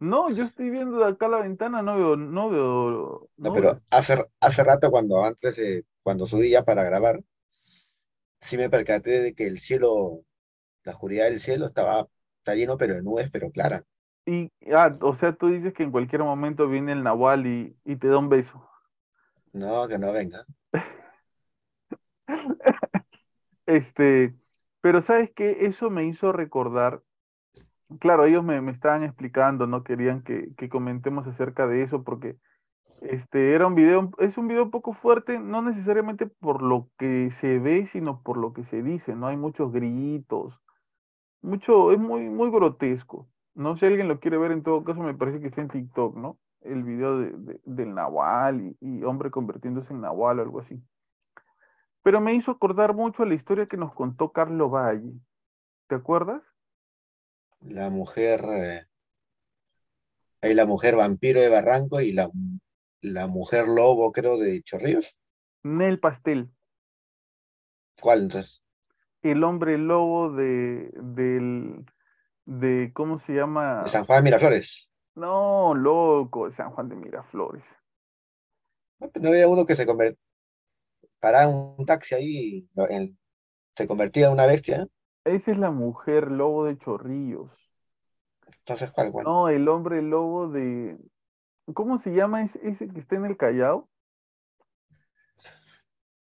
No, 0.00 0.30
yo 0.30 0.44
estoy 0.44 0.70
viendo 0.70 0.98
de 0.98 1.06
acá 1.06 1.28
la 1.28 1.38
ventana, 1.38 1.82
no 1.82 1.96
veo, 1.96 2.16
no 2.16 2.50
veo 2.50 3.28
No, 3.36 3.52
pero 3.52 3.80
hace, 3.90 4.22
hace 4.40 4.64
rato 4.64 4.90
cuando 4.90 5.24
antes, 5.24 5.56
eh, 5.58 5.84
cuando 6.02 6.26
subí 6.26 6.50
ya 6.50 6.64
para 6.64 6.84
grabar, 6.84 7.20
sí 8.40 8.56
me 8.56 8.70
percaté 8.70 9.20
de 9.20 9.34
que 9.34 9.46
el 9.46 9.58
cielo, 9.58 10.24
la 10.84 10.92
oscuridad 10.92 11.26
del 11.26 11.40
cielo 11.40 11.66
estaba, 11.66 12.08
está 12.38 12.54
lleno, 12.54 12.78
pero 12.78 12.94
de 12.94 13.02
nubes, 13.02 13.30
pero 13.30 13.50
claras. 13.50 13.82
Y, 14.26 14.50
ah, 14.74 14.90
o 15.02 15.16
sea, 15.16 15.34
tú 15.34 15.48
dices 15.48 15.74
que 15.74 15.82
en 15.82 15.90
cualquier 15.90 16.22
momento 16.22 16.68
viene 16.68 16.92
el 16.92 17.02
Nahual 17.02 17.46
y, 17.46 17.76
y 17.84 17.96
te 17.96 18.08
da 18.08 18.18
un 18.18 18.28
beso. 18.28 18.68
No, 19.62 19.88
que 19.88 19.98
no 19.98 20.12
venga. 20.12 20.44
Este, 23.66 24.34
pero 24.80 25.02
¿sabes 25.02 25.30
qué? 25.34 25.66
Eso 25.66 25.90
me 25.90 26.06
hizo 26.06 26.32
recordar, 26.32 27.02
claro, 28.00 28.24
ellos 28.24 28.44
me, 28.44 28.70
estaban 28.70 29.02
explicando, 29.04 29.66
no 29.66 29.84
querían 29.84 30.22
que, 30.22 30.48
comentemos 30.70 31.26
acerca 31.26 31.66
de 31.66 31.82
eso 31.82 32.02
porque 32.04 32.36
este 33.00 33.54
era 33.54 33.66
un 33.66 33.74
video, 33.74 34.10
es 34.18 34.36
un 34.38 34.48
video 34.48 34.64
un 34.64 34.70
poco 34.72 34.94
fuerte, 34.94 35.38
no 35.38 35.62
necesariamente 35.62 36.26
por 36.26 36.62
lo 36.62 36.88
que 36.98 37.32
se 37.40 37.58
ve, 37.58 37.88
sino 37.92 38.22
por 38.22 38.36
lo 38.38 38.52
que 38.54 38.64
se 38.66 38.82
dice, 38.82 39.14
¿no? 39.16 39.28
Hay 39.28 39.36
muchos 39.36 39.72
gritos, 39.72 40.54
mucho, 41.42 41.92
es 41.92 41.98
muy, 41.98 42.22
muy 42.28 42.50
grotesco. 42.50 43.28
No 43.54 43.74
sé 43.74 43.80
si 43.80 43.86
alguien 43.86 44.08
lo 44.08 44.20
quiere 44.20 44.38
ver, 44.38 44.52
en 44.52 44.62
todo 44.62 44.84
caso 44.84 45.00
me 45.02 45.14
parece 45.14 45.40
que 45.40 45.48
está 45.48 45.60
en 45.62 45.68
TikTok, 45.68 46.16
¿no? 46.16 46.38
El 46.62 46.82
video 46.84 47.18
de, 47.18 47.30
de- 47.32 47.60
del 47.64 47.94
Nahual 47.94 48.62
y, 48.62 48.76
y 49.00 49.04
hombre 49.04 49.30
convirtiéndose 49.30 49.92
en 49.92 50.00
Nahual 50.02 50.38
o 50.40 50.42
algo 50.42 50.60
así. 50.60 50.82
Pero 52.04 52.20
me 52.20 52.34
hizo 52.36 52.52
acordar 52.52 52.94
mucho 52.94 53.24
a 53.24 53.26
la 53.26 53.34
historia 53.34 53.66
que 53.66 53.76
nos 53.76 53.92
contó 53.94 54.30
Carlo 54.30 54.70
Valle. 54.70 55.12
¿Te 55.88 55.96
acuerdas? 55.96 56.42
La 57.68 57.90
mujer, 57.90 58.44
eh, 58.54 58.86
hay 60.42 60.54
la 60.54 60.64
mujer 60.64 60.94
vampiro 60.94 61.40
de 61.40 61.48
Barranco 61.48 62.00
y 62.00 62.12
la, 62.12 62.30
la 63.00 63.26
mujer 63.26 63.66
lobo, 63.66 64.12
creo, 64.12 64.38
de 64.38 64.62
Chorrillos. 64.62 65.16
Nel 65.78 65.98
Pastel, 65.98 66.48
¿Cuál 68.00 68.22
entonces? 68.22 68.62
el 69.22 69.42
hombre 69.44 69.78
lobo 69.78 70.30
de, 70.32 70.90
del, 70.94 71.84
de, 72.46 72.92
¿cómo 72.94 73.20
se 73.20 73.34
llama? 73.34 73.84
De 73.84 73.90
San 73.90 74.04
Juan 74.04 74.18
de 74.20 74.24
Miraflores. 74.30 74.88
No, 75.16 75.74
loco, 75.74 76.48
de 76.48 76.54
San 76.56 76.70
Juan 76.70 76.88
de 76.88 76.94
Miraflores. 76.94 77.64
No, 78.98 79.10
no 79.20 79.28
había 79.28 79.46
uno 79.48 79.66
que 79.66 79.76
se 79.76 79.86
convertía, 79.86 80.18
paraba 81.20 81.48
un 81.48 81.84
taxi 81.86 82.14
ahí, 82.14 82.68
en- 82.90 83.18
se 83.76 83.86
convertía 83.88 84.26
en 84.28 84.32
una 84.34 84.46
bestia. 84.46 84.86
Esa 85.24 85.52
es 85.52 85.58
la 85.58 85.70
mujer 85.70 86.30
lobo 86.30 86.64
de 86.66 86.78
Chorrillos. 86.78 87.50
Entonces, 88.58 88.90
¿cuál, 88.92 89.12
cuál? 89.12 89.24
No, 89.24 89.48
el 89.48 89.68
hombre 89.68 90.02
lobo 90.02 90.48
de, 90.48 90.98
¿cómo 91.74 92.00
se 92.02 92.10
llama 92.10 92.42
ese, 92.42 92.60
ese 92.62 92.88
que 92.88 93.00
está 93.00 93.16
en 93.16 93.26
el 93.26 93.36
Callao? 93.36 93.88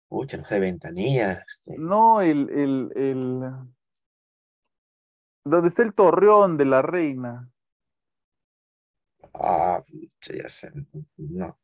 Pucha, 0.08 0.36
no 0.36 0.44
sé, 0.44 0.60
ventanilla. 0.60 1.44
este, 1.46 1.78
No, 1.78 2.20
el, 2.20 2.50
el, 2.50 2.92
el, 2.96 3.40
donde 5.44 5.68
está 5.68 5.82
el 5.82 5.94
torreón 5.94 6.56
de 6.56 6.64
la 6.64 6.82
reina. 6.82 7.48
Ah, 9.34 9.82
ya 10.20 10.48
sé. 10.48 10.70
No. 11.16 11.58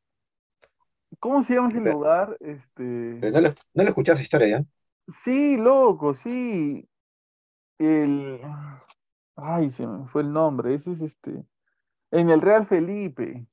¿Cómo 1.20 1.44
se 1.44 1.54
llama 1.54 1.68
ese 1.68 1.80
lugar? 1.80 2.36
Este, 2.40 2.82
no 3.30 3.40
le, 3.40 3.54
no 3.74 3.82
esa 3.82 4.22
historia 4.22 4.48
ya. 4.48 4.64
sí, 5.24 5.56
loco, 5.56 6.14
sí. 6.14 6.88
El, 7.78 8.40
ay, 9.36 9.70
se 9.70 9.86
me 9.86 10.06
fue 10.08 10.22
el 10.22 10.32
nombre. 10.32 10.74
Ese 10.74 10.92
es 10.92 11.00
este, 11.00 11.44
en 12.12 12.30
el 12.30 12.40
Real 12.42 12.66
Felipe. 12.66 13.46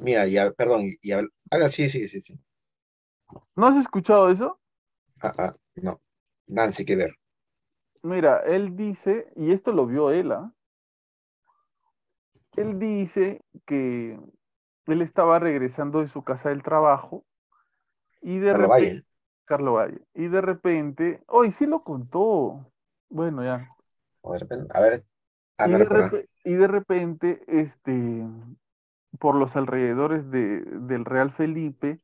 Mira, 0.00 0.26
ya, 0.26 0.50
perdón, 0.52 0.82
y, 0.88 0.96
y 1.02 1.10
habl- 1.12 1.30
ah, 1.50 1.68
sí, 1.68 1.88
sí, 1.88 2.08
sí, 2.08 2.20
sí. 2.20 2.38
¿No 3.56 3.66
has 3.66 3.76
escuchado 3.78 4.28
eso? 4.30 4.58
Ah, 5.22 5.32
ah, 5.38 5.54
no. 5.76 6.00
Nancy, 6.48 6.84
que 6.84 6.96
ver. 6.96 7.14
Mira, 8.04 8.38
él 8.46 8.76
dice, 8.76 9.26
y 9.34 9.50
esto 9.50 9.72
lo 9.72 9.86
vio 9.86 10.12
él, 10.12 10.30
¿ah? 10.30 10.52
Él 12.56 12.78
dice 12.78 13.42
que 13.66 14.18
él 14.86 15.02
estaba 15.02 15.38
regresando 15.38 16.00
de 16.00 16.08
su 16.08 16.22
casa 16.24 16.48
del 16.48 16.62
trabajo 16.62 17.24
y 18.22 18.38
de 18.38 18.54
repente. 18.54 19.04
Carlos 19.44 19.74
Valle, 19.76 20.00
y 20.14 20.28
de 20.28 20.40
repente, 20.40 21.22
hoy 21.28 21.52
sí 21.58 21.66
lo 21.66 21.82
contó. 21.84 22.66
Bueno, 23.10 23.44
ya. 23.44 23.68
O 24.22 24.32
de 24.32 24.38
repente- 24.40 24.68
a 24.74 24.80
ver, 24.80 25.04
ah, 25.58 25.66
Y 25.68 25.72
de, 25.72 26.28
y 26.44 26.54
de 26.54 26.66
repente, 26.66 27.42
este, 27.48 28.24
por 29.18 29.34
los 29.36 29.54
alrededores 29.56 30.30
de, 30.30 30.60
del 30.62 31.04
Real 31.04 31.32
Felipe, 31.34 32.00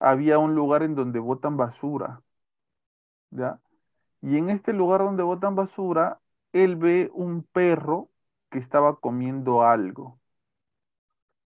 había 0.00 0.38
un 0.38 0.54
lugar 0.54 0.82
en 0.82 0.94
donde 0.94 1.18
botan 1.20 1.56
basura, 1.56 2.22
¿ya? 3.30 3.60
Y 4.22 4.38
en 4.38 4.50
este 4.50 4.72
lugar 4.72 5.00
donde 5.02 5.22
botan 5.24 5.56
basura, 5.56 6.20
él 6.52 6.76
ve 6.76 7.10
un 7.14 7.44
perro 7.44 8.10
que 8.50 8.58
estaba 8.60 9.00
comiendo 9.00 9.62
algo, 9.64 10.20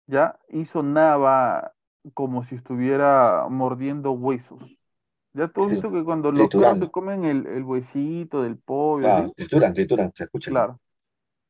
¿ya? 0.07 0.39
Y 0.49 0.65
sonaba 0.67 1.73
como 2.13 2.45
si 2.45 2.55
estuviera 2.55 3.47
mordiendo 3.49 4.11
huesos. 4.11 4.76
¿Ya 5.37 5.47
tú 5.47 5.63
has 5.63 5.69
visto 5.71 5.91
que 5.91 6.03
cuando 6.03 6.31
los 6.31 6.49
comen 6.91 7.25
el, 7.25 7.45
el 7.47 7.63
huesito 7.63 8.41
del 8.41 8.57
pollo, 8.57 9.07
Ah, 9.07 9.19
así? 9.19 9.33
trituran, 9.35 9.73
trituran, 9.73 10.11
se 10.13 10.23
escucha. 10.25 10.49
Claro. 10.51 10.79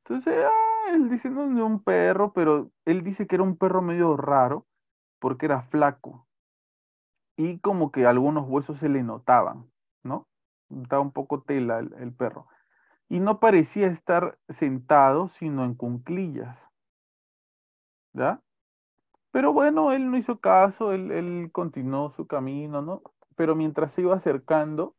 Entonces, 0.05 0.35
ah, 0.45 0.91
él 0.93 1.09
dice, 1.09 1.29
no, 1.29 1.43
un 1.65 1.83
perro, 1.83 2.33
pero 2.33 2.71
él 2.85 3.03
dice 3.03 3.27
que 3.27 3.35
era 3.35 3.43
un 3.43 3.57
perro 3.57 3.81
medio 3.81 4.17
raro 4.17 4.65
porque 5.19 5.45
era 5.47 5.63
flaco 5.63 6.27
y 7.37 7.59
como 7.59 7.91
que 7.91 8.05
algunos 8.05 8.47
huesos 8.47 8.79
se 8.79 8.89
le 8.89 9.03
notaban, 9.03 9.69
¿no? 10.03 10.27
Estaba 10.69 11.01
un 11.01 11.11
poco 11.11 11.41
tela 11.41 11.79
el, 11.79 11.93
el 11.99 12.13
perro. 12.13 12.47
Y 13.09 13.19
no 13.19 13.39
parecía 13.39 13.87
estar 13.87 14.37
sentado, 14.59 15.29
sino 15.39 15.65
en 15.65 15.75
cunclillas, 15.75 16.57
¿ya? 18.13 18.41
Pero 19.31 19.53
bueno, 19.53 19.91
él 19.93 20.11
no 20.11 20.17
hizo 20.17 20.39
caso, 20.39 20.93
él, 20.93 21.11
él 21.11 21.49
continuó 21.53 22.11
su 22.17 22.27
camino, 22.27 22.81
¿no? 22.81 23.01
Pero 23.37 23.55
mientras 23.55 23.93
se 23.95 24.03
iba 24.03 24.17
acercando, 24.17 24.97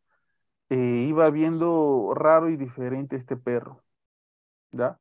eh, 0.71 1.07
iba 1.09 1.31
viendo 1.31 2.13
raro 2.15 2.51
y 2.51 2.57
diferente 2.57 3.17
este 3.17 3.37
perro, 3.37 3.83
¿ya? 4.73 4.99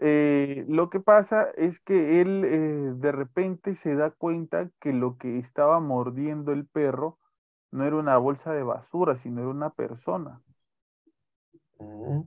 Eh, 0.00 0.64
lo 0.68 0.90
que 0.90 1.00
pasa 1.00 1.50
es 1.56 1.78
que 1.82 2.20
él 2.22 2.44
eh, 2.44 2.92
de 2.96 3.12
repente 3.12 3.78
se 3.84 3.94
da 3.96 4.10
cuenta 4.12 4.70
que 4.80 4.92
lo 4.92 5.18
que 5.18 5.38
estaba 5.40 5.80
mordiendo 5.80 6.52
el 6.52 6.66
perro 6.68 7.18
no 7.72 7.84
era 7.86 7.96
una 7.96 8.18
bolsa 8.18 8.52
de 8.52 8.64
basura, 8.64 9.20
sino 9.22 9.42
era 9.42 9.50
una 9.50 9.70
persona, 9.70 10.42
Mm, 11.80 12.24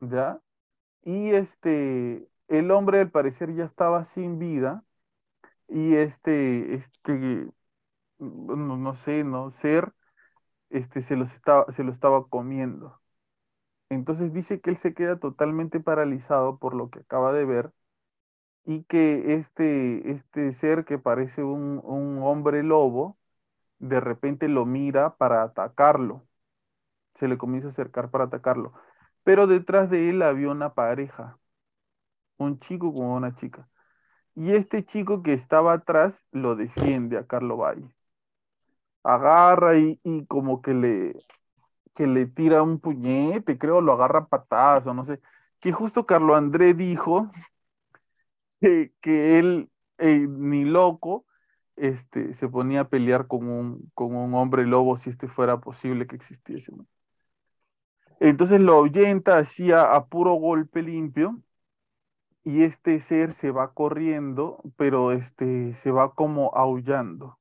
¿ya? 0.00 0.40
Y 1.04 1.32
este, 1.32 2.28
el 2.48 2.72
hombre 2.72 3.00
al 3.02 3.10
parecer 3.12 3.54
ya 3.56 3.64
estaba 3.66 4.08
sin 4.14 4.38
vida 4.38 4.84
y 5.68 5.96
este, 5.96 6.76
este, 6.76 7.48
no, 8.18 8.76
no 8.76 8.96
sé, 9.04 9.24
no, 9.24 9.52
ser, 9.62 9.92
este, 10.70 11.06
se 11.08 11.14
estaba, 11.36 11.66
se 11.76 11.84
lo 11.84 11.92
estaba 11.92 12.26
comiendo. 12.28 13.00
Entonces 13.90 14.32
dice 14.32 14.60
que 14.60 14.70
él 14.70 14.80
se 14.82 14.94
queda 14.94 15.18
totalmente 15.18 15.80
paralizado 15.80 16.58
por 16.58 16.74
lo 16.74 16.90
que 16.90 17.00
acaba 17.00 17.32
de 17.32 17.44
ver 17.44 17.72
y 18.64 18.84
que 18.84 19.34
este, 19.36 20.12
este 20.12 20.54
ser 20.60 20.84
que 20.84 20.98
parece 20.98 21.42
un, 21.42 21.80
un 21.84 22.20
hombre 22.22 22.62
lobo, 22.62 23.18
de 23.78 24.00
repente 24.00 24.48
lo 24.48 24.66
mira 24.66 25.16
para 25.16 25.42
atacarlo. 25.42 26.24
Se 27.20 27.28
le 27.28 27.38
comienza 27.38 27.68
a 27.68 27.72
acercar 27.72 28.10
para 28.10 28.24
atacarlo. 28.24 28.72
Pero 29.24 29.46
detrás 29.46 29.90
de 29.90 30.10
él 30.10 30.22
había 30.22 30.50
una 30.50 30.74
pareja, 30.74 31.38
un 32.38 32.60
chico 32.60 32.92
con 32.94 33.06
una 33.06 33.36
chica. 33.36 33.68
Y 34.36 34.52
este 34.54 34.84
chico 34.86 35.22
que 35.22 35.34
estaba 35.34 35.74
atrás 35.74 36.14
lo 36.32 36.56
defiende 36.56 37.18
a 37.18 37.26
Carlo 37.26 37.56
Valle. 37.58 37.88
Agarra 39.04 39.78
y, 39.78 39.98
como 40.28 40.62
que 40.62 40.74
le, 40.74 41.14
que 41.94 42.06
le 42.06 42.26
tira 42.26 42.62
un 42.62 42.80
puñete, 42.80 43.58
creo, 43.58 43.80
lo 43.80 43.92
agarra 43.94 44.20
a 44.20 44.28
patadas 44.28 44.86
o 44.86 44.94
no 44.94 45.06
sé. 45.06 45.20
Que 45.60 45.72
justo 45.72 46.06
Carlo 46.06 46.36
André 46.36 46.74
dijo 46.74 47.30
que, 48.60 48.92
que 49.02 49.38
él, 49.38 49.70
eh, 49.98 50.26
ni 50.28 50.64
loco, 50.64 51.26
este, 51.76 52.34
se 52.36 52.48
ponía 52.48 52.82
a 52.82 52.88
pelear 52.88 53.26
con 53.26 53.48
un, 53.48 53.90
con 53.94 54.14
un 54.16 54.34
hombre 54.34 54.66
lobo 54.66 54.98
si 54.98 55.10
este 55.10 55.28
fuera 55.28 55.60
posible 55.60 56.06
que 56.06 56.16
existiese. 56.16 56.72
Entonces 58.20 58.60
lo 58.60 58.74
ahuyenta 58.74 59.38
así 59.38 59.72
a, 59.72 59.94
a 59.94 60.06
puro 60.06 60.34
golpe 60.34 60.82
limpio 60.82 61.40
y 62.44 62.62
este 62.62 63.02
ser 63.08 63.36
se 63.40 63.50
va 63.50 63.72
corriendo, 63.74 64.62
pero 64.76 65.12
este 65.12 65.76
se 65.82 65.90
va 65.90 66.14
como 66.14 66.54
aullando. 66.54 67.38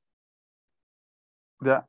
¿Ya? 1.64 1.88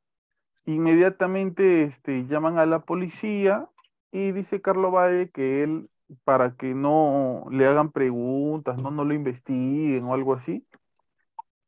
Inmediatamente 0.66 1.84
este, 1.84 2.26
llaman 2.26 2.58
a 2.58 2.66
la 2.66 2.80
policía 2.80 3.68
y 4.12 4.32
dice 4.32 4.60
Carlos 4.62 4.92
Valle 4.92 5.30
que 5.30 5.62
él, 5.64 5.90
para 6.24 6.56
que 6.56 6.74
no 6.74 7.46
le 7.50 7.66
hagan 7.66 7.90
preguntas, 7.92 8.78
no, 8.78 8.90
no 8.90 9.04
lo 9.04 9.14
investiguen 9.14 10.04
o 10.04 10.14
algo 10.14 10.34
así, 10.34 10.66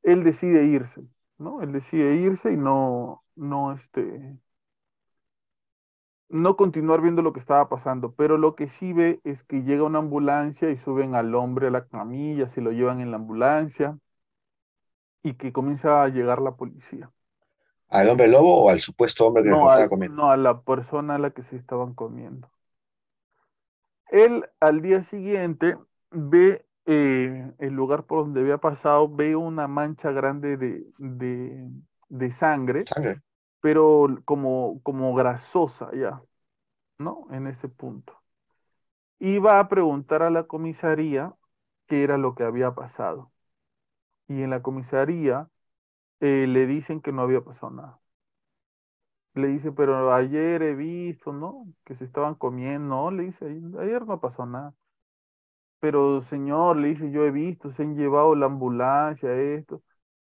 él 0.02 0.24
decide 0.24 0.64
irse, 0.64 1.02
¿no? 1.38 1.62
Él 1.62 1.72
decide 1.72 2.16
irse 2.16 2.52
y 2.52 2.56
no, 2.56 3.24
no, 3.36 3.72
este, 3.72 4.38
no 6.28 6.56
continuar 6.56 7.00
viendo 7.00 7.22
lo 7.22 7.32
que 7.32 7.40
estaba 7.40 7.68
pasando, 7.68 8.14
pero 8.14 8.38
lo 8.38 8.54
que 8.54 8.68
sí 8.68 8.92
ve 8.92 9.20
es 9.24 9.42
que 9.44 9.62
llega 9.64 9.82
una 9.84 9.98
ambulancia 9.98 10.70
y 10.70 10.78
suben 10.78 11.14
al 11.16 11.34
hombre 11.34 11.68
a 11.68 11.70
la 11.70 11.86
camilla, 11.86 12.48
se 12.54 12.60
lo 12.60 12.70
llevan 12.72 13.00
en 13.00 13.10
la 13.10 13.16
ambulancia 13.16 13.98
y 15.22 15.34
que 15.34 15.52
comienza 15.52 16.02
a 16.02 16.08
llegar 16.08 16.40
la 16.40 16.56
policía. 16.56 17.10
¿Al 17.88 18.08
hombre 18.08 18.28
lobo 18.28 18.62
o 18.64 18.70
al 18.70 18.78
supuesto 18.80 19.26
hombre 19.26 19.42
que 19.42 19.50
No, 19.50 19.68
lo 19.68 19.68
estaba 19.70 19.88
al- 19.88 19.88
comiendo? 19.88 20.16
no, 20.16 20.30
a 20.30 20.36
la 20.36 20.60
persona 20.62 21.14
a 21.14 21.18
la 21.18 21.30
que 21.30 21.42
se 21.44 21.56
estaban 21.56 21.94
comiendo. 21.94 22.50
Él 24.10 24.44
al 24.60 24.82
día 24.82 25.04
siguiente 25.10 25.76
ve 26.10 26.64
eh, 26.86 27.52
el 27.58 27.74
lugar 27.74 28.04
por 28.06 28.20
donde 28.24 28.40
había 28.40 28.58
pasado, 28.58 29.08
ve 29.14 29.36
una 29.36 29.66
mancha 29.68 30.10
grande 30.12 30.56
de, 30.56 30.86
de, 30.98 31.68
de 32.08 32.32
sangre, 32.36 32.88
Sangre. 32.88 33.20
pero 33.60 34.08
como, 34.26 34.80
como 34.84 35.14
grasosa 35.14 35.90
ya, 35.94 36.22
¿no? 36.98 37.26
En 37.32 37.46
ese 37.48 37.68
punto. 37.68 38.14
Y 39.18 39.38
va 39.38 39.60
a 39.60 39.68
preguntar 39.68 40.22
a 40.22 40.30
la 40.30 40.44
comisaría 40.44 41.34
qué 41.86 42.02
era 42.04 42.18
lo 42.18 42.34
que 42.34 42.44
había 42.44 42.74
pasado. 42.74 43.32
Y 44.28 44.42
en 44.42 44.50
la 44.50 44.62
comisaría 44.62 45.48
eh, 46.20 46.46
le 46.48 46.66
dicen 46.66 47.00
que 47.00 47.12
no 47.12 47.22
había 47.22 47.40
pasado 47.42 47.70
nada. 47.72 48.00
Le 49.34 49.46
dice, 49.48 49.70
pero 49.72 50.12
ayer 50.14 50.62
he 50.62 50.74
visto, 50.74 51.32
¿no? 51.32 51.66
Que 51.84 51.94
se 51.96 52.04
estaban 52.04 52.34
comiendo. 52.34 53.10
Le 53.12 53.24
dice, 53.24 53.44
ayer 53.78 54.04
no 54.06 54.20
pasó 54.20 54.46
nada. 54.46 54.74
Pero 55.80 56.22
señor, 56.30 56.76
le 56.76 56.88
dice, 56.88 57.10
yo 57.10 57.24
he 57.24 57.30
visto, 57.30 57.72
se 57.74 57.82
han 57.82 57.96
llevado 57.96 58.34
la 58.34 58.46
ambulancia, 58.46 59.32
esto. 59.34 59.82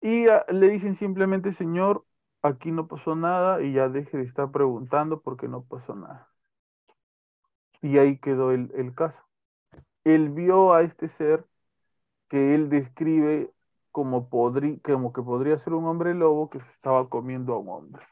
Y 0.02 0.28
ah, 0.28 0.46
le 0.52 0.70
dicen 0.70 0.98
simplemente, 1.00 1.54
señor, 1.56 2.06
aquí 2.42 2.72
no 2.72 2.88
pasó 2.88 3.16
nada 3.16 3.62
y 3.62 3.74
ya 3.74 3.90
deje 3.90 4.18
de 4.18 4.24
estar 4.26 4.52
preguntando 4.52 5.22
porque 5.22 5.48
no 5.48 5.64
pasó 5.66 5.96
nada. 5.96 6.30
Y 7.82 7.98
ahí 7.98 8.18
quedó 8.20 8.52
el, 8.52 8.72
el 8.76 8.94
caso. 8.96 9.18
Él 10.06 10.30
vio 10.32 10.74
a 10.74 10.84
este 10.84 11.10
ser 11.18 11.46
que 12.30 12.56
él 12.56 12.70
describe 12.70 13.52
como, 13.96 14.30
podrí, 14.30 14.80
como 14.82 15.14
que 15.14 15.24
podría 15.24 15.60
ser 15.64 15.74
un 15.74 15.86
hombre 15.88 16.14
lobo 16.16 16.50
que 16.52 16.60
se 16.62 16.72
estaba 16.74 17.10
comiendo 17.10 17.54
a 17.56 17.60
un 17.60 17.70
hombre. 17.70 18.04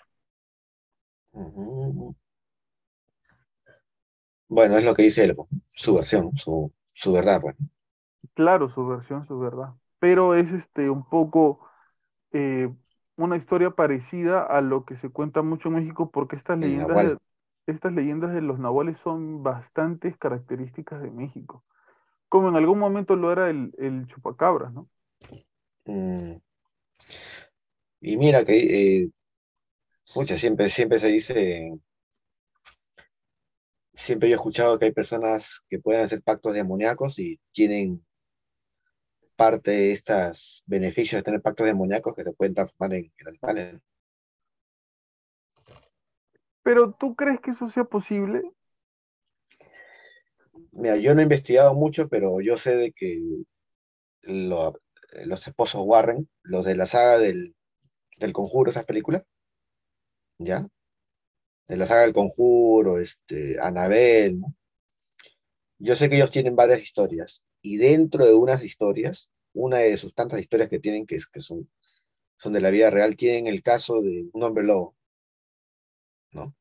Bueno, 4.48 4.78
es 4.78 4.84
lo 4.86 4.94
que 4.96 5.04
dice 5.04 5.24
él, 5.26 5.36
pues, 5.36 5.50
su 5.76 5.96
versión, 5.96 6.32
su, 6.38 6.72
su 6.94 7.12
verdad, 7.12 7.42
pues. 7.42 7.56
Claro, 8.36 8.70
su 8.74 8.88
versión, 8.88 9.28
su 9.28 9.40
verdad. 9.40 9.74
Pero 10.00 10.36
es 10.36 10.52
este 10.54 10.90
un 10.90 11.08
poco 11.08 11.60
eh, 12.34 12.74
una 13.18 13.38
historia 13.38 13.72
parecida 13.72 14.44
a 14.46 14.62
lo 14.62 14.86
que 14.86 14.98
se 15.00 15.10
cuenta 15.12 15.42
mucho 15.44 15.70
en 15.70 15.76
México, 15.76 16.12
porque 16.12 16.36
estas 16.38 16.60
El 16.60 16.60
leyendas 16.60 17.00
nahual. 17.00 17.16
de, 17.18 17.20
estas 17.68 17.94
leyendas 17.94 18.34
de 18.34 18.42
los 18.42 18.60
nahuales 18.60 18.98
son 19.04 19.44
bastantes 19.44 20.18
características 20.18 21.02
de 21.04 21.12
México. 21.12 21.64
Como 22.30 22.50
en 22.50 22.58
algún 22.58 22.80
momento 22.80 23.16
lo 23.16 23.32
era 23.34 23.50
el, 23.50 23.74
el 23.80 24.08
chupacabras, 24.08 24.74
¿no? 24.74 24.90
Mm. 25.86 26.38
Y 28.02 28.18
mira 28.18 28.44
que, 28.46 29.02
eh, 29.04 29.10
pucha, 30.14 30.38
siempre, 30.38 30.70
siempre 30.70 31.00
se 31.00 31.08
dice, 31.08 31.74
siempre 33.94 34.30
yo 34.30 34.36
he 34.36 34.38
escuchado 34.38 34.78
que 34.78 34.86
hay 34.86 34.92
personas 34.92 35.62
que 35.70 35.80
pueden 35.80 36.04
hacer 36.04 36.22
pactos 36.22 36.54
demoníacos 36.54 37.20
y 37.20 37.40
tienen 37.52 38.06
parte 39.36 39.72
de 39.72 39.92
estos 39.94 40.64
beneficios 40.66 41.20
de 41.20 41.24
tener 41.24 41.42
pactos 41.42 41.66
demoníacos 41.66 42.14
que 42.14 42.24
se 42.24 42.34
pueden 42.34 42.54
transformar 42.54 42.98
en, 42.98 43.12
en 43.18 43.28
animales. 43.28 43.82
Pero 46.64 46.94
¿tú 46.94 47.16
crees 47.16 47.40
que 47.42 47.52
eso 47.52 47.70
sea 47.72 47.84
posible? 47.84 48.42
Mira, 50.72 50.98
yo 50.98 51.14
no 51.14 51.22
he 51.22 51.24
investigado 51.24 51.74
mucho, 51.74 52.08
pero 52.08 52.42
yo 52.42 52.58
sé 52.58 52.76
de 52.76 52.92
que 52.92 53.22
lo- 54.22 54.80
los 55.26 55.48
esposos 55.48 55.84
Warren, 55.86 56.30
los 56.44 56.66
de 56.66 56.76
la 56.76 56.86
saga 56.86 57.18
del, 57.18 57.56
del 58.18 58.34
Conjuro, 58.34 58.72
esas 58.72 58.86
películas, 58.86 59.24
¿ya? 60.38 60.68
De 61.68 61.76
la 61.78 61.86
saga 61.86 62.04
del 62.04 62.14
Conjuro, 62.14 63.00
este, 63.00 63.60
Annabelle, 63.60 64.38
¿no? 64.38 64.56
Yo 65.78 65.96
sé 65.96 66.10
que 66.10 66.16
ellos 66.16 66.32
tienen 66.32 66.56
varias 66.56 66.82
historias, 66.82 67.44
y 67.62 67.78
dentro 67.78 68.26
de 68.26 68.34
unas 68.34 68.64
historias, 68.64 69.32
una 69.54 69.78
de 69.78 69.98
sus 69.98 70.14
tantas 70.16 70.40
historias 70.40 70.70
que 70.70 70.80
tienen, 70.80 71.06
que, 71.06 71.20
que 71.32 71.42
son, 71.42 71.70
son 72.38 72.54
de 72.54 72.62
la 72.62 72.72
vida 72.72 72.90
real, 72.90 73.16
tienen 73.18 73.48
el 73.48 73.64
caso 73.64 74.02
de 74.02 74.30
un 74.34 74.44
hombre 74.44 74.64
lobo, 74.64 74.96
¿no? 76.32 76.54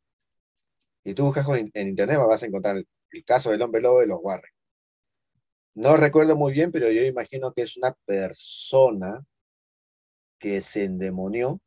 Y 1.05 1.15
tú 1.15 1.24
buscas 1.24 1.47
en, 1.49 1.70
en 1.74 1.89
internet 1.89 2.19
vas 2.19 2.43
a 2.43 2.47
encontrar 2.47 2.77
el, 2.77 2.89
el 3.11 3.24
caso 3.24 3.51
del 3.51 3.62
hombre 3.62 3.83
lobo 3.83 4.01
de 4.01 4.07
los 4.07 4.19
Warren. 4.23 4.53
No 5.74 5.99
recuerdo 5.99 6.35
muy 6.35 6.53
bien, 6.55 6.73
pero 6.73 6.90
yo 6.90 7.03
imagino 7.05 7.53
que 7.53 7.61
es 7.62 7.77
una 7.77 7.93
persona 8.07 9.23
que 10.39 10.61
se 10.61 10.85
endemonió, 10.85 11.59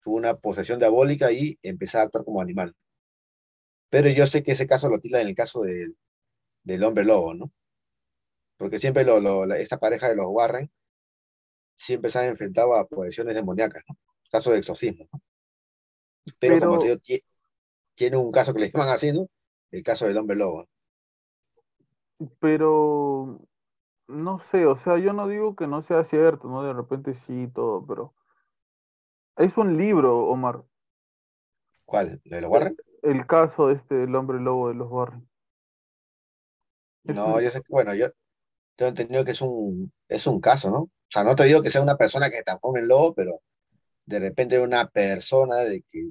tuvo 0.00 0.14
una 0.16 0.36
posesión 0.36 0.78
diabólica 0.78 1.32
y 1.32 1.58
empezó 1.60 1.98
a 1.98 2.02
actuar 2.02 2.24
como 2.24 2.40
animal. 2.40 2.72
Pero 3.90 4.08
yo 4.08 4.26
sé 4.26 4.42
que 4.42 4.52
ese 4.52 4.66
caso 4.66 4.88
lo 4.88 4.98
tildan 4.98 5.22
en 5.22 5.28
el 5.28 5.34
caso 5.36 5.60
del, 5.62 5.96
del 6.64 6.84
hombre 6.84 7.04
lobo, 7.06 7.34
¿no? 7.34 7.52
Porque 8.56 8.78
siempre 8.78 9.04
lo- 9.04 9.20
lo- 9.20 9.44
la- 9.44 9.58
esta 9.58 9.78
pareja 9.78 10.08
de 10.08 10.16
los 10.16 10.24
Warren 10.30 10.70
siempre 11.76 12.10
se 12.10 12.18
han 12.18 12.24
enfrentado 12.26 12.74
a 12.74 12.86
posesiones 12.88 13.34
demoníacas, 13.34 13.82
¿no? 13.88 13.96
Caso 14.30 14.50
de 14.52 14.58
exorcismo, 14.58 15.06
¿no? 15.12 15.20
Pero 16.38 16.58
como 16.58 16.78
te 16.78 16.86
Pero, 16.86 16.88
digo, 16.88 16.98
tie- 17.00 17.24
tiene 17.96 18.16
un 18.18 18.32
caso 18.32 18.54
que 18.54 18.60
le 18.60 18.70
llaman 18.72 18.90
así, 18.90 19.12
¿no? 19.12 19.28
El 19.72 19.82
caso 19.84 20.06
del 20.06 20.18
hombre 20.18 20.36
lobo. 20.36 20.68
Pero 22.40 23.40
no 24.08 24.40
sé, 24.50 24.66
o 24.66 24.78
sea, 24.84 24.98
yo 24.98 25.12
no 25.12 25.28
digo 25.28 25.56
que 25.56 25.66
no 25.66 25.82
sea 25.84 26.04
cierto, 26.06 26.48
¿no? 26.48 26.62
De 26.64 26.72
repente 26.72 27.14
sí 27.26 27.44
y 27.44 27.48
todo, 27.52 27.86
pero 27.86 28.14
es 29.36 29.54
un 29.58 29.76
libro, 29.76 30.26
Omar, 30.28 30.64
¿Cuál? 31.84 32.20
¿Lo 32.24 32.36
de 32.36 32.42
los 32.42 32.50
el, 32.50 32.50
Warren? 32.50 32.76
el 33.02 33.26
caso 33.26 33.68
de 33.68 33.74
este, 33.74 34.04
el 34.04 34.14
hombre 34.16 34.40
lobo 34.40 34.68
de 34.68 34.74
los 34.74 34.90
Warren. 34.90 35.28
No, 37.04 37.40
yo 37.40 37.50
sé 37.50 37.60
que, 37.60 37.66
bueno, 37.68 37.94
yo 37.94 38.08
tengo 38.76 38.90
entendido 38.90 39.24
que 39.24 39.32
es 39.32 39.42
un, 39.42 39.92
es 40.08 40.26
un 40.26 40.40
caso, 40.40 40.70
¿no? 40.70 40.78
O 40.82 40.90
sea, 41.10 41.24
no 41.24 41.36
te 41.36 41.44
digo 41.44 41.62
que 41.62 41.70
sea 41.70 41.82
una 41.82 41.96
persona 41.96 42.30
que 42.30 42.38
se 42.38 42.44
transforme 42.44 42.80
en 42.80 42.88
lobo, 42.88 43.14
pero 43.14 43.40
de 44.06 44.20
repente 44.20 44.60
una 44.60 44.88
persona 44.88 45.58
de 45.58 45.82
que, 45.82 46.10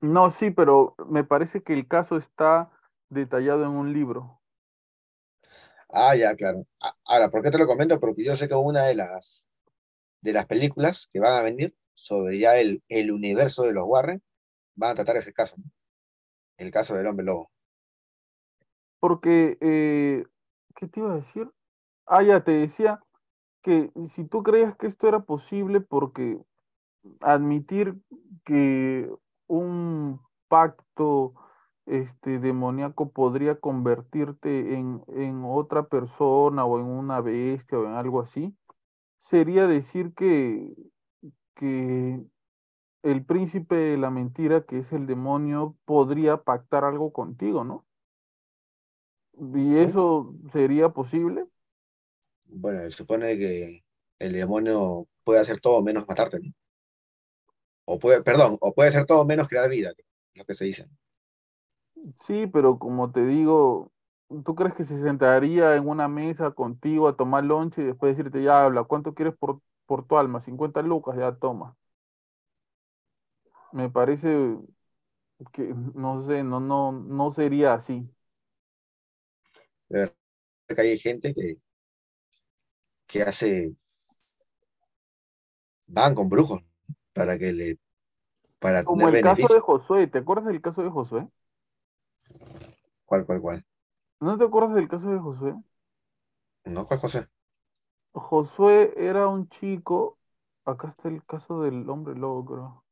No, 0.00 0.30
sí, 0.32 0.50
pero 0.50 0.94
me 1.08 1.24
parece 1.24 1.62
que 1.62 1.72
el 1.74 1.86
caso 1.88 2.16
está 2.16 2.70
detallado 3.10 3.64
en 3.64 3.70
un 3.70 3.92
libro. 3.92 4.35
Ah, 5.88 6.16
ya, 6.16 6.34
claro. 6.34 6.66
Ahora, 7.04 7.30
¿por 7.30 7.42
qué 7.42 7.50
te 7.50 7.58
lo 7.58 7.66
comento? 7.66 7.98
Porque 8.00 8.24
yo 8.24 8.36
sé 8.36 8.48
que 8.48 8.54
una 8.54 8.84
de 8.84 8.94
las, 8.94 9.46
de 10.20 10.32
las 10.32 10.46
películas 10.46 11.08
que 11.12 11.20
van 11.20 11.34
a 11.34 11.42
venir 11.42 11.74
sobre 11.94 12.38
ya 12.38 12.58
el, 12.58 12.82
el 12.88 13.10
universo 13.10 13.62
de 13.62 13.72
los 13.72 13.84
Warren 13.86 14.22
van 14.74 14.92
a 14.92 14.94
tratar 14.94 15.16
ese 15.16 15.32
caso. 15.32 15.56
El 16.58 16.70
caso 16.70 16.94
del 16.94 17.06
hombre 17.06 17.26
lobo. 17.26 17.50
Porque, 19.00 19.56
eh, 19.60 20.24
¿qué 20.76 20.88
te 20.88 21.00
iba 21.00 21.12
a 21.12 21.16
decir? 21.16 21.50
Ah, 22.06 22.22
ya 22.22 22.42
te 22.42 22.52
decía 22.52 23.00
que 23.62 23.90
si 24.14 24.24
tú 24.24 24.42
creías 24.42 24.76
que 24.76 24.86
esto 24.86 25.08
era 25.08 25.20
posible, 25.20 25.80
porque 25.80 26.38
admitir 27.20 27.94
que 28.44 29.10
un 29.48 30.20
pacto 30.48 31.34
este 31.86 32.38
demoníaco 32.40 33.10
podría 33.12 33.60
convertirte 33.60 34.74
en, 34.74 35.02
en 35.08 35.42
otra 35.46 35.88
persona 35.88 36.64
o 36.64 36.78
en 36.80 36.86
una 36.86 37.20
bestia 37.20 37.78
o 37.78 37.86
en 37.86 37.92
algo 37.94 38.20
así, 38.22 38.56
sería 39.30 39.66
decir 39.66 40.14
que, 40.14 40.68
que 41.56 42.20
el 43.02 43.24
príncipe 43.24 43.74
de 43.76 43.98
la 43.98 44.10
mentira, 44.10 44.64
que 44.66 44.80
es 44.80 44.92
el 44.92 45.06
demonio, 45.06 45.76
podría 45.86 46.38
pactar 46.44 46.84
algo 46.84 47.12
contigo, 47.12 47.64
¿no? 47.64 47.86
¿Y 49.54 49.76
¿Sí? 49.78 49.78
eso 49.78 50.34
sería 50.52 50.88
posible? 50.90 51.46
Bueno, 52.46 52.82
se 52.90 52.90
supone 52.96 53.36
que 53.38 53.84
el 54.18 54.32
demonio 54.32 55.06
puede 55.24 55.40
hacer 55.40 55.60
todo 55.60 55.82
menos 55.82 56.06
matarte, 56.08 56.40
¿no? 56.40 56.52
O 57.84 57.94
puede, 58.02 58.22
perdón, 58.22 58.56
o 58.60 58.72
puede 58.74 58.90
hacer 58.90 59.06
todo 59.06 59.24
menos 59.24 59.48
crear 59.48 59.68
vida, 59.68 59.92
lo 60.34 60.44
que 60.44 60.54
se 60.54 60.64
dice. 60.66 60.86
Sí, 62.26 62.46
pero 62.46 62.78
como 62.78 63.10
te 63.12 63.24
digo, 63.26 63.92
¿tú 64.44 64.54
crees 64.54 64.74
que 64.74 64.84
se 64.84 65.00
sentaría 65.02 65.74
en 65.76 65.88
una 65.88 66.08
mesa 66.08 66.50
contigo 66.52 67.08
a 67.08 67.16
tomar 67.16 67.44
lonche 67.44 67.82
y 67.82 67.84
después 67.86 68.16
decirte, 68.16 68.42
ya 68.42 68.64
habla, 68.64 68.84
¿cuánto 68.84 69.14
quieres 69.14 69.34
por, 69.36 69.60
por 69.86 70.06
tu 70.06 70.16
alma? 70.18 70.42
50 70.44 70.82
lucas, 70.82 71.16
ya 71.18 71.34
toma. 71.36 71.76
Me 73.72 73.88
parece 73.90 74.28
que, 75.52 75.74
no 75.94 76.26
sé, 76.26 76.42
no, 76.44 76.60
no, 76.60 76.92
no 76.92 77.32
sería 77.34 77.74
así. 77.74 78.08
De 79.88 79.98
verdad 79.98 80.14
que 80.68 80.80
hay 80.82 80.98
gente 80.98 81.34
que, 81.34 81.56
que 83.06 83.22
hace, 83.22 83.74
van 85.88 86.14
con 86.14 86.28
brujos 86.28 86.62
para 87.12 87.38
que 87.38 87.52
le, 87.52 87.78
para 88.60 88.84
Como 88.84 89.08
tener 89.08 89.10
el 89.10 89.20
caso 89.20 89.48
de. 89.52 89.60
Josué, 89.60 90.06
¿te 90.06 90.18
acuerdas 90.18 90.46
del 90.46 90.62
caso 90.62 90.82
de 90.82 90.88
Josué? 90.90 91.28
¿Cuál, 93.04 93.24
cuál, 93.26 93.40
cuál? 93.40 93.64
¿No 94.20 94.36
te 94.36 94.44
acuerdas 94.44 94.74
del 94.74 94.88
caso 94.88 95.08
de 95.08 95.18
Josué? 95.18 95.54
No, 96.66 96.86
¿cuál 96.86 97.00
José? 97.00 97.28
Josué 98.14 98.94
era 98.96 99.28
un 99.28 99.48
chico, 99.48 100.18
acá 100.64 100.88
está 100.88 101.08
el 101.08 101.24
caso 101.24 101.62
del 101.62 101.88
hombre 101.88 102.16
lobo, 102.16 102.44
creo. 102.44 102.84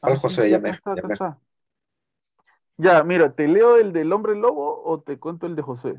¿Cuál 0.00 0.16
Ah, 0.16 0.18
José? 0.18 0.48
sí, 0.48 0.50
Ya 0.50 0.58
me, 0.58 0.70
está, 0.70 0.92
ya 0.94 1.02
acá 1.02 1.08
me- 1.08 1.14
está. 1.14 1.38
Ya, 2.76 3.02
mira, 3.04 3.32
¿te 3.34 3.46
leo 3.48 3.76
el 3.76 3.92
del 3.92 4.12
hombre 4.12 4.34
lobo 4.34 4.82
o 4.84 5.00
te 5.00 5.18
cuento 5.18 5.46
el 5.46 5.54
de 5.56 5.62
Josué? 5.62 5.96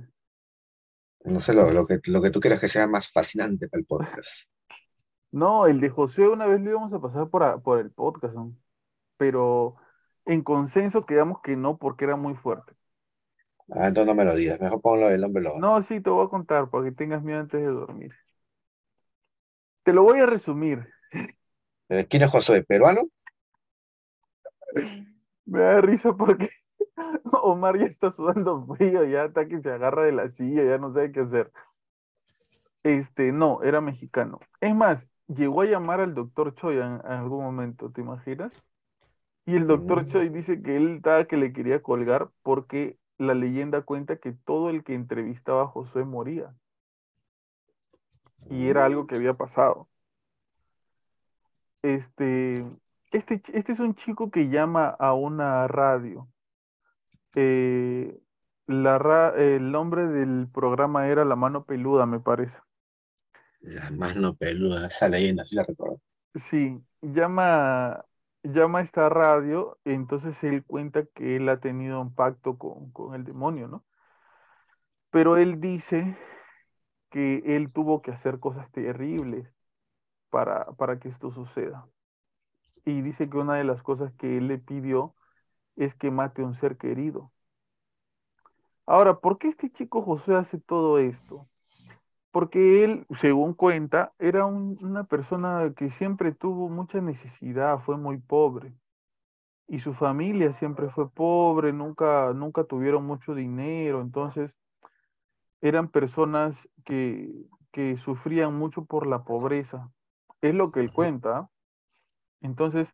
no 1.25 1.41
sé 1.41 1.53
lo, 1.53 1.71
lo 1.71 1.85
que, 1.87 1.99
lo 2.07 2.21
que 2.21 2.29
tú 2.29 2.39
quieras 2.41 2.59
que 2.59 2.67
sea 2.69 2.87
más 2.87 3.09
fascinante 3.09 3.67
para 3.69 3.79
el 3.79 3.85
podcast. 3.85 4.27
No, 5.31 5.67
el 5.67 5.79
de 5.79 5.89
Josué 5.89 6.27
una 6.27 6.45
vez 6.47 6.59
lo 6.61 6.71
íbamos 6.71 6.93
a 6.93 6.99
pasar 6.99 7.29
por, 7.29 7.43
a- 7.43 7.59
por 7.59 7.79
el 7.79 7.91
podcast, 7.91 8.33
¿no? 8.33 8.55
pero 9.17 9.75
en 10.29 10.43
consenso 10.43 11.07
quedamos 11.07 11.41
que 11.41 11.55
no 11.55 11.77
porque 11.77 12.05
era 12.05 12.15
muy 12.15 12.35
fuerte. 12.35 12.73
Ah, 13.71 13.87
entonces 13.87 14.05
no 14.05 14.13
me 14.15 14.25
lo 14.25 14.35
digas. 14.35 14.59
Mejor 14.59 14.81
ponlo 14.81 15.07
del 15.07 15.23
hombre 15.23 15.43
lobo. 15.43 15.59
No, 15.59 15.83
sí, 15.87 15.99
te 16.01 16.09
voy 16.09 16.25
a 16.25 16.29
contar 16.29 16.69
para 16.69 16.85
que 16.85 16.91
tengas 16.91 17.23
miedo 17.23 17.39
antes 17.39 17.59
de 17.59 17.67
dormir. 17.67 18.13
Te 19.83 19.91
lo 19.91 20.03
voy 20.03 20.19
a 20.19 20.27
resumir. 20.27 20.87
Eh, 21.89 22.05
¿Quién 22.07 22.21
es 22.21 22.29
Josué? 22.29 22.63
¿Peruano? 22.63 23.09
Me 25.45 25.59
da 25.59 25.81
risa 25.81 26.13
porque 26.13 26.51
Omar 27.41 27.79
ya 27.79 27.85
está 27.85 28.11
sudando 28.15 28.67
frío, 28.75 29.03
ya 29.05 29.25
está 29.25 29.47
que 29.47 29.61
se 29.61 29.71
agarra 29.71 30.03
de 30.03 30.11
la 30.11 30.29
silla, 30.33 30.63
ya 30.63 30.77
no 30.77 30.93
sabe 30.93 31.11
qué 31.11 31.21
hacer. 31.21 31.51
Este, 32.83 33.31
no, 33.31 33.63
era 33.63 33.81
mexicano. 33.81 34.39
Es 34.61 34.75
más, 34.75 35.03
llegó 35.27 35.61
a 35.61 35.65
llamar 35.65 36.01
al 36.01 36.13
doctor 36.13 36.53
Choi 36.55 36.75
en, 36.75 36.83
en 36.83 37.11
algún 37.11 37.43
momento, 37.43 37.91
¿te 37.91 38.01
imaginas? 38.01 38.51
Y 39.45 39.55
el 39.55 39.67
doctor 39.67 40.05
Mm. 40.05 40.07
Choi 40.09 40.29
dice 40.29 40.61
que 40.61 40.77
él 40.77 40.95
estaba 40.97 41.25
que 41.25 41.37
le 41.37 41.53
quería 41.53 41.81
colgar 41.81 42.29
porque 42.43 42.97
la 43.17 43.33
leyenda 43.33 43.81
cuenta 43.81 44.17
que 44.17 44.31
todo 44.31 44.69
el 44.69 44.83
que 44.83 44.93
entrevistaba 44.93 45.63
a 45.63 45.67
Josué 45.67 46.03
moría. 46.05 46.53
Y 48.49 48.67
era 48.67 48.85
algo 48.85 49.05
que 49.07 49.15
había 49.15 49.33
pasado. 49.33 49.87
Este, 51.81 52.65
este, 53.11 53.41
este 53.53 53.71
es 53.73 53.79
un 53.79 53.95
chico 53.95 54.31
que 54.31 54.49
llama 54.49 54.89
a 54.89 55.13
una 55.13 55.67
radio. 55.67 56.27
Eh, 57.35 58.17
la 58.67 58.97
ra- 58.97 59.35
el 59.35 59.71
nombre 59.71 60.07
del 60.07 60.47
programa 60.53 61.07
era 61.07 61.25
La 61.25 61.35
Mano 61.35 61.63
Peluda, 61.63 62.05
me 62.05 62.19
parece. 62.19 62.55
La 63.61 63.89
mano 63.91 64.35
peluda, 64.35 64.87
esa 64.87 65.09
leyenda, 65.09 65.43
sí 65.43 65.55
la 65.55 65.63
recuerdo. 65.63 65.99
Sí, 66.49 66.79
llama, 67.01 68.05
llama 68.43 68.79
a 68.79 68.81
esta 68.83 69.09
radio, 69.09 69.77
entonces 69.85 70.35
él 70.43 70.63
cuenta 70.65 71.05
que 71.15 71.35
él 71.37 71.49
ha 71.49 71.59
tenido 71.59 72.01
un 72.01 72.13
pacto 72.13 72.57
con, 72.57 72.91
con 72.91 73.15
el 73.15 73.23
demonio, 73.23 73.67
¿no? 73.67 73.83
Pero 75.11 75.37
él 75.37 75.59
dice 75.61 76.17
que 77.11 77.43
él 77.57 77.71
tuvo 77.73 78.01
que 78.01 78.11
hacer 78.11 78.39
cosas 78.39 78.71
terribles 78.71 79.47
para, 80.29 80.65
para 80.73 80.99
que 80.99 81.09
esto 81.09 81.31
suceda. 81.31 81.87
Y 82.85 83.01
dice 83.01 83.29
que 83.29 83.37
una 83.37 83.55
de 83.55 83.63
las 83.63 83.81
cosas 83.83 84.13
que 84.15 84.37
él 84.37 84.47
le 84.47 84.57
pidió 84.57 85.15
es 85.77 85.95
que 85.95 86.11
mate 86.11 86.41
a 86.43 86.45
un 86.45 86.59
ser 86.59 86.77
querido. 86.77 87.31
Ahora, 88.85 89.19
¿por 89.21 89.37
qué 89.37 89.47
este 89.49 89.71
chico 89.71 90.01
José 90.01 90.35
hace 90.35 90.59
todo 90.59 90.99
esto? 90.99 91.47
Porque 92.31 92.83
él, 92.83 93.05
según 93.21 93.53
cuenta, 93.53 94.13
era 94.19 94.45
un- 94.45 94.77
una 94.83 95.03
persona 95.05 95.73
que 95.77 95.91
siempre 95.93 96.33
tuvo 96.33 96.69
mucha 96.69 97.01
necesidad, 97.01 97.79
fue 97.85 97.97
muy 97.97 98.17
pobre. 98.19 98.73
Y 99.67 99.79
su 99.81 99.93
familia 99.95 100.57
siempre 100.59 100.89
fue 100.91 101.09
pobre, 101.11 101.73
nunca, 101.73 102.33
nunca 102.33 102.63
tuvieron 102.65 103.05
mucho 103.05 103.35
dinero, 103.35 104.01
entonces 104.01 104.51
eran 105.61 105.89
personas 105.89 106.55
que, 106.85 107.29
que 107.71 107.97
sufrían 108.05 108.55
mucho 108.57 108.85
por 108.85 109.07
la 109.07 109.23
pobreza. 109.23 109.89
Es 110.41 110.53
lo 110.55 110.71
que 110.71 110.79
él 110.81 110.91
cuenta. 110.91 111.49
Entonces, 112.41 112.87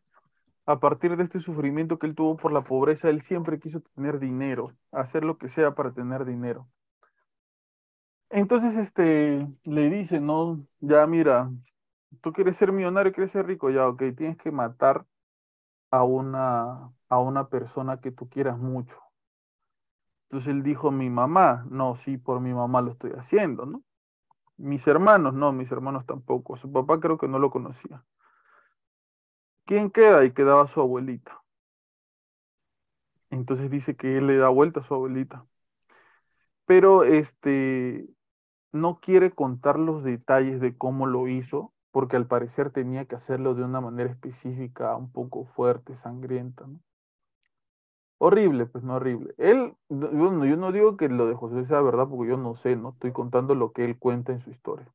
a 0.66 0.80
partir 0.80 1.16
de 1.16 1.24
este 1.24 1.40
sufrimiento 1.40 1.98
que 1.98 2.06
él 2.06 2.14
tuvo 2.14 2.36
por 2.36 2.52
la 2.52 2.62
pobreza, 2.64 3.10
él 3.10 3.22
siempre 3.28 3.60
quiso 3.60 3.80
tener 3.96 4.18
dinero, 4.20 4.72
hacer 4.92 5.24
lo 5.24 5.38
que 5.38 5.50
sea 5.50 5.74
para 5.74 5.92
tener 5.92 6.24
dinero. 6.26 6.68
Entonces, 8.30 8.76
este, 8.76 9.46
le 9.64 9.90
dice, 9.90 10.20
no, 10.20 10.60
ya 10.80 11.06
mira, 11.06 11.50
tú 12.22 12.32
quieres 12.32 12.56
ser 12.58 12.72
millonario, 12.72 13.12
quieres 13.12 13.32
ser 13.32 13.46
rico, 13.46 13.70
ya, 13.70 13.88
ok, 13.88 14.02
tienes 14.16 14.36
que 14.38 14.50
matar 14.50 15.06
a 15.90 16.02
una, 16.02 16.90
a 17.08 17.18
una 17.18 17.48
persona 17.48 18.00
que 18.00 18.10
tú 18.12 18.28
quieras 18.28 18.58
mucho. 18.58 18.96
Entonces 20.24 20.50
él 20.50 20.62
dijo, 20.62 20.90
mi 20.90 21.08
mamá, 21.08 21.64
no, 21.70 21.98
sí, 22.04 22.18
por 22.18 22.40
mi 22.40 22.52
mamá 22.52 22.82
lo 22.82 22.92
estoy 22.92 23.12
haciendo, 23.12 23.64
¿no? 23.64 23.82
Mis 24.56 24.86
hermanos, 24.86 25.34
no, 25.34 25.52
mis 25.52 25.70
hermanos 25.70 26.04
tampoco. 26.06 26.56
Su 26.56 26.72
papá 26.72 26.98
creo 27.00 27.18
que 27.18 27.28
no 27.28 27.38
lo 27.38 27.50
conocía. 27.50 28.02
¿Quién 29.66 29.90
queda? 29.90 30.24
Y 30.24 30.32
quedaba 30.32 30.66
su 30.72 30.80
abuelita. 30.80 31.42
Entonces 33.30 33.70
dice 33.70 33.96
que 33.96 34.18
él 34.18 34.26
le 34.26 34.36
da 34.38 34.48
vuelta 34.48 34.80
a 34.80 34.86
su 34.88 34.94
abuelita. 34.94 35.44
Pero 36.64 37.04
este 37.04 38.06
no 38.76 39.00
quiere 39.00 39.32
contar 39.32 39.78
los 39.78 40.04
detalles 40.04 40.60
de 40.60 40.76
cómo 40.76 41.06
lo 41.06 41.28
hizo, 41.28 41.72
porque 41.90 42.16
al 42.16 42.26
parecer 42.26 42.70
tenía 42.70 43.06
que 43.06 43.16
hacerlo 43.16 43.54
de 43.54 43.64
una 43.64 43.80
manera 43.80 44.10
específica, 44.10 44.96
un 44.96 45.10
poco 45.10 45.46
fuerte, 45.56 45.96
sangrienta. 46.02 46.66
Horrible, 48.18 48.66
pues 48.66 48.84
no 48.84 48.96
horrible. 48.96 49.34
Él, 49.38 49.74
yo 49.88 49.96
no, 50.30 50.44
yo 50.44 50.56
no 50.56 50.72
digo 50.72 50.96
que 50.96 51.08
lo 51.08 51.26
de 51.26 51.34
José 51.34 51.66
sea 51.66 51.80
verdad, 51.80 52.08
porque 52.08 52.30
yo 52.30 52.36
no 52.36 52.56
sé, 52.56 52.76
no 52.76 52.90
estoy 52.90 53.12
contando 53.12 53.54
lo 53.54 53.72
que 53.72 53.84
él 53.84 53.98
cuenta 53.98 54.32
en 54.32 54.40
su 54.42 54.50
historia. 54.50 54.86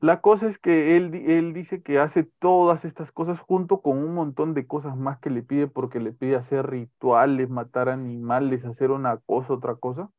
La 0.00 0.20
cosa 0.20 0.48
es 0.48 0.58
que 0.58 0.96
él, 0.96 1.12
él 1.14 1.52
dice 1.52 1.82
que 1.82 1.98
hace 1.98 2.24
todas 2.38 2.84
estas 2.84 3.10
cosas 3.10 3.40
junto 3.40 3.80
con 3.80 3.98
un 3.98 4.14
montón 4.14 4.54
de 4.54 4.66
cosas 4.68 4.96
más 4.96 5.18
que 5.18 5.30
le 5.30 5.42
pide, 5.42 5.66
porque 5.66 5.98
le 5.98 6.12
pide 6.12 6.36
hacer 6.36 6.70
rituales, 6.70 7.50
matar 7.50 7.88
animales, 7.88 8.64
hacer 8.64 8.90
una 8.92 9.16
cosa, 9.18 9.54
otra 9.54 9.74
cosa, 9.76 10.10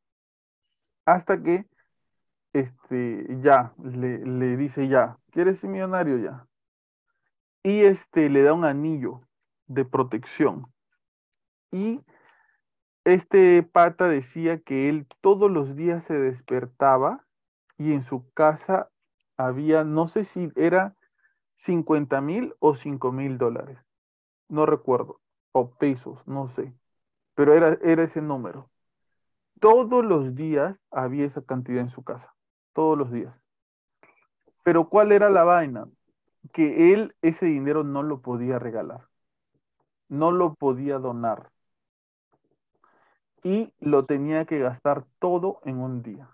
hasta 1.05 1.41
que 1.41 1.65
este, 2.55 3.27
ya, 3.41 3.73
le, 3.83 4.19
le 4.25 4.55
dice 4.55 4.87
ya, 4.87 5.17
¿quieres 5.31 5.59
ser 5.59 5.69
millonario 5.69 6.17
ya? 6.17 6.47
Y 7.63 7.81
este, 7.81 8.29
le 8.29 8.43
da 8.43 8.53
un 8.53 8.63
anillo 8.63 9.21
de 9.67 9.83
protección. 9.83 10.65
Y 11.71 11.99
este 13.03 13.61
pata 13.61 14.07
decía 14.07 14.59
que 14.59 14.87
él 14.87 15.05
todos 15.19 15.51
los 15.51 15.75
días 15.75 16.05
se 16.05 16.13
despertaba 16.13 17.25
y 17.77 17.91
en 17.91 18.05
su 18.05 18.31
casa 18.31 18.89
había, 19.35 19.83
no 19.83 20.07
sé 20.07 20.23
si 20.25 20.49
era 20.55 20.95
50 21.65 22.21
mil 22.21 22.55
o 22.59 22.75
5 22.75 23.11
mil 23.11 23.37
dólares, 23.37 23.77
no 24.47 24.65
recuerdo, 24.65 25.19
o 25.51 25.71
pesos, 25.71 26.25
no 26.25 26.47
sé, 26.55 26.73
pero 27.33 27.53
era, 27.53 27.77
era 27.81 28.03
ese 28.03 28.21
número. 28.21 28.69
Todos 29.59 30.05
los 30.05 30.35
días 30.35 30.77
había 30.91 31.25
esa 31.25 31.41
cantidad 31.41 31.81
en 31.81 31.89
su 31.89 32.03
casa, 32.03 32.34
todos 32.75 32.97
los 32.97 33.11
días. 33.11 33.33
Pero 34.63 34.89
¿cuál 34.89 35.11
era 35.11 35.29
la 35.29 35.43
vaina? 35.43 35.87
Que 36.53 36.93
él 36.93 37.15
ese 37.23 37.47
dinero 37.47 37.83
no 37.83 38.03
lo 38.03 38.21
podía 38.21 38.59
regalar, 38.59 39.07
no 40.09 40.31
lo 40.31 40.53
podía 40.53 40.99
donar 40.99 41.49
y 43.43 43.71
lo 43.79 44.05
tenía 44.05 44.45
que 44.45 44.59
gastar 44.59 45.05
todo 45.19 45.61
en 45.65 45.79
un 45.79 46.03
día. 46.03 46.29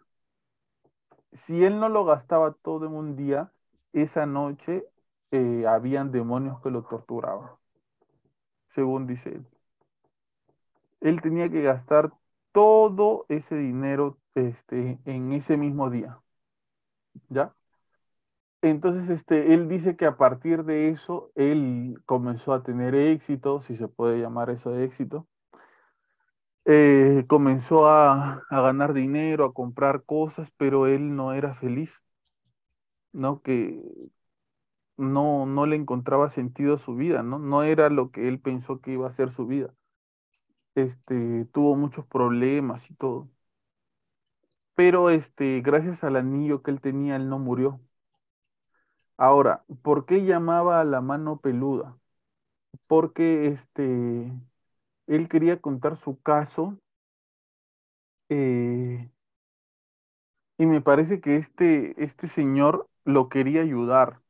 Si 1.46 1.64
él 1.64 1.80
no 1.80 1.90
lo 1.90 2.06
gastaba 2.06 2.54
todo 2.54 2.86
en 2.86 2.94
un 2.94 3.16
día, 3.16 3.52
esa 3.94 4.26
noche 4.26 4.86
eh, 5.32 5.66
habían 5.68 6.12
demonios 6.12 6.62
que 6.62 6.72
lo 6.72 6.84
torturaban, 6.84 7.52
según 8.74 9.08
dice 9.08 9.30
él. 9.30 9.46
Él 11.02 11.22
tenía 11.22 11.50
que 11.50 11.62
gastar 11.62 12.14
todo 12.54 13.26
ese 13.28 13.56
dinero 13.56 14.18
este, 14.36 15.00
en 15.06 15.34
ese 15.34 15.58
mismo 15.58 15.90
día. 15.90 16.18
¿Ya? 17.30 17.54
Entonces, 18.64 19.08
este, 19.20 19.54
él 19.54 19.68
dice 19.70 19.96
que 19.96 20.06
a 20.08 20.18
partir 20.18 20.64
de 20.64 20.90
eso, 20.90 21.32
él 21.36 21.96
comenzó 22.08 22.54
a 22.54 22.64
tener 22.64 22.96
éxito, 22.96 23.62
si 23.68 23.78
se 23.78 23.88
puede 23.88 24.20
llamar 24.20 24.50
eso 24.50 24.76
éxito, 24.78 25.28
eh, 26.66 27.26
comenzó 27.28 27.88
a, 27.88 28.44
a 28.50 28.62
ganar 28.62 28.94
dinero, 28.94 29.46
a 29.46 29.54
comprar 29.54 30.04
cosas, 30.06 30.50
pero 30.58 30.88
él 30.88 31.16
no 31.16 31.34
era 31.34 31.56
feliz, 31.56 31.90
¿no? 33.14 33.42
Que 33.42 33.82
no, 34.98 35.46
no 35.46 35.66
le 35.66 35.76
encontraba 35.76 36.32
sentido 36.34 36.76
a 36.76 36.80
su 36.86 36.96
vida, 36.96 37.24
¿no? 37.24 37.40
No 37.40 37.64
era 37.64 37.90
lo 37.90 38.10
que 38.12 38.28
él 38.30 38.40
pensó 38.40 38.80
que 38.80 38.94
iba 38.94 39.10
a 39.10 39.16
ser 39.18 39.36
su 39.36 39.46
vida. 39.46 39.74
Este, 40.76 41.46
tuvo 41.54 41.76
muchos 41.78 42.06
problemas 42.08 42.82
y 42.90 42.96
todo. 42.96 43.30
Pero 44.76 45.10
este, 45.10 45.62
gracias 45.62 46.04
al 46.04 46.18
anillo 46.18 46.62
que 46.62 46.72
él 46.72 46.82
tenía, 46.82 47.16
él 47.16 47.30
no 47.30 47.40
murió. 47.40 47.80
Ahora, 49.18 49.64
¿por 49.84 50.06
qué 50.06 50.26
llamaba 50.26 50.82
a 50.82 50.84
la 50.84 51.00
mano 51.02 51.40
peluda? 51.40 51.98
Porque 52.88 53.48
este, 53.48 54.32
él 55.08 55.30
quería 55.30 55.62
contar 55.62 55.98
su 56.04 56.22
caso 56.22 56.78
eh, 58.30 59.10
y 60.58 60.66
me 60.66 60.80
parece 60.82 61.20
que 61.22 61.36
este, 61.38 62.02
este 62.04 62.28
señor 62.30 62.88
lo 63.06 63.28
quería 63.30 63.62
ayudar, 63.62 64.22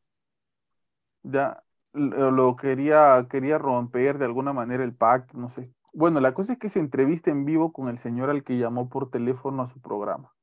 ya 1.24 1.64
lo 1.94 2.56
quería, 2.56 3.28
quería 3.30 3.58
romper 3.58 4.18
de 4.18 4.26
alguna 4.26 4.54
manera 4.54 4.84
el 4.84 4.94
pacto, 4.96 5.38
no 5.38 5.50
sé. 5.56 5.72
Bueno, 5.94 6.20
la 6.20 6.34
cosa 6.34 6.54
es 6.54 6.60
que 6.60 6.70
se 6.70 6.80
entrevista 6.80 7.32
en 7.32 7.46
vivo 7.46 7.74
con 7.74 7.90
el 7.90 8.02
señor 8.02 8.30
al 8.30 8.44
que 8.44 8.58
llamó 8.58 8.90
por 8.90 9.10
teléfono 9.10 9.64
a 9.64 9.74
su 9.74 9.82
programa. 9.82 10.34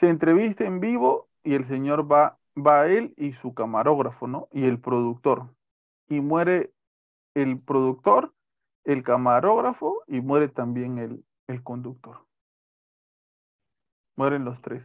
Se 0.00 0.08
entrevista 0.08 0.64
en 0.64 0.80
vivo 0.80 1.28
y 1.44 1.54
el 1.54 1.66
señor 1.68 2.10
va, 2.10 2.38
va 2.56 2.82
a 2.82 2.88
él 2.88 3.14
y 3.16 3.32
su 3.34 3.54
camarógrafo, 3.54 4.26
¿no? 4.26 4.48
Y 4.52 4.64
el 4.64 4.80
productor. 4.80 5.54
Y 6.08 6.20
muere 6.20 6.72
el 7.34 7.60
productor, 7.60 8.32
el 8.84 9.02
camarógrafo 9.02 10.02
y 10.06 10.20
muere 10.20 10.48
también 10.48 10.98
el, 10.98 11.24
el 11.46 11.62
conductor. 11.62 12.24
Mueren 14.16 14.44
los 14.44 14.60
tres. 14.62 14.82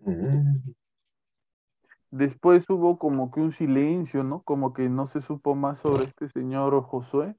Mm. 0.00 0.70
Después 2.10 2.68
hubo 2.70 2.98
como 2.98 3.30
que 3.30 3.40
un 3.40 3.52
silencio, 3.52 4.22
¿no? 4.22 4.42
Como 4.42 4.72
que 4.72 4.88
no 4.88 5.08
se 5.08 5.20
supo 5.22 5.54
más 5.54 5.78
sobre 5.80 6.04
este 6.04 6.30
señor 6.30 6.80
Josué, 6.82 7.34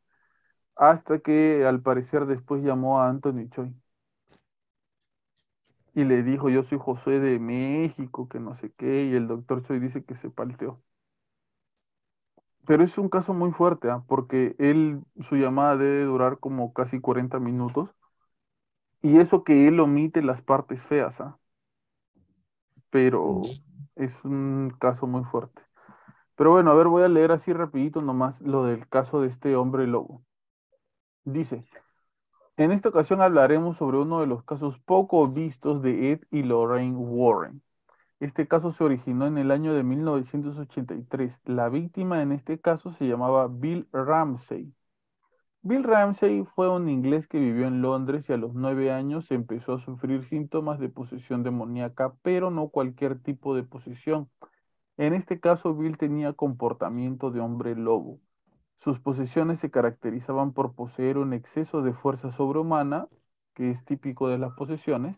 hasta 0.78 1.20
que 1.20 1.66
al 1.66 1.82
parecer 1.82 2.26
después 2.26 2.64
llamó 2.64 3.00
a 3.02 3.10
Anthony 3.10 3.50
Choi 3.52 3.74
y 5.94 6.06
le 6.06 6.24
dijo, 6.24 6.50
yo 6.50 6.64
soy 6.64 6.78
Josué 6.80 7.20
de 7.20 7.40
México, 7.40 8.30
que 8.30 8.40
no 8.40 8.58
sé 8.60 8.72
qué, 8.78 9.04
y 9.06 9.16
el 9.16 9.28
doctor 9.28 9.64
Choi 9.68 9.80
dice 9.80 10.04
que 10.06 10.16
se 10.18 10.30
palteó. 10.30 10.82
Pero 12.68 12.84
es 12.84 12.96
un 13.00 13.10
caso 13.10 13.34
muy 13.34 13.52
fuerte, 13.52 13.90
¿ah? 13.90 14.04
Porque 14.08 14.56
él, 14.60 15.02
su 15.28 15.36
llamada 15.38 15.76
debe 15.78 16.04
durar 16.04 16.38
como 16.40 16.72
casi 16.74 17.00
40 17.00 17.40
minutos, 17.40 17.90
y 19.02 19.18
eso 19.18 19.44
que 19.44 19.68
él 19.68 19.80
omite 19.80 20.22
las 20.22 20.44
partes 20.44 20.80
feas, 20.84 21.20
¿ah? 21.20 21.40
Pero 22.90 23.42
es 23.96 24.12
un 24.26 24.74
caso 24.80 25.08
muy 25.08 25.24
fuerte. 25.26 25.62
Pero 26.38 26.52
bueno, 26.54 26.72
a 26.72 26.76
ver, 26.76 26.88
voy 26.90 27.04
a 27.04 27.10
leer 27.10 27.34
así 27.34 27.54
rapidito 27.54 28.02
nomás 28.04 28.40
lo 28.42 28.66
del 28.66 28.88
caso 28.90 29.22
de 29.22 29.30
este 29.30 29.56
hombre 29.58 29.88
lobo. 29.88 30.24
Dice, 31.28 31.66
en 32.56 32.72
esta 32.72 32.88
ocasión 32.88 33.22
hablaremos 33.22 33.78
sobre 33.78 33.98
uno 33.98 34.22
de 34.22 34.28
los 34.28 34.46
casos 34.46 34.80
poco 34.86 35.28
vistos 35.28 35.82
de 35.82 36.14
Ed 36.14 36.22
y 36.32 36.42
Lorraine 36.42 36.96
Warren. 36.96 37.62
Este 38.22 38.48
caso 38.48 38.72
se 38.72 38.86
originó 38.86 39.28
en 39.28 39.38
el 39.38 39.52
año 39.52 39.74
de 39.74 39.84
1983. 39.84 41.34
La 41.44 41.68
víctima 41.68 42.22
en 42.22 42.32
este 42.32 42.62
caso 42.62 42.94
se 42.94 43.08
llamaba 43.08 43.50
Bill 43.50 43.90
Ramsey. 43.92 44.74
Bill 45.64 45.84
Ramsey 45.84 46.46
fue 46.56 46.70
un 46.70 46.88
inglés 46.88 47.28
que 47.28 47.40
vivió 47.40 47.68
en 47.68 47.82
Londres 47.82 48.24
y 48.30 48.32
a 48.32 48.38
los 48.38 48.54
nueve 48.54 48.94
años 48.94 49.30
empezó 49.30 49.74
a 49.74 49.84
sufrir 49.84 50.24
síntomas 50.30 50.80
de 50.80 50.88
posesión 50.88 51.44
demoníaca, 51.44 52.14
pero 52.22 52.52
no 52.52 52.70
cualquier 52.70 53.22
tipo 53.22 53.54
de 53.54 53.64
posesión. 53.64 54.30
En 54.96 55.14
este 55.14 55.42
caso, 55.42 55.76
Bill 55.76 55.98
tenía 55.98 56.32
comportamiento 56.32 57.32
de 57.32 57.42
hombre 57.42 57.76
lobo. 57.76 58.22
Sus 58.88 59.00
posesiones 59.00 59.60
se 59.60 59.70
caracterizaban 59.70 60.52
por 60.54 60.74
poseer 60.74 61.20
un 61.20 61.34
exceso 61.34 61.84
de 61.84 61.94
fuerza 61.94 62.32
sobrehumana, 62.32 63.08
que 63.54 63.70
es 63.72 63.86
típico 63.86 64.30
de 64.30 64.40
las 64.40 64.54
posesiones, 64.56 65.16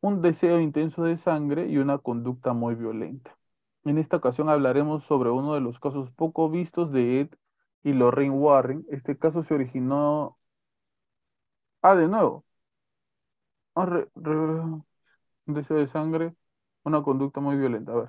un 0.00 0.22
deseo 0.22 0.60
intenso 0.60 1.04
de 1.04 1.18
sangre 1.18 1.68
y 1.68 1.78
una 1.78 1.98
conducta 1.98 2.54
muy 2.54 2.74
violenta. 2.76 3.36
En 3.84 3.98
esta 3.98 4.18
ocasión 4.18 4.48
hablaremos 4.50 5.04
sobre 5.06 5.30
uno 5.30 5.54
de 5.54 5.60
los 5.60 5.78
casos 5.80 6.10
poco 6.12 6.50
vistos 6.50 6.92
de 6.92 7.20
Ed 7.22 7.30
y 7.84 7.92
Lorraine 7.94 8.34
Warren. 8.36 8.86
Este 8.90 9.18
caso 9.18 9.44
se 9.44 9.54
originó... 9.54 10.38
Ah, 11.82 11.94
de 11.96 12.08
nuevo. 12.08 12.44
Ah, 13.74 13.86
un 15.46 15.54
deseo 15.54 15.76
de 15.78 15.88
sangre, 15.88 16.34
una 16.84 17.02
conducta 17.02 17.40
muy 17.40 17.56
violenta. 17.56 17.92
A 17.92 17.96
ver. 17.96 18.08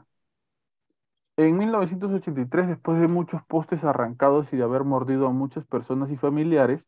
En 1.35 1.57
1983, 1.57 2.67
después 2.67 2.99
de 3.01 3.07
muchos 3.07 3.41
postes 3.45 3.83
arrancados 3.83 4.47
y 4.51 4.57
de 4.57 4.63
haber 4.63 4.83
mordido 4.83 5.27
a 5.27 5.31
muchas 5.31 5.65
personas 5.65 6.11
y 6.11 6.17
familiares, 6.17 6.85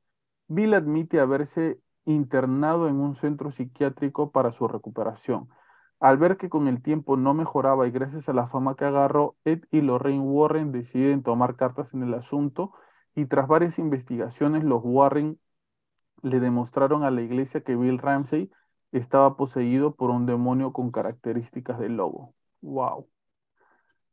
Bill 0.47 0.75
admite 0.75 1.19
haberse 1.19 1.79
internado 2.05 2.87
en 2.87 2.97
un 2.97 3.15
centro 3.17 3.51
psiquiátrico 3.53 4.31
para 4.31 4.51
su 4.53 4.67
recuperación. 4.67 5.49
Al 5.99 6.17
ver 6.17 6.37
que 6.37 6.49
con 6.49 6.67
el 6.67 6.83
tiempo 6.83 7.17
no 7.17 7.33
mejoraba 7.33 7.87
y 7.87 7.91
gracias 7.91 8.29
a 8.29 8.33
la 8.33 8.47
fama 8.47 8.75
que 8.75 8.85
agarró, 8.85 9.35
Ed 9.45 9.63
y 9.71 9.81
Lorraine 9.81 10.21
Warren 10.21 10.71
deciden 10.71 11.23
tomar 11.23 11.55
cartas 11.55 11.91
en 11.93 12.03
el 12.03 12.13
asunto 12.13 12.73
y 13.15 13.25
tras 13.25 13.47
varias 13.47 13.79
investigaciones, 13.79 14.63
los 14.63 14.81
Warren 14.83 15.39
le 16.21 16.39
demostraron 16.39 17.03
a 17.03 17.11
la 17.11 17.21
iglesia 17.21 17.61
que 17.61 17.75
Bill 17.75 17.97
Ramsey 17.97 18.51
estaba 18.91 19.37
poseído 19.37 19.95
por 19.95 20.11
un 20.11 20.27
demonio 20.27 20.73
con 20.73 20.91
características 20.91 21.79
de 21.79 21.89
lobo. 21.89 22.35
Wow. 22.61 23.07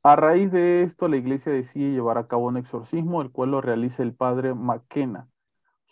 A 0.05 0.17
raíz 0.17 0.51
de 0.51 0.83
esto, 0.83 1.07
la 1.07 1.17
iglesia 1.17 1.53
decide 1.53 1.93
llevar 1.93 2.19
a 2.19 2.27
cabo 2.27 2.47
un 2.47 2.57
exorcismo, 2.57 3.23
el 3.23 3.31
cual 3.31 3.53
lo 3.53 3.61
realiza 3.61 4.03
el 4.03 4.15
padre 4.15 4.53
McKenna. 4.53 5.29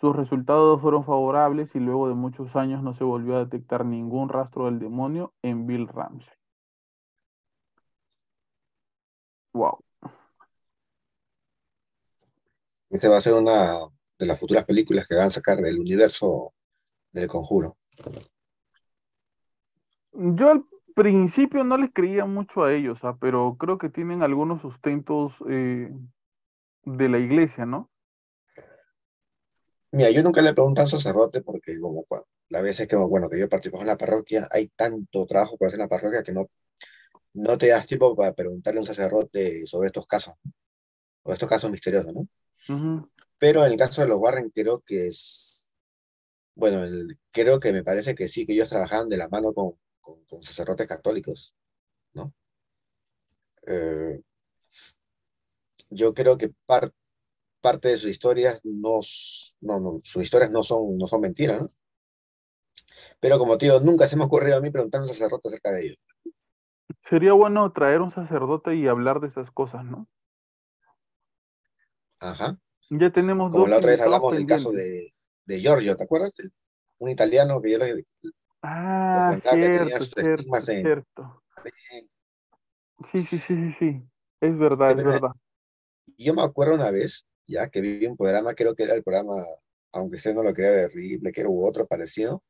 Sus 0.00 0.16
resultados 0.16 0.80
fueron 0.80 1.04
favorables 1.04 1.68
y 1.74 1.78
luego 1.78 2.08
de 2.08 2.14
muchos 2.14 2.56
años 2.56 2.82
no 2.82 2.96
se 2.96 3.04
volvió 3.04 3.36
a 3.36 3.44
detectar 3.44 3.84
ningún 3.84 4.28
rastro 4.28 4.64
del 4.64 4.80
demonio 4.80 5.32
en 5.42 5.66
Bill 5.66 5.86
Ramsey. 5.86 6.32
Wow. 9.52 9.78
Esta 12.88 13.08
va 13.08 13.18
a 13.18 13.20
ser 13.20 13.34
una 13.34 13.78
de 14.18 14.26
las 14.26 14.40
futuras 14.40 14.64
películas 14.64 15.06
que 15.06 15.14
van 15.14 15.26
a 15.26 15.30
sacar 15.30 15.58
del 15.58 15.78
universo 15.78 16.52
del 17.12 17.28
Conjuro. 17.28 17.76
Yo 20.12 20.50
al 20.50 20.64
principio 20.94 21.64
no 21.64 21.76
les 21.78 21.92
creía 21.92 22.24
mucho 22.26 22.64
a 22.64 22.72
ellos, 22.74 22.98
ah, 23.02 23.16
pero 23.20 23.56
creo 23.58 23.78
que 23.78 23.88
tienen 23.90 24.22
algunos 24.22 24.60
sustentos 24.62 25.32
eh, 25.48 25.90
de 26.84 27.08
la 27.08 27.18
iglesia, 27.18 27.66
¿no? 27.66 27.90
Mira, 29.92 30.10
yo 30.10 30.22
nunca 30.22 30.40
le 30.42 30.52
pregunto 30.54 30.80
a 30.80 30.84
un 30.84 30.90
sacerdote 30.90 31.42
porque 31.42 31.78
como 31.80 32.04
cua- 32.06 32.24
las 32.48 32.62
veces 32.62 32.86
que, 32.88 32.96
bueno, 32.96 33.28
que 33.28 33.38
yo 33.38 33.48
participo 33.48 33.80
en 33.80 33.86
la 33.88 33.96
parroquia, 33.96 34.48
hay 34.50 34.68
tanto 34.68 35.26
trabajo 35.26 35.56
por 35.56 35.68
hacer 35.68 35.78
en 35.80 35.84
la 35.84 35.88
parroquia 35.88 36.22
que 36.22 36.32
no, 36.32 36.48
no 37.34 37.58
te 37.58 37.68
das 37.68 37.86
tiempo 37.86 38.16
para 38.16 38.34
preguntarle 38.34 38.78
a 38.80 38.82
un 38.82 38.86
sacerdote 38.86 39.66
sobre 39.66 39.88
estos 39.88 40.06
casos, 40.06 40.34
o 41.24 41.32
estos 41.32 41.48
casos 41.48 41.70
misteriosos, 41.70 42.14
¿no? 42.14 42.28
Pero 43.38 43.64
en 43.64 43.72
el 43.72 43.78
caso 43.78 44.02
de 44.02 44.08
los 44.08 44.18
Warren 44.20 44.50
creo 44.50 44.80
que 44.86 45.06
es, 45.08 45.70
bueno, 46.54 46.84
el- 46.84 47.18
creo 47.32 47.60
que 47.60 47.72
me 47.72 47.84
parece 47.84 48.14
que 48.14 48.28
sí, 48.28 48.46
que 48.46 48.54
ellos 48.54 48.70
trabajaban 48.70 49.08
de 49.08 49.16
la 49.18 49.28
mano 49.28 49.54
con, 49.54 49.74
con, 50.10 50.24
con 50.24 50.42
sacerdotes 50.42 50.86
católicos, 50.88 51.54
¿no? 52.14 52.34
Eh, 53.66 54.20
yo 55.90 56.14
creo 56.14 56.36
que 56.38 56.50
par- 56.66 56.92
parte 57.62 57.88
de 57.88 57.98
sus 57.98 58.10
historias 58.10 58.60
no, 58.64 59.00
no, 59.62 59.80
no, 59.80 60.00
sus 60.04 60.22
historias 60.24 60.50
no 60.50 60.62
son, 60.62 60.98
no 60.98 61.06
son 61.06 61.22
mentiras, 61.22 61.62
¿no? 61.62 61.72
Pero 63.20 63.38
como 63.38 63.56
digo, 63.56 63.80
nunca 63.80 64.08
se 64.08 64.16
me 64.16 64.22
ha 64.24 64.26
ocurrido 64.26 64.56
a 64.56 64.60
mí 64.60 64.70
preguntar 64.70 65.00
a 65.00 65.02
un 65.04 65.08
sacerdote 65.08 65.48
acerca 65.48 65.72
de 65.72 65.86
ellos. 65.86 65.98
Sería 67.10 67.34
bueno 67.34 67.70
traer 67.72 68.00
un 68.00 68.10
sacerdote 68.10 68.74
y 68.74 68.88
hablar 68.88 69.20
de 69.20 69.28
esas 69.28 69.50
cosas, 69.50 69.84
¿no? 69.84 70.08
Ajá. 72.20 72.58
Ya 72.90 73.10
tenemos 73.10 73.50
Como 73.50 73.66
dos 73.66 73.70
la 73.70 73.78
otra 73.78 73.90
vez 73.92 74.00
hablamos 74.00 74.32
del 74.34 74.46
caso 74.46 74.72
de, 74.72 75.14
de 75.46 75.60
Giorgio, 75.60 75.96
¿te 75.96 76.04
acuerdas? 76.04 76.32
Un 76.98 77.10
italiano 77.10 77.60
que 77.62 77.70
yo 77.72 77.78
les 77.78 78.04
Ah, 78.62 79.38
cierto, 79.42 80.06
cierto, 80.20 80.60
cierto. 80.60 81.42
en- 81.92 82.08
Sí, 83.10 83.24
sí, 83.26 83.38
sí, 83.38 83.54
sí, 83.56 83.72
sí. 83.78 84.02
Es 84.40 84.58
verdad, 84.58 84.92
es 84.92 85.04
verdad. 85.04 85.30
yo 86.18 86.34
me 86.34 86.42
acuerdo 86.42 86.74
una 86.74 86.90
vez, 86.90 87.26
ya 87.46 87.68
que 87.68 87.80
vi 87.80 88.06
un 88.06 88.16
programa, 88.16 88.54
creo 88.54 88.74
que 88.74 88.84
era 88.84 88.94
el 88.94 89.02
programa, 89.02 89.44
aunque 89.92 90.16
usted 90.16 90.34
no 90.34 90.42
lo 90.42 90.54
crea, 90.54 90.70
de 90.72 90.88
Ripley, 90.88 91.32
que 91.32 91.40
era 91.42 91.50
u 91.50 91.64
otro 91.66 91.86
parecido, 91.86 92.42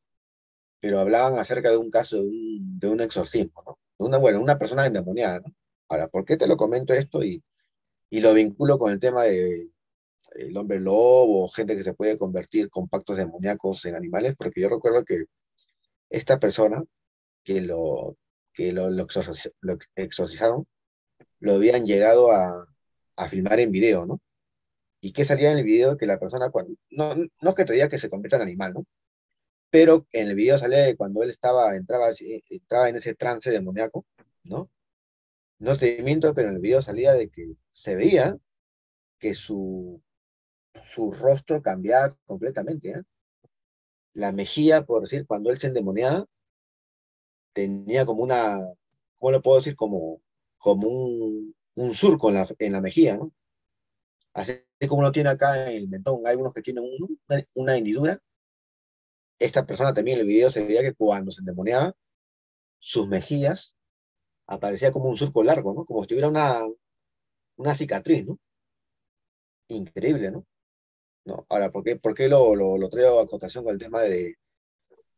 pero 0.81 1.01
hablaban 1.01 1.39
acerca 1.39 1.71
de 1.71 1.77
un 1.79 1.91
caso 1.91 2.17
de 2.17 2.23
un, 2.25 2.79
de 2.81 2.89
un 2.89 3.01
exorcismo, 3.01 3.63
¿no? 3.67 3.79
Una, 3.99 4.19
bueno, 4.19 4.41
una 4.41 4.59
persona 4.59 4.87
endemoniada, 4.87 5.41
¿no? 5.41 5.55
Ahora, 5.89 6.09
¿por 6.09 6.25
qué 6.25 6.37
te 6.37 6.47
lo 6.47 6.57
comento 6.57 6.95
esto 6.95 7.23
y, 7.25 7.43
y 8.11 8.21
lo 8.21 8.35
vinculo 8.35 8.79
con 8.79 8.93
el 8.93 9.01
tema 9.01 9.25
de, 9.25 9.71
el 10.33 10.57
hombre 10.57 10.81
lobo, 10.81 11.49
gente 11.49 11.77
que 11.77 11.85
se 11.85 11.95
puede 11.95 12.19
convertir 12.19 12.71
con 12.71 12.89
pactos 12.89 13.17
demoníacos 13.17 13.85
en 13.87 13.95
animales, 13.97 14.37
porque 14.37 14.61
yo 14.61 14.69
recuerdo 14.69 15.05
que 15.05 15.25
esta 16.11 16.39
persona 16.39 16.85
que 17.45 17.61
lo, 17.63 18.17
que 18.53 18.73
lo, 18.73 18.91
lo, 18.91 19.07
exorcizaron, 19.97 20.67
lo 21.41 21.55
habían 21.55 21.87
llegado 21.87 22.33
a, 22.33 22.67
a, 23.17 23.29
filmar 23.29 23.61
en 23.61 23.73
video, 23.73 24.07
¿no? 24.07 24.21
Y 25.01 25.13
que 25.13 25.25
salía 25.25 25.53
en 25.53 25.59
el 25.59 25.65
video 25.65 25.97
que 25.97 26.07
la 26.07 26.19
persona, 26.19 26.51
cuando, 26.51 26.75
no, 26.91 27.15
no 27.15 27.51
es 27.51 27.55
que 27.57 27.65
te 27.65 27.73
diga 27.75 27.89
que 27.89 27.99
se 27.99 28.11
convierta 28.11 28.37
en 28.37 28.43
animal, 28.43 28.75
¿no? 28.75 28.87
Pero 29.71 30.07
en 30.13 30.29
el 30.29 30.35
video 30.35 30.59
salía 30.59 30.81
de 30.81 30.97
cuando 30.97 31.23
él 31.23 31.31
estaba, 31.31 31.77
entraba, 31.77 32.11
entraba 32.51 32.89
en 32.89 32.97
ese 32.97 33.15
trance 33.15 33.51
demoníaco, 33.51 34.07
¿no? 34.45 34.71
No 35.59 35.77
te 35.79 36.03
miento, 36.03 36.35
pero 36.35 36.49
en 36.49 36.57
el 36.57 36.61
video 36.61 36.83
salía 36.83 37.13
de 37.13 37.31
que 37.31 37.55
se 37.73 37.95
veía 37.95 38.37
que 39.19 39.35
su, 39.35 40.03
su 40.85 41.13
rostro 41.13 41.63
cambiaba 41.63 42.17
completamente. 42.25 42.91
¿eh? 42.91 43.03
La 44.15 44.31
mejilla, 44.31 44.85
por 44.87 45.03
decir, 45.03 45.27
cuando 45.27 45.51
él 45.51 45.59
se 45.59 45.67
endemoniaba, 45.67 46.27
tenía 47.53 48.07
como 48.07 48.23
una, 48.23 48.59
¿cómo 49.19 49.33
lo 49.33 49.43
puedo 49.43 49.59
decir? 49.59 49.77
Como, 49.77 50.21
como 50.59 50.89
un, 50.89 51.55
un 51.77 51.95
surco 51.95 52.29
en 52.29 52.35
la, 52.37 52.49
en 52.59 52.73
la 52.73 52.81
mejilla, 52.81 53.17
¿no? 53.17 53.33
Así 54.35 54.61
como 54.89 55.01
uno 55.03 55.13
tiene 55.13 55.31
acá 55.31 55.71
en 55.71 55.77
el 55.77 55.89
mentón, 55.89 56.23
hay 56.27 56.35
unos 56.37 56.53
que 56.53 56.63
tienen 56.63 56.85
una, 56.85 57.45
una 57.55 57.77
hendidura. 57.77 58.19
Esta 59.41 59.67
persona 59.67 59.93
también 59.93 60.19
en 60.19 60.21
el 60.23 60.27
video 60.29 60.51
se 60.51 60.65
veía 60.65 60.83
que 60.83 60.95
cuando 60.95 61.33
se 61.33 61.41
endemoniaba, 61.41 61.97
sus 62.81 63.09
mejillas 63.09 63.75
aparecía 64.47 64.93
como 64.93 65.09
un 65.11 65.17
surco 65.19 65.43
largo, 65.45 65.75
¿no? 65.75 65.85
Como 65.87 66.03
si 66.03 66.09
tuviera 66.09 66.29
una, 66.29 66.63
una 67.57 67.75
cicatriz, 67.75 68.27
¿no? 68.27 68.39
Increíble, 69.69 70.31
¿no? 70.31 70.45
Ahora, 71.49 71.71
¿por 71.71 71.85
qué, 71.85 71.97
por 71.97 72.15
qué 72.15 72.29
lo, 72.29 72.89
traigo 72.89 73.21
a 73.21 73.27
cotación 73.27 73.65
con 73.65 73.73
el 73.75 73.79
tema 73.81 74.01
de, 74.03 74.37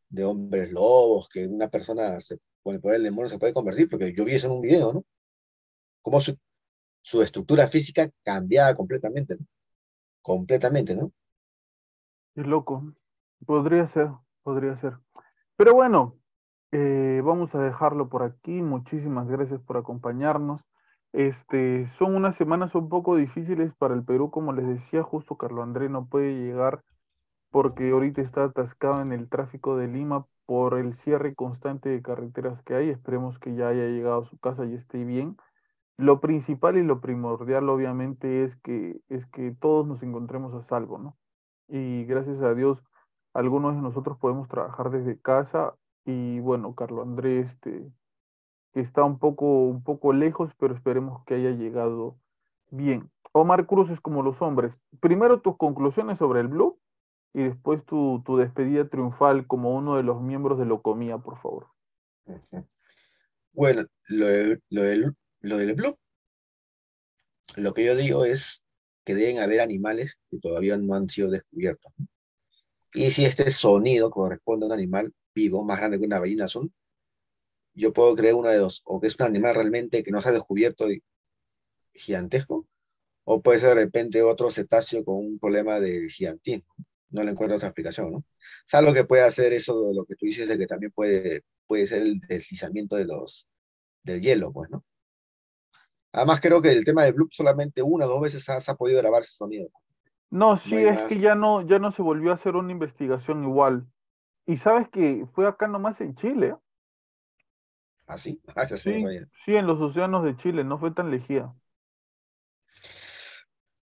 de 0.08 0.24
hombres 0.24 0.72
lobos, 0.72 1.28
que 1.28 1.46
una 1.46 1.68
persona 1.68 2.20
se, 2.20 2.38
con 2.62 2.74
el 2.74 2.80
poder 2.80 2.98
del 2.98 3.04
demonio 3.04 3.30
se 3.30 3.38
puede 3.38 3.54
convertir? 3.54 3.88
Porque 3.88 4.12
yo 4.14 4.24
vi 4.24 4.32
eso 4.32 4.46
en 4.46 4.52
un 4.52 4.60
video, 4.60 4.92
¿no? 4.92 5.04
Cómo 6.02 6.20
su, 6.20 7.22
estructura 7.22 7.66
física 7.68 8.10
cambiaba 8.24 8.74
completamente. 8.74 9.38
Completamente, 10.20 10.94
¿no? 10.94 11.12
Es 12.34 12.46
loco. 12.46 12.92
Podría 13.46 13.92
ser, 13.92 14.08
podría 14.42 14.80
ser. 14.80 14.94
Pero 15.56 15.74
bueno, 15.74 16.16
eh, 16.72 17.20
vamos 17.24 17.54
a 17.54 17.62
dejarlo 17.62 18.08
por 18.08 18.22
aquí. 18.22 18.62
Muchísimas 18.62 19.28
gracias 19.28 19.60
por 19.62 19.76
acompañarnos. 19.76 20.60
Este, 21.12 21.90
son 21.98 22.14
unas 22.14 22.36
semanas 22.38 22.74
un 22.74 22.88
poco 22.88 23.16
difíciles 23.16 23.72
para 23.78 23.94
el 23.94 24.04
Perú, 24.04 24.30
como 24.30 24.52
les 24.52 24.66
decía, 24.66 25.02
justo 25.02 25.36
Carlos 25.36 25.62
André 25.62 25.88
no 25.88 26.06
puede 26.06 26.34
llegar 26.34 26.82
porque 27.50 27.90
ahorita 27.90 28.22
está 28.22 28.44
atascado 28.44 29.02
en 29.02 29.12
el 29.12 29.28
tráfico 29.28 29.76
de 29.76 29.86
Lima 29.86 30.26
por 30.46 30.78
el 30.78 30.96
cierre 31.04 31.34
constante 31.34 31.90
de 31.90 32.02
carreteras 32.02 32.60
que 32.64 32.74
hay. 32.74 32.88
Esperemos 32.88 33.38
que 33.38 33.54
ya 33.54 33.68
haya 33.68 33.84
llegado 33.84 34.22
a 34.22 34.30
su 34.30 34.38
casa 34.38 34.64
y 34.64 34.74
esté 34.74 35.04
bien. 35.04 35.36
Lo 35.98 36.20
principal 36.20 36.78
y 36.78 36.82
lo 36.82 37.00
primordial, 37.00 37.68
obviamente, 37.68 38.44
es 38.44 38.56
que, 38.62 39.00
es 39.10 39.24
que 39.32 39.54
todos 39.60 39.86
nos 39.86 40.02
encontremos 40.02 40.54
a 40.54 40.66
salvo, 40.68 40.98
¿no? 40.98 41.16
Y 41.68 42.04
gracias 42.06 42.40
a 42.42 42.54
Dios, 42.54 42.78
algunos 43.34 43.74
de 43.76 43.82
nosotros 43.82 44.18
podemos 44.18 44.48
trabajar 44.48 44.90
desde 44.90 45.20
casa 45.20 45.74
y 46.04 46.40
bueno, 46.40 46.74
Carlos 46.74 47.06
Andrés, 47.06 47.50
este, 47.52 47.90
que 48.72 48.80
está 48.80 49.04
un 49.04 49.18
poco, 49.18 49.66
un 49.66 49.82
poco 49.82 50.12
lejos, 50.12 50.50
pero 50.58 50.74
esperemos 50.74 51.24
que 51.26 51.34
haya 51.34 51.50
llegado 51.50 52.16
bien. 52.70 53.10
Omar 53.32 53.66
Cruz 53.66 53.90
es 53.90 54.00
como 54.00 54.22
los 54.22 54.40
hombres. 54.42 54.74
Primero 55.00 55.40
tus 55.40 55.56
conclusiones 55.56 56.18
sobre 56.18 56.40
el 56.40 56.48
Blue 56.48 56.78
y 57.34 57.42
después 57.42 57.84
tu, 57.86 58.22
tu 58.24 58.36
despedida 58.36 58.88
triunfal 58.88 59.46
como 59.46 59.74
uno 59.74 59.96
de 59.96 60.02
los 60.02 60.20
miembros 60.20 60.58
de 60.58 60.66
Locomía, 60.66 61.18
por 61.18 61.40
favor. 61.40 61.68
Bueno, 63.52 63.84
lo, 64.08 64.26
lo, 64.70 64.82
del, 64.82 65.16
lo 65.40 65.56
del 65.58 65.74
Blue, 65.74 65.96
lo 67.56 67.74
que 67.74 67.84
yo 67.84 67.96
digo 67.96 68.24
es 68.24 68.64
que 69.04 69.14
deben 69.14 69.38
haber 69.38 69.60
animales 69.60 70.18
que 70.30 70.38
todavía 70.38 70.76
no 70.76 70.94
han 70.94 71.08
sido 71.08 71.30
descubiertos. 71.30 71.92
Y 72.94 73.10
si 73.10 73.24
este 73.24 73.50
sonido 73.50 74.10
corresponde 74.10 74.66
a 74.66 74.68
un 74.68 74.72
animal, 74.72 75.12
vivo, 75.34 75.64
más 75.64 75.78
grande 75.78 75.98
que 75.98 76.04
una 76.04 76.20
ballena 76.20 76.44
azul, 76.44 76.70
yo 77.74 77.92
puedo 77.92 78.14
creer 78.14 78.34
una 78.34 78.50
de 78.50 78.58
dos, 78.58 78.82
o 78.84 79.00
que 79.00 79.06
es 79.06 79.18
un 79.18 79.26
animal 79.26 79.54
realmente 79.54 80.02
que 80.02 80.10
no 80.10 80.20
se 80.20 80.28
ha 80.28 80.32
descubierto 80.32 80.90
y 80.90 81.02
gigantesco, 81.94 82.66
o 83.24 83.42
puede 83.42 83.60
ser 83.60 83.70
de 83.70 83.84
repente 83.84 84.22
otro 84.22 84.50
cetáceo 84.50 85.04
con 85.04 85.16
un 85.16 85.38
problema 85.38 85.80
de 85.80 86.08
gigantismo. 86.08 86.74
No 87.10 87.22
le 87.22 87.30
encuentro 87.30 87.56
otra 87.56 87.68
explicación, 87.68 88.10
¿no? 88.10 88.18
O 88.18 88.24
sea, 88.66 88.80
lo 88.80 88.94
que 88.94 89.04
puede 89.04 89.22
hacer 89.22 89.52
eso, 89.52 89.92
lo 89.94 90.04
que 90.06 90.16
tú 90.16 90.26
dices, 90.26 90.48
de 90.48 90.56
que 90.56 90.66
también 90.66 90.92
puede, 90.92 91.42
puede 91.66 91.86
ser 91.86 92.02
el 92.02 92.20
deslizamiento 92.20 92.96
de 92.96 93.04
los, 93.04 93.48
del 94.02 94.20
hielo, 94.20 94.52
pues, 94.52 94.70
¿no? 94.70 94.84
Además, 96.12 96.40
creo 96.40 96.60
que 96.60 96.70
el 96.70 96.84
tema 96.84 97.04
de 97.04 97.12
Bloop 97.12 97.32
solamente 97.32 97.82
una 97.82 98.06
o 98.06 98.08
dos 98.08 98.20
veces 98.20 98.44
se 98.44 98.70
ha 98.70 98.74
podido 98.74 99.00
grabar 99.00 99.22
ese 99.22 99.32
sonido. 99.32 99.68
No, 100.30 100.58
sí, 100.60 100.74
es 100.74 100.98
que 101.08 101.20
ya 101.20 101.34
no, 101.34 101.66
ya 101.66 101.78
no 101.78 101.92
se 101.92 102.02
volvió 102.02 102.32
a 102.32 102.36
hacer 102.36 102.56
una 102.56 102.72
investigación 102.72 103.44
igual. 103.44 103.86
Y 104.46 104.56
sabes 104.58 104.88
que 104.90 105.26
fue 105.34 105.46
acá 105.46 105.68
nomás 105.68 106.00
en 106.00 106.14
Chile. 106.16 106.54
¿Ah, 108.12 108.18
sí? 108.18 108.38
Ah, 108.56 108.68
sí, 108.68 109.06
sí, 109.46 109.56
en 109.56 109.66
los 109.66 109.80
océanos 109.80 110.22
de 110.24 110.36
Chile, 110.36 110.64
no 110.64 110.78
fue 110.78 110.92
tan 110.92 111.10
lejía. 111.10 111.50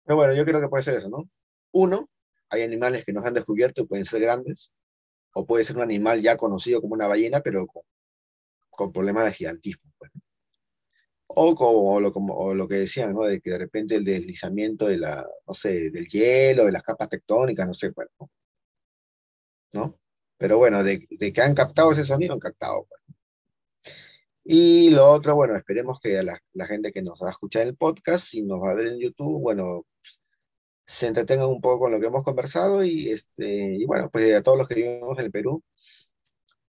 Pero 0.04 0.16
bueno, 0.18 0.34
yo 0.34 0.44
creo 0.46 0.60
que 0.60 0.68
puede 0.68 0.84
ser 0.84 0.96
eso, 0.96 1.10
¿no? 1.10 1.30
Uno, 1.72 2.10
hay 2.50 2.64
animales 2.64 3.06
que 3.06 3.14
nos 3.14 3.24
han 3.26 3.36
descubierto 3.36 3.84
y 3.84 3.86
pueden 3.88 4.06
ser 4.06 4.22
grandes, 4.22 4.72
o 5.34 5.46
puede 5.46 5.64
ser 5.64 5.76
un 5.76 5.84
animal 5.84 6.22
ya 6.22 6.38
conocido 6.38 6.82
como 6.82 6.96
una 6.96 7.08
ballena, 7.08 7.42
pero 7.42 7.68
con, 7.68 7.84
con 8.72 8.92
problemas 8.92 9.26
de 9.26 9.34
gigantismo. 9.34 9.92
Pues. 10.00 10.12
O 11.28 11.56
como 11.56 12.00
lo, 12.00 12.12
como 12.12 12.54
lo 12.56 12.68
que 12.68 12.76
decían, 12.76 13.14
¿no? 13.14 13.26
De 13.26 13.40
que 13.42 13.52
de 13.52 13.60
repente 13.60 13.96
el 13.96 14.06
deslizamiento 14.06 14.88
de 14.88 14.98
la, 14.98 15.28
no 15.48 15.54
sé, 15.54 15.92
del 15.92 16.08
hielo, 16.08 16.66
de 16.66 16.72
las 16.72 16.84
capas 16.84 17.10
tectónicas, 17.10 17.68
no 17.68 17.74
sé, 17.76 17.92
bueno, 17.92 18.12
¿no? 19.74 20.00
Pero 20.38 20.58
bueno, 20.58 20.84
de, 20.84 21.06
que 21.08 21.42
han 21.42 21.54
captado 21.54 21.92
ese 21.92 22.06
sonido, 22.06 22.34
han 22.34 22.40
captado. 22.40 22.88
Pues. 22.90 23.15
Y 24.46 24.92
lo 24.92 25.10
otro, 25.12 25.36
bueno, 25.36 25.56
esperemos 25.58 26.00
que 26.00 26.22
la, 26.24 26.40
gente 26.68 26.92
que 26.92 27.02
nos 27.02 27.20
va 27.22 27.30
a 27.30 27.32
escuchar 27.32 27.64
el 27.68 27.76
podcast 27.76 28.34
y 28.36 28.44
nos 28.44 28.62
va 28.62 28.72
a 28.72 28.76
ver 28.76 28.88
en 28.88 29.00
YouTube, 29.00 29.42
bueno, 29.42 29.86
se 30.86 31.08
entretengan 31.08 31.50
un 31.50 31.62
poco 31.62 31.82
con 31.82 31.92
lo 31.92 32.00
que 32.00 32.08
hemos 32.08 32.24
conversado 32.24 32.84
y, 32.84 33.10
este, 33.12 33.76
y 33.76 33.86
bueno, 33.86 34.10
pues 34.12 34.36
a 34.36 34.44
todos 34.44 34.58
los 34.58 34.68
que 34.68 34.76
vivimos 34.76 35.18
en 35.20 35.26
el 35.26 35.32
Perú, 35.32 35.64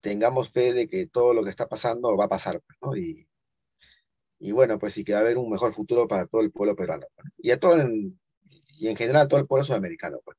tengamos 0.02 0.52
fe 0.52 0.74
de 0.74 0.88
que 0.88 1.08
todo 1.08 1.34
lo 1.34 1.44
que 1.44 1.50
está 1.50 1.68
pasando 1.70 2.18
va 2.18 2.26
a 2.26 2.30
pasar, 2.30 2.62
pues, 2.62 2.78
¿no? 2.82 2.96
Y, 2.98 3.28
y 4.40 4.52
bueno, 4.52 4.80
pues 4.80 4.94
sí 4.94 5.04
que 5.04 5.14
va 5.14 5.20
a 5.20 5.22
haber 5.22 5.38
un 5.38 5.50
mejor 5.50 5.72
futuro 5.74 6.08
para 6.08 6.26
todo 6.28 6.42
el 6.42 6.52
pueblo 6.52 6.76
peruano. 6.76 7.06
Pues, 7.16 7.28
y 7.38 7.52
a 7.52 7.60
todo, 7.60 7.80
en, 7.80 8.20
y 8.80 8.88
en 8.88 8.98
general 8.98 9.24
a 9.24 9.28
todo 9.28 9.40
el 9.40 9.48
pueblo 9.48 9.64
sudamericano. 9.64 10.20
Pues. 10.26 10.38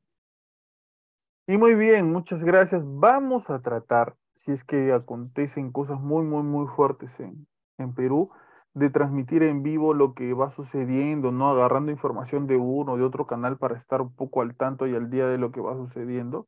Y 1.46 1.56
muy 1.56 1.74
bien, 1.74 2.10
muchas 2.10 2.40
gracias. 2.40 2.82
Vamos 2.84 3.44
a 3.48 3.60
tratar, 3.62 4.16
si 4.44 4.52
es 4.52 4.64
que 4.64 4.92
acontecen 4.92 5.72
cosas 5.72 6.00
muy, 6.00 6.24
muy, 6.24 6.42
muy 6.42 6.66
fuertes 6.68 7.10
en, 7.18 7.46
en 7.78 7.94
Perú, 7.94 8.30
de 8.74 8.90
transmitir 8.90 9.42
en 9.42 9.62
vivo 9.62 9.94
lo 9.94 10.14
que 10.14 10.32
va 10.32 10.54
sucediendo, 10.56 11.30
¿no? 11.30 11.50
Agarrando 11.50 11.92
información 11.92 12.46
de 12.46 12.56
uno 12.56 12.92
o 12.92 12.96
de 12.96 13.04
otro 13.04 13.26
canal 13.26 13.58
para 13.58 13.76
estar 13.76 14.00
un 14.00 14.14
poco 14.14 14.42
al 14.42 14.56
tanto 14.56 14.86
y 14.86 14.94
al 14.94 15.10
día 15.10 15.26
de 15.26 15.38
lo 15.38 15.52
que 15.52 15.60
va 15.60 15.74
sucediendo. 15.74 16.46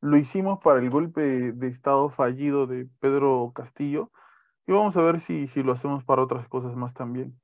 Lo 0.00 0.16
hicimos 0.16 0.60
para 0.62 0.80
el 0.80 0.90
golpe 0.90 1.20
de 1.52 1.68
Estado 1.68 2.10
fallido 2.10 2.66
de 2.66 2.86
Pedro 3.00 3.52
Castillo 3.54 4.10
y 4.66 4.72
vamos 4.72 4.96
a 4.96 5.02
ver 5.02 5.24
si, 5.26 5.48
si 5.48 5.62
lo 5.62 5.72
hacemos 5.72 6.04
para 6.04 6.22
otras 6.22 6.46
cosas 6.48 6.76
más 6.76 6.94
también. 6.94 7.34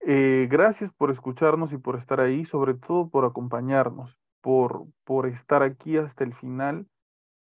Eh, 0.00 0.46
gracias 0.50 0.92
por 0.94 1.10
escucharnos 1.10 1.72
y 1.72 1.78
por 1.78 1.96
estar 1.96 2.20
ahí, 2.20 2.44
sobre 2.46 2.74
todo 2.74 3.08
por 3.08 3.24
acompañarnos 3.24 4.14
por, 4.44 4.84
por 5.04 5.26
estar 5.26 5.62
aquí 5.62 5.96
hasta 5.96 6.22
el 6.22 6.34
final, 6.34 6.86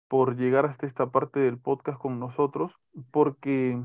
por 0.08 0.36
llegar 0.36 0.66
hasta 0.66 0.86
esta 0.86 1.10
parte 1.10 1.40
del 1.40 1.58
podcast 1.58 1.98
con 1.98 2.20
nosotros, 2.20 2.72
porque 3.10 3.80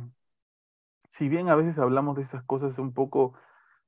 si 1.18 1.30
bien 1.30 1.49
a 1.49 1.56
veces 1.56 1.77
hablamos 1.77 2.15
de 2.18 2.23
estas 2.23 2.43
cosas 2.45 2.77
un 2.77 2.93
poco 2.93 3.34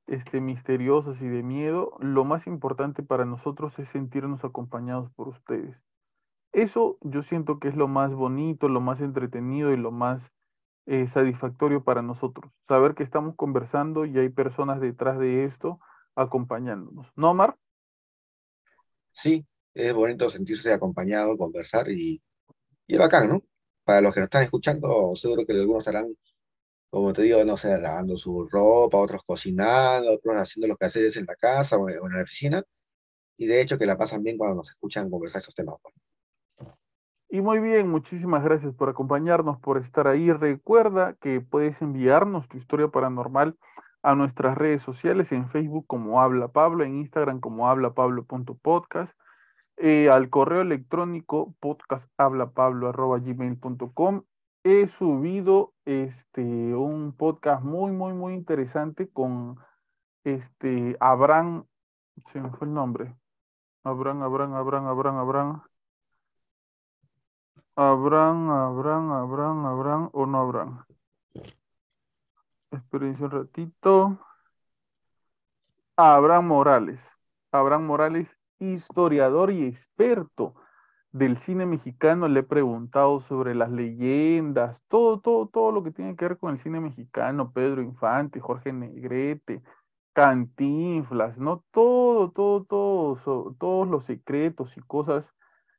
este, 0.08 0.42
misteriosas 0.42 1.20
y 1.22 1.28
de 1.28 1.44
miedo, 1.44 1.96
lo 2.00 2.26
más 2.26 2.46
importante 2.48 3.04
para 3.04 3.26
nosotros 3.26 3.74
es 3.80 3.88
sentirnos 3.90 4.44
acompañados 4.44 5.12
por 5.14 5.30
ustedes. 5.30 5.76
Eso 6.52 6.98
yo 7.02 7.24
siento 7.24 7.60
que 7.60 7.70
es 7.70 7.76
lo 7.76 7.88
más 7.88 8.14
bonito, 8.14 8.68
lo 8.70 8.82
más 8.82 9.02
entretenido 9.02 9.74
y 9.74 9.78
lo 9.78 9.92
más 9.92 10.22
eh, 10.86 11.10
satisfactorio 11.14 11.84
para 11.84 12.02
nosotros. 12.02 12.52
Saber 12.68 12.94
que 12.96 13.04
estamos 13.04 13.36
conversando 13.36 14.06
y 14.06 14.18
hay 14.20 14.30
personas 14.30 14.80
detrás 14.80 15.18
de 15.18 15.46
esto 15.46 15.80
acompañándonos. 16.16 17.08
¿No, 17.16 17.32
Omar? 17.32 17.56
sí, 19.14 19.46
es 19.74 19.94
bonito 19.94 20.30
sentirse 20.30 20.72
acompañado, 20.74 21.38
conversar 21.38 21.90
y, 21.90 22.22
y 22.88 22.98
bacán, 22.98 23.30
¿no? 23.30 23.44
Para 23.84 24.02
los 24.02 24.14
que 24.14 24.22
nos 24.22 24.28
están 24.28 24.44
escuchando, 24.44 25.16
seguro 25.16 25.46
que 25.46 25.54
algunos 25.54 25.86
estarán, 25.88 26.16
como 26.90 27.14
te 27.14 27.24
digo, 27.24 27.44
no 27.46 27.58
sé, 27.58 27.80
lavando 27.80 28.18
su 28.18 28.48
ropa, 28.50 29.00
otros 29.00 29.24
cocinando, 29.24 30.14
otros 30.14 30.36
haciendo 30.36 30.68
los 30.68 30.78
quehaceres 30.78 31.18
en 31.18 31.26
la 31.26 31.36
casa 31.36 31.78
o 31.78 31.90
en 31.90 31.98
la 32.14 32.24
oficina. 32.24 32.64
y 33.38 33.48
de 33.48 33.62
hecho 33.62 33.78
que 33.80 33.86
la 33.86 33.98
pasan 33.98 34.24
bien 34.24 34.38
cuando 34.38 34.58
nos 34.58 34.70
escuchan 34.70 35.10
conversar 35.10 35.40
estos 35.42 35.56
temas. 35.56 35.76
Y 37.30 37.42
muy 37.42 37.60
bien, 37.60 37.90
muchísimas 37.90 38.44
gracias 38.44 38.76
por 38.76 38.90
acompañarnos, 38.90 39.60
por 39.60 39.80
estar 39.80 40.08
ahí. 40.08 40.32
Recuerda 40.32 41.16
que 41.20 41.42
puedes 41.42 41.82
enviarnos 41.82 42.48
tu 42.48 42.58
historia 42.58 42.90
paranormal 42.90 43.58
a 44.04 44.14
nuestras 44.14 44.56
redes 44.56 44.84
sociales, 44.84 45.32
en 45.32 45.50
Facebook 45.50 45.88
como 45.88 46.22
Habla 46.22 46.50
Pablo, 46.50 46.84
en 46.84 47.00
Instagram 47.00 47.40
como 47.40 47.68
hablapablo.podcast, 47.68 49.12
eh, 49.78 50.10
al 50.10 50.30
correo 50.30 50.62
electrónico 50.62 51.54
podcasthablapablo.gmail.com. 51.60 54.24
He 54.64 54.88
subido 54.98 55.74
este, 55.86 56.42
un 56.42 57.14
podcast 57.18 57.64
muy, 57.64 57.92
muy, 57.92 58.14
muy 58.14 58.34
interesante 58.34 59.10
con 59.10 59.58
este, 60.24 60.96
Abraham, 61.00 61.66
se 62.32 62.42
me 62.42 62.50
fue 62.52 62.68
el 62.68 62.74
nombre, 62.74 63.16
Abraham, 63.84 64.24
Abraham, 64.24 64.54
Abraham, 64.56 64.88
Abraham, 64.88 65.18
Abraham. 65.18 65.64
Abraham, 67.76 68.50
Abraham, 68.52 69.12
Abraham, 69.12 69.66
Abraham 69.66 70.10
o 70.14 70.26
no 70.26 70.40
Abraham. 70.42 70.86
Experiencia 72.72 73.26
un 73.26 73.32
ratito. 73.32 74.20
Abraham 75.98 76.48
Morales. 76.48 77.00
Abraham 77.52 77.86
Morales, 77.86 78.28
historiador 78.72 79.52
y 79.52 79.66
experto 79.66 80.56
del 81.12 81.38
cine 81.40 81.66
mexicano. 81.66 82.28
Le 82.28 82.42
he 82.42 82.44
preguntado 82.44 83.22
sobre 83.28 83.56
las 83.56 83.72
leyendas, 83.72 84.78
todo, 84.88 85.20
todo, 85.20 85.48
todo 85.48 85.72
lo 85.72 85.84
que 85.84 85.92
tiene 85.92 86.16
que 86.16 86.28
ver 86.28 86.38
con 86.38 86.56
el 86.56 86.64
cine 86.64 86.80
mexicano. 86.80 87.52
Pedro 87.52 87.82
Infante, 87.82 88.40
Jorge 88.40 88.74
Negrete, 88.74 89.62
Cantinflas, 90.14 91.38
¿no? 91.38 91.64
Todo, 91.72 92.32
todo, 92.32 92.66
todo, 92.66 93.56
todos 93.60 93.88
los 93.88 94.06
secretos 94.06 94.72
y 94.78 94.82
cosas 94.82 95.26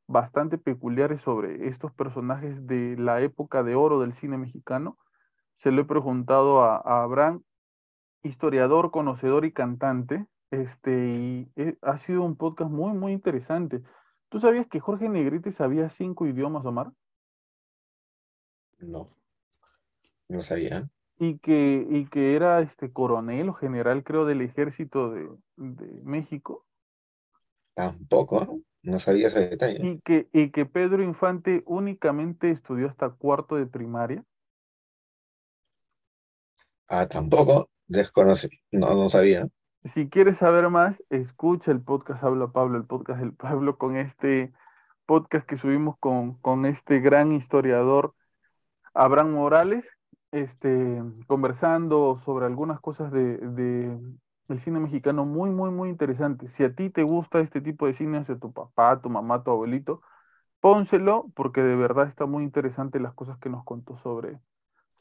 bastante 0.06 0.58
peculiares 0.58 1.22
sobre 1.22 1.68
estos 1.68 1.92
personajes 1.92 2.66
de 2.66 2.96
la 2.98 3.20
época 3.20 3.62
de 3.62 3.74
oro 3.74 4.00
del 4.00 4.14
cine 4.20 4.36
mexicano. 4.38 4.98
Se 5.62 5.70
lo 5.70 5.82
he 5.82 5.84
preguntado 5.84 6.62
a, 6.62 7.02
Abraham, 7.02 7.42
historiador, 8.22 8.90
conocedor 8.90 9.44
y 9.44 9.52
cantante, 9.52 10.26
este, 10.50 10.90
y 10.90 11.48
eh, 11.56 11.76
ha 11.82 11.98
sido 12.06 12.22
un 12.22 12.36
podcast 12.36 12.70
muy, 12.70 12.92
muy 12.92 13.12
interesante. 13.12 13.82
¿Tú 14.28 14.40
sabías 14.40 14.66
que 14.66 14.80
Jorge 14.80 15.08
Negrete 15.08 15.52
sabía 15.52 15.90
cinco 15.90 16.26
idiomas, 16.26 16.64
Omar? 16.64 16.92
No, 18.78 19.08
no 20.28 20.42
sabía. 20.42 20.88
Y 21.18 21.38
que, 21.38 21.86
y 21.88 22.06
que 22.06 22.34
era 22.34 22.60
este 22.60 22.92
coronel 22.92 23.48
o 23.48 23.54
general, 23.54 24.02
creo, 24.02 24.24
del 24.24 24.42
ejército 24.42 25.10
de, 25.10 25.28
de 25.56 25.86
México. 26.02 26.66
Tampoco. 27.74 28.60
No 28.82 29.00
sabía 29.00 29.28
ese 29.28 29.48
detalle. 29.48 29.78
Y 29.82 30.00
que, 30.00 30.28
y 30.32 30.50
que 30.50 30.66
Pedro 30.66 31.02
Infante 31.02 31.62
únicamente 31.64 32.50
estudió 32.50 32.88
hasta 32.88 33.08
cuarto 33.08 33.56
de 33.56 33.66
primaria. 33.66 34.22
Ah, 36.88 37.06
tampoco. 37.08 37.70
Desconocí. 37.86 38.48
No, 38.70 38.94
no 38.94 39.08
sabía. 39.08 39.48
Si 39.92 40.08
quieres 40.08 40.38
saber 40.38 40.70
más, 40.70 40.96
escucha 41.10 41.70
el 41.70 41.82
podcast 41.82 42.22
Habla 42.24 42.48
Pablo, 42.48 42.78
el 42.78 42.86
podcast 42.86 43.20
del 43.20 43.34
Pablo, 43.34 43.76
con 43.76 43.96
este 43.96 44.50
podcast 45.04 45.46
que 45.46 45.58
subimos 45.58 45.98
con, 45.98 46.34
con 46.40 46.64
este 46.64 47.00
gran 47.00 47.32
historiador 47.32 48.14
Abraham 48.94 49.32
Morales, 49.32 49.84
este, 50.32 51.02
conversando 51.26 52.20
sobre 52.24 52.46
algunas 52.46 52.80
cosas 52.80 53.12
de, 53.12 53.36
de, 53.36 53.98
el 54.48 54.64
cine 54.64 54.80
mexicano 54.80 55.26
muy, 55.26 55.50
muy, 55.50 55.70
muy 55.70 55.90
interesante. 55.90 56.48
Si 56.56 56.64
a 56.64 56.74
ti 56.74 56.88
te 56.88 57.02
gusta 57.02 57.40
este 57.40 57.60
tipo 57.60 57.86
de 57.86 57.94
cine, 57.94 58.18
hacia 58.18 58.38
tu 58.38 58.52
papá, 58.52 59.00
tu 59.02 59.10
mamá, 59.10 59.42
tu 59.44 59.50
abuelito, 59.50 60.00
pónselo 60.60 61.26
porque 61.34 61.62
de 61.62 61.76
verdad 61.76 62.08
está 62.08 62.24
muy 62.24 62.42
interesante 62.44 63.00
las 63.00 63.12
cosas 63.14 63.38
que 63.38 63.50
nos 63.50 63.64
contó 63.64 63.98
sobre, 63.98 64.40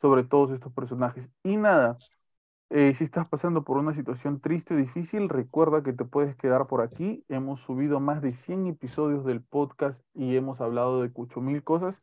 sobre 0.02 0.24
todos 0.26 0.52
estos 0.52 0.74
personajes. 0.74 1.30
Y 1.44 1.56
nada, 1.56 1.98
eh, 2.76 2.96
si 2.98 3.04
estás 3.04 3.28
pasando 3.28 3.64
por 3.64 3.78
una 3.78 3.94
situación 3.94 4.42
triste 4.42 4.74
o 4.74 4.78
difícil, 4.78 5.30
recuerda 5.30 5.84
que 5.84 5.94
te 5.94 6.06
puedes 6.06 6.36
quedar 6.38 6.68
por 6.68 6.82
aquí. 6.82 7.24
Hemos 7.30 7.62
subido 7.62 8.00
más 8.00 8.22
de 8.22 8.34
100 8.34 8.68
episodios 8.68 9.26
del 9.26 9.42
podcast 9.42 10.00
y 10.16 10.36
hemos 10.36 10.60
hablado 10.60 11.02
de 11.02 11.12
cucho 11.12 11.40
mil 11.42 11.64
cosas 11.64 11.96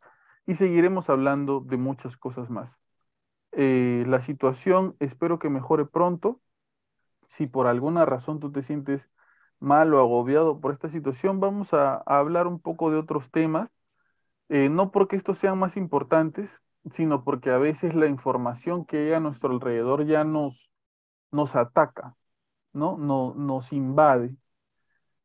y 0.47 0.55
seguiremos 0.55 1.11
hablando 1.11 1.61
de 1.61 1.77
muchas 1.77 2.17
cosas 2.17 2.51
más. 2.51 2.71
Eh, 3.53 4.05
la 4.07 4.23
situación 4.23 4.97
espero 5.01 5.39
que 5.41 5.51
mejore 5.51 5.87
pronto 5.87 6.41
si 7.37 7.47
por 7.47 7.67
alguna 7.67 8.05
razón 8.05 8.41
tú 8.41 8.53
te 8.53 8.63
sientes 8.63 9.03
mal 9.61 9.93
o 9.95 10.01
agobiado 10.01 10.61
por 10.61 10.73
esta 10.73 10.91
situación, 10.91 11.41
vamos 11.41 11.73
a, 11.73 11.97
hablar 12.07 12.47
un 12.47 12.61
poco 12.61 12.91
de 12.91 12.99
otros 12.99 13.31
temas, 13.31 13.71
eh, 14.49 14.69
no 14.69 14.91
porque 14.93 15.17
estos 15.17 15.39
sean 15.39 15.59
más 15.59 15.77
importantes, 15.77 16.51
sino 16.97 17.25
porque 17.25 17.51
a 17.51 17.59
veces 17.59 17.95
la 17.95 18.07
información 18.07 18.85
que 18.87 18.99
hay 18.99 19.13
a 19.15 19.21
nuestro 19.21 19.51
alrededor 19.51 20.07
ya 20.07 20.25
nos, 20.25 20.71
nos 21.33 21.57
ataca, 21.57 22.17
¿no? 22.73 22.97
No, 22.99 23.35
nos 23.37 23.73
invade. 23.73 24.37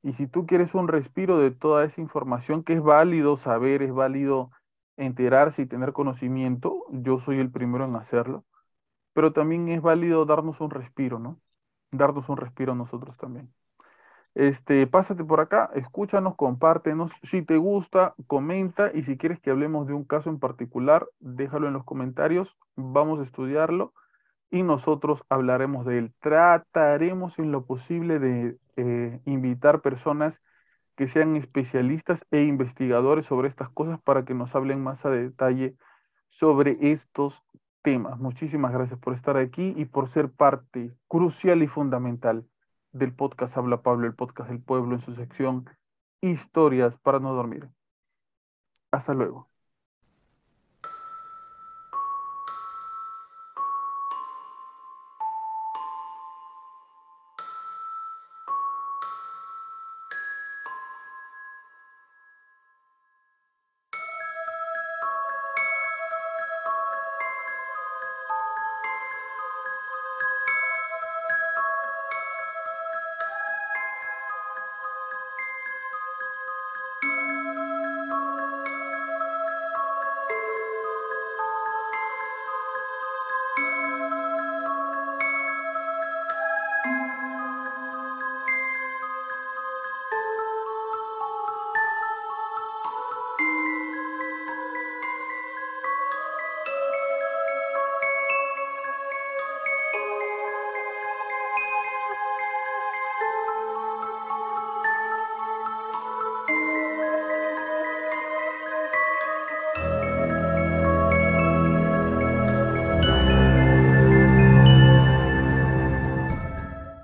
Y 0.03 0.14
si 0.14 0.27
tú 0.27 0.45
quieres 0.45 0.73
un 0.76 0.88
respiro 0.88 1.40
de 1.40 1.52
toda 1.52 1.86
esa 1.86 2.02
información, 2.02 2.64
que 2.64 2.73
es 2.73 2.82
válido 2.84 3.38
saber, 3.38 3.82
es 3.82 3.94
válido 3.94 4.52
enterarse 4.98 5.64
y 5.64 5.65
tener 5.68 5.94
conocimiento, 5.94 6.86
yo 6.91 7.19
soy 7.22 7.40
el 7.40 7.52
primero 7.52 7.86
en 7.86 7.95
hacerlo, 7.95 8.45
pero 9.14 9.34
también 9.34 9.69
es 9.69 9.82
válido 9.82 10.26
darnos 10.26 10.60
un 10.61 10.72
respiro, 10.72 11.19
¿no? 11.19 11.40
darnos 11.91 12.30
un 12.30 12.38
respiro 12.38 12.73
a 12.73 12.76
nosotros 12.76 13.18
también. 13.18 13.53
Este, 14.36 14.86
pásate 14.86 15.24
por 15.24 15.40
acá, 15.40 15.72
escúchanos, 15.76 16.36
compártenos. 16.36 17.10
Si 17.32 17.41
te 17.41 17.56
gusta, 17.56 18.16
comenta 18.28 18.91
y 18.94 19.03
si 19.03 19.18
quieres 19.18 19.40
que 19.40 19.49
hablemos 19.49 19.88
de 19.88 19.94
un 19.94 20.03
caso 20.03 20.30
en 20.30 20.40
particular, 20.40 21.07
déjalo 21.22 21.68
en 21.68 21.74
los 21.74 21.86
comentarios, 21.86 22.49
vamos 22.76 23.22
a 23.22 23.24
estudiarlo 23.24 23.94
y 24.52 24.64
nosotros 24.64 25.22
hablaremos 25.30 25.86
de 25.86 25.99
él. 25.99 26.14
Trataremos 26.20 27.38
en 27.40 27.53
lo 27.53 27.66
posible 27.66 28.20
de 28.20 28.57
eh, 28.76 29.22
invitar 29.26 29.82
personas 29.82 30.34
que 30.98 31.07
sean 31.07 31.38
especialistas 31.38 32.26
e 32.32 32.41
investigadores 32.44 33.26
sobre 33.28 33.48
estas 33.48 33.70
cosas 33.70 34.02
para 34.02 34.26
que 34.26 34.34
nos 34.34 34.53
hablen 34.53 34.84
más 34.84 35.03
a 35.06 35.10
detalle 35.10 35.76
sobre 36.32 36.78
estos 36.91 37.34
temas. 37.84 38.20
Muchísimas 38.20 38.74
gracias 38.74 38.99
por 38.99 39.14
estar 39.16 39.38
aquí 39.38 39.74
y 39.78 39.86
por 39.86 40.12
ser 40.12 40.30
parte 40.30 40.91
crucial 41.07 41.64
y 41.64 41.68
fundamental 41.68 42.45
del 42.95 43.13
podcast 43.13 43.55
Habla 43.57 43.81
Pablo, 43.81 44.07
el 44.07 44.15
podcast 44.15 44.49
del 44.49 44.61
pueblo 44.61 44.95
en 44.95 45.05
su 45.05 45.15
sección 45.15 45.69
Historias 46.22 46.95
para 47.03 47.19
no 47.19 47.34
dormir. 47.34 47.69
Hasta 48.91 49.13
luego. 49.13 49.49